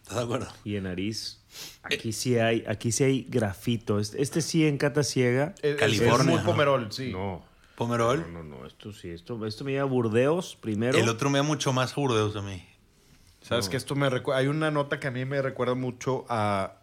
¿Estás 0.02 0.16
de 0.18 0.24
acuerdo? 0.24 0.48
Y 0.64 0.76
en 0.76 0.84
nariz, 0.84 1.40
aquí 1.82 2.12
sí 2.12 2.38
hay, 2.38 2.64
aquí 2.66 2.92
sí 2.92 3.04
hay 3.04 3.26
grafito. 3.28 3.98
Este, 3.98 4.22
este 4.22 4.40
sí 4.40 4.66
en 4.66 4.78
cata 4.78 5.02
ciega. 5.02 5.54
Es- 5.62 5.76
California, 5.76 6.16
Es 6.20 6.24
muy 6.26 6.36
¿no? 6.38 6.44
pomerol, 6.44 6.92
sí. 6.92 7.12
No, 7.12 7.44
Pomerol. 7.76 8.20
no, 8.32 8.42
no, 8.42 8.58
no, 8.58 8.66
esto 8.66 8.92
sí, 8.92 9.10
esto, 9.10 9.44
esto 9.46 9.64
me 9.64 9.72
lleva 9.72 9.82
a 9.82 9.86
Burdeos 9.86 10.56
primero. 10.60 10.96
El 10.98 11.08
otro 11.08 11.28
me 11.30 11.38
da 11.38 11.42
mucho 11.44 11.72
más 11.72 11.92
a 11.92 11.94
Burdeos 12.00 12.34
a 12.36 12.42
mí. 12.42 12.64
Sabes 13.42 13.68
que 13.68 13.76
esto 13.76 13.94
me 13.94 14.08
recuerda. 14.10 14.40
Hay 14.40 14.46
una 14.48 14.70
nota 14.70 14.98
que 15.00 15.06
a 15.06 15.10
mí 15.10 15.24
me 15.24 15.40
recuerda 15.42 15.74
mucho 15.74 16.24
a. 16.28 16.74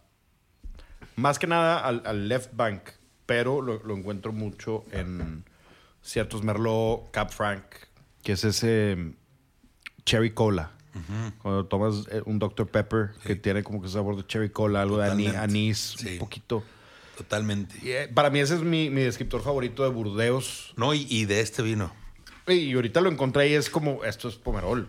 Más 1.16 1.40
que 1.40 1.48
nada 1.48 1.80
al, 1.80 2.02
al 2.06 2.28
Left 2.28 2.56
Bank, 2.56 2.82
pero 3.26 3.62
lo, 3.62 3.82
lo 3.84 3.96
encuentro 3.96 4.34
mucho 4.34 4.84
en 4.92 5.46
ciertos 6.02 6.44
Merlot, 6.44 7.10
Cap 7.12 7.32
Franc, 7.32 7.64
que 8.24 8.34
es 8.34 8.44
ese 8.44 8.96
mm, 8.98 9.14
Cherry 10.06 10.32
Cola. 10.34 10.72
Cuando 11.42 11.66
tomas 11.66 12.08
eh, 12.12 12.22
un 12.26 12.40
Dr. 12.40 12.68
Pepper 12.68 13.12
que 13.26 13.36
tiene 13.36 13.64
como 13.64 13.82
que 13.82 13.88
sabor 13.90 14.16
de 14.16 14.26
cherry 14.26 14.50
cola, 14.50 14.82
algo 14.82 14.98
de 14.98 15.10
anís, 15.38 15.96
Sí. 15.98 16.14
un 16.14 16.18
poquito. 16.20 16.64
Totalmente. 17.18 17.76
Y, 17.82 17.92
eh, 17.92 18.10
para 18.14 18.30
mí 18.30 18.40
ese 18.40 18.56
es 18.56 18.62
mi, 18.62 18.90
mi 18.90 19.02
descriptor 19.02 19.42
favorito 19.42 19.84
de 19.84 19.90
Burdeos. 19.90 20.74
No, 20.78 20.94
y, 20.94 21.06
y 21.10 21.26
de 21.26 21.42
este 21.42 21.62
vino. 21.64 21.92
Y 22.48 22.74
ahorita 22.76 23.02
lo 23.02 23.10
encontré 23.10 23.50
y 23.50 23.54
es 23.54 23.70
como, 23.70 24.04
esto 24.04 24.28
es 24.30 24.36
Pomerol. 24.36 24.88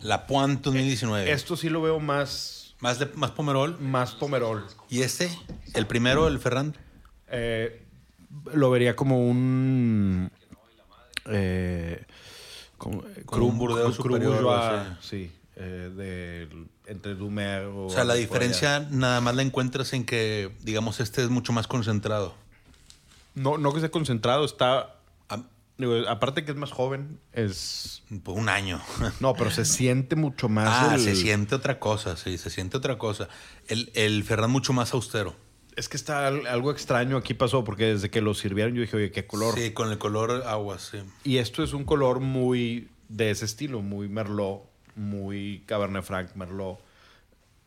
La 0.00 0.26
Puan 0.26 0.60
2019. 0.62 1.30
Esto 1.32 1.56
sí 1.56 1.68
lo 1.68 1.82
veo 1.82 1.98
más, 1.98 2.74
Más, 2.80 2.98
de, 2.98 3.06
más 3.16 3.30
Pomerol. 3.32 3.78
más 3.80 4.12
Pomerol. 4.14 4.64
¿Y 4.88 5.02
este? 5.02 5.30
¿El 5.74 5.86
primero, 5.86 6.28
el 6.28 6.38
Ferran? 6.38 6.76
Eh, 7.28 7.82
lo 8.54 8.70
vería 8.70 8.94
como 8.96 9.26
un. 9.28 10.30
Eh, 11.26 12.04
como, 12.78 13.02
Como 13.26 13.46
un 13.46 13.58
Burdeos 13.58 13.94
superior, 13.96 14.44
sí. 15.00 15.30
Eh, 15.56 15.90
del- 15.94 16.66
entre 16.86 17.14
Dumer 17.14 17.64
o. 17.66 17.86
O 17.86 17.90
sea, 17.90 18.04
la 18.04 18.14
diferencia 18.14 18.86
nada 18.90 19.20
más 19.20 19.34
la 19.36 19.42
encuentras 19.42 19.92
en 19.92 20.04
que, 20.04 20.50
digamos, 20.62 21.00
este 21.00 21.22
es 21.22 21.28
mucho 21.30 21.52
más 21.52 21.66
concentrado. 21.66 22.34
No, 23.34 23.58
no 23.58 23.72
que 23.72 23.78
esté 23.78 23.90
concentrado, 23.90 24.44
está. 24.44 24.96
A- 25.28 25.42
digo, 25.78 25.94
aparte 26.08 26.44
que 26.44 26.50
es 26.52 26.56
más 26.56 26.70
joven, 26.70 27.18
es. 27.32 28.02
por 28.24 28.38
un 28.38 28.48
año. 28.48 28.80
No, 29.20 29.34
pero 29.34 29.50
se 29.50 29.64
siente 29.64 30.16
mucho 30.16 30.48
más. 30.48 30.68
Ah, 30.68 30.94
el- 30.96 31.00
se 31.00 31.14
siente 31.16 31.54
otra 31.54 31.78
cosa, 31.78 32.16
sí, 32.16 32.36
se 32.38 32.50
siente 32.50 32.76
otra 32.76 32.98
cosa. 32.98 33.28
El, 33.68 33.90
el 33.94 34.22
Ferran 34.24 34.50
mucho 34.50 34.72
más 34.72 34.92
austero. 34.94 35.34
Es 35.76 35.88
que 35.88 35.96
está 35.96 36.26
al- 36.26 36.46
algo 36.46 36.70
extraño 36.70 37.16
aquí 37.16 37.32
pasó, 37.32 37.64
porque 37.64 37.86
desde 37.86 38.10
que 38.10 38.20
lo 38.20 38.34
sirvieron 38.34 38.74
yo 38.74 38.82
dije, 38.82 38.96
oye, 38.96 39.10
qué 39.10 39.26
color. 39.26 39.54
Sí, 39.54 39.70
con 39.72 39.90
el 39.90 39.96
color 39.96 40.44
agua, 40.46 40.78
sí. 40.78 40.98
Y 41.24 41.38
esto 41.38 41.62
es 41.62 41.72
un 41.72 41.84
color 41.84 42.20
muy 42.20 42.88
de 43.08 43.30
ese 43.30 43.46
estilo, 43.46 43.80
muy 43.80 44.08
Merlot, 44.08 44.64
muy 44.96 45.62
Cabernet 45.66 46.02
Franc 46.04 46.30
Merlot. 46.34 46.78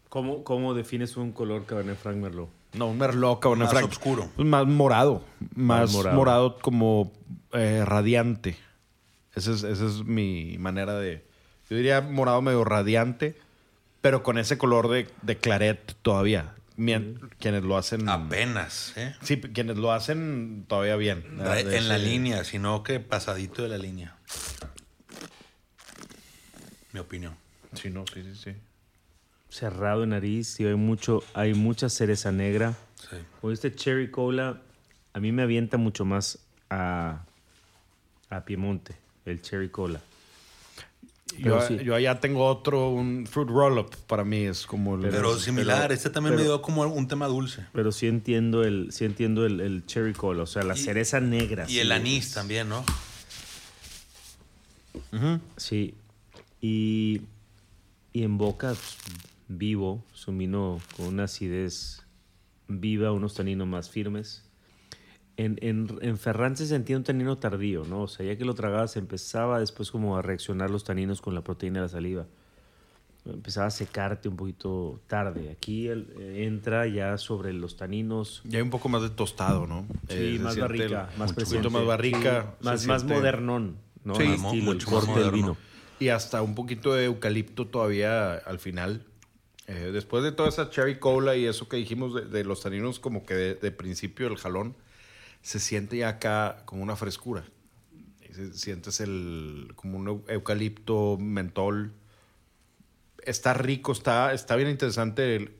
¿Cómo, 0.09 0.43
¿Cómo 0.43 0.73
defines 0.73 1.17
un 1.17 1.31
color 1.31 1.65
Cabernet 1.65 1.97
Franc 1.97 2.17
Merlot? 2.17 2.49
No, 2.73 2.87
un 2.87 2.97
Merlot 2.97 3.39
Cabernet 3.39 3.65
Más 3.67 3.73
Franc. 3.73 3.89
oscuro. 3.91 4.29
Pues 4.35 4.47
más 4.47 4.65
morado, 4.65 5.23
más, 5.55 5.91
morado. 5.91 6.15
morado. 6.15 6.57
como 6.59 7.11
eh, 7.53 7.83
radiante. 7.85 8.57
Esa 9.33 9.51
es, 9.51 9.63
esa 9.63 9.85
es 9.85 10.03
mi 10.05 10.57
manera 10.59 10.93
de... 10.95 11.25
Yo 11.69 11.75
diría 11.75 11.99
morado 12.01 12.41
medio 12.41 12.63
radiante, 12.63 13.35
pero 14.01 14.23
con 14.23 14.37
ese 14.37 14.57
color 14.57 14.87
de, 14.89 15.07
de 15.23 15.37
claret 15.37 15.95
todavía. 16.01 16.53
Mien- 16.77 17.19
Quienes 17.39 17.63
lo 17.63 17.75
hacen... 17.77 18.07
Apenas, 18.07 18.93
¿eh? 18.97 19.15
Sí, 19.21 19.39
quienes 19.41 19.77
lo 19.77 19.91
hacen 19.91 20.65
todavía 20.67 20.95
bien. 20.97 21.23
En 21.39 21.87
la 21.89 21.97
línea, 21.97 22.43
sino 22.43 22.83
que 22.83 22.99
pasadito 22.99 23.63
de 23.63 23.69
la 23.69 23.77
línea. 23.77 24.15
Mi 26.95 27.01
opinión. 27.01 27.35
Sí, 27.73 27.89
no, 27.89 28.05
sí, 28.07 28.23
sí, 28.23 28.35
sí. 28.41 28.51
Cerrado 29.49 30.05
en 30.05 30.11
nariz 30.11 30.57
y 30.61 30.65
hay, 30.65 30.75
mucho, 30.75 31.25
hay 31.33 31.53
mucha 31.53 31.89
cereza 31.89 32.31
negra. 32.31 32.73
Sí. 33.09 33.17
Con 33.41 33.51
este 33.51 33.75
Cherry 33.75 34.09
Cola, 34.09 34.61
a 35.11 35.19
mí 35.19 35.33
me 35.33 35.41
avienta 35.41 35.75
mucho 35.75 36.05
más 36.05 36.39
a, 36.69 37.25
a 38.29 38.45
Piemonte, 38.45 38.95
el 39.25 39.41
Cherry 39.41 39.67
Cola. 39.67 39.99
Yo, 41.37 41.59
sí. 41.67 41.79
yo 41.83 41.95
allá 41.95 42.21
tengo 42.21 42.45
otro, 42.47 42.91
un 42.91 43.27
fruit 43.27 43.49
roll-up 43.49 43.93
para 44.07 44.23
mí, 44.23 44.45
es 44.45 44.65
como... 44.65 44.95
el- 44.95 45.01
Pero 45.09 45.37
similar, 45.37 45.81
pero- 45.81 45.93
este 45.95 46.09
también 46.09 46.37
me 46.37 46.43
dio 46.43 46.61
como 46.61 46.83
un 46.83 47.07
tema 47.09 47.27
dulce. 47.27 47.65
Pero 47.73 47.91
sí 47.91 48.07
entiendo 48.07 48.63
el, 48.63 48.93
sí 48.93 49.03
entiendo 49.03 49.45
el, 49.45 49.59
el 49.59 49.85
Cherry 49.85 50.13
Cola, 50.13 50.43
o 50.43 50.47
sea, 50.47 50.63
la 50.63 50.75
Y- 50.77 50.79
cereza 50.79 51.19
negra. 51.19 51.65
Y 51.67 51.73
sí, 51.73 51.79
el 51.81 51.91
anís 51.91 52.27
es- 52.27 52.33
también, 52.35 52.69
¿no? 52.69 52.85
Sí. 55.57 55.93
Y 56.65 57.21
y 58.11 58.23
en 58.23 58.37
boca 58.37 58.69
pues, 58.69 58.97
vivo, 59.49 60.03
es 60.13 60.27
un 60.27 60.37
vino 60.39 60.79
con 60.95 61.07
una 61.07 61.25
acidez 61.25 62.01
viva, 62.67 63.11
unos 63.11 63.33
taninos 63.35 63.67
más 63.67 63.89
firmes. 63.89 64.43
En, 65.37 65.59
en, 65.61 65.89
en 66.01 66.17
Ferran 66.17 66.55
se 66.55 66.65
sentía 66.65 66.95
un 66.97 67.03
tanino 67.03 67.37
tardío, 67.37 67.83
¿no? 67.83 68.03
O 68.03 68.07
sea, 68.07 68.25
ya 68.25 68.37
que 68.37 68.45
lo 68.45 68.53
tragabas 68.55 68.95
empezaba 68.95 69.59
después 69.59 69.91
como 69.91 70.17
a 70.17 70.21
reaccionar 70.21 70.69
los 70.71 70.85
taninos 70.85 71.21
con 71.21 71.35
la 71.35 71.43
proteína 71.43 71.81
de 71.81 71.85
la 71.87 71.89
saliva. 71.89 72.25
Empezaba 73.25 73.67
a 73.67 73.71
secarte 73.71 74.29
un 74.29 74.37
poquito 74.37 75.01
tarde. 75.07 75.51
Aquí 75.51 75.87
el- 75.87 76.07
entra 76.37 76.87
ya 76.87 77.17
sobre 77.17 77.51
los 77.53 77.75
taninos. 77.75 78.41
Ya 78.45 78.59
hay 78.59 78.63
un 78.63 78.69
poco 78.69 78.87
más 78.87 79.01
de 79.01 79.09
tostado, 79.09 79.67
¿no? 79.67 79.85
Sí, 80.07 80.35
Eh, 80.37 80.39
más 80.41 80.57
barrica, 80.57 81.09
el- 81.11 81.19
más 81.19 81.29
Un 81.31 81.35
presente. 81.35 81.57
poquito 81.63 81.69
más 81.77 81.85
barrica. 81.85 82.55
Sí, 82.61 82.65
más, 82.65 82.87
más 82.87 83.03
modernón, 83.03 83.75
¿no? 84.05 84.15
Sí, 84.15 84.23
El 84.23 84.33
estilo, 84.35 84.71
el 84.71 84.77
mucho 84.77 84.91
más 84.91 85.15
del 85.15 85.31
vino. 85.31 85.57
Y 85.99 86.09
hasta 86.09 86.41
un 86.41 86.55
poquito 86.55 86.93
de 86.93 87.05
eucalipto 87.05 87.67
todavía 87.67 88.33
al 88.35 88.59
final. 88.59 89.05
Eh, 89.67 89.89
después 89.93 90.23
de 90.23 90.31
toda 90.31 90.49
esa 90.49 90.69
cherry 90.69 90.99
cola 90.99 91.35
y 91.35 91.45
eso 91.45 91.67
que 91.69 91.77
dijimos 91.77 92.13
de, 92.13 92.25
de 92.25 92.43
los 92.43 92.61
taninos, 92.61 92.99
como 92.99 93.25
que 93.25 93.33
de, 93.33 93.55
de 93.55 93.71
principio 93.71 94.27
el 94.27 94.37
jalón, 94.37 94.75
se 95.41 95.59
siente 95.59 95.97
ya 95.97 96.09
acá 96.09 96.63
como 96.65 96.83
una 96.83 96.95
frescura. 96.95 97.43
Y 98.29 98.33
se- 98.33 98.53
sientes 98.53 98.99
el, 98.99 99.71
como 99.75 99.97
un 99.97 100.07
eu- 100.07 100.23
eucalipto, 100.29 101.17
mentol. 101.19 101.93
Está 103.23 103.53
rico, 103.55 103.91
está, 103.91 104.33
está 104.33 104.55
bien 104.55 104.69
interesante 104.69 105.35
el- 105.35 105.55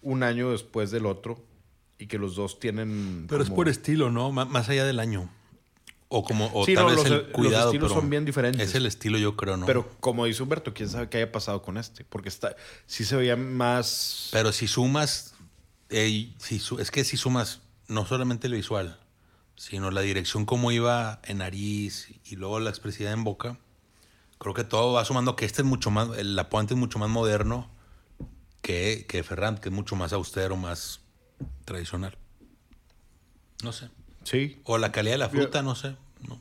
un 0.00 0.22
año 0.22 0.50
después 0.52 0.90
del 0.90 1.06
otro 1.06 1.44
y 1.98 2.06
que 2.06 2.18
los 2.18 2.34
dos 2.36 2.58
tienen. 2.58 3.26
Pero 3.28 3.42
es 3.42 3.50
por 3.50 3.68
estilo, 3.68 4.10
¿no? 4.10 4.30
M- 4.30 4.46
más 4.46 4.68
allá 4.68 4.84
del 4.86 4.98
año. 4.98 5.28
O 6.14 6.22
como, 6.22 6.50
o 6.52 6.66
Sí, 6.66 6.74
tal 6.74 6.84
no, 6.84 6.90
vez 6.90 6.96
los- 6.98 7.06
el 7.06 7.12
los 7.22 7.26
cuidado. 7.32 7.66
estilos 7.70 7.90
pero 7.90 8.00
son 8.02 8.10
bien 8.10 8.26
diferentes. 8.26 8.68
Es 8.68 8.74
el 8.74 8.84
estilo, 8.84 9.16
yo 9.16 9.34
creo, 9.34 9.56
¿no? 9.56 9.64
Pero 9.64 9.88
como 10.00 10.26
dice 10.26 10.42
Humberto, 10.42 10.74
quién 10.74 10.90
sabe 10.90 11.08
qué 11.08 11.16
haya 11.16 11.32
pasado 11.32 11.62
con 11.62 11.78
este. 11.78 12.04
Porque 12.04 12.28
está, 12.28 12.54
sí 12.86 13.04
se 13.06 13.16
veía 13.16 13.34
más. 13.34 14.28
Pero 14.30 14.52
si 14.52 14.68
sumas, 14.68 15.34
si 15.88 16.34
es 16.78 16.90
que 16.90 17.04
si 17.04 17.16
sumas 17.16 17.60
no 17.88 18.04
solamente 18.04 18.46
el 18.46 18.52
visual, 18.52 18.98
sino 19.56 19.90
la 19.90 20.02
dirección 20.02 20.44
como 20.44 20.70
iba 20.70 21.20
en 21.24 21.38
nariz 21.38 22.08
y 22.26 22.36
luego 22.36 22.60
la 22.60 22.68
expresividad 22.68 23.14
en 23.14 23.24
boca, 23.24 23.58
creo 24.38 24.52
que 24.52 24.64
todo 24.64 24.92
va 24.92 25.04
sumando 25.06 25.34
que 25.34 25.46
este 25.46 25.62
es 25.62 25.66
mucho 25.66 25.90
más, 25.90 26.10
el 26.18 26.38
Apuante 26.38 26.74
es 26.74 26.80
mucho 26.80 26.98
más 26.98 27.08
moderno 27.08 27.70
que, 28.60 29.06
que 29.08 29.22
Ferrand, 29.22 29.60
que 29.60 29.70
es 29.70 29.74
mucho 29.74 29.96
más 29.96 30.12
austero, 30.12 30.56
más 30.56 31.00
tradicional. 31.64 32.18
No 33.62 33.72
sé. 33.72 33.88
Sí. 34.24 34.60
O 34.64 34.78
la 34.78 34.92
calidad 34.92 35.14
de 35.14 35.18
la 35.18 35.28
fruta, 35.28 35.62
no 35.62 35.74
sé. 35.74 35.96
No. 36.28 36.40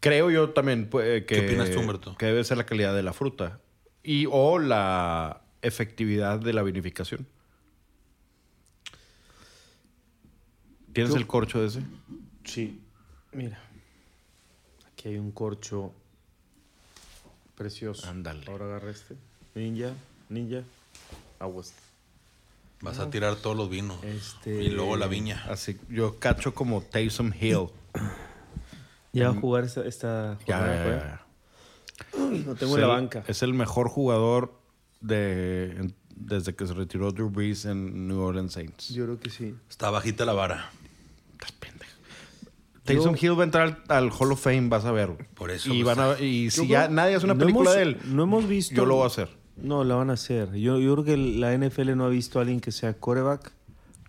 Creo 0.00 0.30
yo 0.30 0.50
también 0.50 0.88
pues, 0.88 1.24
que. 1.24 1.40
¿Qué 1.40 1.46
opinas 1.46 1.70
tú, 1.70 1.80
Humberto? 1.80 2.16
Que 2.16 2.26
debe 2.26 2.44
ser 2.44 2.56
la 2.56 2.66
calidad 2.66 2.94
de 2.94 3.02
la 3.02 3.12
fruta. 3.12 3.60
Y 4.02 4.26
o 4.30 4.58
la 4.58 5.42
efectividad 5.62 6.38
de 6.38 6.52
la 6.52 6.62
vinificación. 6.62 7.26
¿Tienes 10.92 11.12
Yo- 11.12 11.18
el 11.18 11.26
corcho 11.26 11.60
de 11.60 11.66
ese? 11.66 11.82
Sí, 12.44 12.80
mira. 13.32 13.58
Aquí 14.90 15.08
hay 15.08 15.18
un 15.18 15.32
corcho 15.32 15.92
precioso. 17.54 18.08
Ándale. 18.08 18.44
Ahora 18.48 18.66
agarra 18.66 18.90
este. 18.90 19.16
Ninja, 19.54 19.92
ninja, 20.28 20.62
aguas. 21.38 21.74
Vas 22.82 22.98
a 22.98 23.08
tirar 23.10 23.36
todos 23.36 23.56
los 23.56 23.70
vinos. 23.70 23.96
Este- 24.04 24.62
Y 24.62 24.68
luego 24.70 24.96
la 24.96 25.06
viña. 25.06 25.44
Así, 25.48 25.78
yo 25.88 26.18
cacho 26.18 26.54
como 26.54 26.82
Taysom 26.82 27.32
Hill. 27.38 27.68
¿Ya 29.12 29.30
va 29.30 29.36
a 29.36 29.40
jugar 29.40 29.64
esta, 29.64 29.84
esta 29.86 30.38
Ya, 30.46 30.58
jornada, 30.58 30.76
ya, 30.76 30.84
pues? 32.12 32.20
ya. 32.20 32.46
No 32.46 32.54
tengo 32.54 32.74
Es 32.74 32.80
la 32.80 32.86
el- 32.86 32.92
banca. 32.92 33.24
Es 33.26 33.42
el 33.42 33.54
mejor 33.54 33.88
jugador 33.88 34.60
de, 35.00 35.70
en- 35.78 35.94
desde 36.14 36.54
que 36.54 36.66
se 36.66 36.74
retiró 36.74 37.10
Drew 37.12 37.30
Brees 37.30 37.64
en 37.64 38.08
New 38.08 38.20
Orleans 38.20 38.52
Saints. 38.52 38.90
Yo 38.90 39.04
creo 39.04 39.18
que 39.20 39.30
sí. 39.30 39.54
Está 39.70 39.90
bajita 39.90 40.24
la 40.26 40.34
vara. 40.34 40.70
Estás 41.32 41.52
pendejo. 41.52 41.92
Taysom 42.84 43.16
Hill 43.20 43.38
va 43.38 43.42
a 43.42 43.44
entrar 43.44 43.82
al, 43.88 43.96
al 44.04 44.10
Hall 44.12 44.32
of 44.32 44.40
Fame, 44.42 44.68
vas 44.68 44.84
a 44.84 44.92
ver. 44.92 45.10
Por 45.34 45.50
eso, 45.50 45.72
Y, 45.72 45.82
van 45.82 45.98
a- 45.98 46.20
y 46.20 46.50
si 46.50 46.66
ya 46.68 46.84
creo- 46.84 46.94
nadie 46.94 47.14
hace 47.16 47.24
una 47.24 47.34
no 47.34 47.40
película 47.40 47.70
hemos- 47.72 47.76
de 47.76 47.82
él, 47.82 48.14
No 48.14 48.22
hemos 48.24 48.46
visto. 48.46 48.74
yo 48.74 48.84
lo 48.84 48.96
voy 48.96 49.04
a 49.04 49.06
hacer. 49.06 49.30
No, 49.56 49.84
la 49.84 49.94
van 49.94 50.10
a 50.10 50.14
hacer. 50.14 50.52
Yo, 50.54 50.78
yo 50.78 50.92
creo 50.94 51.04
que 51.04 51.16
la 51.16 51.56
NFL 51.56 51.96
no 51.96 52.04
ha 52.04 52.08
visto 52.08 52.38
a 52.38 52.42
alguien 52.42 52.60
que 52.60 52.72
sea 52.72 52.94
coreback, 52.94 53.52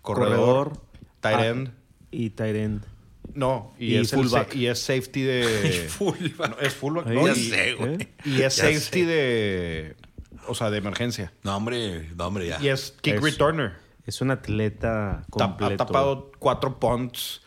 Corredor, 0.02 0.72
tight 1.20 1.36
ah, 1.38 1.46
end. 1.46 1.70
y 2.10 2.30
tight 2.30 2.56
end. 2.56 2.84
No, 3.34 3.72
y, 3.78 3.94
Y 3.94 3.96
es 3.96 4.10
fullback. 4.12 4.54
y 4.54 4.66
es 4.66 4.78
safety 4.80 5.22
de. 5.22 5.86
Fullback. 5.90 6.50
No, 6.50 6.58
es 6.60 6.74
fullback. 6.74 7.06
No, 7.06 7.26
Ya 7.26 7.32
y, 7.34 7.48
sé, 7.50 7.74
güey. 7.74 7.94
¿eh? 7.94 8.08
y 8.24 8.32
es 8.42 8.56
Ya 8.56 8.62
safety 8.62 9.00
sé. 9.00 9.06
de. 9.06 9.96
O 10.46 10.54
sea, 10.54 10.70
de 10.70 10.78
emergencia. 10.78 11.32
No, 11.42 11.54
hombre, 11.56 12.08
no, 12.16 12.26
hombre, 12.26 12.46
ya. 12.48 12.58
Y 12.62 12.68
es 12.68 12.94
kick 13.02 13.16
Es- 13.16 13.22
returner. 13.22 13.72
Es 14.06 14.22
un 14.22 14.30
atleta 14.30 15.24
completo. 15.28 15.74
ha 15.74 15.76
tapado 15.86 16.32
cuatro 16.38 16.78
punts, 16.80 17.42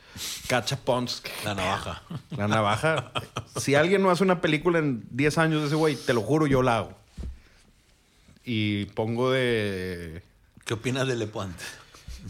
cacha 0.47 0.77
punts. 0.77 1.23
La 1.43 1.55
navaja. 1.55 2.03
La 2.37 2.47
navaja. 2.47 3.11
si 3.55 3.73
alguien 3.73 4.03
no 4.03 4.11
hace 4.11 4.23
una 4.23 4.41
película 4.41 4.77
en 4.77 5.03
10 5.09 5.39
años 5.39 5.61
de 5.61 5.67
ese 5.67 5.75
güey, 5.75 5.95
te 5.95 6.13
lo 6.13 6.21
juro, 6.21 6.45
yo 6.45 6.61
la 6.61 6.77
hago. 6.77 7.00
Y 8.53 8.83
pongo 8.87 9.31
de. 9.31 10.23
¿Qué 10.65 10.73
opinas 10.73 11.07
del 11.07 11.19
Lepuante? 11.19 11.63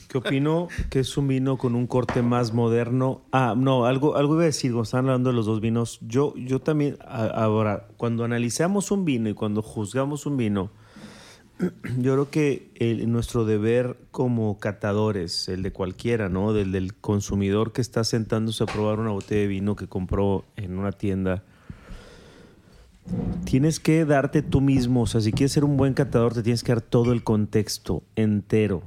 ¿Qué 0.07 0.19
opino? 0.19 0.67
Que 0.91 0.99
es 0.99 1.17
un 1.17 1.27
vino 1.27 1.57
con 1.57 1.73
un 1.73 1.87
corte 1.87 2.21
más 2.21 2.53
moderno. 2.53 3.23
Ah, 3.31 3.55
no, 3.57 3.85
algo, 3.87 4.15
algo 4.15 4.35
iba 4.35 4.43
a 4.43 4.45
decir, 4.45 4.69
cuando 4.69 4.83
estaban 4.83 5.05
hablando 5.07 5.31
de 5.31 5.35
los 5.35 5.47
dos 5.47 5.61
vinos. 5.61 5.97
Yo, 6.07 6.35
yo 6.37 6.59
también, 6.59 6.97
a- 7.01 7.25
ahora, 7.25 7.87
cuando 7.97 8.23
analizamos 8.23 8.91
un 8.91 9.03
vino 9.03 9.29
y 9.29 9.33
cuando 9.33 9.63
juzgamos 9.63 10.27
un 10.27 10.37
vino, 10.37 10.69
yo 11.97 12.13
creo 12.13 12.29
que 12.29 12.69
el- 12.75 13.11
nuestro 13.11 13.43
deber 13.43 13.97
como 14.11 14.59
catadores, 14.59 15.49
el 15.49 15.63
de 15.63 15.71
cualquiera, 15.73 16.29
¿no? 16.29 16.53
Del, 16.53 16.71
del 16.71 16.93
consumidor 16.93 17.73
que 17.73 17.81
está 17.81 18.03
sentándose 18.03 18.63
a 18.63 18.67
probar 18.67 18.99
una 18.99 19.09
botella 19.11 19.41
de 19.41 19.47
vino 19.47 19.75
que 19.75 19.87
compró 19.87 20.45
en 20.55 20.77
una 20.77 20.91
tienda, 20.91 21.43
tienes 23.45 23.79
que 23.79 24.05
darte 24.05 24.41
tú 24.41 24.61
mismo, 24.61 25.01
o 25.01 25.07
sea, 25.07 25.21
si 25.21 25.31
quieres 25.31 25.51
ser 25.51 25.63
un 25.63 25.77
buen 25.77 25.93
catador, 25.93 26.33
te 26.33 26.43
tienes 26.43 26.63
que 26.63 26.71
dar 26.71 26.81
todo 26.81 27.11
el 27.11 27.23
contexto 27.23 28.03
entero 28.15 28.83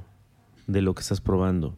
de 0.67 0.81
lo 0.81 0.95
que 0.95 1.01
estás 1.01 1.21
probando. 1.21 1.75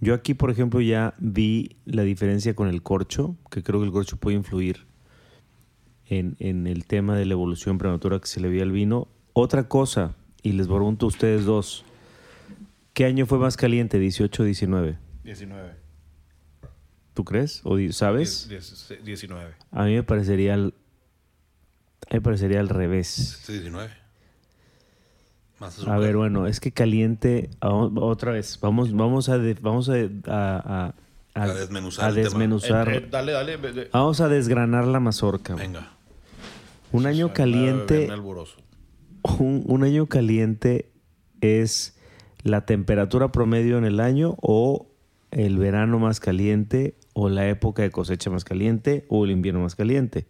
Yo 0.00 0.14
aquí, 0.14 0.34
por 0.34 0.50
ejemplo, 0.50 0.80
ya 0.80 1.14
vi 1.18 1.76
la 1.84 2.02
diferencia 2.02 2.54
con 2.54 2.68
el 2.68 2.82
corcho, 2.82 3.36
que 3.50 3.62
creo 3.62 3.80
que 3.80 3.86
el 3.86 3.92
corcho 3.92 4.16
puede 4.16 4.36
influir 4.36 4.86
en, 6.06 6.36
en 6.38 6.66
el 6.66 6.86
tema 6.86 7.16
de 7.16 7.26
la 7.26 7.32
evolución 7.32 7.78
prematura 7.78 8.20
que 8.20 8.28
se 8.28 8.40
le 8.40 8.48
veía 8.48 8.62
al 8.62 8.70
vino. 8.70 9.08
Otra 9.32 9.68
cosa, 9.68 10.14
y 10.42 10.52
les 10.52 10.68
pregunto 10.68 11.06
a 11.06 11.08
ustedes 11.08 11.44
dos, 11.44 11.84
¿qué 12.92 13.06
año 13.06 13.26
fue 13.26 13.38
más 13.38 13.56
caliente, 13.56 13.98
18 13.98 14.42
o 14.42 14.46
19? 14.46 14.98
19. 15.24 15.72
¿Tú 17.14 17.24
crees? 17.24 17.62
¿O 17.64 17.76
sabes? 17.90 18.48
19. 18.48 19.54
A 19.72 19.84
mí 19.84 19.94
me 19.94 20.04
parecería 20.04 20.70
al, 22.06 22.10
a 22.10 22.14
mí 22.14 22.18
me 22.18 22.20
parecería 22.20 22.60
al 22.60 22.68
revés. 22.68 23.18
Este 23.40 23.52
19. 23.54 23.88
Más 25.60 25.86
A 25.88 25.98
ver, 25.98 26.16
bueno, 26.16 26.46
es 26.46 26.60
que 26.60 26.70
caliente, 26.70 27.50
otra 27.60 28.32
vez, 28.32 28.58
vamos, 28.60 28.92
vamos 28.94 29.28
a, 29.28 29.38
de- 29.38 29.54
vamos 29.54 29.88
a, 29.88 29.94
a- 30.26 30.94
a- 31.34 31.42
A 31.42 31.48
desmenuzar 31.54 32.04
a 32.04 32.08
el 32.08 32.14
tema. 32.14 32.24
desmenuzar. 32.28 32.88
Eh, 32.92 32.96
eh, 32.98 33.08
dale, 33.10 33.32
dale. 33.32 33.58
Vamos 33.92 34.20
a 34.20 34.28
desgranar 34.28 34.86
la 34.86 35.00
mazorca. 35.00 35.54
Venga. 35.56 35.90
Un 36.92 37.06
año 37.06 37.32
caliente, 37.34 38.08
un 39.38 39.82
año 39.84 40.06
caliente 40.06 40.90
es 41.40 41.98
la 42.44 42.64
temperatura 42.64 43.30
promedio 43.32 43.78
en 43.78 43.84
el 43.84 44.00
año 44.00 44.36
o 44.40 44.86
el 45.32 45.58
verano 45.58 45.98
más 45.98 46.18
caliente 46.20 46.94
o 47.12 47.28
la 47.28 47.48
época 47.48 47.82
de 47.82 47.90
cosecha 47.90 48.30
más 48.30 48.44
caliente 48.44 49.04
o 49.08 49.24
el 49.24 49.32
invierno 49.32 49.60
más 49.60 49.74
caliente. 49.74 50.26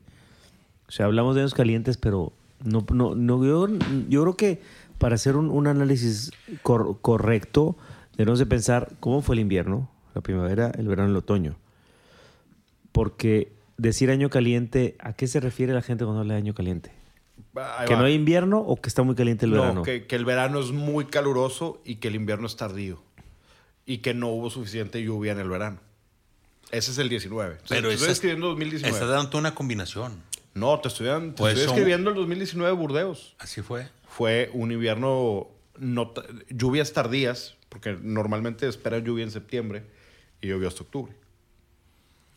O 0.89 0.91
sea, 0.93 1.07
hablamos 1.07 1.35
de 1.35 1.43
años 1.43 1.55
calientes, 1.55 1.97
pero 1.99 2.33
no, 2.65 2.85
no, 2.93 3.15
no 3.15 3.45
yo, 3.45 3.69
yo 4.09 4.23
creo 4.23 4.37
que 4.37 4.61
para 4.99 5.15
hacer 5.17 5.37
un, 5.37 5.51
un 5.51 5.67
análisis 5.67 6.33
cor- 6.63 6.99
correcto 7.01 7.77
debemos 8.17 8.39
de 8.39 8.47
pensar 8.47 8.91
cómo 9.01 9.21
fue 9.23 9.37
el 9.37 9.41
invierno, 9.41 9.91
la 10.15 10.21
primavera, 10.23 10.73
el 10.77 10.89
verano, 10.89 11.11
el 11.11 11.17
otoño. 11.17 11.57
Porque 12.93 13.53
decir 13.77 14.11
año 14.11 14.31
caliente, 14.31 14.97
¿a 14.99 15.13
qué 15.13 15.27
se 15.27 15.41
refiere 15.41 15.73
la 15.73 15.83
gente 15.83 16.05
cuando 16.05 16.21
habla 16.21 16.35
de 16.35 16.39
año 16.41 16.55
caliente? 16.55 16.91
Ahí 17.55 17.87
¿Que 17.87 17.95
va. 17.95 18.01
no 18.01 18.07
hay 18.07 18.15
invierno 18.15 18.59
o 18.61 18.81
que 18.81 18.89
está 18.89 19.03
muy 19.03 19.15
caliente 19.15 19.47
el 19.47 19.53
No, 19.53 19.61
verano? 19.63 19.83
que, 19.83 20.07
que 20.07 20.17
el 20.17 20.25
verano 20.25 20.59
es 20.61 20.73
muy 20.73 21.07
caluroso 21.07 21.81
y 21.85 21.97
que 21.97 22.09
el 22.09 22.15
invierno 22.17 22.47
es 22.47 22.57
tardío. 22.57 23.01
Y 23.87 23.99
que 23.99 24.15
no 24.15 24.29
hubo 24.29 24.51
suficiente 24.51 25.03
lluvia 25.03 25.33
en 25.33 25.39
el 25.39 25.49
verano. 25.49 25.79
Ese 26.71 26.91
es 26.91 26.99
el 26.99 27.09
19. 27.09 27.53
Entonces, 27.53 27.69
Pero 27.77 27.89
te 27.89 27.95
estoy 27.95 28.07
esa- 28.07 28.13
escribiendo 28.13 28.49
2019. 28.49 28.93
Estás 28.95 29.09
dando 29.09 29.31
toda 29.31 29.41
una 29.41 29.55
combinación. 29.55 30.21
No, 30.55 30.79
te 30.81 30.89
estoy, 30.89 31.07
te 31.07 31.31
Pues 31.37 31.53
estoy 31.55 31.67
son- 31.69 31.75
escribiendo 31.77 32.11
el 32.11 32.17
2019 32.17 32.73
Burdeos. 32.75 33.37
Así 33.39 33.63
fue. 33.63 33.89
Fue 34.09 34.51
un 34.55 34.73
invierno, 34.73 35.49
no 35.79 36.13
lluvias 36.51 36.93
tardías, 36.93 37.57
porque 37.69 37.97
normalmente 38.03 38.67
esperan 38.67 39.05
lluvia 39.05 39.25
en 39.25 39.31
septiembre 39.31 39.85
y 40.41 40.49
llovió 40.49 40.69
hasta 40.69 40.83
octubre. 40.83 41.13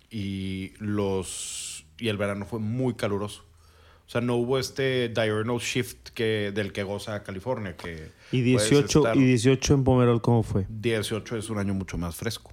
Y, 0.10 0.74
los, 0.80 1.86
y 1.98 2.10
el 2.10 2.18
verano 2.18 2.46
fue 2.46 2.60
muy 2.60 2.94
caluroso. 2.96 3.44
O 4.06 4.10
sea, 4.12 4.20
no 4.20 4.36
hubo 4.36 4.60
este 4.60 5.08
diurnal 5.08 5.60
shift 5.60 6.10
que, 6.10 6.52
del 6.54 6.74
que 6.74 6.84
goza 6.84 7.24
California. 7.24 7.78
Que 7.78 8.10
¿Y 8.34 8.54
puedes 8.54 8.70
18, 8.70 9.00
estar- 9.00 9.16
¿Y 9.18 9.24
18 9.24 9.74
en 9.74 9.84
Pomerol 9.86 10.22
cómo 10.22 10.44
fue? 10.44 10.66
18 10.70 11.38
es 11.38 11.50
un 11.50 11.60
año 11.60 11.74
mucho 11.74 11.98
más 11.98 12.16
fresco. 12.16 12.52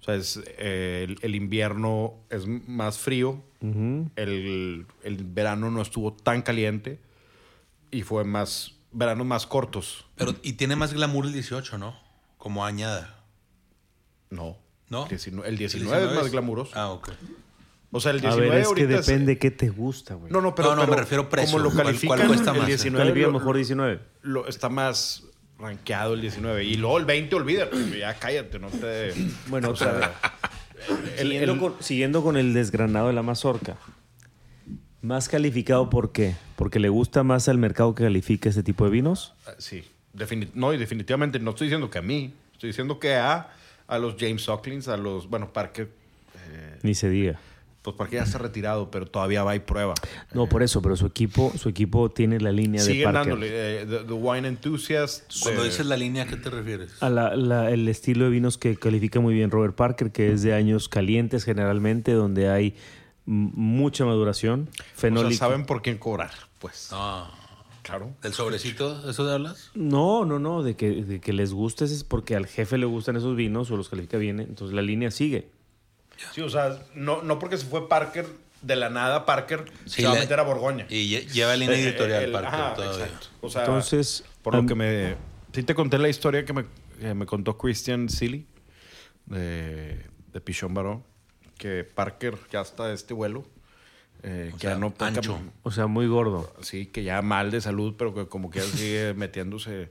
O 0.00 0.04
sea, 0.04 0.16
es, 0.16 0.40
eh, 0.58 1.04
el, 1.08 1.18
el 1.22 1.34
invierno 1.36 2.14
es 2.30 2.46
más 2.48 2.98
frío, 2.98 3.44
el, 3.60 4.86
el 5.02 5.24
verano 5.24 5.70
no 5.70 5.82
estuvo 5.82 6.12
tan 6.12 6.42
caliente 6.42 7.00
y 7.90 8.02
fue 8.02 8.24
más 8.24 8.74
veranos 8.92 9.26
más 9.26 9.46
cortos. 9.46 10.06
Pero, 10.16 10.34
y 10.42 10.54
tiene 10.54 10.76
más 10.76 10.92
glamour 10.94 11.26
el 11.26 11.32
18, 11.32 11.78
¿no? 11.78 11.94
Como 12.38 12.64
añada. 12.64 13.24
No. 14.30 14.56
¿No? 14.88 15.02
El 15.04 15.08
19, 15.10 15.48
el 15.48 15.58
19 15.58 16.06
es 16.06 16.14
más 16.14 16.30
glamuroso. 16.30 16.72
Ah, 16.74 16.90
ok. 16.90 17.10
O 17.90 18.00
sea, 18.00 18.12
el 18.12 18.18
A 18.18 18.20
19 18.20 18.50
ver, 18.50 18.58
es 18.60 18.64
que 18.64 18.68
ahorita 18.82 18.98
es- 19.00 19.06
depende 19.06 19.38
qué 19.38 19.50
te 19.50 19.68
gusta, 19.70 20.14
güey. 20.14 20.30
No, 20.32 20.40
no, 20.40 20.54
pero, 20.54 20.70
No, 20.70 20.76
no, 20.76 20.80
pero 20.82 20.92
me 20.94 21.00
refiero 21.02 21.22
a 21.24 21.28
precio. 21.28 21.52
Como 21.52 21.64
lo 21.64 21.70
¿Cuál- 21.70 21.86
califican, 21.86 22.16
cuál 22.18 22.28
cuesta 22.28 22.50
el 22.52 22.58
más? 22.58 22.66
19 22.66 23.04
Califica 23.10 23.26
lo- 23.32 23.38
mejor 23.38 23.56
19. 23.56 24.00
lo- 24.22 24.46
está 24.46 24.68
más 24.68 25.24
rankeado 25.58 26.14
el 26.14 26.20
19. 26.20 26.64
Y 26.64 26.74
luego 26.76 26.98
el 26.98 27.04
20, 27.06 27.34
olvídate. 27.36 27.98
Ya 27.98 28.14
cállate, 28.14 28.58
no 28.58 28.68
te... 28.68 29.12
Bueno, 29.48 29.70
o 29.70 29.72
vez. 29.72 30.08
El- 31.18 31.18
Siguiendo, 31.28 31.52
el- 31.52 31.58
con, 31.58 31.74
siguiendo 31.80 32.22
con 32.22 32.36
el 32.36 32.54
desgranado 32.54 33.08
de 33.08 33.12
la 33.12 33.22
mazorca. 33.22 33.76
Más 35.00 35.28
calificado, 35.28 35.90
¿por 35.90 36.10
qué? 36.12 36.34
Porque 36.56 36.80
le 36.80 36.88
gusta 36.88 37.22
más 37.22 37.48
al 37.48 37.58
mercado 37.58 37.94
que 37.94 38.02
califica 38.04 38.48
este 38.48 38.62
tipo 38.62 38.84
de 38.84 38.90
vinos. 38.90 39.34
Ah, 39.46 39.52
Sí, 39.58 39.84
no, 40.54 40.72
y 40.74 40.78
definitivamente 40.78 41.38
no 41.38 41.50
estoy 41.50 41.68
diciendo 41.68 41.88
que 41.90 41.98
a 41.98 42.02
mí, 42.02 42.32
estoy 42.52 42.70
diciendo 42.70 42.98
que 42.98 43.14
a, 43.14 43.50
a 43.86 43.98
los 43.98 44.16
James 44.18 44.42
Sucklings, 44.42 44.88
a 44.88 44.96
los, 44.96 45.28
bueno, 45.28 45.52
Parker, 45.52 45.88
Ni 46.82 46.94
se 46.94 47.08
diga. 47.10 47.38
Pues 47.82 47.96
Parker 47.96 48.18
ya 48.18 48.24
está 48.24 48.38
retirado, 48.38 48.90
pero 48.90 49.06
todavía 49.06 49.44
va 49.44 49.54
y 49.56 49.60
prueba. 49.60 49.94
No, 50.34 50.48
por 50.48 50.62
eso, 50.62 50.82
pero 50.82 50.96
su 50.96 51.06
equipo, 51.06 51.52
su 51.56 51.68
equipo 51.68 52.10
tiene 52.10 52.40
la 52.40 52.52
línea 52.52 52.82
de 52.82 52.88
Siguen 52.90 53.04
Parker. 53.12 53.20
dándole, 53.32 53.48
eh, 53.82 53.86
the, 53.86 53.98
the 54.04 54.12
Wine 54.12 54.46
Enthusiast. 54.48 55.32
Cuando 55.42 55.64
dices 55.64 55.86
la 55.86 55.96
línea, 55.96 56.24
¿a 56.24 56.26
qué 56.26 56.36
te 56.36 56.50
refieres? 56.50 57.02
A 57.02 57.08
la- 57.08 57.34
la- 57.36 57.70
el 57.70 57.88
estilo 57.88 58.24
de 58.24 58.30
vinos 58.30 58.58
que 58.58 58.76
califica 58.76 59.20
muy 59.20 59.32
bien 59.34 59.50
Robert 59.50 59.74
Parker, 59.74 60.10
que 60.12 60.32
es 60.32 60.42
de 60.42 60.54
años 60.54 60.88
calientes 60.88 61.44
generalmente, 61.44 62.12
donde 62.12 62.50
hay 62.50 62.74
mucha 63.26 64.04
maduración, 64.04 64.68
o 64.70 64.74
sea, 64.74 64.84
fenólico. 64.94 65.34
saben 65.34 65.64
por 65.66 65.82
quién 65.82 65.98
cobrar, 65.98 66.30
pues. 66.58 66.88
Ah, 66.92 67.30
Claro. 67.82 68.12
¿Del 68.22 68.34
sobrecito? 68.34 69.08
¿Eso 69.08 69.24
de 69.24 69.32
hablas? 69.32 69.70
No, 69.74 70.26
no, 70.26 70.38
no, 70.38 70.62
de 70.62 70.76
que, 70.76 70.90
de 71.04 71.20
que 71.20 71.32
les 71.32 71.54
guste 71.54 71.86
es 71.86 72.04
porque 72.04 72.36
al 72.36 72.46
jefe 72.46 72.76
le 72.76 72.84
gustan 72.84 73.16
esos 73.16 73.34
vinos 73.34 73.70
o 73.70 73.78
los 73.78 73.88
califica 73.88 74.18
bien, 74.18 74.40
entonces 74.40 74.74
la 74.74 74.82
línea 74.82 75.10
sigue. 75.10 75.48
Sí, 76.34 76.40
o 76.40 76.48
sea, 76.48 76.78
no, 76.94 77.22
no 77.22 77.38
porque 77.38 77.56
se 77.58 77.66
fue 77.66 77.88
Parker, 77.88 78.26
de 78.62 78.74
la 78.74 78.90
nada 78.90 79.24
Parker 79.24 79.70
Sí, 79.86 80.02
se 80.02 80.06
va 80.08 80.12
a 80.16 80.18
meter 80.20 80.40
a 80.40 80.42
Borgoña. 80.42 80.86
Y 80.88 81.08
lle- 81.14 81.26
lleva 81.30 81.54
línea 81.56 81.76
Eh, 81.76 81.88
editorial 81.90 82.24
el- 82.24 82.32
Parker 82.32 82.54
ajá, 82.60 82.74
todavía. 82.74 83.04
exacto. 83.04 83.26
O 83.40 83.48
sea, 83.50 83.60
Entonces, 83.62 84.24
por 84.42 84.54
lo 84.56 84.66
que 84.66 84.74
me... 84.74 85.14
Sí 85.52 85.62
te 85.62 85.74
conté 85.74 85.96
la 85.98 86.08
historia 86.08 86.44
que 86.44 86.52
me, 86.52 86.64
que 87.00 87.14
me 87.14 87.24
contó 87.24 87.56
Christian 87.56 88.08
Silly 88.08 88.46
de, 89.26 90.04
de 90.32 90.40
Pichón 90.40 90.74
Barón, 90.74 91.04
que 91.56 91.84
Parker 91.84 92.36
ya 92.50 92.60
está 92.60 92.86
de 92.88 92.94
este 92.94 93.14
vuelo. 93.14 93.44
eh, 94.22 94.50
O 94.52 94.56
que 94.56 94.62
sea, 94.62 94.72
ya 94.74 94.78
no 94.78 94.92
ancho. 94.98 95.38
O 95.62 95.70
sea, 95.70 95.86
muy 95.86 96.06
gordo. 96.08 96.52
Sí, 96.60 96.86
que 96.86 97.02
ya 97.04 97.22
mal 97.22 97.50
de 97.50 97.60
salud, 97.60 97.94
pero 97.96 98.14
que 98.14 98.26
como 98.26 98.50
que 98.50 98.60
sigue 98.60 99.14
metiéndose. 99.16 99.90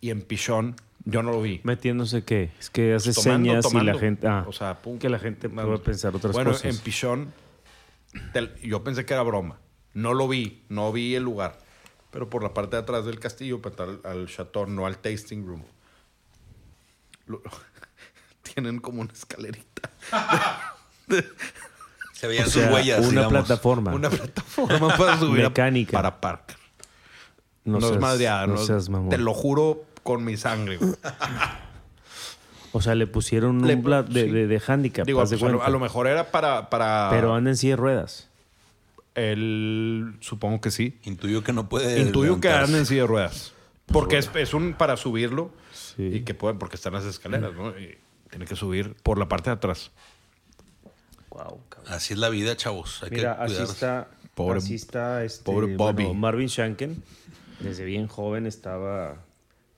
Y 0.00 0.10
en 0.10 0.22
Pichón, 0.22 0.76
yo 1.04 1.22
no 1.22 1.30
lo 1.32 1.40
vi. 1.42 1.60
Metiéndose 1.64 2.24
qué? 2.24 2.50
Es 2.58 2.70
que 2.70 2.94
hace 2.94 3.12
Tomando, 3.12 3.48
señas 3.50 3.64
y 3.64 3.68
tomando. 3.68 3.92
la 3.92 3.98
gente. 3.98 4.26
Ah, 4.28 4.44
O 4.46 4.52
sea, 4.52 4.80
pum. 4.82 4.98
que 4.98 5.08
la 5.08 5.18
gente 5.18 5.48
puede 5.48 5.78
pensar 5.78 6.14
otras 6.14 6.32
bueno, 6.32 6.52
cosas. 6.52 6.66
en 6.74 6.78
Pichón, 6.82 7.32
te- 8.32 8.50
yo 8.62 8.82
pensé 8.84 9.04
que 9.04 9.14
era 9.14 9.22
broma. 9.22 9.58
No 9.94 10.14
lo 10.14 10.28
vi, 10.28 10.62
no 10.68 10.92
vi 10.92 11.14
el 11.14 11.22
lugar. 11.24 11.58
Pero 12.10 12.28
por 12.28 12.42
la 12.42 12.52
parte 12.54 12.76
de 12.76 12.82
atrás 12.82 13.04
del 13.04 13.18
castillo, 13.20 13.60
para 13.62 13.70
entrar 13.92 14.12
al, 14.12 14.20
al 14.20 14.26
chateau, 14.28 14.66
no 14.66 14.86
al 14.86 14.98
tasting 14.98 15.46
room. 15.46 15.62
Lo- 17.26 17.42
tienen 18.42 18.78
como 18.80 19.00
una 19.02 19.12
escalerita. 19.12 19.90
Se 22.12 22.26
veían 22.26 22.44
O 22.46 22.50
sus 22.50 22.62
sea, 22.62 22.72
huellas, 22.72 23.00
una 23.00 23.08
digamos. 23.22 23.32
plataforma. 23.32 23.94
Una 23.94 24.10
plataforma 24.10 24.96
para 24.96 25.18
subir 25.18 25.44
a- 25.44 25.48
Mecánica. 25.48 25.92
para 25.92 26.20
Parker. 26.20 26.56
no 27.64 27.74
No, 27.74 27.80
seas, 27.80 27.92
es 27.92 28.00
madreada, 28.00 28.46
no 28.46 28.54
no, 28.54 28.58
seas 28.64 28.88
mamón. 28.88 29.08
Te 29.08 29.18
lo 29.18 29.32
juro 29.32 29.84
con 30.14 30.24
mi 30.24 30.36
sangre. 30.36 30.76
güey. 30.78 30.92
O 32.72 32.80
sea, 32.80 32.94
le 32.94 33.08
pusieron 33.08 33.66
Le- 33.66 33.74
un 33.74 33.82
plat 33.82 34.06
de, 34.06 34.22
sí. 34.26 34.30
de, 34.30 34.46
de 34.46 34.62
handicap. 34.64 35.04
Digo, 35.04 35.18
pues, 35.24 35.42
a, 35.42 35.70
lo, 35.70 35.80
mejor 35.80 36.06
era 36.06 36.30
para, 36.30 36.70
para 36.70 37.08
Pero 37.10 37.34
anda 37.34 37.50
en 37.50 37.56
silla 37.56 37.72
de 37.72 37.76
ruedas. 37.78 38.28
él, 39.16 40.14
supongo 40.20 40.60
que 40.60 40.70
sí. 40.70 40.96
Intuyo 41.02 41.42
que 41.42 41.52
no 41.52 41.68
puede. 41.68 41.98
Intuyo 42.00 42.38
que 42.40 42.48
anda 42.48 42.78
en 42.78 42.86
silla 42.86 43.00
de 43.02 43.06
ruedas. 43.08 43.52
Porque 43.86 44.18
es, 44.18 44.30
es 44.36 44.54
un 44.54 44.74
para 44.74 44.96
subirlo 44.96 45.50
Sí. 45.72 46.04
y 46.14 46.20
que 46.20 46.32
pueden, 46.34 46.60
porque 46.60 46.76
están 46.76 46.92
las 46.92 47.04
escaleras, 47.04 47.52
¿no? 47.54 47.70
Y 47.76 47.98
tiene 48.30 48.44
que 48.46 48.54
subir 48.54 48.94
por 49.02 49.18
la 49.18 49.26
parte 49.28 49.50
de 49.50 49.54
atrás. 49.54 49.90
Wow, 51.30 51.58
Así 51.88 52.12
es 52.12 52.20
la 52.20 52.28
vida, 52.28 52.56
chavos. 52.56 53.02
Hay 53.02 53.10
Mira, 53.10 53.36
que 53.36 53.42
así 53.52 53.62
está, 53.64 54.08
Pobre- 54.36 54.58
así 54.58 54.76
está 54.76 55.24
este, 55.24 55.42
pobre 55.44 55.74
Bobby. 55.74 56.04
bueno, 56.04 56.14
Marvin 56.14 56.46
Shanken. 56.46 57.02
Desde 57.58 57.84
bien 57.84 58.06
joven 58.06 58.46
estaba 58.46 59.16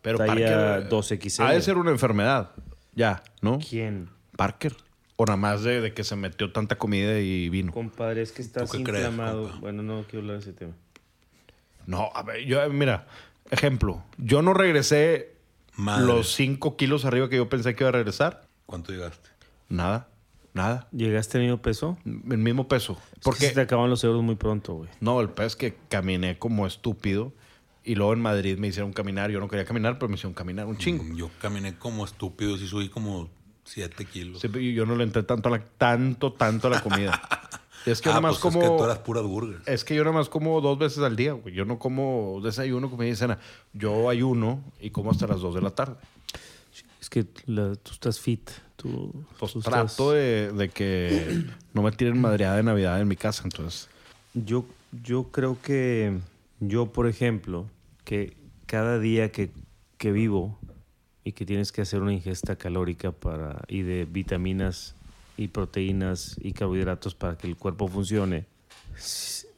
Pero 0.03 0.19
talla 0.19 0.35
Parker 0.35 0.89
2XL. 0.91 1.45
ha 1.45 1.53
de 1.53 1.63
ser 1.63 1.79
una 1.79 1.91
enfermedad. 1.91 2.51
Ya, 2.95 3.23
¿no? 3.41 3.59
¿Quién? 3.59 4.11
Parker. 4.37 4.75
O 5.17 5.25
nada 5.25 5.37
más 5.37 5.63
de, 5.63 5.81
de 5.81 5.95
que 5.95 6.05
se 6.05 6.17
metió 6.17 6.53
tanta 6.53 6.77
comida 6.77 7.19
y 7.21 7.49
vino. 7.49 7.73
Compadre, 7.73 8.23
es 8.23 8.33
que 8.33 8.43
estás 8.43 8.71
crees, 8.71 8.81
inflamado. 8.89 9.45
compa? 9.45 9.59
bueno, 9.61 9.83
no 9.83 10.03
quiero 10.05 10.21
hablar 10.21 10.37
de 10.39 10.43
ese 10.43 10.53
tema. 10.53 10.73
No, 11.87 12.11
a 12.15 12.23
ver, 12.23 12.45
yo, 12.45 12.69
mira, 12.71 13.07
ejemplo. 13.51 14.03
Yo 14.19 14.43
no 14.43 14.55
regresé 14.55 15.35
Madre. 15.77 16.07
los 16.07 16.33
5 16.35 16.77
kilos 16.77 17.05
arriba 17.05 17.29
que 17.29 17.37
yo 17.37 17.49
pensé 17.49 17.75
que 17.75 17.85
iba 17.85 17.89
a 17.89 17.93
regresar. 17.93 18.47
¿Cuánto 18.67 18.93
llegaste? 18.93 19.29
Nada, 19.69 20.09
nada. 20.55 20.89
¿Llegaste 20.93 21.39
al 21.39 21.45
mismo 21.45 21.61
peso? 21.63 21.99
El 22.05 22.39
mismo 22.39 22.69
peso. 22.69 22.95
Porque 22.95 23.21
Porque 23.23 23.47
se 23.49 23.55
te 23.55 23.61
acaban 23.63 23.91
los 23.91 24.03
euros 24.05 24.23
muy 24.23 24.35
pronto, 24.35 24.75
güey. 24.75 24.91
No, 25.01 25.21
el 25.21 25.31
es 25.39 25.57
que 25.57 25.77
caminé 25.89 26.39
como 26.39 26.67
estúpido. 26.67 27.33
Y 27.85 27.95
luego 27.97 28.13
en 28.13 28.21
Madrid 28.21 28.59
me 28.59 28.69
hicieron 28.69 28.93
caminar. 28.93 29.31
Yo 29.31 29.41
no 29.41 29.49
quería 29.49 29.65
caminar, 29.65 29.99
pero 29.99 30.09
me 30.09 30.15
hicieron 30.15 30.35
caminar 30.35 30.67
un 30.67 30.79
chingo. 30.79 31.03
Mm, 31.05 31.17
Yo 31.17 31.31
caminé 31.41 31.77
como 31.79 32.05
estúpido 32.05 32.55
y 32.57 32.67
subí 32.67 32.89
como 32.89 33.29
7 33.65 34.05
kilos. 34.05 34.41
Sí, 34.41 34.49
pero 34.49 34.61
yo 34.63 34.87
no 34.87 34.95
le 34.97 35.05
entré 35.05 35.23
tanto 35.25 35.49
a 35.49 35.53
la, 35.53 35.65
tanto, 35.65 36.33
tanto 36.33 36.69
a 36.69 36.71
la 36.71 36.81
comida. 36.81 37.21
es 37.87 38.01
que 38.01 38.07
yo 38.07 38.11
ah, 38.13 38.15
nada 38.15 38.21
más 38.21 38.39
pues 38.39 38.55
como. 38.55 38.63
es 38.65 38.71
que 38.71 38.77
tú 38.77 38.85
eras 38.85 38.99
puras 38.99 39.25
burgers. 39.25 39.67
Es 39.67 39.85
que 39.85 39.95
yo 39.97 40.05
nada 40.05 40.15
más 40.17 40.29
como 40.29 40.61
dos 40.61 40.79
veces 40.79 40.99
al 41.03 41.17
día, 41.17 41.33
güey. 41.33 41.55
Yo 41.55 41.65
no 41.65 41.79
como 41.81 42.41
desayuno, 42.43 42.89
comida 42.91 43.09
y 43.11 43.17
cena. 43.17 43.39
Yo 43.73 44.09
ayuno 44.09 44.63
y 44.81 44.91
como 44.91 45.11
hasta 45.11 45.27
las 45.27 45.41
dos 45.41 45.55
de 45.55 45.63
la 45.63 45.71
tarde. 45.71 45.97
Es 47.01 47.11
que 47.11 47.27
la- 47.47 47.75
tú 47.75 47.91
estás 47.93 48.21
fit. 48.21 48.49
Tú, 48.77 49.13
Pues 49.39 49.53
tú 49.53 49.61
trato 49.61 49.87
estás- 49.87 50.15
de, 50.15 50.53
de 50.53 50.69
que 50.69 51.45
no 51.75 51.83
me 51.83 51.91
tiren 51.93 52.21
madreada 52.21 52.57
de 52.57 52.63
Navidad 52.63 53.01
en 53.01 53.09
mi 53.09 53.17
casa, 53.17 53.43
entonces. 53.45 53.89
Yo, 54.35 54.65
yo 55.05 55.25
creo 55.33 55.57
que 55.63 56.19
yo, 56.69 56.93
por 56.93 57.07
ejemplo, 57.09 57.69
que 58.05 58.37
cada 58.67 58.99
día 58.99 59.31
que, 59.33 59.51
que 59.99 60.13
vivo 60.13 60.59
y 61.25 61.33
que 61.33 61.45
tienes 61.45 61.73
que 61.73 61.83
hacer 61.83 62.01
una 62.03 62.13
ingesta 62.13 62.57
calórica 62.57 63.13
para, 63.13 63.63
y 63.69 63.83
de 63.83 64.05
vitaminas 64.05 64.95
y 65.37 65.49
proteínas 65.49 66.37
y 66.41 66.53
carbohidratos 66.53 67.15
para 67.15 67.37
que 67.37 67.47
el 67.47 67.57
cuerpo 67.57 67.89
funcione, 67.89 68.47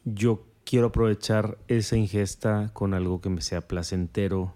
yo 0.05 0.45
quiero 0.65 0.89
aprovechar 0.89 1.59
esa 1.69 1.97
ingesta 1.97 2.71
con 2.73 2.95
algo 2.95 3.21
que 3.21 3.29
me 3.31 3.41
sea 3.41 3.61
placentero 3.61 4.55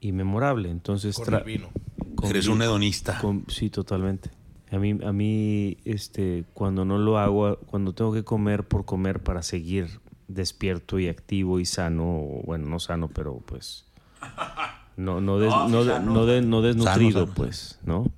y 0.00 0.12
memorable. 0.12 0.70
Entonces, 0.70 1.16
Con 1.16 1.34
el 1.34 1.44
vino. 1.44 1.70
con 2.14 2.30
Eres 2.30 2.48
un 2.48 2.62
hedonista. 2.62 3.18
con- 3.20 3.44
sí, 3.48 3.70
totalmente. 3.70 4.30
A 4.70 4.78
mí, 4.78 4.98
a 5.04 5.12
mí 5.12 5.78
este, 5.84 6.44
cuando 6.54 6.84
no 6.84 6.96
lo 6.98 7.18
hago, 7.18 7.56
cuando 7.66 7.92
tengo 7.92 8.12
que 8.12 8.22
comer 8.22 8.66
por 8.66 8.84
comer 8.84 9.20
para 9.20 9.42
seguir 9.42 10.00
despierto 10.34 10.98
y 10.98 11.08
activo 11.08 11.60
y 11.60 11.64
sano, 11.66 12.04
o, 12.04 12.42
bueno, 12.44 12.66
no 12.68 12.78
sano, 12.80 13.08
pero 13.08 13.38
pues 13.46 13.84
no, 14.96 15.20
no, 15.20 15.38
des- 15.38 15.52
no, 15.68 15.84
de- 15.84 16.00
no 16.00 16.26
de- 16.26 16.42
no 16.42 16.62
desnutrido, 16.62 17.20
sano. 17.22 17.34
pues, 17.34 17.78
¿no? 17.84 18.10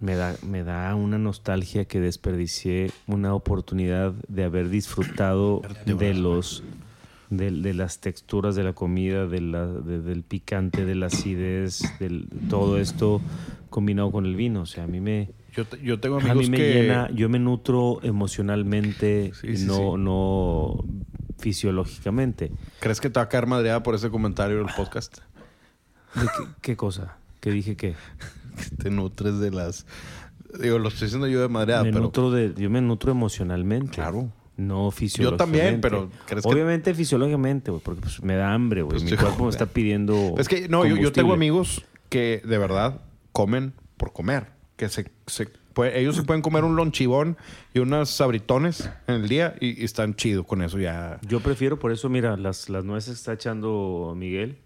Me 0.00 0.14
da, 0.14 0.36
me 0.46 0.62
da 0.62 0.94
una 0.94 1.18
nostalgia 1.18 1.84
que 1.86 1.98
desperdicié 2.00 2.92
una 3.08 3.34
oportunidad 3.34 4.12
de 4.28 4.44
haber 4.44 4.68
disfrutado 4.68 5.62
de 5.86 6.14
los 6.14 6.62
de, 7.30 7.50
de 7.50 7.74
las 7.74 7.98
texturas 7.98 8.54
de 8.54 8.62
la 8.64 8.72
comida, 8.72 9.26
de 9.26 9.40
la- 9.40 9.66
de- 9.66 10.00
del 10.00 10.22
picante, 10.22 10.84
de 10.84 10.94
la 10.94 11.06
acidez, 11.06 11.82
del 11.98 12.28
todo 12.48 12.78
esto 12.78 13.20
combinado 13.70 14.10
con 14.12 14.24
el 14.24 14.34
vino. 14.36 14.62
O 14.62 14.66
sea, 14.66 14.84
a 14.84 14.86
mí 14.86 15.00
me, 15.00 15.30
Yo, 15.54 15.64
yo 15.82 15.98
tengo 15.98 16.16
a 16.16 16.20
amigos 16.20 16.44
mí 16.44 16.50
me 16.50 16.56
que... 16.56 16.74
llena, 16.74 17.10
yo 17.12 17.28
me 17.28 17.38
nutro 17.38 18.00
emocionalmente, 18.02 19.32
Sí, 19.40 19.56
sí, 19.56 19.66
no, 19.66 19.74
sí. 19.74 19.82
no 19.98 20.84
fisiológicamente. 21.38 22.52
¿Crees 22.80 23.00
que 23.00 23.10
te 23.10 23.18
va 23.18 23.24
a 23.24 23.28
caer 23.28 23.46
madreada 23.46 23.82
por 23.82 23.94
ese 23.94 24.10
comentario 24.10 24.58
del 24.58 24.66
podcast? 24.76 25.18
¿De 26.14 26.22
qué, 26.22 26.44
qué 26.60 26.76
cosa? 26.76 27.16
¿Qué 27.40 27.50
dije 27.50 27.76
qué? 27.76 27.94
Que 28.58 28.74
te 28.76 28.90
nutres 28.90 29.38
de 29.38 29.52
las... 29.52 29.86
Digo, 30.60 30.80
lo 30.80 30.88
estoy 30.88 31.06
diciendo 31.06 31.28
yo 31.28 31.40
de 31.40 31.46
madreada, 31.48 31.84
me 31.84 31.92
pero... 31.92 32.02
nutro 32.02 32.30
de, 32.32 32.52
yo 32.56 32.68
me 32.70 32.80
nutro 32.80 33.12
emocionalmente. 33.12 33.92
Claro. 33.96 34.32
No 34.56 34.90
fisiológicamente. 34.90 35.58
también, 35.60 35.80
pero 35.80 36.10
¿crees 36.26 36.42
que- 36.44 36.50
Obviamente 36.52 36.92
fisiológicamente, 36.92 37.70
güey, 37.70 37.80
porque 37.80 38.00
pues, 38.00 38.20
me 38.20 38.34
da 38.34 38.52
hambre, 38.52 38.82
güey. 38.82 38.98
Pues 38.98 39.08
Mi 39.08 39.16
cuerpo 39.16 39.44
me 39.44 39.50
está 39.50 39.66
pidiendo 39.66 40.34
Es 40.38 40.48
que 40.48 40.68
no, 40.68 40.84
yo, 40.84 40.96
yo 40.96 41.12
tengo 41.12 41.32
amigos 41.32 41.84
que 42.08 42.42
de 42.44 42.58
verdad 42.58 43.00
comen 43.30 43.74
por 43.96 44.12
comer. 44.12 44.48
Que 44.78 44.88
se, 44.88 45.10
se 45.26 45.46
puede- 45.74 46.00
ellos 46.00 46.16
se 46.16 46.22
pueden 46.22 46.40
comer 46.40 46.64
un 46.64 46.74
lonchibón 46.76 47.36
y 47.74 47.80
unas 47.80 48.08
sabritones 48.08 48.88
en 49.06 49.16
el 49.16 49.28
día 49.28 49.54
y, 49.60 49.78
y 49.82 49.84
están 49.84 50.14
chidos 50.14 50.46
con 50.46 50.62
eso 50.62 50.78
ya. 50.78 51.18
Yo 51.28 51.40
prefiero, 51.40 51.78
por 51.78 51.92
eso, 51.92 52.08
mira, 52.08 52.36
las, 52.38 52.70
las 52.70 52.84
nueces 52.84 53.10
que 53.14 53.18
está 53.18 53.32
echando 53.34 54.14
Miguel. 54.16 54.56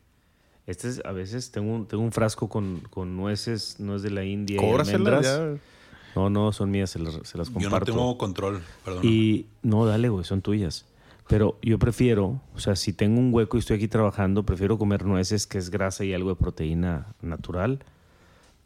Este 0.68 0.88
es, 0.88 1.02
a 1.04 1.10
veces 1.10 1.50
tengo 1.50 1.74
un, 1.74 1.86
tengo 1.88 2.04
un 2.04 2.12
frasco 2.12 2.48
con, 2.48 2.80
con 2.90 3.16
nueces, 3.16 3.80
no 3.80 3.96
es 3.96 4.02
de 4.02 4.10
la 4.10 4.24
India. 4.24 4.56
y 4.56 4.60
Cóbraselas 4.60 4.94
almendras. 5.24 5.24
ya. 5.24 5.60
No, 6.14 6.30
no, 6.30 6.52
son 6.52 6.70
mías, 6.70 6.90
se 6.90 6.98
las, 7.00 7.14
se 7.24 7.36
las 7.38 7.48
Yo 7.48 7.54
comparto. 7.54 7.90
no 7.92 7.98
tengo 7.98 8.18
control, 8.18 8.60
perdón. 8.84 9.00
Y 9.02 9.46
no, 9.62 9.86
dale, 9.86 10.08
güey, 10.10 10.24
son 10.24 10.40
tuyas. 10.42 10.84
Pero 11.26 11.58
yo 11.62 11.78
prefiero, 11.78 12.40
o 12.54 12.58
sea, 12.60 12.76
si 12.76 12.92
tengo 12.92 13.18
un 13.18 13.32
hueco 13.32 13.56
y 13.56 13.60
estoy 13.60 13.76
aquí 13.78 13.88
trabajando, 13.88 14.42
prefiero 14.44 14.76
comer 14.76 15.06
nueces, 15.06 15.46
que 15.46 15.56
es 15.56 15.70
grasa 15.70 16.04
y 16.04 16.12
algo 16.12 16.28
de 16.28 16.36
proteína 16.36 17.06
natural, 17.22 17.80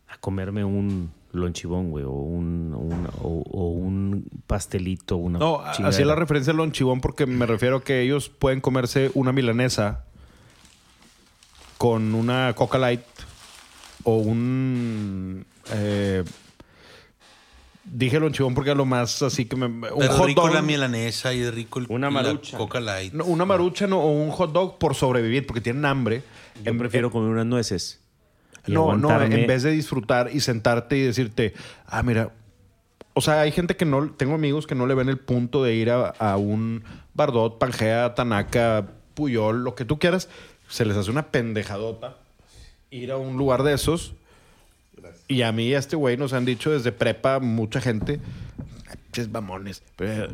a 0.09 0.19
comerme 0.19 0.65
un 0.65 1.13
lonchibón, 1.33 1.91
güey, 1.91 2.05
o 2.05 2.11
un, 2.13 2.73
un- 2.75 3.09
o, 3.23 3.43
o 3.51 3.69
un 3.71 4.27
pastelito, 4.47 5.17
una 5.17 5.39
No, 5.39 5.57
a- 5.61 5.73
chingadera. 5.73 5.89
hacía 5.89 6.07
la 6.07 6.15
referencia 6.15 6.51
al 6.53 6.57
lonchibón 6.57 7.01
porque 7.01 7.27
me 7.27 7.45
refiero 7.47 7.77
a 7.77 7.85
que 7.85 8.01
ellos 8.03 8.29
pueden 8.31 8.61
comerse 8.61 9.11
una 9.15 9.33
milanesa 9.33 10.05
con 11.79 12.15
una 12.15 12.55
Coca 12.55 12.79
Light 12.79 13.03
o 14.05 14.17
un... 14.17 15.45
eh, 15.73 16.25
dije 17.85 18.19
lonchibón 18.19 18.55
porque 18.55 18.71
es 18.71 18.77
lo 18.77 18.85
más 18.87 19.21
así 19.23 19.45
que 19.45 19.57
me... 19.57 19.67
Un 19.67 19.81
Pero 19.81 20.13
hot 20.15 20.27
rico 20.27 20.43
dog. 20.47 20.55
la 20.55 20.63
milanesa 20.63 21.35
y 21.35 21.49
rico 21.51 21.79
el, 21.81 21.87
Una 21.89 22.07
la 22.07 22.11
marucha. 22.23 22.57
Coca 22.57 22.81
Light. 22.81 23.13
No, 23.13 23.25
una 23.27 23.45
marucha 23.45 23.87
no, 23.87 24.01
o 24.01 24.11
un 24.11 24.31
hot 24.31 24.53
dog 24.53 24.79
por 24.79 24.95
sobrevivir 24.95 25.47
porque 25.47 25.61
tienen 25.61 25.85
hambre. 25.85 26.23
Yo 26.65 26.71
En- 26.71 26.79
prefiero 26.79 27.11
comer 27.11 27.31
unas 27.31 27.47
nueces. 27.47 28.01
No, 28.75 28.97
no, 28.97 29.09
en 29.41 29.47
vez 29.47 29.63
de 29.63 29.71
disfrutar 29.73 30.31
y 30.33 30.41
sentarte 30.41 30.97
y 30.97 31.03
decirte, 31.03 31.55
ah, 31.87 32.03
mira, 32.03 32.31
o 33.15 33.21
sea, 33.21 33.41
hay 33.41 33.53
gente 33.53 33.77
que 33.77 33.85
no, 33.85 34.11
tengo 34.11 34.35
amigos 34.35 34.67
que 34.67 34.75
no 34.75 34.87
le 34.87 34.95
ven 34.95 35.09
el 35.09 35.19
punto 35.19 35.63
de 35.65 35.75
ir 35.75 35.91
a, 35.91 36.09
a 36.09 36.37
un 36.37 36.85
Bardot, 37.15 37.59
Pangea, 37.59 38.15
Tanaka, 38.15 38.87
Puyol, 39.15 39.65
lo 39.65 39.75
que 39.75 39.85
tú 39.85 39.99
quieras, 39.99 40.29
se 40.69 40.85
les 40.85 40.97
hace 40.97 41.11
una 41.11 41.29
pendejadota 41.29 42.17
ir 42.91 43.11
a 43.13 43.17
un 43.17 43.37
lugar 43.37 43.63
de 43.63 43.73
esos. 43.75 44.15
Y 45.29 45.43
a 45.43 45.53
mí 45.53 45.69
y 45.69 45.75
a 45.75 45.79
este 45.79 45.97
güey 45.97 46.17
nos 46.17 46.33
han 46.33 46.45
dicho 46.45 46.71
desde 46.71 46.93
prepa 46.93 47.39
mucha 47.41 47.81
gente, 47.81 48.21
"Ay, 48.89 48.97
pinches 49.05 49.31
mamones, 49.31 49.83
pero- 49.97 50.29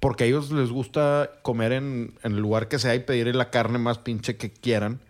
porque 0.00 0.24
a 0.24 0.26
ellos 0.28 0.50
les 0.52 0.70
gusta 0.70 1.28
comer 1.42 1.72
en, 1.72 2.14
en 2.22 2.32
el 2.32 2.38
lugar 2.38 2.68
que 2.68 2.78
sea 2.78 2.94
y 2.94 3.00
pedir 3.00 3.34
la 3.34 3.50
carne 3.50 3.78
más 3.78 3.98
pinche 3.98 4.36
que 4.36 4.50
quieran, 4.50 5.00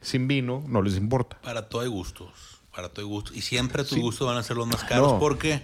sin 0.00 0.28
vino, 0.28 0.62
no 0.68 0.82
les 0.82 0.96
importa. 0.96 1.38
Para 1.42 1.68
todo 1.68 1.82
hay 1.82 1.88
gustos. 1.88 2.28
Para 2.74 2.88
todo 2.90 3.04
hay 3.04 3.10
gustos. 3.10 3.36
Y 3.36 3.40
siempre 3.42 3.84
tus 3.84 3.98
gustos 3.98 4.26
van 4.26 4.36
a 4.36 4.42
ser 4.42 4.56
los 4.56 4.66
más 4.66 4.84
caros 4.84 5.12
No. 5.14 5.18
porque 5.18 5.62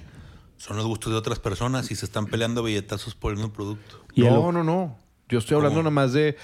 son 0.57 0.77
los 0.77 0.87
gustos 0.87 1.13
de 1.13 1.19
otras 1.19 1.39
personas 1.39 1.91
y 1.91 1.97
se 1.97 2.05
están 2.07 2.27
peleando 2.27 2.63
billetazos 2.63 3.15
por 3.15 3.33
el 3.33 3.39
mismo 3.39 3.53
producto. 3.53 4.05
Y 4.15 4.23
no, 4.23 4.31
lo- 4.37 4.53
no, 4.53 4.65
no. 4.65 4.97
Yo 5.29 5.39
estoy 5.39 5.57
hablando 5.57 5.79
¿Cómo? 5.81 5.91
nada 5.91 5.95
más 6.07 6.13
de 6.13 6.37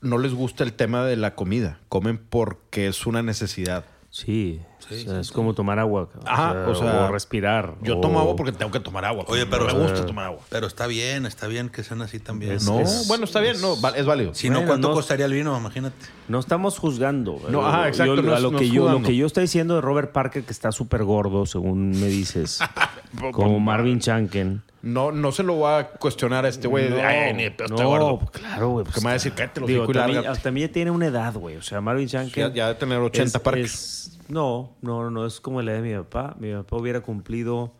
no 0.00 0.18
les 0.18 0.32
gusta 0.32 0.64
el 0.64 0.72
tema 0.72 1.04
de 1.04 1.16
la 1.16 1.34
comida. 1.34 1.78
Comen 1.88 2.18
porque 2.18 2.86
es 2.86 3.06
una 3.06 3.22
necesidad. 3.22 3.84
Sí, 4.12 4.60
Sí, 4.80 4.94
o 4.94 5.04
sea, 5.04 5.14
sí, 5.14 5.20
es 5.20 5.26
sí. 5.28 5.32
como 5.32 5.54
tomar 5.54 5.78
agua. 5.78 6.08
o 6.20 6.22
sea, 6.24 6.64
o 6.66 6.74
sea, 6.74 7.08
respirar. 7.08 7.74
Yo 7.80 7.98
o- 7.98 8.00
tomo 8.00 8.18
agua 8.18 8.34
porque 8.34 8.50
tengo 8.50 8.72
que 8.72 8.80
tomar 8.80 9.04
agua. 9.04 9.24
Oye, 9.28 9.46
pero- 9.46 9.66
me 9.66 9.72
gusta 9.72 10.04
tomar 10.04 10.24
agua. 10.26 10.40
Pero 10.48 10.66
está 10.66 10.88
bien, 10.88 11.26
está 11.26 11.46
bien 11.46 11.68
que 11.68 11.84
sean 11.84 12.02
así 12.02 12.18
también. 12.18 12.52
Es- 12.54 12.64
No, 12.66 12.80
es- 12.80 13.06
bueno, 13.06 13.24
está 13.24 13.38
bien, 13.40 13.60
no, 13.60 13.74
es 13.94 14.06
válido. 14.06 14.34
Si 14.34 14.50
no, 14.50 14.66
¿cuánto 14.66 14.88
no- 14.88 14.94
costaría 14.94 15.26
el 15.26 15.32
vino? 15.32 15.56
Imagínate. 15.56 15.94
No 16.26 16.40
estamos 16.40 16.76
juzgando. 16.78 17.40
No, 17.50 17.64
ajá, 17.64 17.86
exacto, 17.86 18.16
Yo- 18.16 18.22
no 18.22 18.32
a 18.32 18.36
es- 18.36 18.42
lo, 18.42 18.50
no 18.50 18.58
que 18.58 18.64
es 18.64 18.72
yo, 18.72 18.88
lo 18.90 19.02
que 19.02 19.14
yo 19.14 19.26
estoy 19.26 19.42
diciendo 19.42 19.76
de 19.76 19.80
Robert 19.80 20.10
Parker, 20.10 20.42
que 20.44 20.52
está 20.52 20.72
súper 20.72 21.04
gordo, 21.04 21.46
según 21.46 21.90
me 21.90 22.06
dices, 22.08 22.58
como 23.32 23.60
Marvin 23.60 24.00
Chanken. 24.00 24.62
No, 24.82 25.12
no 25.12 25.30
se 25.32 25.42
lo 25.42 25.54
voy 25.56 25.72
a 25.72 25.88
cuestionar 25.90 26.44
a 26.46 26.48
este 26.48 26.66
güey. 26.66 26.88
No, 26.88 26.96
Ay, 26.96 27.34
ni 27.34 27.50
pedo, 27.50 27.68
no, 27.76 27.86
gordo. 27.88 28.18
claro, 28.32 28.70
güey. 28.70 28.84
pues 28.84 28.94
Que 28.94 29.00
me 29.02 29.04
va 29.06 29.10
a 29.10 29.14
decir, 29.14 29.32
cállate 29.34 29.60
los 29.60 29.68
Digo, 29.68 29.84
y 29.88 29.92
también, 29.92 30.24
también 30.42 30.68
ya 30.68 30.72
tiene 30.72 30.90
una 30.90 31.06
edad, 31.06 31.34
güey. 31.34 31.56
O 31.56 31.62
sea, 31.62 31.80
Marvin 31.82 32.08
Chanken... 32.08 32.48
Ya, 32.48 32.54
ya 32.54 32.68
de 32.68 32.74
tener 32.76 32.98
80 32.98 33.36
es- 33.38 33.42
parques. 33.44 33.72
es- 33.74 34.18
no, 34.30 34.74
no, 34.80 35.10
no, 35.10 35.26
es 35.26 35.40
como 35.40 35.60
la 35.60 35.72
de 35.72 35.80
mi 35.82 35.94
papá. 36.02 36.34
Mi 36.38 36.52
papá 36.54 36.76
hubiera 36.76 37.00
cumplido 37.02 37.72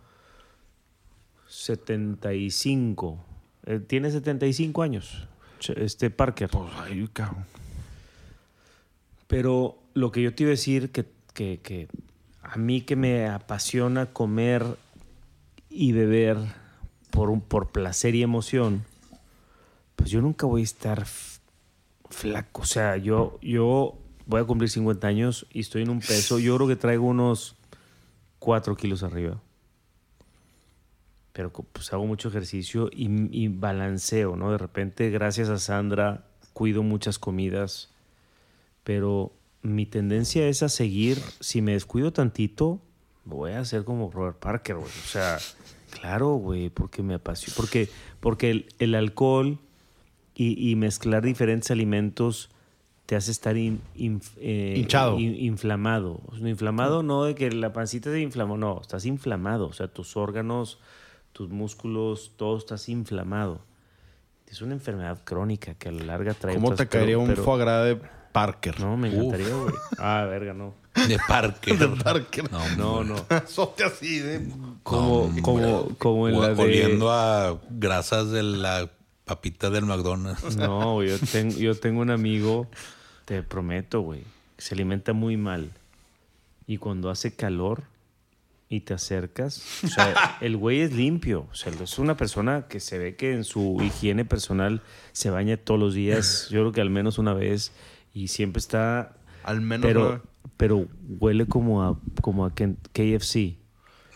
75. 1.48 3.18
Eh, 3.66 3.78
tiene 3.80 4.10
75 4.10 4.82
años, 4.82 5.26
este 5.76 6.10
Parker. 6.10 6.48
Pues, 6.50 6.70
ay, 6.82 7.08
cabrón. 7.12 7.44
Pero 9.26 9.78
lo 9.94 10.10
que 10.10 10.22
yo 10.22 10.34
te 10.34 10.42
iba 10.44 10.50
a 10.50 10.52
decir, 10.52 10.90
que, 10.90 11.06
que, 11.34 11.60
que 11.62 11.88
a 12.42 12.56
mí 12.56 12.80
que 12.80 12.96
me 12.96 13.28
apasiona 13.28 14.06
comer 14.06 14.64
y 15.68 15.92
beber 15.92 16.38
por, 17.10 17.30
un, 17.30 17.40
por 17.40 17.70
placer 17.70 18.14
y 18.14 18.22
emoción, 18.22 18.84
pues 19.96 20.10
yo 20.10 20.20
nunca 20.20 20.46
voy 20.46 20.62
a 20.62 20.64
estar 20.64 21.06
flaco. 22.08 22.62
O 22.62 22.66
sea, 22.66 22.96
yo, 22.96 23.38
yo 23.42 23.98
voy 24.26 24.40
a 24.40 24.44
cumplir 24.44 24.70
50 24.70 25.06
años 25.06 25.46
y 25.52 25.60
estoy 25.60 25.82
en 25.82 25.90
un 25.90 26.00
peso, 26.00 26.38
yo 26.38 26.56
creo 26.56 26.68
que 26.68 26.76
traigo 26.76 27.06
unos 27.06 27.56
4 28.38 28.76
kilos 28.76 29.02
arriba. 29.02 29.40
Pero 31.32 31.50
pues 31.50 31.92
hago 31.92 32.06
mucho 32.06 32.28
ejercicio 32.28 32.90
y, 32.92 33.08
y 33.30 33.48
balanceo, 33.48 34.36
¿no? 34.36 34.50
De 34.50 34.58
repente, 34.58 35.10
gracias 35.10 35.48
a 35.48 35.58
Sandra, 35.58 36.24
cuido 36.52 36.82
muchas 36.82 37.18
comidas 37.18 37.90
pero 38.84 39.32
mi 39.62 39.86
tendencia 39.86 40.48
es 40.48 40.62
a 40.62 40.68
seguir, 40.68 41.22
si 41.40 41.62
me 41.62 41.72
descuido 41.72 42.12
tantito, 42.12 42.80
voy 43.24 43.52
a 43.52 43.60
hacer 43.60 43.84
como 43.84 44.10
Robert 44.10 44.38
Parker. 44.38 44.76
O 44.76 44.86
sea, 44.88 45.38
claro, 45.90 46.34
güey, 46.34 46.70
porque 46.70 47.02
me 47.02 47.14
apasiona, 47.14 47.54
porque, 47.56 47.88
porque 48.20 48.50
el, 48.50 48.66
el 48.78 48.94
alcohol 48.94 49.58
y, 50.34 50.70
y 50.70 50.76
mezclar 50.76 51.22
diferentes 51.22 51.70
alimentos 51.70 52.50
te 53.06 53.16
hace 53.16 53.30
estar 53.32 53.56
in- 53.56 53.80
eh, 53.96 54.74
Hinchado. 54.78 55.18
in- 55.18 55.34
inflamado. 55.36 56.20
O 56.26 56.36
sea, 56.36 56.48
inflamado 56.48 57.02
no 57.02 57.24
de 57.24 57.34
que 57.34 57.50
la 57.50 57.72
pancita 57.72 58.10
se 58.10 58.20
inflamó, 58.20 58.56
no, 58.56 58.80
estás 58.80 59.04
inflamado. 59.04 59.66
O 59.66 59.72
sea, 59.72 59.88
tus 59.88 60.16
órganos, 60.16 60.78
tus 61.32 61.48
músculos, 61.50 62.32
todo 62.36 62.56
estás 62.56 62.88
inflamado. 62.88 63.60
Es 64.46 64.62
una 64.62 64.74
enfermedad 64.74 65.22
crónica 65.24 65.74
que 65.74 65.88
a 65.88 65.92
la 65.92 66.04
larga 66.04 66.34
trae 66.34 66.54
¿Cómo 66.54 66.72
te 66.74 66.86
caería 66.88 67.18
un 67.18 67.36
foie 67.36 67.60
gras 67.60 67.84
de 67.84 68.00
Parker? 68.32 68.80
no, 68.80 68.96
me 68.96 69.08
encantaría, 69.08 69.54
güey. 69.54 69.74
Ah, 69.98 70.24
verga, 70.28 70.54
no. 70.54 70.74
De 70.94 71.18
Parker. 71.28 71.78
De 71.78 71.88
Parker. 72.02 72.50
No, 72.50 72.76
No, 72.76 73.04
no. 73.04 73.16
Sote 73.46 73.84
así 73.84 74.18
de... 74.18 74.48
Como, 74.82 75.32
como, 75.42 75.88
como 75.98 76.28
en 76.28 76.34
O- 76.34 76.42
la 76.42 76.54
de... 76.54 76.62
Oliendo 76.62 77.10
a 77.12 77.60
grasas 77.70 78.30
de 78.30 78.42
la 78.42 78.90
papita 79.24 79.70
del 79.70 79.84
McDonald's. 79.86 80.56
No, 80.56 81.02
yo, 81.04 81.16
tengo 81.18 81.56
yo 81.56 81.74
tengo 81.78 82.00
un 82.00 82.10
amigo, 82.10 82.68
te 83.24 83.42
prometo, 83.42 84.00
güey, 84.00 84.22
que 84.56 84.62
se 84.64 84.74
alimenta 84.74 85.12
muy 85.12 85.36
mal. 85.36 85.70
Y 86.66 86.78
cuando 86.78 87.10
hace 87.10 87.34
calor 87.34 87.84
y 88.68 88.80
te 88.80 88.94
acercas, 88.94 89.62
o 89.84 89.88
sea, 89.88 90.38
el 90.40 90.56
güey 90.56 90.80
es 90.80 90.92
limpio. 90.92 91.46
O 91.50 91.54
sea, 91.54 91.72
es 91.72 91.98
una 91.98 92.16
persona 92.16 92.66
que 92.68 92.78
se 92.80 92.98
ve 92.98 93.16
que 93.16 93.32
en 93.32 93.42
su 93.44 93.78
higiene 93.82 94.24
personal 94.24 94.80
se 95.12 95.30
baña 95.30 95.56
todos 95.56 95.78
los 95.80 95.94
días, 95.94 96.48
yo 96.50 96.60
creo 96.60 96.72
que 96.72 96.80
al 96.80 96.90
menos 96.90 97.18
una 97.18 97.32
vez, 97.34 97.72
y 98.14 98.28
siempre 98.28 98.58
está... 98.60 99.12
Al 99.42 99.60
menos... 99.60 99.84
Pero, 99.86 100.08
¿no? 100.24 100.29
Pero 100.56 100.86
huele 101.20 101.46
como 101.46 101.82
a, 101.82 101.98
como 102.22 102.44
a 102.44 102.52
KFC. 102.54 103.56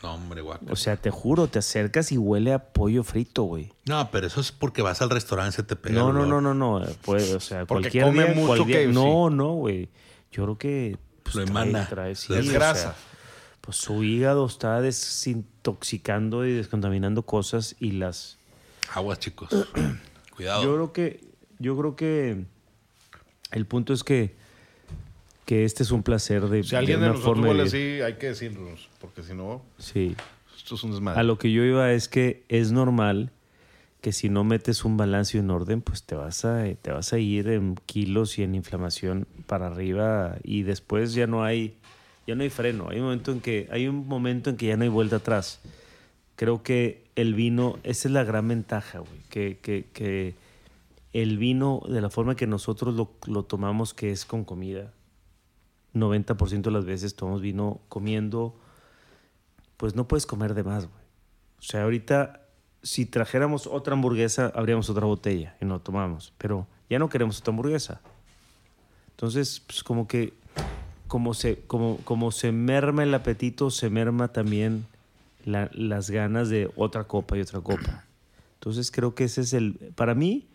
No, 0.02 0.14
hombre, 0.16 0.42
guaca. 0.42 0.66
O 0.70 0.76
sea, 0.76 0.96
te 0.96 1.10
juro, 1.10 1.46
te 1.46 1.58
acercas 1.60 2.12
y 2.12 2.18
huele 2.18 2.52
a 2.52 2.72
pollo 2.72 3.02
frito, 3.04 3.44
güey. 3.44 3.72
No, 3.86 4.10
pero 4.10 4.26
eso 4.26 4.40
es 4.40 4.52
porque 4.52 4.82
vas 4.82 5.00
al 5.00 5.08
restaurante 5.08 5.54
y 5.54 5.56
se 5.56 5.62
te 5.62 5.76
pega. 5.76 5.94
No, 5.94 6.08
el 6.10 6.14
no, 6.14 6.20
olor. 6.24 6.42
no, 6.42 6.54
no, 6.54 6.80
no. 6.80 6.86
Pues, 7.02 7.32
o 7.32 7.40
sea, 7.40 7.64
Porque 7.64 7.84
cualquier 7.84 8.04
come 8.04 8.24
día, 8.24 8.34
mucho 8.34 8.64
KFC. 8.66 8.92
No, 8.92 9.30
no, 9.30 9.52
güey. 9.54 9.88
Yo 10.30 10.44
creo 10.44 10.58
que 10.58 10.98
pues, 11.22 11.36
Lo 11.36 11.44
trae- 11.44 11.48
emana. 11.48 11.88
trae- 11.88 12.14
sí, 12.14 12.34
Es 12.34 12.48
o 12.50 12.52
grasa. 12.52 12.80
sea, 12.82 12.94
pues 13.62 13.78
su 13.78 14.04
hígado 14.04 14.44
está 14.44 14.82
desintoxicando 14.82 16.44
y 16.46 16.52
descontaminando 16.52 17.22
cosas 17.22 17.76
y 17.80 17.92
las. 17.92 18.36
Aguas, 18.92 19.18
chicos. 19.20 19.48
Cuidado. 20.36 20.62
Yo 20.64 20.74
creo 20.74 20.92
que, 20.92 21.24
yo 21.58 21.76
creo 21.78 21.96
que 21.96 22.44
el 23.52 23.66
punto 23.66 23.92
es 23.94 24.04
que 24.04 24.36
que 25.44 25.64
este 25.64 25.82
es 25.82 25.90
un 25.90 26.02
placer 26.02 26.48
de, 26.48 26.62
Si 26.62 26.74
alguien 26.76 27.00
de 27.00 27.06
una 27.06 27.14
nosotros 27.14 27.36
forma 27.36 27.44
de 27.48 27.50
huele 27.50 27.62
así, 27.64 28.00
hay 28.02 28.14
que 28.14 28.28
decirnos. 28.28 28.88
Porque 29.00 29.22
si 29.22 29.34
no, 29.34 29.62
Sí. 29.78 30.16
esto 30.56 30.74
es 30.74 30.82
un 30.84 30.92
desmadre. 30.92 31.20
A 31.20 31.22
lo 31.22 31.38
que 31.38 31.52
yo 31.52 31.64
iba 31.64 31.92
es 31.92 32.08
que 32.08 32.44
es 32.48 32.72
normal 32.72 33.30
que 34.00 34.12
si 34.12 34.28
no 34.28 34.44
metes 34.44 34.84
un 34.84 34.96
balance 34.96 35.36
y 35.36 35.40
un 35.40 35.50
orden, 35.50 35.80
pues 35.80 36.02
te 36.02 36.14
vas 36.14 36.44
a, 36.44 36.64
te 36.80 36.92
vas 36.92 37.12
a 37.12 37.18
ir 37.18 37.48
en 37.48 37.76
kilos 37.86 38.38
y 38.38 38.42
en 38.42 38.54
inflamación 38.54 39.26
para 39.46 39.66
arriba 39.68 40.36
y 40.42 40.62
después 40.62 41.14
ya 41.14 41.26
no 41.26 41.42
hay, 41.42 41.74
ya 42.26 42.34
no 42.34 42.42
hay 42.42 42.50
freno. 42.50 42.88
Hay 42.90 42.98
un 42.98 43.04
momento 43.04 43.32
en 43.32 43.40
que, 43.40 43.68
hay 43.70 43.88
un 43.88 44.06
momento 44.06 44.50
en 44.50 44.56
que 44.56 44.66
ya 44.66 44.76
no 44.76 44.82
hay 44.84 44.90
vuelta 44.90 45.16
atrás. 45.16 45.60
Creo 46.36 46.62
que 46.62 47.04
el 47.16 47.34
vino, 47.34 47.78
esa 47.82 48.08
es 48.08 48.12
la 48.12 48.24
gran 48.24 48.48
ventaja, 48.48 48.98
güey, 48.98 49.20
que, 49.30 49.58
que, 49.62 49.86
que 49.92 50.34
el 51.14 51.38
vino, 51.38 51.80
de 51.88 52.00
la 52.00 52.10
forma 52.10 52.34
que 52.34 52.46
nosotros 52.46 52.94
lo, 52.94 53.10
lo 53.26 53.44
tomamos, 53.44 53.94
que 53.94 54.10
es 54.10 54.24
con 54.24 54.44
comida, 54.44 54.92
90% 55.94 56.62
de 56.62 56.70
las 56.70 56.84
veces 56.84 57.14
tomamos 57.14 57.40
vino 57.40 57.80
comiendo, 57.88 58.54
pues 59.76 59.94
no 59.94 60.06
puedes 60.08 60.26
comer 60.26 60.54
de 60.54 60.62
más, 60.64 60.86
güey. 60.86 61.04
O 61.58 61.62
sea, 61.62 61.84
ahorita, 61.84 62.42
si 62.82 63.06
trajéramos 63.06 63.66
otra 63.66 63.94
hamburguesa, 63.94 64.52
habríamos 64.54 64.90
otra 64.90 65.06
botella 65.06 65.56
y 65.60 65.64
no 65.64 65.80
tomamos, 65.80 66.32
pero 66.38 66.66
ya 66.90 66.98
no 66.98 67.08
queremos 67.08 67.38
otra 67.40 67.52
hamburguesa. 67.52 68.00
Entonces, 69.12 69.60
pues 69.66 69.82
como 69.82 70.06
que, 70.08 70.34
como 71.06 71.34
se, 71.34 71.60
como, 71.66 71.98
como 71.98 72.32
se 72.32 72.52
merma 72.52 73.02
el 73.04 73.14
apetito, 73.14 73.70
se 73.70 73.88
merma 73.90 74.28
también 74.28 74.86
la- 75.44 75.70
las 75.72 76.10
ganas 76.10 76.48
de 76.48 76.70
otra 76.76 77.04
copa 77.04 77.36
y 77.36 77.40
otra 77.40 77.60
copa. 77.60 78.04
Entonces 78.54 78.90
creo 78.90 79.14
que 79.14 79.24
ese 79.24 79.42
es 79.42 79.52
el, 79.52 79.74
para 79.94 80.14
mí, 80.14 80.48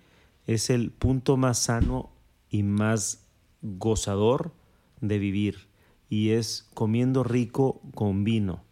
es 0.47 0.69
el 0.69 0.91
punto 0.91 1.37
más 1.37 1.59
sano 1.59 2.09
y 2.49 2.63
más 2.63 3.23
gozador 3.61 4.51
de 5.01 5.19
vivir. 5.19 5.67
Y 6.09 6.31
es 6.31 6.67
comiendo 6.73 7.23
rico 7.23 7.81
con 7.93 8.23
vino. 8.23 8.63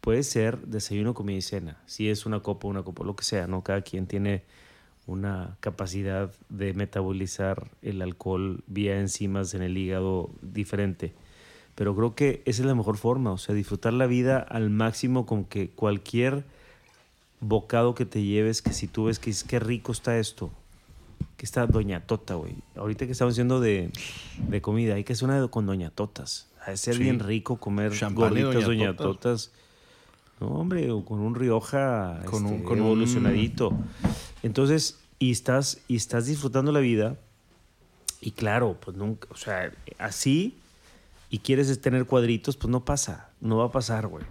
Puede 0.00 0.22
ser 0.22 0.66
desayuno, 0.66 1.14
comida 1.14 1.36
y 1.36 1.42
cena. 1.42 1.82
Si 1.86 2.08
es 2.08 2.26
una 2.26 2.40
copa, 2.40 2.68
una 2.68 2.82
copa, 2.82 3.04
lo 3.04 3.16
que 3.16 3.24
sea, 3.24 3.46
¿no? 3.46 3.62
Cada 3.62 3.82
quien 3.82 4.06
tiene 4.06 4.44
una 5.06 5.56
capacidad 5.60 6.32
de 6.48 6.74
metabolizar 6.74 7.70
el 7.82 8.02
alcohol 8.02 8.64
vía 8.66 8.98
enzimas 8.98 9.54
en 9.54 9.62
el 9.62 9.76
hígado 9.76 10.30
diferente. 10.42 11.14
Pero 11.74 11.94
creo 11.94 12.14
que 12.14 12.42
esa 12.46 12.62
es 12.62 12.66
la 12.66 12.74
mejor 12.74 12.96
forma, 12.96 13.32
o 13.32 13.38
sea, 13.38 13.54
disfrutar 13.54 13.92
la 13.92 14.06
vida 14.06 14.38
al 14.38 14.70
máximo 14.70 15.26
con 15.26 15.44
que 15.44 15.70
cualquier 15.70 16.44
bocado 17.40 17.94
que 17.94 18.06
te 18.06 18.22
lleves, 18.22 18.62
que 18.62 18.72
si 18.72 18.88
tú 18.88 19.04
ves 19.04 19.18
que 19.18 19.30
dices, 19.30 19.44
qué 19.44 19.58
rico 19.58 19.92
está 19.92 20.18
esto, 20.18 20.50
que 21.36 21.44
está 21.46 21.66
Doña 21.66 22.06
Tota, 22.06 22.34
güey. 22.34 22.54
Ahorita 22.76 23.06
que 23.06 23.12
estamos 23.12 23.34
haciendo 23.34 23.60
de, 23.60 23.90
de 24.48 24.60
comida, 24.62 24.94
hay 24.94 25.04
que 25.04 25.12
hacer 25.12 25.28
una 25.28 25.46
con 25.48 25.66
Doña 25.66 25.90
Totas. 25.90 26.48
Ha 26.64 26.70
de 26.70 26.76
ser 26.76 26.94
Sí. 26.96 27.02
bien 27.02 27.20
rico 27.20 27.56
comer 27.58 27.92
Champán 27.92 28.36
y 28.36 28.42
gorditas 28.42 28.64
Doña 28.64 28.86
Doña 28.86 28.96
Totas. 28.96 29.50
Totas. 29.50 29.52
No, 30.40 30.48
hombre, 30.48 30.90
o 30.90 31.04
con 31.04 31.20
un 31.20 31.34
Rioja 31.34 32.20
Con 32.26 32.44
un- 32.46 32.52
este, 32.54 32.64
con 32.64 32.80
un- 32.80 32.86
evolucionadito. 32.86 33.72
Entonces, 34.42 34.98
y 35.18 35.30
estás, 35.30 35.80
y 35.88 35.96
estás 35.96 36.26
disfrutando 36.26 36.72
la 36.72 36.80
vida. 36.80 37.16
Y 38.20 38.32
claro, 38.32 38.76
pues 38.80 38.96
nunca, 38.96 39.28
o 39.30 39.36
sea, 39.36 39.72
así, 39.98 40.56
y 41.30 41.38
quieres 41.38 41.80
tener 41.80 42.06
cuadritos, 42.06 42.56
pues 42.56 42.70
no 42.70 42.84
pasa. 42.84 43.30
No 43.40 43.58
va 43.58 43.66
a 43.66 43.72
pasar, 43.72 44.06
güey. 44.08 44.24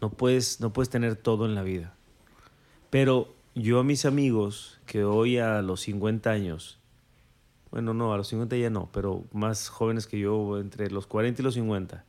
No 0.00 0.10
puedes, 0.10 0.60
no 0.60 0.72
puedes 0.72 0.88
tener 0.90 1.16
todo 1.16 1.44
en 1.46 1.54
la 1.54 1.62
vida. 1.62 1.94
Pero 2.90 3.32
yo 3.60 3.78
a 3.78 3.84
mis 3.84 4.06
amigos, 4.06 4.80
que 4.86 5.04
hoy 5.04 5.38
a 5.38 5.60
los 5.60 5.82
50 5.82 6.30
años, 6.30 6.78
bueno, 7.70 7.92
no, 7.92 8.14
a 8.14 8.16
los 8.16 8.28
50 8.28 8.56
ya 8.56 8.70
no, 8.70 8.90
pero 8.90 9.24
más 9.32 9.68
jóvenes 9.68 10.06
que 10.06 10.18
yo, 10.18 10.58
entre 10.58 10.90
los 10.90 11.06
40 11.06 11.42
y 11.42 11.44
los 11.44 11.54
50, 11.54 12.04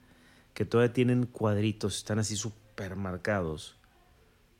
que 0.53 0.65
todavía 0.65 0.93
tienen 0.93 1.25
cuadritos, 1.25 1.97
están 1.97 2.19
así 2.19 2.37
súper 2.37 2.95
marcados, 2.95 3.75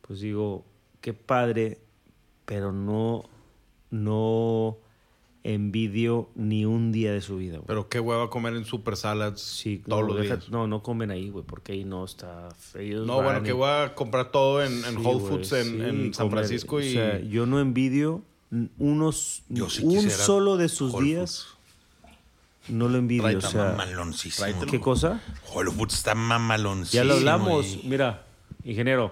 pues 0.02 0.20
digo, 0.20 0.66
qué 1.00 1.14
padre, 1.14 1.80
pero 2.46 2.74
no, 2.74 3.24
no 3.90 4.78
envidio 5.44 6.30
ni 6.36 6.66
un 6.66 6.92
día 6.92 7.12
de 7.14 7.22
su 7.22 7.38
vida. 7.38 7.58
güey. 7.58 7.66
Pero 7.68 7.90
qué 7.90 8.00
hueva 8.00 8.30
comer 8.30 8.54
en 8.56 8.64
super 8.66 8.96
salads 8.96 9.42
Sí, 9.42 9.82
todos 9.88 10.02
no, 10.04 10.08
los 10.10 10.18
deja- 10.22 10.36
días. 10.38 10.50
no, 10.50 10.68
no 10.68 10.84
comen 10.84 11.10
ahí, 11.10 11.30
güey, 11.30 11.44
porque 11.46 11.72
ahí 11.74 11.84
no 11.84 12.06
está 12.06 12.50
feo. 12.60 13.06
No, 13.06 13.22
bueno, 13.24 13.42
que 13.42 13.52
voy 13.52 13.70
a 13.70 13.96
comprar 13.96 14.32
todo 14.32 14.64
en, 14.64 14.74
en 14.86 14.92
Sí, 14.92 14.96
Whole 14.98 15.20
güey, 15.20 15.28
Foods 15.34 15.52
en, 15.54 15.64
sí, 15.66 15.82
en 15.82 16.14
San 16.14 16.28
comer. 16.30 16.46
Francisco 16.46 16.80
y... 16.80 16.90
O 16.90 16.92
sea, 16.92 17.20
yo 17.22 17.46
no 17.48 17.60
envidio 17.60 18.22
unos... 18.78 19.44
Yo 19.50 19.70
sí 19.70 19.84
un 19.84 20.10
solo 20.12 20.58
de 20.58 20.70
sus 20.70 20.94
Whole 20.94 21.06
días, 21.08 21.48
no 22.68 22.88
lo 22.88 23.00
envidio. 23.00 23.38
O 23.38 23.42
sea, 23.42 23.72
mamaloncísimo. 23.78 24.66
¿qué 24.70 24.80
cosa? 24.80 25.22
Whole 25.54 25.72
Foods 25.72 25.96
está 25.96 26.14
mamaloncísimo. 26.14 27.02
Ya 27.04 27.08
lo 27.08 27.16
hablamos. 27.16 27.66
y- 27.84 27.88
Mira, 27.88 28.26
ingeniero. 28.64 29.12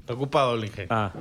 Está 0.00 0.14
ocupado 0.14 0.54
el 0.54 0.64
ingeniero. 0.64 0.94
Ah, 0.94 1.12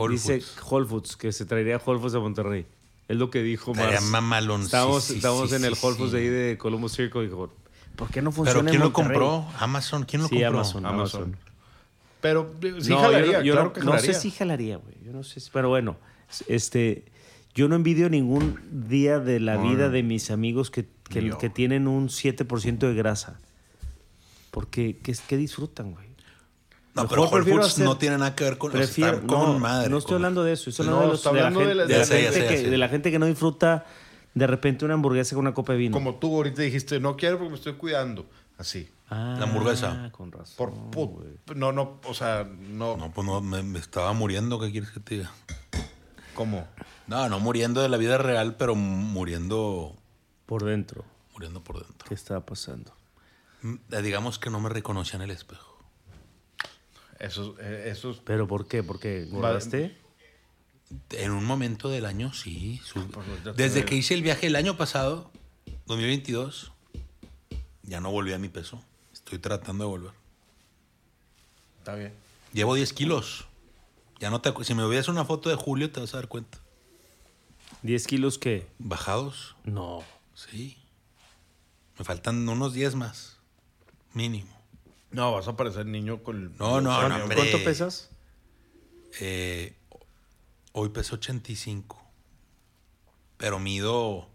Whole 0.00 0.12
dice 0.14 0.40
Foods. 0.40 0.62
Whole 0.72 0.86
Foods, 0.86 1.16
que 1.16 1.32
se 1.32 1.44
traería 1.44 1.80
Whole 1.84 2.00
Foods 2.00 2.14
a 2.14 2.20
Monterrey. 2.20 2.66
Es 3.08 3.16
lo 3.16 3.30
que 3.30 3.42
dijo 3.42 3.74
más. 3.74 4.02
mamaloncísimo. 4.04 4.98
Estamos, 4.98 5.10
estamos 5.10 5.52
en 5.52 5.64
el 5.64 5.74
Whole 5.80 5.96
Foods 5.96 6.12
de 6.12 6.18
ahí 6.18 6.28
de 6.28 6.58
Columbus 6.58 6.92
Circle 6.92 7.22
y 7.22 7.26
dijo, 7.26 7.52
¿por 7.96 8.08
qué 8.10 8.22
no 8.22 8.30
Pero 8.30 8.36
funciona 8.44 8.70
¿quién 8.70 8.82
en 8.82 8.88
lo 8.88 8.90
Monterrey? 8.92 9.18
compró? 9.18 9.46
Amazon. 9.58 10.04
¿Quién 10.04 10.22
lo 10.22 10.28
Sí, 10.28 10.34
compró? 10.36 10.48
Amazon, 10.48 10.86
Amazon. 10.86 11.22
Amazon. 11.24 11.36
Pero 12.20 12.54
eh, 12.62 12.74
sí 12.80 12.90
No, 12.90 12.96
yo 12.96 13.00
jalaría, 13.00 13.38
no- 13.38 13.44
yo 13.44 13.52
claro 13.54 13.66
no, 13.68 13.72
que 13.72 13.80
no 13.80 13.86
jalaría. 13.92 14.12
sé 14.14 14.20
si 14.20 14.30
jalaría, 14.30 14.76
güey. 14.76 14.94
Yo 15.04 15.12
no 15.12 15.22
sé 15.24 15.40
si- 15.40 15.50
pero 15.52 15.68
bueno, 15.70 15.96
este, 16.48 17.04
yo 17.54 17.66
no 17.68 17.74
envidio 17.76 18.08
ningún 18.10 18.60
día 18.88 19.18
de 19.18 19.40
la 19.40 19.56
No, 19.56 19.62
vida 19.70 19.86
no. 19.86 19.90
de 19.90 20.02
mis 20.02 20.30
amigos 20.30 20.70
que, 20.70 20.86
yo. 21.10 21.38
que 21.38 21.48
tienen 21.50 21.88
un 21.88 22.08
7% 22.10 22.86
de 22.88 22.94
grasa. 22.94 23.40
Porque, 24.50 24.98
¿qué, 25.02 25.14
qué 25.28 25.36
disfrutan, 25.36 25.92
güey? 25.92 26.09
No, 26.94 27.02
Mejor 27.02 27.08
pero 27.08 27.22
Whole 27.42 27.52
Foods 27.52 27.66
hacer- 27.66 27.84
no 27.84 27.96
tiene 27.98 28.18
nada 28.18 28.34
que 28.34 28.42
ver 28.44 28.58
con... 28.58 28.72
Prefiero, 28.72 29.24
con 29.26 29.28
no, 29.52 29.58
madre. 29.60 29.88
no 29.88 29.98
estoy 29.98 30.08
con- 30.08 30.16
hablando 30.16 30.42
de 30.42 30.52
eso, 30.54 30.70
estoy 30.70 30.86
No, 30.86 30.96
hablando 31.00 31.10
de, 31.12 31.12
los- 31.12 31.22
de 31.24 31.32
la 31.40 31.50
gente, 31.50 31.66
de 31.68 31.74
la- 31.74 31.86
de 31.86 31.92
la 31.92 31.98
Ya 32.00 32.04
sé, 32.04 32.14
ya 32.22 32.32
gente 32.32 32.40
sé, 32.40 32.46
que, 32.48 32.54
ya 32.56 32.64
sé. 32.64 32.70
de 32.70 32.78
la 32.78 32.88
gente 32.88 33.10
que 33.12 33.18
no 33.20 33.26
disfruta 33.26 33.86
de 34.34 34.46
repente 34.46 34.84
una 34.84 34.94
hamburguesa 34.94 35.34
con 35.36 35.44
una 35.44 35.54
copa 35.54 35.72
de 35.72 35.78
vino. 35.78 35.92
Como 35.92 36.16
tú 36.16 36.34
ahorita 36.34 36.62
dijiste, 36.62 36.98
no 36.98 37.16
quiero 37.16 37.38
porque 37.38 37.50
me 37.50 37.56
estoy 37.56 37.74
cuidando. 37.74 38.26
Así. 38.58 38.90
Ah, 39.08 39.36
La 39.38 39.44
hamburguesa. 39.46 40.10
Con 40.12 40.30
razón. 40.32 40.56
Por, 40.90 41.06
güey. 41.08 41.28
no, 41.54 41.72
no, 41.72 42.00
o 42.04 42.14
sea, 42.14 42.44
no. 42.44 42.96
No, 42.96 43.10
pues 43.12 43.26
no, 43.26 43.40
me, 43.40 43.62
me 43.62 43.78
estaba 43.78 44.12
muriendo. 44.12 44.58
¿Qué 44.60 44.70
quieres 44.70 44.90
que 44.90 45.00
te 45.00 45.14
diga? 45.16 45.30
¿Cómo? 46.34 46.66
No, 47.06 47.28
no 47.28 47.40
muriendo 47.40 47.82
de 47.82 47.88
la 47.88 47.96
vida 47.96 48.18
real, 48.18 48.54
pero 48.56 48.74
muriendo, 48.76 49.96
Por 50.46 50.64
dentro. 50.64 51.04
muriendo 51.34 51.62
por 51.62 51.84
dentro. 51.84 52.08
¿Qué 52.08 52.14
estaba 52.14 52.44
pasando? 52.44 52.92
Mm, 53.62 53.74
eh, 53.92 54.02
Digamos 54.02 54.38
que 54.38 54.50
no 54.50 54.60
me 54.60 54.68
reconocía 54.68 55.16
en 55.16 55.22
el 55.22 55.30
espejo. 55.32 55.69
Esos, 57.20 57.54
eh, 57.60 57.88
esos. 57.90 58.18
¿Pero 58.24 58.48
por 58.48 58.66
qué? 58.66 58.82
¿Porque 58.82 59.22
engordaste? 59.24 59.96
En 61.10 61.30
un 61.30 61.44
momento 61.44 61.88
del 61.88 62.04
año, 62.06 62.32
sí. 62.32 62.80
su- 62.84 63.06
Pues 63.10 63.56
Desde 63.56 63.84
que 63.84 63.94
hice 63.94 64.14
el 64.14 64.22
viaje 64.22 64.48
el 64.48 64.56
año 64.56 64.76
pasado, 64.76 65.30
2022, 65.86 66.72
ya 67.84 68.00
no 68.00 68.10
volví 68.10 68.32
a 68.32 68.38
mi 68.38 68.48
peso. 68.48 68.82
Estoy 69.12 69.38
tratando 69.38 69.84
de 69.84 69.90
volver. 69.90 70.12
Está 71.78 71.94
bien. 71.94 72.12
Llevo 72.52 72.74
10 72.74 72.92
kilos. 72.92 73.46
Ya 74.18 74.30
no 74.30 74.40
te 74.40 74.52
Si 74.64 74.74
me 74.74 74.86
veías 74.86 75.08
una 75.08 75.24
foto 75.24 75.48
de 75.50 75.54
Julio, 75.56 75.90
te 75.92 76.00
vas 76.00 76.12
a 76.14 76.18
dar 76.18 76.28
cuenta. 76.28 76.58
¿10 77.82 78.06
kilos 78.06 78.38
qué? 78.38 78.66
Bajados, 78.78 79.54
No. 79.64 80.02
sí. 80.34 80.76
Me 81.98 82.04
faltan 82.04 82.48
unos 82.48 82.72
10 82.74 82.94
más. 82.94 83.36
Mínimo. 84.14 84.59
No, 85.12 85.32
vas 85.32 85.48
a 85.48 85.56
parecer 85.56 85.86
niño 85.86 86.22
con. 86.22 86.36
el- 86.36 86.56
No, 86.58 86.80
no, 86.80 86.90
¿Cuánto- 86.90 87.08
no, 87.08 87.22
hombre. 87.24 87.36
¿Cuánto 87.36 87.64
pesas? 87.64 88.10
Eh, 89.20 89.74
hoy 90.72 90.90
peso 90.90 91.16
85. 91.16 92.00
Pero 93.36 93.58
mido 93.58 94.28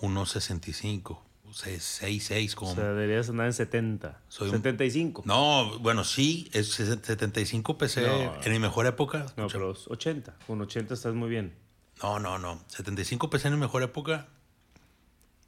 1.65. 0.00 1.20
6'6 1.54 2.54
como. 2.56 2.72
O 2.72 2.74
sea, 2.74 2.84
deberías 2.86 3.28
andar 3.28 3.46
en 3.46 3.52
70. 3.52 4.20
Soy 4.28 4.48
un- 4.48 4.56
75. 4.56 5.22
No, 5.24 5.78
bueno, 5.78 6.02
sí, 6.02 6.50
es 6.52 6.72
75 6.72 7.78
pesé 7.78 8.02
No. 8.06 8.34
en 8.42 8.52
mi 8.52 8.58
mejor 8.58 8.86
época. 8.86 9.26
No, 9.36 9.46
pero 9.46 9.70
es 9.72 9.86
80. 9.86 10.34
Con 10.48 10.60
80 10.60 10.94
estás 10.94 11.14
muy 11.14 11.28
bien. 11.30 11.54
No, 12.02 12.18
no, 12.18 12.38
no. 12.38 12.60
75 12.66 13.30
pesé 13.30 13.48
en 13.48 13.54
mi 13.54 13.60
mejor 13.60 13.84
época. 13.84 14.26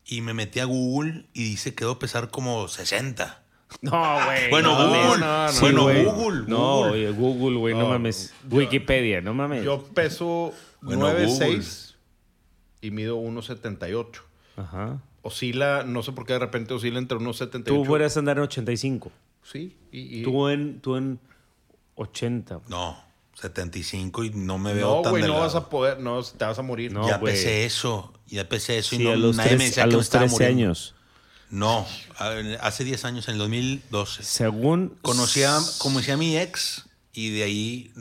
Y 0.05 0.21
me 0.21 0.33
metí 0.33 0.61
a 0.61 0.65
Google 0.67 1.27
y 1.33 1.43
dice 1.43 1.75
quedó 1.75 1.99
pesar 1.99 2.31
como 2.31 2.69
60. 2.69 3.43
No, 3.83 3.91
güey. 4.27 4.51
Bueno, 4.51 4.79
no. 4.79 4.87
Google. 4.89 5.21
no, 5.21 5.47
no, 5.47 5.53
Sí, 5.53 5.61
bueno, 5.61 5.83
güey. 5.85 6.05
Google. 6.05 6.45
No, 6.47 6.77
Google. 6.79 6.93
oye, 6.93 7.11
Google, 7.11 7.57
güey, 7.59 7.75
no, 7.75 7.81
No, 7.81 7.89
mames. 7.91 8.33
yo- 8.49 8.57
Wikipedia, 8.57 9.21
no 9.21 9.35
mames. 9.35 9.65
Yo 9.65 9.83
peso 9.83 10.53
Bueno, 10.81 11.09
9'6 11.11 11.95
y 12.81 12.91
mido 12.91 13.17
1'78. 13.17 14.23
Ajá. 14.57 15.01
Oscila, 15.23 15.83
no 15.85 16.03
sé 16.05 16.13
por 16.13 16.25
qué 16.25 16.35
de 16.35 16.39
repente 16.39 16.73
oscila 16.75 16.99
entre 16.99 17.19
unos 17.19 17.37
78. 17.39 17.81
Tú 17.83 17.85
fueras 17.85 18.17
a 18.17 18.21
andar 18.21 18.37
en 18.39 18.45
85. 18.45 19.11
Sí, 19.43 19.77
y, 19.91 20.21
y- 20.21 20.23
Tú 20.23 20.49
en, 20.49 20.81
tú 20.81 20.97
en 20.97 21.19
80. 21.97 22.61
No, 22.69 22.97
75 23.35 24.25
y 24.25 24.31
no 24.31 24.59
me 24.59 24.73
veo 24.75 24.97
No, 24.97 25.03
tan 25.03 25.11
güey, 25.13 25.23
no 25.23 25.27
delgado. 25.29 25.45
vas 25.45 25.55
a 25.57 25.69
poder, 25.69 26.01
no, 26.01 26.23
te 26.23 26.45
vas 26.45 26.59
a 26.59 26.63
morir. 26.63 26.93
No, 26.93 27.07
ya 27.07 27.19
güey. 27.19 27.35
pesé 27.35 27.65
eso, 27.65 28.13
ya 28.27 28.49
pesé 28.49 28.79
eso 28.79 28.95
y 28.95 28.99
Sí, 28.99 29.05
no, 29.05 29.11
a 29.11 29.17
los, 29.17 29.37
nadie 29.37 29.51
me 29.53 29.57
tres- 29.59 29.69
decía 29.71 29.83
a 29.83 29.87
que 29.87 29.91
me 29.91 29.97
los 29.97 30.05
estaba 30.07 30.23
13 30.25 30.35
muriendo. 30.35 30.63
años. 30.67 30.95
No, 31.51 31.87
hace 32.61 32.85
10 32.85 33.05
años, 33.05 33.29
en 33.29 33.35
el 33.35 33.39
2012. 33.39 34.23
Según. 34.23 34.97
Conocí 35.03 35.43
a, 35.43 35.59
conocí 35.79 36.11
a 36.11 36.17
mi 36.17 36.37
ex 36.37 36.87
y 37.13 37.31
de 37.31 37.43
ahí. 37.45 37.93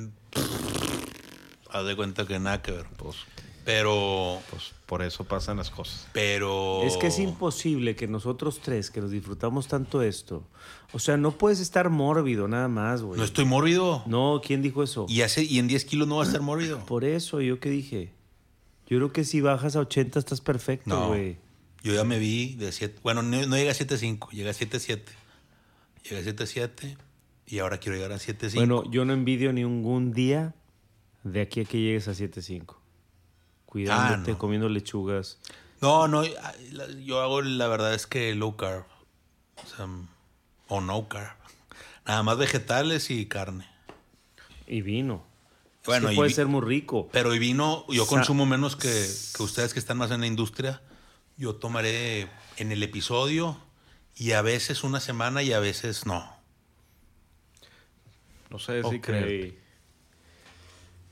Haz 1.69 1.85
de 1.85 1.95
cuenta 1.95 2.25
que 2.25 2.39
nada 2.39 2.61
que 2.61 2.71
ver. 2.71 2.85
Pues. 2.97 3.17
Pero, 3.65 4.41
Pues 4.51 4.73
por 4.85 5.01
eso 5.01 5.23
pasan 5.23 5.57
las 5.57 5.71
cosas. 5.71 6.07
pero. 6.13 6.83
Es 6.83 6.97
que 6.97 7.07
es 7.07 7.17
imposible 7.17 7.95
que 7.95 8.07
nosotros 8.07 8.59
tres, 8.61 8.91
que 8.91 9.01
nos 9.01 9.09
disfrutamos 9.09 9.67
tanto 9.67 10.03
esto, 10.03 10.47
o 10.93 10.99
sea, 10.99 11.17
no 11.17 11.31
puedes 11.31 11.59
estar 11.59 11.89
mórbido 11.89 12.47
nada 12.47 12.67
más, 12.67 13.01
güey. 13.01 13.17
No 13.19 13.25
estoy 13.25 13.45
mórbido. 13.45 14.03
No, 14.05 14.39
¿quién 14.45 14.61
dijo 14.61 14.83
eso? 14.83 15.07
Y, 15.09 15.21
hace, 15.23 15.43
y 15.43 15.57
en 15.57 15.67
10 15.67 15.85
kilos 15.85 16.07
no 16.07 16.17
va 16.17 16.23
a 16.23 16.27
estar 16.27 16.41
mórbido. 16.41 16.85
Por 16.85 17.03
eso, 17.03 17.41
¿yo 17.41 17.59
qué 17.59 17.69
dije? 17.71 18.13
Yo 18.87 18.97
creo 18.99 19.11
que 19.11 19.23
si 19.23 19.41
bajas 19.41 19.75
a 19.75 19.79
80 19.79 20.19
estás 20.19 20.41
perfecto, 20.41 20.89
No. 20.89 21.15
Yo 21.85 21.93
ya 21.93 22.03
me 22.03 22.17
vi 22.17 22.55
de 22.55 22.71
7. 22.71 22.99
Bueno, 23.03 23.21
no, 23.21 23.45
no 23.45 23.55
llegué 23.55 23.69
a 23.69 23.73
7.5, 23.73 24.31
llegué 24.31 24.49
a 24.49 24.53
7.7. 24.53 25.03
Llegué 26.03 26.17
a 26.17 26.33
7.7 26.33 26.97
y 27.45 27.59
ahora 27.59 27.77
quiero 27.77 27.95
llegar 27.95 28.11
a 28.11 28.15
7.5. 28.17 28.55
Bueno, 28.55 28.83
yo 28.89 29.05
no 29.05 29.13
envidio 29.13 29.53
ningún 29.53 30.11
día 30.11 30.55
de 31.23 31.41
aquí 31.41 31.61
a 31.61 31.65
que 31.65 31.79
llegues 31.79 32.07
a 32.07 32.13
7.5. 32.13 32.75
Cuidándote, 33.67 34.31
Ah, 34.31 34.33
no. 34.33 34.37
comiendo 34.39 34.67
lechugas. 34.67 35.37
No, 35.79 36.07
no, 36.07 36.23
yo 37.03 37.21
hago 37.21 37.43
la 37.43 37.67
verdad 37.67 37.93
es 37.93 38.07
que 38.07 38.33
low 38.33 38.55
carb. 38.55 38.85
O 39.63 39.67
sea, 39.67 39.87
o 40.67 40.81
no 40.81 41.07
carb. 41.07 41.35
Nada 42.07 42.23
más 42.23 42.37
vegetales 42.39 43.11
y 43.11 43.27
carne. 43.27 43.67
Y 44.65 44.81
vino. 44.81 45.23
Bueno, 45.85 46.07
es 46.07 46.11
que 46.13 46.15
puede 46.15 46.31
ser 46.31 46.47
muy 46.47 46.61
rico. 46.61 47.09
Pero 47.11 47.35
y 47.35 47.37
vino, 47.39 47.85
yo 47.89 48.05
Sa- 48.05 48.09
consumo 48.09 48.47
menos 48.47 48.75
que, 48.75 48.89
que 49.37 49.43
ustedes 49.43 49.71
que 49.73 49.79
están 49.79 49.97
más 49.99 50.09
en 50.09 50.21
la 50.21 50.27
industria. 50.27 50.81
Yo 51.37 51.55
tomaré 51.55 52.27
en 52.57 52.71
el 52.71 52.81
episodio 52.83 53.57
y 54.15 54.31
a 54.31 54.41
veces 54.41 54.83
una 54.83 54.99
semana 54.99 55.43
y 55.43 55.51
a 55.53 55.59
veces 55.59 56.05
no. 56.05 56.33
No 58.49 58.59
sé 58.59 58.81
si 58.81 58.95
ok. 58.95 59.01
creer. 59.01 59.55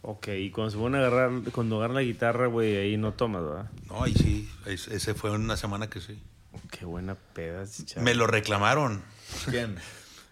Ok, 0.01 0.27
y 0.29 0.51
cuando 0.51 0.71
se 0.71 0.77
van 0.77 0.95
a 0.95 0.99
agarrar, 0.99 1.31
cuando 1.53 1.77
agarran 1.77 1.95
la 1.95 2.01
guitarra, 2.01 2.47
güey, 2.47 2.75
ahí 2.75 2.97
no 2.97 3.13
tomas, 3.13 3.43
¿verdad? 3.43 3.71
No, 3.87 4.05
y 4.05 4.13
sí, 4.13 4.49
es- 4.65 4.87
ese 4.89 5.13
fue 5.13 5.31
una 5.31 5.55
semana 5.57 5.89
que 5.89 6.01
sí. 6.01 6.21
Qué 6.71 6.85
buena 6.85 7.15
peda. 7.15 7.63
Me 7.97 8.13
lo 8.13 8.27
reclamaron. 8.27 9.03
¿Quién? 9.49 9.77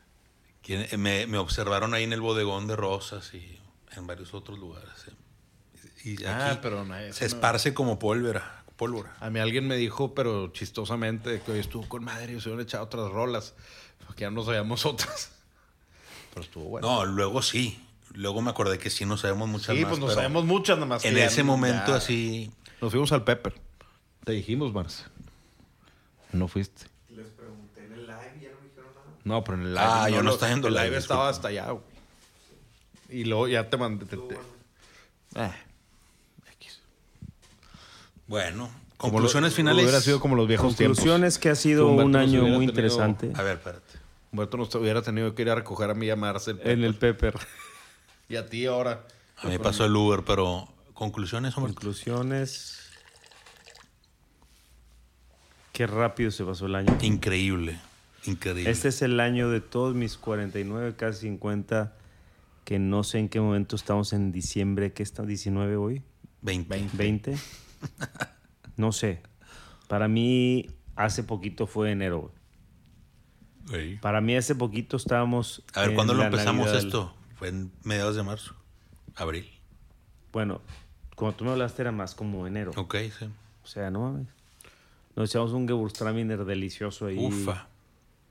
Quien- 0.63 0.87
Me, 0.99 1.25
me 1.25 1.37
observaron 1.37 1.93
ahí 1.93 2.03
en 2.03 2.13
el 2.13 2.21
bodegón 2.21 2.67
de 2.67 2.75
Rosas 2.75 3.33
y 3.33 3.59
en 3.95 4.07
varios 4.07 4.33
otros 4.33 4.59
lugares. 4.59 4.89
Y 6.03 6.23
Ah, 6.25 6.51
aquí 6.51 6.59
pero 6.61 6.83
no, 6.85 6.93
se 7.13 7.21
no- 7.21 7.27
esparce 7.27 7.73
como 7.73 7.97
pólvora. 7.97 8.60
Pólvora. 8.81 9.15
A 9.19 9.29
mí 9.29 9.39
alguien 9.39 9.67
me 9.67 9.75
dijo, 9.75 10.15
pero 10.15 10.47
chistosamente, 10.53 11.39
que 11.45 11.51
hoy 11.51 11.59
estuvo 11.59 11.87
con 11.87 12.03
madre 12.03 12.33
y 12.33 12.41
se 12.41 12.49
hubieran 12.49 12.65
echado 12.65 12.83
otras 12.85 13.11
rolas. 13.11 13.53
Porque 14.07 14.21
ya 14.21 14.31
no 14.31 14.43
sabíamos 14.43 14.85
otras. 14.87 15.31
Pero 16.33 16.41
estuvo 16.43 16.63
bueno. 16.65 16.87
No, 16.87 17.05
luego 17.05 17.43
sí. 17.43 17.79
Luego 18.13 18.41
me 18.41 18.49
acordé 18.49 18.79
que 18.79 18.89
sí 18.89 19.05
no 19.05 19.17
sabemos 19.17 19.47
muchas 19.47 19.75
sí, 19.75 19.81
más. 19.83 19.89
pues 19.89 19.99
nos 20.01 20.13
sabemos 20.15 20.45
muchas 20.45 20.77
nada 20.77 20.87
más. 20.87 21.01
que 21.03 21.09
En 21.09 21.15
ya 21.15 21.25
ese 21.25 21.43
momento 21.43 21.91
ya- 21.91 21.97
así. 21.97 22.51
Nos 22.81 22.89
fuimos 22.89 23.11
al 23.11 23.23
Pepper. 23.23 23.53
Te 24.25 24.31
dijimos, 24.31 24.73
Marce. 24.73 25.03
No 26.33 26.47
fuiste. 26.47 26.87
Les 27.09 27.27
pregunté 27.27 27.85
en 27.85 27.93
el 27.93 28.07
live 28.07 28.33
y 28.39 28.43
ya 28.45 28.49
no 28.49 28.55
me 28.61 28.67
dijeron 28.67 28.91
nada. 28.95 29.15
No, 29.23 29.43
pero 29.43 29.57
en 29.57 29.63
el 29.63 29.73
live. 29.75 29.85
Ah, 29.87 30.09
yo 30.09 30.15
no 30.17 30.23
lo- 30.23 30.31
estaba 30.33 30.49
viendo 30.49 30.67
el 30.69 30.73
live, 30.73 30.85
live. 30.87 30.97
estaba 30.97 31.27
disculpa. 31.27 31.47
hasta 31.49 31.63
allá, 31.65 31.71
güey. 31.71 31.83
Y 33.09 33.25
luego 33.25 33.47
ya 33.47 33.69
te 33.69 33.77
mandé. 33.77 34.05
te- 34.07 34.17
te- 34.17 34.39
Ah. 35.35 35.53
Bueno, 38.31 38.69
Como 38.95 39.11
conclusiones 39.13 39.51
lo- 39.51 39.55
finales. 39.57 39.83
Hubiera 39.83 39.99
sido 39.99 40.21
como 40.21 40.35
los 40.37 40.47
viejos 40.47 40.77
tiempos. 40.77 40.99
Conclusiones 40.99 41.37
que 41.37 41.49
ha 41.49 41.55
sido 41.55 41.87
Humberto 41.89 42.05
un 42.07 42.15
año 42.15 42.41
muy 42.43 42.49
tenido- 42.51 42.63
interesante 42.63 43.31
A 43.35 43.41
ver, 43.43 43.57
espérate. 43.57 43.99
Humberto 44.31 44.55
nos 44.55 44.73
hubiera 44.75 45.01
tenido 45.01 45.35
que 45.35 45.41
ir 45.41 45.49
a 45.49 45.55
recoger 45.55 45.89
a 45.89 45.93
mí 45.93 46.05
y 46.05 46.09
a 46.11 46.15
Marce. 46.15 46.51
el 46.51 46.59
en 46.65 46.83
el 46.85 46.95
Pepper. 46.95 47.35
Y 48.29 48.37
a 48.37 48.47
ti 48.49 48.65
ahora. 48.65 49.05
A 49.39 49.47
mí 49.47 49.51
me 49.51 49.59
pasó 49.59 49.83
el 49.83 49.93
Uber, 49.93 50.23
pero 50.25 50.65
conclusiones, 50.93 51.57
hombre. 51.57 51.73
Conclusiones. 51.73 52.79
Qué 55.73 55.85
rápido 55.85 56.31
se 56.31 56.45
pasó 56.45 56.65
el 56.67 56.75
año. 56.75 56.97
Increíble. 57.01 57.77
Increíble. 58.25 58.71
Este 58.71 58.87
es 58.87 59.01
el 59.01 59.19
año 59.19 59.49
de 59.49 59.59
todos 59.59 59.95
mis 59.95 60.15
49, 60.17 60.95
casi 60.95 61.21
50, 61.23 61.93
que 62.63 62.79
no 62.79 63.03
sé 63.03 63.19
en 63.19 63.27
qué 63.27 63.41
momento 63.41 63.75
estamos 63.75 64.13
en 64.13 64.31
diciembre, 64.31 64.93
¿qué 64.93 65.03
está? 65.03 65.23
¿19 65.23 65.75
hoy? 65.77 66.01
20. 66.41 66.79
¿20? 66.97 67.37
No 68.77 68.91
sé. 68.91 69.21
Para 69.87 70.07
mí, 70.07 70.67
hace 70.95 71.23
poquito 71.23 71.67
fue 71.67 71.91
enero. 71.91 72.31
Sí. 73.69 73.97
Para 74.01 74.21
mí, 74.21 74.35
hace 74.35 74.55
poquito 74.55 74.97
estábamos. 74.97 75.63
A 75.73 75.81
ver, 75.81 75.95
¿cuándo 75.95 76.13
lo 76.13 76.23
empezamos 76.23 76.67
Navidad. 76.67 76.85
esto? 76.85 77.15
Fue 77.35 77.49
en 77.49 77.71
mediados 77.83 78.15
de 78.15 78.23
marzo. 78.23 78.55
Abril. 79.15 79.49
Bueno, 80.31 80.61
cuando 81.15 81.37
tú 81.37 81.45
me 81.45 81.51
hablaste 81.51 81.81
era 81.81 81.91
más 81.91 82.15
como 82.15 82.47
enero. 82.47 82.71
Ok, 82.75 82.95
sí. 83.17 83.25
O 83.63 83.67
sea, 83.67 83.91
no 83.91 84.01
mames. 84.01 84.27
Nos 85.15 85.29
echamos 85.29 85.51
un 85.51 85.67
Gewürztraminer 85.67 86.45
delicioso 86.45 87.07
ahí. 87.07 87.17
Ufa. 87.17 87.67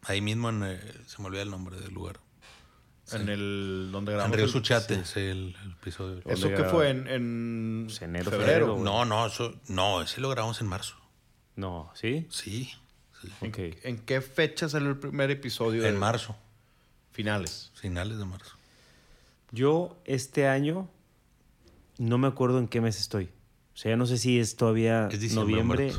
Ahí 0.03 0.21
mismo 0.21 0.49
en, 0.49 0.63
eh, 0.65 0.81
se 1.07 1.21
me 1.21 1.29
olvida 1.29 1.43
el 1.43 1.51
nombre 1.51 1.79
del 1.79 1.93
lugar. 1.93 2.21
En 3.15 3.29
el. 3.29 3.89
Donde 3.93 4.13
En 4.13 4.17
grabamos. 4.17 4.37
Río 4.37 4.47
el- 4.47 4.51
Suchate, 4.53 5.05
sí, 5.05 5.21
el, 5.21 5.57
el 5.65 5.71
episodio. 5.73 6.21
¿Eso 6.27 6.49
qué 6.49 6.65
fue? 6.65 6.91
En, 6.91 7.07
en 7.09 7.83
Pues 7.87 8.03
enero, 8.03 8.31
febrero. 8.31 8.79
No, 8.79 9.05
no, 9.05 9.27
eso, 9.27 9.55
no, 9.69 10.03
ese 10.03 10.21
lo 10.21 10.29
grabamos 10.31 10.61
en 10.61 10.67
marzo. 10.69 10.97
No, 11.57 11.91
¿sí? 11.95 12.27
Sí, 12.31 12.71
sí. 13.21 13.29
Ok. 13.47 13.59
¿En 13.85 13.99
qué 13.99 14.21
fecha 14.21 14.69
salió 14.69 14.89
el 14.91 14.97
primer 14.99 15.31
episodio? 15.31 15.85
En 15.87 15.95
de- 15.95 15.99
marzo, 15.99 16.37
Finales. 17.13 17.71
finales 17.75 18.19
de 18.19 18.25
marzo. 18.25 18.57
Yo 19.53 19.97
este 20.05 20.47
año 20.49 20.89
no 21.99 22.19
me 22.19 22.29
acuerdo 22.29 22.59
en 22.59 22.69
qué 22.69 22.81
mes 22.81 22.99
estoy. 23.01 23.25
O 23.75 23.77
sea, 23.77 23.91
ya 23.93 23.97
no 23.97 24.07
sé 24.07 24.17
si 24.19 24.39
es 24.39 24.57
todavía 24.57 25.09
Es 25.11 25.21
diciembre, 25.21 25.53
noviembre. 25.63 25.93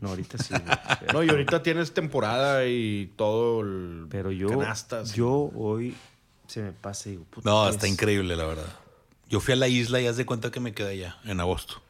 No, 0.00 0.08
ahorita 0.10 0.38
sí. 0.38 0.52
No, 1.12 1.22
y 1.22 1.28
ahorita 1.30 1.62
tienes 1.62 1.94
temporada 1.94 2.66
y 2.66 3.12
todo 3.16 3.60
el. 3.62 4.06
Pero 4.10 4.30
yo, 4.32 4.48
Canastas. 4.48 5.14
yo 5.14 5.50
hoy 5.54 5.94
se 6.46 6.62
me 6.62 6.72
pasa 6.72 7.08
y 7.08 7.12
digo, 7.12 7.24
puta, 7.24 7.48
No, 7.50 7.64
¿qué 7.64 7.70
está 7.70 7.86
es? 7.86 7.92
increíble, 7.92 8.36
la 8.36 8.44
verdad. 8.44 8.76
Yo 9.28 9.40
fui 9.40 9.52
a 9.54 9.56
la 9.56 9.68
isla 9.68 10.00
y 10.00 10.06
haz 10.06 10.16
de 10.16 10.26
cuenta 10.26 10.50
que 10.50 10.60
me 10.60 10.72
quedé 10.72 10.90
allá, 10.92 11.16
en 11.24 11.40
agosto. 11.40 11.82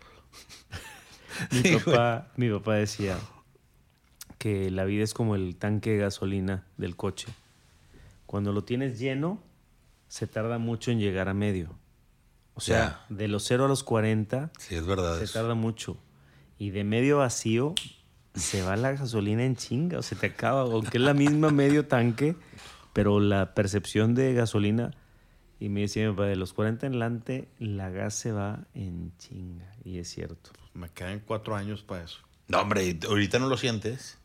Mi 1.52 1.60
Sí, 1.62 1.76
papá, 1.84 2.28
mi 2.36 2.50
papá 2.50 2.74
decía 2.74 3.18
que 4.38 4.70
la 4.70 4.84
vida 4.84 5.04
es 5.04 5.12
como 5.14 5.34
el 5.34 5.56
tanque 5.56 5.90
de 5.90 5.98
gasolina 5.98 6.66
del 6.76 6.96
coche. 6.96 7.28
Cuando 8.26 8.52
lo 8.52 8.64
tienes 8.64 8.98
lleno, 8.98 9.42
se 10.08 10.26
tarda 10.26 10.58
mucho 10.58 10.90
en 10.90 10.98
llegar 10.98 11.28
a 11.28 11.34
medio. 11.34 11.76
O 12.54 12.60
sea, 12.60 13.04
de 13.10 13.28
los 13.28 13.44
0 13.44 13.66
a 13.66 13.68
los 13.68 13.84
40 13.84 14.50
Sí, 14.58 14.74
es 14.76 14.86
verdad. 14.86 15.18
se 15.18 15.24
eso. 15.24 15.34
tarda 15.34 15.54
mucho. 15.54 15.98
Y 16.58 16.70
de 16.70 16.84
medio 16.84 17.18
vacío 17.18 17.74
se 18.34 18.62
va 18.62 18.76
la 18.76 18.92
gasolina 18.92 19.44
en 19.44 19.56
chinga 19.56 19.98
o 19.98 20.02
se 20.02 20.16
te 20.16 20.26
acaba, 20.28 20.62
aunque 20.62 20.96
es 20.96 21.04
la 21.04 21.12
misma 21.12 21.50
medio 21.50 21.86
tanque, 21.86 22.34
pero 22.96 23.20
la 23.20 23.52
percepción 23.54 24.14
de 24.14 24.32
gasolina. 24.32 24.90
Y 25.60 25.68
me 25.68 25.82
decía 25.82 26.06
mi 26.08 26.12
papá, 26.14 26.24
de 26.28 26.36
los 26.36 26.54
40 26.54 26.86
en 26.86 26.92
adelante, 26.94 27.46
la 27.58 27.90
gas 27.90 28.14
se 28.14 28.32
va 28.32 28.64
en 28.74 29.12
chinga. 29.18 29.70
Y 29.84 29.98
es 29.98 30.08
cierto. 30.08 30.50
Me 30.72 30.88
quedan 30.88 31.20
cuatro 31.20 31.54
años 31.54 31.82
para 31.82 32.04
eso. 32.04 32.20
No, 32.48 32.60
hombre, 32.60 32.98
ahorita 33.06 33.38
no 33.38 33.48
lo 33.48 33.56
sientes. 33.58 34.18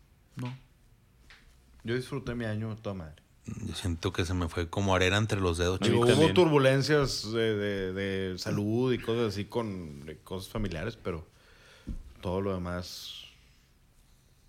Yo 1.83 1.95
disfruté 1.95 2.33
mi 2.35 2.45
año 2.45 2.75
toda 2.77 2.95
madre. 2.95 3.15
Yo 3.45 3.73
siento 3.75 4.13
que 4.13 4.23
se 4.23 4.33
me 4.33 4.47
fue 4.47 4.69
como 4.69 4.93
arena 4.95 5.17
entre 5.17 5.41
los 5.41 5.57
dedos. 5.57 5.79
Digo, 5.79 6.05
chico. 6.05 6.17
hubo 6.19 6.33
turbulencias 6.33 7.31
de, 7.31 7.55
de- 7.55 7.93
de 7.93 8.37
salud 8.37 8.93
y 8.93 8.99
cosas 8.99 9.33
así 9.33 9.45
con 9.45 10.05
de 10.05 10.15
cosas 10.17 10.49
familiares, 10.49 10.97
pero 11.01 11.27
todo 12.21 12.39
lo 12.41 12.53
demás 12.53 13.25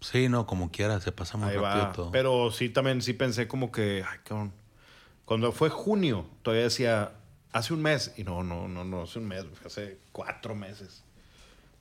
Sí, 0.02 0.28
no, 0.28 0.46
como 0.46 0.70
quiera, 0.70 1.00
se 1.00 1.12
pasa 1.12 1.38
muy 1.38 1.50
ahí 1.50 1.56
rápido 1.56 1.84
va. 1.84 1.92
todo. 1.92 2.10
Pero 2.10 2.50
sí 2.50 2.68
también 2.68 3.00
sí 3.02 3.12
pensé 3.12 3.46
como 3.48 3.70
que, 3.70 4.04
ay, 4.06 4.18
cabrón. 4.24 4.52
Cuando 5.24 5.52
fue 5.52 5.70
junio, 5.70 6.26
todavía 6.42 6.64
decía, 6.64 7.12
hace 7.52 7.72
un 7.72 7.82
mes. 7.82 8.12
Y 8.16 8.24
no, 8.24 8.42
no, 8.42 8.66
no, 8.68 8.84
no, 8.84 9.02
hace 9.02 9.20
un 9.20 9.28
mes, 9.28 9.44
hace 9.64 9.98
cuatro 10.10 10.54
meses. 10.54 11.04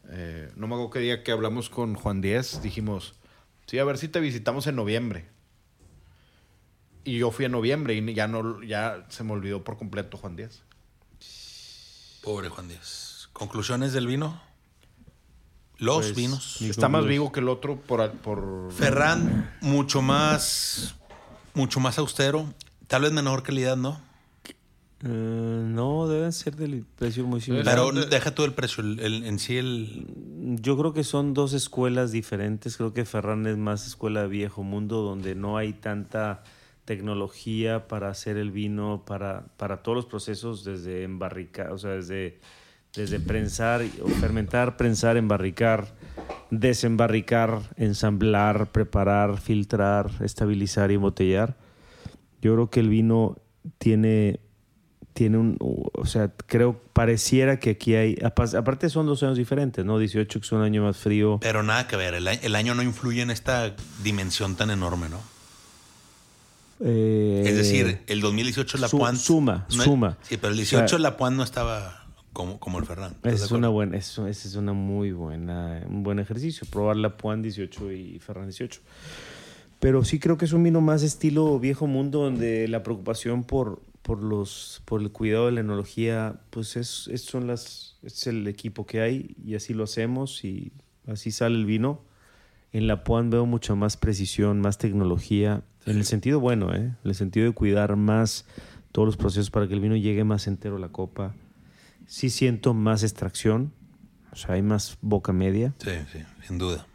Eh, 0.10 0.52
no 0.56 0.68
me 0.68 0.76
acuerdo 0.76 0.92
qué 0.92 1.00
día 1.00 1.24
que 1.24 1.32
hablamos 1.32 1.70
con 1.70 1.96
Juan 1.96 2.22
Díez, 2.22 2.62
dijimos, 2.62 3.16
sí, 3.66 3.80
a 3.80 3.84
ver 3.84 3.98
si 3.98 4.08
te 4.08 4.20
visitamos 4.20 4.68
en 4.68 4.76
noviembre. 4.76 5.28
Y 7.04 7.18
yo 7.18 7.32
fui 7.32 7.46
en 7.46 7.52
noviembre 7.52 7.96
y 7.96 8.14
ya 8.14 8.28
no, 8.28 8.62
ya 8.62 9.06
se 9.10 9.24
me 9.24 9.32
olvidó 9.34 9.64
por 9.64 9.78
completo 9.78 10.18
Juan 10.18 10.36
Díez. 10.36 10.62
Pobre 12.22 12.50
Juan 12.50 12.68
Díaz. 12.68 13.30
¿Conclusiones 13.34 13.94
del 13.94 14.06
vino? 14.06 14.40
Los 15.82 15.98
Pues, 16.06 16.16
vinos. 16.16 16.62
Está 16.62 16.88
más 16.90 17.06
vivo 17.06 17.32
que 17.32 17.40
el 17.42 17.50
otro 17.50 17.76
por... 17.76 18.10
por 18.12 18.72
Ferran, 18.72 19.52
mucho 19.62 20.02
más, 20.04 20.96
mucho 21.56 21.80
más 21.80 21.98
austero. 21.98 22.46
Tal 22.88 23.02
vez 23.02 23.12
menor 23.12 23.42
calidad, 23.42 23.76
¿no? 23.76 24.00
Eh, 25.04 25.08
no, 25.08 26.08
deben 26.08 26.32
ser 26.32 26.56
del 26.56 26.86
precio 26.98 27.26
muy 27.26 27.42
similar. 27.42 27.66
Pero 27.66 27.92
de- 27.92 28.06
deja 28.06 28.36
tú 28.36 28.44
el 28.44 28.54
precio. 28.54 28.84
el- 28.84 29.00
el- 29.00 29.24
en 29.26 29.40
sí, 29.40 29.58
el. 29.58 30.06
Yo 30.62 30.78
creo 30.78 30.94
que 30.94 31.04
son 31.04 31.34
dos 31.34 31.54
escuelas 31.54 32.12
diferentes. 32.12 32.78
Creo 32.78 32.94
que 32.94 33.04
Ferran 33.04 33.48
es 33.48 33.58
más 33.58 33.88
escuela 33.88 34.22
de 34.22 34.28
viejo 34.28 34.62
mundo, 34.62 35.02
donde 35.02 35.34
no 35.34 35.58
hay 35.58 35.74
tanta 35.74 36.44
tecnología 36.86 37.88
para 37.88 38.10
hacer 38.10 38.38
el 38.38 38.52
vino, 38.52 39.04
para, 39.04 39.46
para 39.58 39.82
todos 39.82 39.96
los 39.96 40.06
procesos, 40.06 40.64
desde 40.64 41.02
embarricar, 41.04 41.72
o 41.72 41.80
sea, 41.80 41.92
desde, 41.92 42.40
Desde 42.96 43.20
prensar, 43.20 43.82
o 44.04 44.08
fermentar, 44.10 44.76
prensar, 44.76 45.16
embarricar, 45.18 45.94
desembarricar, 46.50 47.62
ensamblar, 47.78 48.72
preparar, 48.72 49.40
filtrar, 49.40 50.12
estabilizar 50.22 50.92
y 50.92 50.96
embotellar. 50.96 51.56
Yo 52.42 52.54
creo 52.56 52.70
que 52.70 52.82
el 52.82 52.90
vino 52.90 53.38
tiene, 53.78 54.42
tiene 55.14 55.38
un, 55.38 55.58
o 55.60 56.06
sea, 56.06 56.32
creo, 56.48 56.82
pareciera 56.92 57.60
que 57.60 57.70
aquí 57.72 57.96
hay, 57.96 58.18
apa- 58.26 58.58
aparte 58.58 58.90
son 58.90 59.06
dos 59.06 59.24
años 59.24 59.38
diferentes, 59.38 59.86
¿no? 59.86 59.98
18 59.98 60.40
que 60.42 60.46
es 60.46 60.52
un 60.52 60.62
año 60.62 60.84
más 60.84 60.98
frío. 60.98 61.38
Pero 61.42 61.64
nada 61.64 61.88
que 61.88 61.96
ver, 61.96 62.14
el, 62.16 62.28
el 62.28 62.56
año 62.56 62.76
no 62.76 62.84
influye 62.84 63.22
en 63.22 63.32
esta 63.32 63.74
dimensión 64.04 64.56
tan 64.58 64.70
enorme, 64.70 65.08
¿no? 65.08 65.20
Eh, 66.84 67.44
Es 67.46 67.56
decir, 67.56 68.02
el 68.08 68.22
2018 68.22 68.78
la 68.80 68.88
su- 68.88 68.98
Puan... 68.98 69.16
suma, 69.18 69.66
no- 69.76 69.84
suma. 69.84 70.18
Sí, 70.24 70.38
pero 70.38 70.50
el 70.52 70.58
18 70.58 70.84
O 70.84 70.88
sea, 70.90 71.00
la 71.00 71.16
Puan 71.16 71.38
no 71.38 71.44
estaba 71.44 72.01
como, 72.34 72.60
como 72.60 72.80
el 72.80 72.86
Ferran. 72.86 73.12
¿estás 73.14 73.22
de 73.24 73.36
Esa 73.36 73.46
es 73.46 73.52
una 73.52 73.68
buena, 73.70 73.98
eso, 73.98 74.28
ese 74.28 74.48
es 74.48 74.56
una 74.56 74.74
muy 74.74 75.12
buena, 75.12 75.84
un 75.88 76.04
buen 76.04 76.20
ejercicio, 76.20 76.68
probar 76.70 76.96
la 76.98 77.18
Puan 77.18 77.42
18 77.42 77.92
y 77.92 78.20
Ferran 78.20 78.46
18. 78.46 78.82
Pero 79.80 80.04
sí 80.04 80.20
creo 80.20 80.38
que 80.38 80.46
es 80.46 80.54
un 80.54 80.64
vino 80.64 80.80
más 80.82 81.02
estilo 81.04 81.60
viejo 81.60 81.88
mundo, 81.88 82.20
donde 82.24 82.68
la 82.68 82.84
preocupación 82.84 83.44
por, 83.44 83.82
por 84.04 84.22
los, 84.22 84.82
por 84.86 85.02
el 85.02 85.12
cuidado 85.12 85.48
de 85.48 85.54
la 85.54 85.62
enología, 85.62 86.40
pues 86.52 86.76
es, 86.78 87.08
es- 87.12 87.22
son 87.24 87.48
las, 87.48 87.98
es 88.04 88.28
el 88.28 88.48
equipo 88.48 88.86
que 88.86 89.02
hay 89.02 89.36
y 89.44 89.56
así 89.56 89.74
lo 89.74 89.84
hacemos 89.84 90.44
y 90.46 90.72
así 91.08 91.32
sale 91.32 91.56
el 91.56 91.66
vino. 91.66 92.02
En 92.74 92.88
la 92.88 93.04
Puan 93.04 93.30
veo 93.32 93.46
mucha 93.46 93.76
más 93.76 93.98
precisión, 93.98 94.62
más 94.62 94.78
tecnología, 94.78 95.64
en 95.86 95.98
el 95.98 96.06
sentido 96.06 96.40
bueno, 96.40 96.74
¿eh? 96.74 96.78
en 96.78 96.98
el 97.04 97.16
sentido 97.16 97.48
de 97.48 97.52
cuidar 97.54 97.96
más 97.98 98.46
todos 98.92 99.08
los 99.08 99.18
procesos 99.18 99.50
para 99.50 99.68
que 99.68 99.74
el 99.74 99.80
vino 99.82 99.96
llegue 99.96 100.24
más 100.24 100.46
entero 100.48 100.78
a 100.78 100.80
la 100.80 100.90
copa. 100.90 101.34
Sí 102.12 102.30
siento 102.30 102.74
más 102.74 103.04
extracción, 103.04 103.72
o 104.34 104.36
sea, 104.36 104.56
hay 104.56 104.62
más 104.62 104.98
boca 105.00 105.32
media. 105.32 105.74
Sí, 105.78 105.92
sí, 106.12 106.20
sin 106.46 106.58
duda. 106.58 106.86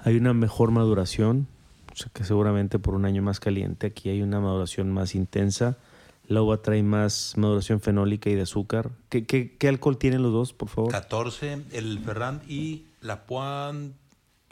Hay 0.00 0.16
una 0.16 0.34
mejor 0.34 0.72
maduración, 0.72 1.46
o 1.92 1.94
sea 1.94 2.10
que 2.12 2.24
seguramente 2.24 2.80
por 2.80 2.96
un 2.96 3.04
año 3.04 3.22
más 3.22 3.38
caliente 3.38 3.86
aquí 3.86 4.08
hay 4.08 4.20
una 4.20 4.40
maduración 4.40 4.90
más 4.90 5.14
intensa. 5.14 5.78
La 6.26 6.42
uva 6.42 6.60
trae 6.60 6.82
más 6.82 7.34
maduración 7.36 7.80
fenólica 7.80 8.30
y 8.30 8.34
de 8.34 8.42
azúcar. 8.42 8.90
¿Qué, 9.10 9.26
qué, 9.26 9.56
qué 9.56 9.68
alcohol 9.68 9.96
tienen 9.96 10.24
los 10.24 10.32
dos, 10.32 10.52
por 10.52 10.68
favor? 10.68 10.90
14 10.90 11.66
el 11.70 12.00
Ferran 12.00 12.42
y 12.48 12.86
la 13.00 13.26
Puan 13.26 13.94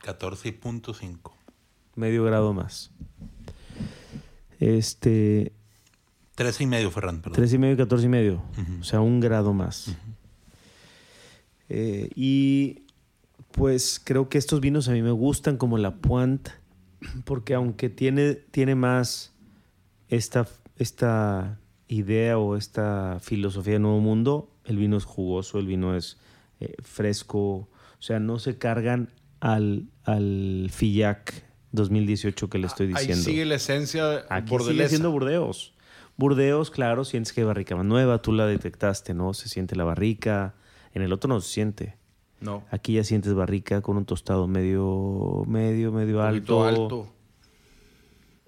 14.5. 0.04 1.32
Medio 1.96 2.22
grado 2.22 2.52
más. 2.52 2.92
Este, 4.60 5.50
13 6.40 6.62
y 6.64 6.66
medio 6.66 6.90
Ferran, 6.90 7.20
perdón. 7.20 7.34
tres 7.36 7.52
y 7.52 7.58
medio 7.58 7.74
y 7.74 7.76
14 7.76 8.06
y 8.06 8.08
medio. 8.08 8.42
O 8.80 8.82
sea, 8.82 9.02
un 9.02 9.20
grado 9.20 9.52
más. 9.52 9.94
Eh, 11.68 12.08
y 12.14 12.84
pues 13.50 14.00
creo 14.02 14.30
que 14.30 14.38
estos 14.38 14.62
vinos 14.62 14.88
a 14.88 14.92
mí 14.92 15.02
me 15.02 15.10
gustan 15.10 15.58
como 15.58 15.76
la 15.76 15.96
Puant, 15.96 16.48
porque 17.26 17.52
aunque 17.52 17.90
tiene, 17.90 18.36
tiene 18.36 18.74
más 18.74 19.34
esta, 20.08 20.48
esta 20.76 21.58
idea 21.88 22.38
o 22.38 22.56
esta 22.56 23.18
filosofía 23.20 23.74
de 23.74 23.80
nuevo 23.80 24.00
mundo, 24.00 24.50
el 24.64 24.78
vino 24.78 24.96
es 24.96 25.04
jugoso, 25.04 25.58
el 25.58 25.66
vino 25.66 25.94
es 25.94 26.16
eh, 26.60 26.74
fresco, 26.82 27.38
o 27.38 27.68
sea, 27.98 28.18
no 28.18 28.38
se 28.38 28.56
cargan 28.56 29.12
al, 29.40 29.88
al 30.04 30.70
Fillac 30.72 31.44
2018 31.72 32.48
que 32.48 32.56
le 32.56 32.66
estoy 32.66 32.86
Ahí 32.86 32.94
diciendo. 32.94 33.24
sigue 33.24 33.44
la 33.44 33.56
esencia 33.56 34.24
Aquí 34.30 34.54
sigue 34.66 34.88
siendo 34.88 35.10
Burdeos. 35.10 35.74
Burdeos, 36.20 36.70
claro, 36.70 37.04
sientes 37.04 37.32
que 37.32 37.40
hay 37.40 37.46
barrica 37.46 37.74
más 37.76 37.86
nueva, 37.86 38.20
tú 38.20 38.32
la 38.32 38.46
detectaste, 38.46 39.14
¿no? 39.14 39.32
Se 39.34 39.48
siente 39.48 39.74
la 39.74 39.84
barrica. 39.84 40.54
En 40.92 41.02
el 41.02 41.12
otro 41.12 41.28
no 41.28 41.40
se 41.40 41.48
siente. 41.50 41.96
No. 42.40 42.62
Aquí 42.70 42.92
ya 42.94 43.04
sientes 43.04 43.32
barrica 43.34 43.80
con 43.80 43.96
un 43.96 44.04
tostado 44.04 44.46
medio, 44.46 45.44
medio, 45.46 45.92
medio 45.92 46.18
Un 46.18 46.24
alto. 46.24 46.58
poquito 46.58 46.64
alto. 46.82 47.14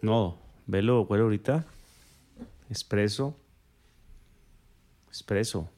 No, 0.02 0.38
velo, 0.66 1.02
huele 1.02 1.24
ahorita. 1.24 1.64
Espresso. 2.68 3.36
Espresso. 5.10 5.68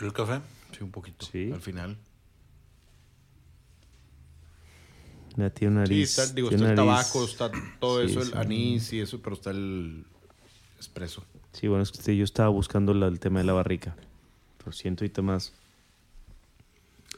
¿El 0.00 0.12
café? 0.12 0.40
Sí, 0.76 0.84
un 0.84 0.90
poquito. 0.92 1.26
Sí. 1.26 1.50
Al 1.52 1.60
final. 1.60 1.96
Ya 5.36 5.50
tiene 5.50 5.74
una 5.76 5.86
Sí, 5.86 5.92
nariz. 5.92 6.18
está, 6.18 6.32
digo, 6.34 6.48
tiene 6.48 6.64
está 6.64 6.70
el 6.72 6.76
tabaco, 6.76 7.24
está 7.24 7.50
todo 7.78 8.04
Sí, 8.06 8.10
eso, 8.12 8.22
sí. 8.24 8.30
el 8.32 8.38
anís 8.38 8.92
y 8.92 9.00
eso, 9.00 9.20
pero 9.22 9.34
está 9.36 9.50
el 9.50 10.04
espresso. 10.80 11.24
Sí, 11.52 11.68
bueno, 11.68 11.82
es 11.82 11.92
que 11.92 12.16
yo 12.16 12.24
estaba 12.24 12.48
buscando 12.48 12.94
la- 12.94 13.06
el 13.08 13.20
tema 13.20 13.40
de 13.40 13.44
la 13.46 13.52
barrica. 13.52 13.96
Pero 14.58 14.72
siento 14.72 15.04
ahorita 15.04 15.22
más. 15.22 15.52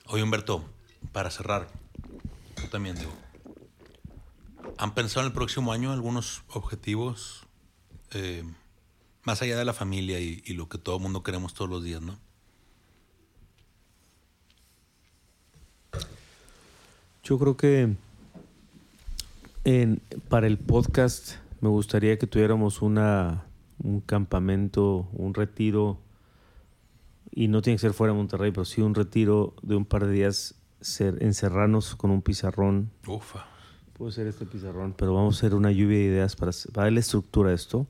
Oye, 0.07 0.23
Humberto, 0.23 0.65
para 1.13 1.31
cerrar, 1.31 1.69
yo 2.61 2.69
también 2.69 2.97
digo, 2.97 3.13
¿han 4.79 4.95
pensado 4.95 5.21
en 5.23 5.27
el 5.29 5.33
próximo 5.33 5.73
año 5.73 5.93
algunos 5.93 6.43
objetivos 6.49 7.47
eh, 8.13 8.45
más 9.25 9.41
allá 9.43 9.57
de 9.57 9.65
la 9.65 9.73
familia 9.73 10.21
y, 10.21 10.43
y 10.45 10.55
lo 10.55 10.69
que 10.69 10.79
todo 10.79 10.97
el 10.97 11.03
mundo 11.03 11.23
queremos 11.23 11.55
todos 11.55 11.71
los 11.71 11.83
días, 11.85 12.03
no? 12.03 12.19
Yo 17.25 17.39
creo 17.39 17.57
que 17.57 17.95
en- 19.65 20.03
para 20.29 20.47
el 20.47 20.59
podcast 20.59 21.37
me 21.61 21.69
gustaría 21.69 22.19
que 22.19 22.27
tuviéramos 22.27 22.83
una, 22.83 23.45
un 23.83 24.01
campamento, 24.01 25.09
un 25.13 25.35
retiro, 25.35 25.99
y 27.31 27.49
no 27.49 27.63
tiene 27.63 27.77
que 27.77 27.81
ser 27.81 27.93
fuera 27.93 28.13
de 28.13 28.19
Monterrey, 28.19 28.51
pero 28.53 28.65
sí 28.65 28.83
un 28.83 28.95
retiro 28.95 29.55
de 29.63 29.77
un 29.77 29.85
par 29.85 30.07
de 30.07 30.13
días, 30.13 30.55
ser, 30.81 31.23
encerrarnos 31.23 31.97
con 31.97 32.11
un 32.11 32.23
pizarrón. 32.23 32.91
Ufa. 33.07 33.47
Puede 33.95 34.13
ser 34.13 34.27
este 34.27 34.47
pizarrón, 34.47 34.95
pero 34.97 35.15
vamos 35.15 35.37
a 35.37 35.39
hacer 35.39 35.55
una 35.55 35.71
lluvia 35.71 35.99
de 35.99 36.05
ideas 36.05 36.37
para, 36.37 36.53
para 36.73 36.87
darle 36.87 37.01
estructura 37.01 37.51
a 37.51 37.55
esto, 37.55 37.87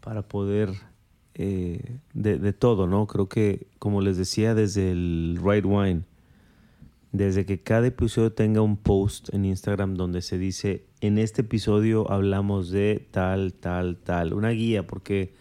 para 0.00 0.22
poder 0.22 0.72
eh, 1.34 1.98
de, 2.12 2.38
de 2.38 2.52
todo, 2.52 2.86
¿no? 2.86 3.06
Creo 3.06 3.28
que, 3.28 3.66
como 3.78 4.00
les 4.00 4.16
decía, 4.16 4.54
desde 4.54 4.90
el 4.90 5.38
Right 5.42 5.64
Wine, 5.64 6.02
desde 7.12 7.46
que 7.46 7.62
cada 7.62 7.86
episodio 7.86 8.32
tenga 8.32 8.60
un 8.60 8.76
post 8.76 9.32
en 9.32 9.44
Instagram 9.44 9.94
donde 9.94 10.20
se 10.20 10.36
dice, 10.36 10.84
en 11.06 11.18
este 11.18 11.42
episodio 11.42 12.10
hablamos 12.10 12.70
de 12.70 13.06
tal, 13.10 13.52
tal, 13.52 13.98
tal, 13.98 14.32
una 14.32 14.50
guía, 14.50 14.86
porque 14.86 15.34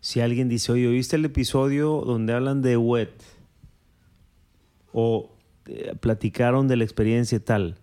si 0.00 0.20
alguien 0.20 0.48
dice, 0.48 0.70
oye, 0.70 0.86
¿oíste 0.86 1.16
el 1.16 1.24
episodio 1.24 2.02
donde 2.06 2.34
hablan 2.34 2.62
de 2.62 2.76
wet? 2.76 3.10
O 4.92 5.30
eh, 5.66 5.94
platicaron 5.98 6.68
de 6.68 6.76
la 6.76 6.84
experiencia 6.84 7.44
tal. 7.44 7.78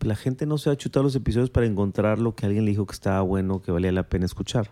La 0.00 0.14
gente 0.14 0.46
no 0.46 0.56
se 0.56 0.70
va 0.70 0.76
a 0.76 1.02
los 1.02 1.16
episodios 1.16 1.50
para 1.50 1.66
encontrar 1.66 2.20
lo 2.20 2.36
que 2.36 2.46
alguien 2.46 2.64
le 2.64 2.70
dijo 2.70 2.86
que 2.86 2.94
estaba 2.94 3.22
bueno, 3.22 3.60
que 3.60 3.72
valía 3.72 3.90
la 3.90 4.08
pena 4.08 4.24
escuchar. 4.24 4.70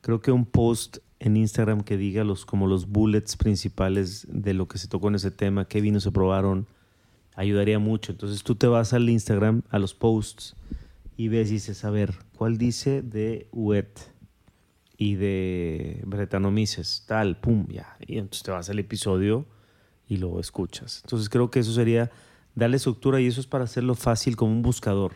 Creo 0.00 0.22
que 0.22 0.32
un 0.32 0.46
post 0.46 0.98
en 1.20 1.36
Instagram 1.36 1.82
que 1.82 1.98
diga 1.98 2.24
los, 2.24 2.46
como 2.46 2.66
los 2.66 2.88
bullets 2.88 3.36
principales 3.36 4.26
de 4.30 4.54
lo 4.54 4.66
que 4.66 4.78
se 4.78 4.88
tocó 4.88 5.08
en 5.08 5.16
ese 5.16 5.30
tema, 5.30 5.66
qué 5.66 5.82
vinos 5.82 6.04
se 6.04 6.10
probaron, 6.10 6.66
ayudaría 7.36 7.78
mucho. 7.78 8.12
Entonces 8.12 8.42
tú 8.42 8.54
te 8.54 8.66
vas 8.66 8.94
al 8.94 9.10
Instagram, 9.10 9.62
a 9.68 9.78
los 9.78 9.94
posts, 9.94 10.56
y 11.16 11.28
ves 11.28 11.50
y 11.50 11.54
dices, 11.54 11.84
a 11.84 11.90
ver, 11.90 12.14
¿cuál 12.36 12.58
dice 12.58 13.02
de 13.02 13.48
Wet 13.52 14.12
y 14.96 15.16
de 15.16 16.02
Bretanomices? 16.06 17.04
Tal, 17.06 17.38
pum, 17.38 17.66
ya. 17.68 17.96
Y 18.06 18.18
entonces 18.18 18.42
te 18.42 18.50
vas 18.50 18.70
al 18.70 18.78
episodio 18.78 19.46
y 20.08 20.16
lo 20.16 20.40
escuchas. 20.40 21.02
Entonces 21.04 21.28
creo 21.28 21.50
que 21.50 21.60
eso 21.60 21.72
sería 21.72 22.10
darle 22.54 22.76
estructura 22.76 23.20
y 23.20 23.26
eso 23.26 23.40
es 23.40 23.46
para 23.46 23.64
hacerlo 23.64 23.94
fácil 23.94 24.36
como 24.36 24.52
un 24.52 24.62
buscador. 24.62 25.12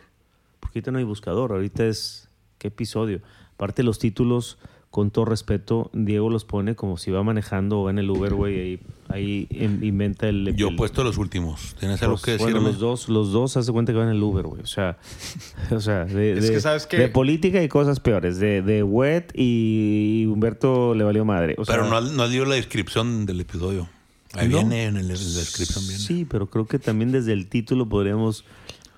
Porque 0.59 0.79
ahorita 0.79 0.91
no 0.91 0.99
hay 0.99 1.03
buscador, 1.03 1.51
ahorita 1.51 1.85
es 1.85 2.29
qué 2.57 2.69
episodio. 2.69 3.21
Aparte 3.53 3.83
los 3.83 3.99
títulos, 3.99 4.57
con 4.97 5.11
todo 5.11 5.25
respeto, 5.25 5.91
Diego 5.93 6.27
los 6.31 6.43
pone 6.43 6.73
como 6.73 6.97
si 6.97 7.11
va 7.11 7.21
manejando 7.21 7.81
o 7.81 7.83
va 7.83 7.91
en 7.91 7.99
el 7.99 8.09
Uber, 8.09 8.33
güey, 8.33 8.59
ahí, 8.59 8.79
ahí 9.09 9.47
in- 9.51 9.83
inventa 9.83 10.27
el... 10.27 10.55
Yo 10.55 10.69
he 10.69 10.69
el- 10.71 10.75
puesto 10.75 11.03
los 11.03 11.19
últimos. 11.19 11.75
¿Tienes 11.79 12.01
algo 12.01 12.15
pues, 12.15 12.23
que 12.25 12.31
decirme? 12.31 12.53
bueno, 12.53 12.67
los 12.69 12.79
dos, 12.79 13.07
los 13.07 13.31
dos 13.31 13.55
hace 13.57 13.71
cuenta 13.71 13.91
que 13.91 13.99
van 13.99 14.07
en 14.07 14.15
el 14.15 14.23
Uber, 14.23 14.47
güey. 14.47 14.63
O 14.63 14.65
sea, 14.65 14.97
o 15.69 15.79
sea 15.79 16.05
de, 16.05 16.39
Es 16.39 16.47
de- 16.47 16.53
que, 16.55 16.61
¿sabes 16.61 16.87
qué? 16.87 16.97
de 16.97 17.09
política 17.09 17.61
y 17.61 17.67
cosas 17.67 17.99
peores. 17.99 18.39
De, 18.39 18.63
de 18.63 18.81
Wet 18.81 19.33
y 19.35 20.25
Humberto 20.25 20.95
le 20.95 21.03
valió 21.03 21.23
madre. 21.25 21.53
O 21.59 21.65
sea, 21.65 21.75
Pero 21.75 21.87
no, 21.87 22.01
no 22.01 22.27
dio 22.27 22.45
la 22.45 22.55
descripción 22.55 23.27
del 23.27 23.39
episodio. 23.41 23.87
Ahí 24.33 24.49
¿No? 24.49 24.57
viene, 24.57 24.85
en 24.85 24.97
el- 24.97 25.01
en 25.03 25.07
la 25.09 25.13
descripción 25.13 25.83
viene. 25.87 25.99
Sí, 26.01 26.25
pero 26.27 26.47
creo 26.47 26.65
que 26.65 26.79
también 26.79 27.11
desde 27.11 27.33
el 27.33 27.45
título 27.49 27.87
podríamos... 27.87 28.45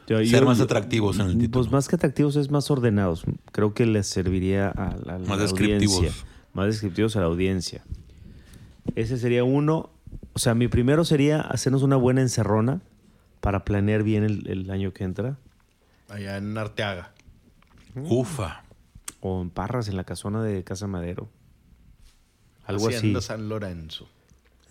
yo- 0.10 0.18
Ser 0.26 0.42
yo- 0.42 0.46
más 0.46 0.58
yo- 0.58 0.64
atractivos 0.66 1.20
en 1.20 1.28
el 1.28 1.38
título. 1.38 1.52
Pues 1.64 1.72
más 1.72 1.88
que 1.88 1.96
atractivos 1.96 2.36
es 2.36 2.50
más 2.52 2.70
ordenados. 2.72 3.24
Creo 3.52 3.74
que 3.74 3.86
les 3.86 4.08
serviría 4.08 4.70
a 4.70 4.96
la, 5.06 5.16
a 5.16 5.20
la 5.20 5.28
Más 5.28 5.40
descriptivos. 5.40 5.96
audiencia. 5.98 6.26
Más 6.54 6.66
descriptivos 6.68 7.16
a 7.16 7.20
la 7.22 7.26
audiencia. 7.28 7.84
Ese 8.96 9.18
sería 9.18 9.44
uno. 9.44 9.92
O 10.34 10.40
sea, 10.40 10.56
mi 10.56 10.68
primero 10.68 11.06
sería 11.06 11.42
hacernos 11.42 11.84
una 11.84 11.96
buena 11.96 12.22
encerrona 12.22 12.82
para 13.42 13.64
planear 13.66 14.04
bien 14.04 14.24
el, 14.24 14.48
el 14.48 14.70
año 14.72 14.94
que 14.94 15.04
entra. 15.04 15.38
Allá 16.10 16.38
en 16.38 16.58
Arteaga. 16.58 17.14
Ufa. 17.96 18.64
O 19.22 19.42
en 19.42 19.50
Parras, 19.50 19.88
en 19.90 19.96
la 19.98 20.04
casona 20.06 20.42
de 20.42 20.64
Casa 20.64 20.88
Madero. 20.88 21.30
Algo 22.66 22.88
Hacienda 22.88 23.20
así. 23.20 23.28
San 23.28 23.50
Lorenzo. 23.50 24.08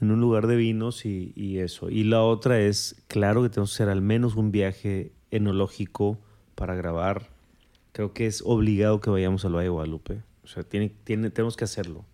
en 0.01 0.10
un 0.12 0.20
lugar 0.20 0.47
de 0.47 0.56
vinos 0.56 1.05
y, 1.05 1.32
y 1.36 1.59
eso. 1.59 1.90
Y 1.90 2.05
la 2.05 2.23
otra 2.23 2.60
es, 2.60 2.97
claro 3.09 3.43
que 3.43 3.48
tenemos 3.48 3.70
que 3.70 3.74
hacer 3.82 3.89
al 3.89 4.01
menos 4.02 4.36
un 4.36 4.52
viaje 4.52 5.12
enológico 5.30 6.18
para 6.55 6.74
grabar. 6.74 7.28
Creo 7.92 8.12
que 8.12 8.26
es 8.26 8.42
obligado 8.44 9.00
que 9.00 9.10
vayamos 9.10 9.44
al 9.44 9.52
Valle 9.55 9.64
de 9.64 9.70
Guadalupe. 9.70 10.22
O 10.44 10.46
sea, 10.46 10.62
tiene, 10.62 10.92
tiene, 11.05 11.30
tenemos 11.30 11.56
que 11.56 11.64
hacerlo. 11.64 12.05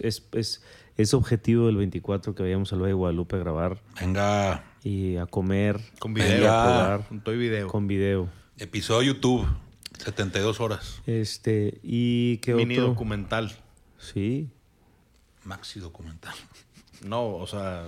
Es, 0.00 0.22
es, 0.32 0.62
es 0.96 1.14
objetivo 1.14 1.66
del 1.66 1.76
24 1.76 2.34
que 2.34 2.42
vayamos 2.42 2.72
al 2.72 2.80
Valle 2.80 2.88
de 2.90 2.94
Guadalupe 2.94 3.36
a 3.36 3.38
grabar 3.40 3.82
Venga, 4.00 4.64
y 4.82 5.16
a 5.16 5.26
comer. 5.26 5.80
Con 5.98 6.14
Venga. 6.14 6.28
video. 6.36 6.52
a 6.52 6.64
probar, 6.64 7.08
Con 7.08 7.20
todo 7.20 7.34
y 7.34 7.38
video. 7.38 7.68
con 7.68 7.86
video. 7.86 8.28
episodio 8.58 9.12
YouTube, 9.12 9.46
72 9.98 10.60
horas. 10.60 11.02
Este, 11.06 11.78
y 11.82 12.38
qué 12.38 12.54
Mini 12.54 12.78
otro. 12.78 12.88
documental. 12.90 13.52
Sí. 13.98 14.48
Maxi 15.44 15.78
documental. 15.80 16.34
No, 17.04 17.34
o 17.36 17.46
sea, 17.46 17.84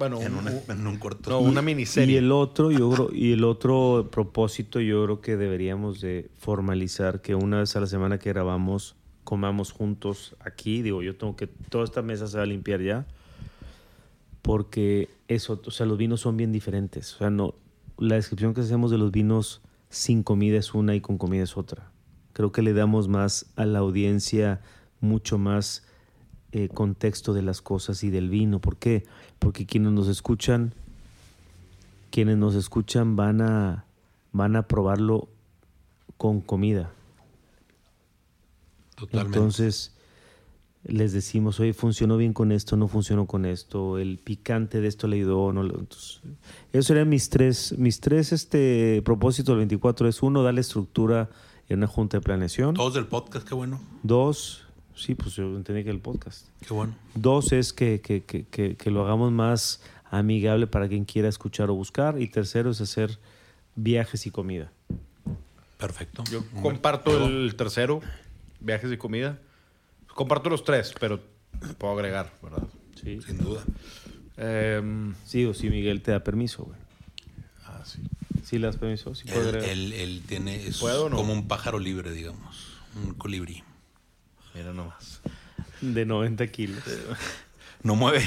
bueno, 0.00 0.20
En, 0.20 0.32
un- 0.32 0.38
una- 0.40 0.50
un- 0.50 0.70
en 0.80 0.86
un 0.86 0.96
corto. 0.98 1.30
no, 1.30 1.38
una 1.40 1.60
Y 1.60 1.64
miniserie. 1.64 2.18
el 2.18 2.32
otro, 2.32 2.72
yo 2.72 2.90
creo, 2.90 3.10
y 3.12 3.32
el 3.32 3.44
otro 3.44 4.08
propósito, 4.10 4.80
yo 4.80 5.04
creo 5.04 5.20
que 5.20 5.36
deberíamos 5.36 6.00
de 6.00 6.28
formalizar 6.38 7.20
que 7.22 7.34
una 7.36 7.58
vez 7.60 7.76
a 7.76 7.80
la 7.80 7.86
semana 7.86 8.18
que 8.18 8.30
grabamos, 8.30 8.96
comamos 9.24 9.70
juntos 9.72 10.34
aquí. 10.40 10.82
Digo, 10.82 11.02
yo 11.02 11.16
tengo 11.16 11.36
que, 11.36 11.46
toda 11.46 11.84
esta 11.84 12.02
mesa 12.02 12.26
se 12.26 12.38
va 12.38 12.42
a 12.42 12.46
limpiar 12.46 12.80
ya. 12.80 13.06
Porque 14.42 15.08
eso, 15.28 15.60
o 15.64 15.70
sea, 15.70 15.86
los 15.86 15.98
vinos 15.98 16.20
son 16.22 16.36
bien 16.36 16.50
diferentes. 16.52 17.14
O 17.14 17.18
sea, 17.18 17.30
no, 17.30 17.54
la 17.98 18.14
descripción 18.14 18.54
que 18.54 18.62
hacemos 18.62 18.90
de 18.90 18.98
los 18.98 19.12
vinos 19.12 19.60
sin 19.90 20.22
comida 20.22 20.58
es 20.58 20.72
una 20.74 20.94
y 20.94 21.00
con 21.00 21.18
comida 21.18 21.42
es 21.42 21.56
otra. 21.56 21.90
Creo 22.32 22.52
que 22.52 22.62
le 22.62 22.72
damos 22.72 23.08
más 23.08 23.46
a 23.56 23.66
la 23.66 23.80
audiencia, 23.80 24.60
mucho 25.00 25.36
más 25.36 25.84
eh, 26.52 26.68
contexto 26.68 27.32
de 27.34 27.42
las 27.42 27.60
cosas 27.60 28.02
y 28.02 28.10
del 28.10 28.30
vino. 28.30 28.60
¿Por 28.60 28.76
qué? 28.78 29.04
Porque 29.04 29.19
quienes 29.66 29.92
nos 29.92 30.08
escuchan, 30.08 30.74
quienes 32.10 32.36
nos 32.36 32.54
escuchan 32.54 33.16
van 33.16 33.40
a, 33.40 33.84
van 34.32 34.56
a 34.56 34.62
probarlo 34.62 35.28
con 36.16 36.40
comida. 36.40 36.90
Totalmente. 38.96 39.38
Entonces 39.38 39.94
les 40.84 41.12
decimos, 41.12 41.60
oye, 41.60 41.74
funcionó 41.74 42.16
bien 42.16 42.32
con 42.32 42.52
esto, 42.52 42.76
no 42.76 42.88
funcionó 42.88 43.26
con 43.26 43.44
esto, 43.44 43.98
el 43.98 44.18
picante 44.18 44.80
de 44.80 44.88
esto 44.88 45.08
le 45.08 45.16
ayudó, 45.16 45.52
no 45.52 45.62
le- 45.62 45.74
Entonces, 45.74 46.20
esos 46.72 46.86
serían 46.86 47.08
mis 47.08 47.28
tres, 47.28 47.74
mis 47.78 48.00
tres 48.00 48.32
este, 48.32 49.02
propósitos 49.04 49.52
del 49.52 49.58
24. 49.58 50.08
Es 50.08 50.22
uno, 50.22 50.42
darle 50.42 50.62
estructura 50.62 51.28
en 51.68 51.78
una 51.78 51.86
junta 51.86 52.16
de 52.16 52.22
planeación. 52.22 52.74
Todos 52.74 52.94
del 52.94 53.06
podcast, 53.06 53.46
qué 53.46 53.54
bueno. 53.54 53.78
Dos, 54.02 54.64
sí, 54.94 55.14
pues 55.14 55.34
yo 55.36 55.44
entendí 55.56 55.84
que 55.84 55.90
el 55.90 56.00
podcast. 56.00 56.46
Qué 56.66 56.72
bueno. 56.74 56.94
Dos 57.14 57.52
es 57.52 57.72
que, 57.72 58.00
que- 58.00 58.22
que- 58.24 58.44
que- 58.44 58.76
que 58.76 58.90
lo 58.90 59.04
hagamos 59.04 59.32
más 59.32 59.80
amigable 60.10 60.66
para 60.66 60.88
quien 60.88 61.04
quiera 61.04 61.28
escuchar 61.28 61.70
o 61.70 61.74
buscar. 61.74 62.20
Y 62.20 62.28
tercero 62.28 62.70
es 62.70 62.80
hacer 62.80 63.18
viajes 63.76 64.26
y 64.26 64.30
comida. 64.30 64.72
Perfecto. 65.78 66.24
Yo 66.30 66.44
comparto 66.62 67.26
el 67.26 67.54
tercero, 67.56 68.00
viajes 68.60 68.92
y 68.92 68.96
comida. 68.96 69.38
Comparto 70.14 70.50
los 70.50 70.64
tres, 70.64 70.92
pero 71.00 71.20
puedo 71.78 71.94
agregar, 71.94 72.32
¿verdad? 72.42 72.64
Sí. 73.02 73.20
Sin 73.26 73.38
duda. 73.38 73.62
Em, 74.36 75.14
Sí, 75.24 75.44
o 75.46 75.54
si 75.54 75.70
Miguel 75.70 76.02
te 76.02 76.10
da 76.10 76.22
permiso, 76.22 76.64
güey. 76.64 76.78
ah, 77.66 77.82
sí. 77.84 78.00
¿Sí 78.44 78.58
le 78.58 78.66
das 78.66 78.76
permiso? 78.76 79.14
Sí, 79.14 79.24
puedo 79.26 79.40
Él, 79.42 79.48
agregar. 79.48 79.68
él- 79.70 79.92
él 79.92 80.22
tiene. 80.26 80.66
Es 80.66 80.78
¿Puedo 80.78 81.06
o 81.06 81.08
no? 81.08 81.16
como 81.16 81.32
un 81.32 81.46
pájaro 81.46 81.78
libre, 81.78 82.10
digamos. 82.12 82.78
Un 83.06 83.14
colibrí. 83.14 83.62
Mira 84.54 84.72
nomás. 84.72 85.20
De 85.80 86.04
90 86.04 86.46
kilos. 86.48 86.82
No 87.82 87.94
mueve, 87.96 88.22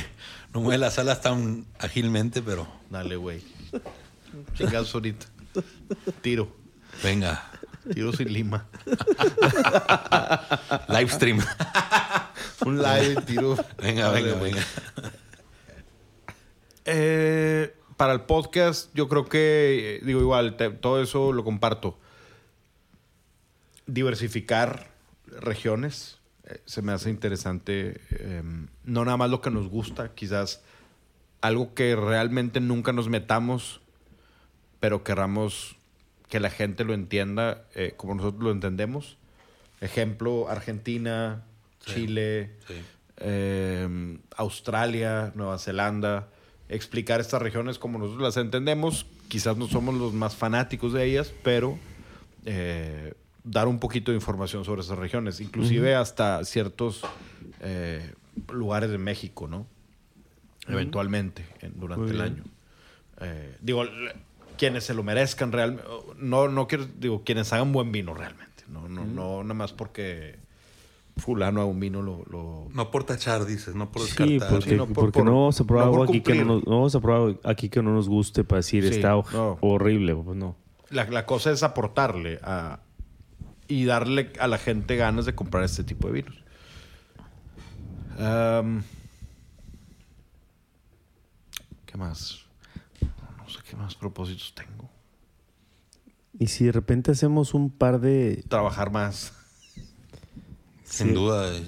no 0.53 0.61
mueve 0.61 0.77
las 0.79 0.97
alas 0.97 1.21
tan 1.21 1.65
ágilmente, 1.79 2.41
pero 2.41 2.67
Dale, 2.89 3.15
güey. 3.15 3.43
Chingados 4.55 4.93
ahorita. 4.95 5.25
Tiro. 6.21 6.55
venga. 7.03 7.49
Tiro 7.93 8.13
sin 8.13 8.31
lima. 8.33 8.65
Live 10.87 11.09
stream. 11.09 11.39
Un 12.65 12.81
live, 12.81 13.21
tiro. 13.23 13.57
Venga, 13.77 14.07
Dale, 14.09 14.21
venga, 14.23 14.41
venga. 14.41 14.63
Eh, 16.85 17.75
para 17.97 18.13
el 18.13 18.21
podcast, 18.21 18.89
yo 18.93 19.07
creo 19.07 19.25
que, 19.25 19.97
eh, 19.97 20.05
digo, 20.05 20.19
igual, 20.21 20.55
te- 20.57 20.69
todo 20.71 21.01
eso 21.01 21.31
lo 21.33 21.43
comparto. 21.43 21.99
Diversificar 23.85 24.92
regiones 25.39 26.19
eh, 26.45 26.61
se 26.65 26.81
me 26.81 26.91
hace 26.91 27.10
interesante. 27.10 28.01
eh, 28.11 28.43
no 28.84 29.05
nada 29.05 29.18
más 29.18 29.30
lo 29.30 29.41
que 29.41 29.49
nos 29.51 29.68
gusta, 29.69 30.14
quizás 30.14 30.61
algo 31.41 31.73
que 31.73 31.95
realmente 31.95 32.60
nunca 32.60 32.93
nos 32.93 33.10
metamos, 33.10 33.81
pero 34.80 35.03
querramos 35.03 35.76
que 36.30 36.39
la 36.39 36.49
gente 36.49 36.84
lo 36.84 36.93
entienda 36.93 37.65
eh, 37.76 37.93
como 37.97 38.15
nosotros 38.15 38.43
lo 38.43 38.51
entendemos. 38.51 39.18
Ejemplo, 39.81 40.49
Argentina, 40.49 41.43
Sí. 41.85 41.93
Chile, 41.95 42.55
Sí. 42.68 42.76
eh, 43.18 44.18
Australia, 44.38 45.34
Nueva 45.35 45.60
Zelanda, 45.60 46.30
explicar 46.69 47.19
estas 47.19 47.41
regiones 47.41 47.77
como 47.77 47.99
nosotros 47.99 48.23
las 48.23 48.38
entendemos. 48.38 49.05
Quizás 49.27 49.57
no 49.57 49.68
somos 49.68 49.93
los 49.95 50.14
más 50.14 50.34
fanáticos 50.35 50.93
de 50.93 51.03
ellas, 51.05 51.34
pero 51.43 51.77
eh, 52.45 53.14
dar 53.43 53.67
un 53.67 53.79
poquito 53.79 54.11
de 54.11 54.15
información 54.17 54.63
sobre 54.65 54.81
esas 54.81 54.97
regiones, 54.97 55.39
inclusive 55.41 55.95
hasta 55.95 56.43
ciertos 56.45 57.01
eh, 57.59 58.13
lugares 58.51 58.89
de 58.89 58.97
México, 58.97 59.47
¿no? 59.47 59.67
Eventualmente, 60.67 61.45
en- 61.61 61.79
durante 61.79 62.01
Muy 62.03 62.11
el 62.11 62.21
bien. 62.21 62.33
año. 62.33 62.43
Eh, 63.21 63.57
digo, 63.61 63.83
quienes 64.57 64.85
se 64.85 64.93
lo 64.93 65.03
merezcan 65.03 65.51
realmente, 65.51 65.83
no, 66.17 66.47
no 66.47 66.67
quiero, 66.67 66.85
digo, 66.97 67.23
quienes 67.23 67.51
hagan 67.51 67.71
buen 67.73 67.91
vino 67.91 68.13
realmente, 68.13 68.63
no, 68.69 68.87
no, 68.87 69.05
no 69.05 69.43
nada 69.43 69.53
más 69.53 69.73
porque 69.73 70.39
fulano 71.17 71.61
a 71.61 71.65
un 71.65 71.79
vino 71.79 72.01
lo, 72.01 72.23
lo- 72.29 72.67
No 72.73 72.89
por 72.91 73.03
tachar, 73.03 73.45
dices, 73.45 73.75
no 73.75 73.91
por 73.91 74.03
Sí, 74.03 74.07
descartar. 74.37 74.49
porque, 74.57 74.69
Sí, 74.71 74.75
por- 74.77 74.93
porque 74.93 75.19
por- 75.19 75.25
no 75.25 75.31
vamos 75.33 75.59
a 75.59 75.63
probar 75.65 75.85
algo 75.87 76.03
aquí 76.03 76.21
que 76.21 76.33
no, 76.35 76.45
nos, 76.45 76.65
no 76.65 76.71
vamos 76.77 76.95
a 76.95 77.01
probar 77.01 77.35
aquí 77.43 77.69
que 77.69 77.83
no 77.83 77.93
nos 77.93 78.07
guste 78.09 78.43
para 78.43 78.59
decir 78.59 78.83
Sí, 78.87 78.95
está 78.95 79.09
no. 79.33 79.57
horrible. 79.61 80.15
Pues 80.15 80.37
no. 80.37 80.55
La, 80.89 81.05
la 81.05 81.25
cosa 81.25 81.51
es 81.51 81.61
aportarle 81.61 82.39
a, 82.41 82.79
y 83.68 83.85
darle 83.85 84.34
a 84.40 84.48
la 84.48 84.57
gente 84.57 84.95
ganas 84.95 85.26
de 85.26 85.35
comprar 85.35 85.64
este 85.64 85.84
tipo 85.84 86.07
de 86.07 86.14
vinos. 86.14 86.44
¿Qué 91.85 91.98
más? 91.98 92.40
No 93.38 93.49
sé 93.49 93.60
qué 93.69 93.76
más 93.76 93.95
propósitos 93.95 94.53
tengo. 94.56 94.90
Y 96.40 96.48
si 96.48 96.65
de 96.65 96.72
repente 96.72 97.11
hacemos 97.11 97.53
un 97.53 97.69
par 97.69 97.99
de... 97.99 98.44
Trabajar 98.48 98.91
más. 98.91 99.34
Sin 100.84 101.07
Sí. 101.10 101.14
duda, 101.14 101.56
eh, 101.56 101.64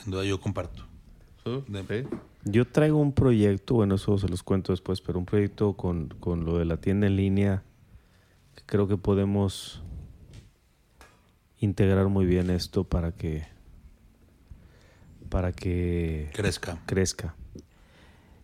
sin 0.00 0.10
duda 0.12 0.24
yo 0.24 0.40
comparto. 0.40 0.84
De- 1.44 2.08
Yo 2.44 2.66
traigo 2.66 2.98
un 2.98 3.12
proyecto, 3.12 3.74
bueno, 3.74 3.96
eso 3.96 4.16
se 4.18 4.28
los 4.28 4.42
cuento 4.42 4.72
después, 4.72 5.00
pero 5.02 5.18
un 5.18 5.26
proyecto 5.26 5.74
con, 5.74 6.08
con 6.20 6.44
lo 6.46 6.58
de 6.58 6.64
la 6.64 6.78
tienda 6.78 7.06
en 7.06 7.16
línea 7.16 7.62
que 8.56 8.62
creo 8.66 8.88
que 8.88 8.96
podemos 8.96 9.82
integrar 11.64 12.06
muy 12.08 12.26
bien 12.26 12.50
esto 12.50 12.84
para 12.84 13.12
que 13.12 13.44
para 15.28 15.52
que 15.52 16.30
Crezca. 16.32 16.78
crezca. 16.86 17.34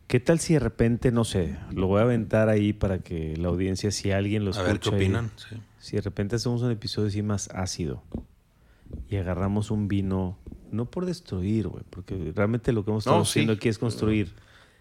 ¿Qué 0.08 0.18
tal 0.18 0.40
si 0.40 0.54
de 0.54 0.58
repente, 0.58 1.12
no 1.12 1.24
sé, 1.24 1.56
lo 1.72 1.86
voy 1.86 2.00
a 2.00 2.02
aventar 2.02 2.48
ahí 2.48 2.72
para 2.72 2.98
que 2.98 3.36
la 3.36 3.48
audiencia, 3.48 3.92
si 3.92 4.10
alguien 4.10 4.44
lo 4.44 4.50
A 4.50 4.54
escucha, 4.54 4.66
ver 4.72 4.80
qué 4.80 4.88
y- 4.90 4.94
opinan. 4.94 5.30
Sí. 5.36 5.56
si 5.78 5.96
de 5.96 6.02
repente 6.02 6.36
hacemos 6.36 6.62
un 6.62 6.70
episodio 6.72 7.08
así 7.08 7.22
más 7.22 7.48
ácido 7.54 8.02
y 9.08 9.16
agarramos 9.16 9.70
un 9.70 9.86
vino, 9.88 10.36
no 10.72 10.90
por 10.90 11.06
destruir, 11.06 11.68
güey, 11.68 11.84
porque 11.90 12.32
realmente 12.34 12.72
lo 12.72 12.84
que 12.84 12.90
hemos 12.90 13.02
estado 13.02 13.16
No, 13.18 13.22
haciendo 13.22 13.52
sí. 13.52 13.56
aquí 13.58 13.68
es 13.68 13.78
construir. 13.78 14.34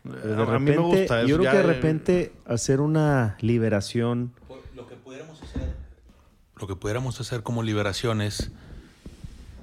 Pero 0.03 0.17
de 0.17 0.33
A- 0.33 0.55
a 0.55 0.59
mí 0.59 0.65
me 0.65 0.71
repente, 0.71 0.99
gusta, 0.99 1.21
yo 1.25 1.35
creo 1.37 1.43
ya 1.43 1.51
que 1.51 1.57
de 1.57 1.63
de- 1.67 1.73
repente 1.73 2.33
hacer 2.45 2.81
una 2.81 3.37
liberación. 3.41 4.33
Lo 4.75 4.87
que 4.87 4.95
pudiéramos 4.95 5.41
hacer. 5.43 5.75
Lo 6.59 6.67
que 6.67 6.75
pudiéramos 6.75 7.19
hacer 7.19 7.43
como 7.43 7.63
liberación 7.63 8.21
es. 8.21 8.51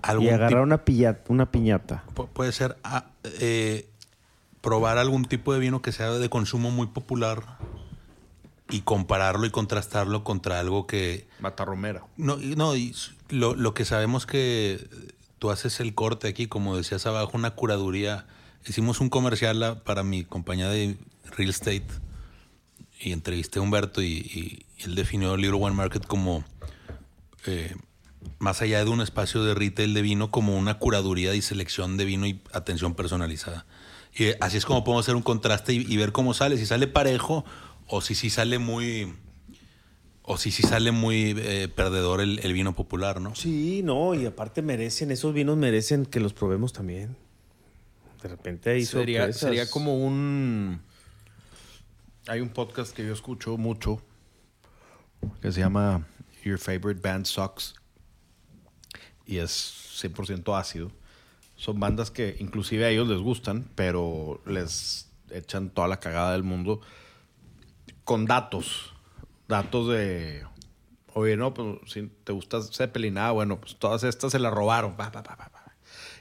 algún 0.03 0.27
Y 0.27 0.31
agarrar 0.31 0.63
una, 0.63 0.85
piñata. 0.85 2.05
Pu- 2.15 2.29
puede 2.29 2.53
ser 2.53 2.77
ah, 2.85 3.07
eh, 3.41 3.89
probar 4.61 4.99
algún 4.99 5.25
tipo 5.25 5.53
de 5.53 5.59
vino 5.61 5.83
que 5.83 5.93
sea 5.93 6.11
de 6.13 6.29
consumo 6.29 6.71
muy 6.71 6.87
popular 6.89 7.43
y 8.71 8.81
compararlo 8.81 9.47
y 9.47 9.51
contrastarlo 9.51 10.25
contra 10.25 10.59
algo 10.61 10.87
que 10.87 11.29
Matarromera. 11.41 12.03
no 12.17 12.41
y- 12.41 12.57
no 12.57 12.75
y 12.77 12.95
lo, 13.29 13.55
lo 13.55 13.75
que 13.75 13.85
sabemos 13.85 14.27
que 14.27 14.85
tú 15.39 15.51
haces 15.51 15.79
el 15.81 15.95
corte 15.95 16.27
aquí 16.27 16.49
como 16.49 16.77
decías 16.77 17.07
abajo 17.07 17.31
una 17.35 17.53
curaduría 17.53 18.27
hicimos 18.67 19.01
un 19.01 19.09
comercial 19.09 19.63
a- 19.63 19.85
para 19.85 20.03
mi 20.03 20.25
compañía 20.25 20.69
de 20.69 20.97
real 21.37 21.51
estate 21.51 21.87
y 22.99 23.13
entrevisté 23.13 23.61
a 23.61 23.63
Humberto 23.63 24.03
y, 24.03 24.07
y 24.09 24.67
él 24.85 24.97
definió 24.97 25.37
Little 25.37 25.61
One 25.63 25.77
Market 25.77 26.05
como 26.05 26.43
eh, 27.47 27.75
más 28.39 28.63
allá 28.63 28.85
de 28.85 28.91
un 28.91 29.01
espacio 29.01 29.45
de 29.45 29.55
retail 29.55 29.95
de 29.95 30.03
vino, 30.03 30.31
como 30.31 30.57
una 30.57 30.79
curaduría 30.79 31.35
y 31.35 31.43
selección 31.43 31.97
de 31.97 32.05
vino 32.05 32.27
y 32.27 32.41
atención 32.53 32.95
personalizada. 32.95 33.67
Y 34.15 34.29
así 34.41 34.57
es 34.57 34.65
como 34.65 34.85
podemos 34.85 35.05
hacer 35.05 35.17
un 35.17 35.23
contraste 35.23 35.75
y, 35.75 35.87
y 35.89 35.97
ver 35.97 36.13
cómo 36.13 36.35
sale. 36.35 36.57
Si 36.57 36.67
sale 36.67 36.87
parejo 36.87 37.45
o 37.87 38.01
si 38.01 38.15
sí 38.15 38.31
sale 38.31 38.59
muy. 38.59 39.13
O 40.29 40.39
si 40.39 40.51
sí 40.51 40.65
sale 40.65 40.91
muy 40.91 41.37
eh, 41.39 41.69
perdedor 41.69 42.21
el, 42.21 42.41
el 42.43 42.53
vino 42.53 42.75
popular, 42.75 43.21
¿no? 43.21 43.37
Sí, 43.37 43.83
no, 43.85 44.13
y 44.13 44.27
aparte 44.27 44.61
merecen, 44.61 45.13
esos 45.13 45.33
vinos 45.33 45.57
merecen 45.57 46.05
que 46.05 46.19
los 46.19 46.33
probemos 46.33 46.73
también. 46.73 47.17
De 48.21 48.29
repente 48.29 48.71
hay 48.71 48.85
Sería, 48.85 49.33
sería 49.33 49.71
como 49.71 49.97
un... 50.05 50.81
Hay 52.27 52.41
un 52.41 52.49
podcast 52.49 52.93
que 52.93 53.07
yo 53.07 53.13
escucho 53.13 53.57
mucho 53.57 54.03
que 55.41 55.53
se 55.53 55.61
llama 55.61 56.05
Your 56.47 56.59
Favorite 56.59 57.01
Band 57.01 57.27
Sucks 57.27 57.75
y 59.27 59.39
es 59.39 60.01
100% 60.01 60.59
ácido. 60.59 60.93
Son 61.57 61.81
bandas 61.81 62.11
que 62.11 62.37
inclusive 62.39 62.85
a 62.85 62.91
ellos 62.91 63.09
les 63.09 63.19
gustan, 63.19 63.69
pero 63.75 64.41
les 64.47 65.11
echan 65.31 65.71
toda 65.71 65.89
la 65.89 65.99
cagada 65.99 66.33
del 66.33 66.45
mundo 66.45 66.81
con 68.05 68.27
datos. 68.27 68.95
Datos 69.49 69.89
de... 69.89 70.45
Oye, 71.15 71.37
no, 71.37 71.53
pues 71.55 71.79
si 71.87 72.11
te 72.25 72.33
gusta 72.33 72.63
Zeppelin, 72.63 73.19
ah, 73.19 73.33
bueno, 73.33 73.59
pues 73.59 73.77
todas 73.77 74.05
estas 74.05 74.33
se 74.33 74.39
las 74.39 74.53
robaron. 74.53 74.97
Pa, 74.97 75.11
pa, 75.11 75.23
pa. 75.23 75.51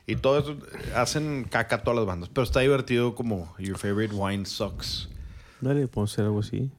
Y 0.07 0.15
todo 0.17 0.39
eso, 0.39 0.57
hacen 0.95 1.45
caca 1.49 1.83
todas 1.83 1.97
las 1.97 2.05
bandas. 2.05 2.29
Pero 2.29 2.43
está 2.43 2.61
divertido 2.61 3.13
como 3.13 3.53
Your 3.57 3.77
Favorite 3.77 4.13
Wine 4.15 4.45
Sucks. 4.45 5.09
Dale, 5.61 5.87
podemos 5.87 6.13
hacer 6.13 6.25
algo 6.25 6.39
así. 6.39 6.71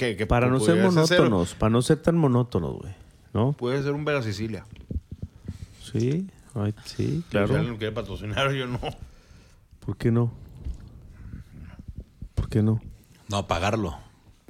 Que, 0.00 0.16
que 0.16 0.26
Para 0.26 0.48
no 0.48 0.58
ser 0.60 0.78
hacer- 0.80 1.20
monótonos, 1.20 1.54
para 1.56 1.68
no 1.68 1.82
ser 1.82 1.98
tan 1.98 2.16
monótonos, 2.16 2.78
güey. 2.78 2.94
¿No? 3.34 3.52
Puede 3.52 3.82
ser 3.82 3.92
un 3.92 4.06
Vera 4.06 4.22
Sicilia. 4.22 4.64
Sí, 5.82 6.26
ay, 6.54 6.74
sí, 6.86 7.22
Claro. 7.28 7.48
Si 7.48 7.54
alguien 7.54 7.72
lo 7.74 7.78
quiere 7.78 7.92
patrocinar, 7.94 8.50
yo 8.52 8.66
no. 8.66 8.80
¿Por 9.84 9.98
qué 9.98 10.10
no? 10.10 10.32
¿Por 12.34 12.48
qué 12.48 12.62
no? 12.62 12.80
No, 13.28 13.46
pagarlo. 13.46 13.98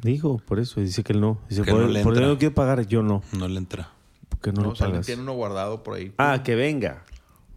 Dijo, 0.02 0.38
por 0.38 0.60
eso, 0.60 0.80
dice 0.80 1.02
que 1.02 1.12
él 1.14 1.20
no. 1.20 1.38
Dice, 1.48 1.62
Que 1.62 1.72
por, 1.72 1.80
no 1.82 1.88
le 1.88 2.02
por 2.04 2.16
no 2.20 2.38
quiere 2.38 2.54
pagar, 2.54 2.86
yo 2.86 3.02
no. 3.02 3.22
No 3.32 3.48
le 3.48 3.58
entra. 3.58 3.90
¿Por 4.28 4.38
qué 4.40 4.52
no, 4.52 4.62
No, 4.62 4.68
lo 4.68 4.76
si 4.76 4.84
alguien 4.84 4.98
pagas? 4.98 5.06
tiene 5.06 5.22
uno 5.22 5.32
guardado 5.32 5.82
por 5.82 5.96
ahí. 5.96 6.12
Ah, 6.16 6.42
que 6.44 6.54
venga. 6.54 7.02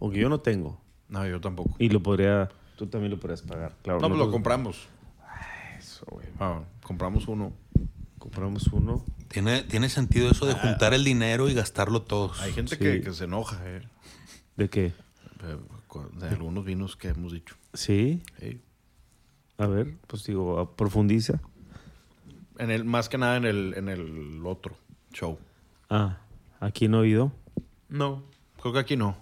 O 0.00 0.10
que 0.10 0.18
yo 0.18 0.28
no 0.28 0.40
tengo. 0.40 0.80
No, 1.08 1.24
yo 1.26 1.40
tampoco. 1.40 1.76
Y 1.78 1.88
lo 1.90 2.02
podría, 2.02 2.50
tú 2.76 2.86
también 2.88 3.12
lo 3.12 3.20
podrías 3.20 3.42
pagar. 3.42 3.76
Claro, 3.82 4.00
No, 4.00 4.08
pues 4.08 4.18
lo 4.18 4.30
compramos. 4.32 4.88
Eso, 5.78 6.04
güey. 6.10 6.26
Ah, 6.40 6.60
compramos 6.84 7.26
uno. 7.26 7.52
Compramos 8.18 8.68
uno. 8.68 9.04
Tiene, 9.28 9.62
tiene 9.64 9.88
sentido 9.88 10.30
eso 10.30 10.46
de 10.46 10.54
juntar 10.54 10.94
el 10.94 11.02
dinero 11.02 11.48
y 11.48 11.54
gastarlo 11.54 12.02
todos. 12.02 12.40
Hay 12.40 12.52
gente 12.52 12.76
Sí. 12.76 12.82
que, 12.82 13.00
que 13.00 13.12
se 13.12 13.24
enoja, 13.24 13.58
eh, 13.64 13.82
¿De 14.56 14.70
qué? 14.70 14.86
eh, 15.42 15.58
de 16.20 16.28
algunos 16.28 16.64
vinos 16.64 16.96
que 16.96 17.08
hemos 17.08 17.32
dicho. 17.32 17.56
Sí. 17.72 18.22
Sí. 18.40 18.60
A 19.58 19.66
ver, 19.66 19.96
pues 20.06 20.24
digo, 20.24 20.58
a- 20.60 20.76
profundiza. 20.76 21.40
En 22.58 22.70
el, 22.70 22.84
más 22.84 23.08
que 23.08 23.18
nada 23.18 23.36
en 23.36 23.44
el, 23.44 23.74
en 23.76 23.88
el 23.88 24.40
otro 24.46 24.76
show. 25.12 25.38
Ah, 25.90 26.18
aquí 26.60 26.86
no 26.88 26.98
he 26.98 27.00
oído. 27.00 27.32
No. 27.88 28.22
Creo 28.60 28.72
que 28.72 28.78
aquí 28.78 28.96
no. 28.96 29.16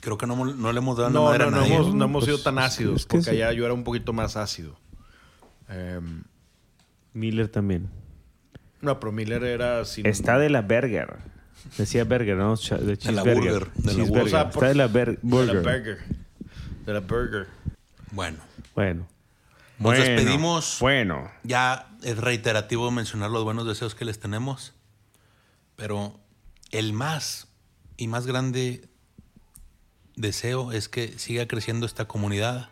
Creo 0.00 0.16
que 0.18 0.26
no, 0.26 0.36
no 0.44 0.72
le 0.72 0.78
hemos 0.78 0.96
dado 0.96 1.10
la 1.10 1.14
No, 1.14 1.24
madre 1.24 1.38
no, 1.40 1.48
a 1.48 1.50
no 1.50 1.56
nadie. 1.62 1.74
hemos, 1.74 1.94
no 1.94 2.04
hemos 2.04 2.24
Pues, 2.24 2.36
sido 2.36 2.42
tan 2.44 2.58
ácidos. 2.58 3.00
es 3.00 3.06
que 3.06 3.16
porque 3.18 3.24
sí. 3.24 3.30
allá 3.42 3.52
yo 3.52 3.64
era 3.64 3.74
un 3.74 3.82
poquito 3.84 4.12
más 4.12 4.36
ácido. 4.36 4.76
Em, 5.68 6.22
Miller 7.16 7.48
también. 7.48 7.88
no, 8.82 9.00
pero 9.00 9.10
Miller 9.12 9.42
era 9.44 9.84
sin... 9.84 10.06
Está 10.06 10.38
de 10.38 10.50
la 10.50 10.60
burger. 10.62 11.16
Decía 11.78 12.04
burger, 12.04 12.36
¿no? 12.36 12.54
De 12.56 12.76
la 12.86 12.96
cheeseburger. 12.96 13.34
burger, 13.34 13.72
de 13.74 13.94
la 13.94 14.04
burger. 14.04 14.22
O 14.22 14.28
sea, 14.28 14.50
por- 14.50 14.64
Está 14.64 14.68
de 14.68 14.74
la 14.74 14.86
ber- 14.86 15.18
De 15.20 15.22
la 15.22 15.52
burger. 15.52 15.62
burger. 15.62 15.98
De 16.84 16.92
la 16.92 17.00
burger. 17.00 17.46
Bueno, 18.12 18.38
Bueno. 18.74 19.08
nos 19.78 19.96
despedimos. 19.98 20.76
Bueno. 20.80 21.30
Ya 21.42 21.88
es 22.02 22.18
reiterativo 22.18 22.90
mencionar 22.90 23.30
los 23.30 23.42
buenos 23.44 23.66
deseos 23.66 23.94
que 23.94 24.04
les 24.04 24.20
tenemos. 24.20 24.74
Pero 25.74 26.20
el 26.70 26.92
más 26.92 27.48
y 27.96 28.06
más 28.08 28.26
grande 28.26 28.88
deseo 30.14 30.70
es 30.72 30.88
que 30.88 31.18
siga 31.18 31.46
creciendo 31.48 31.86
esta 31.86 32.06
comunidad. 32.06 32.68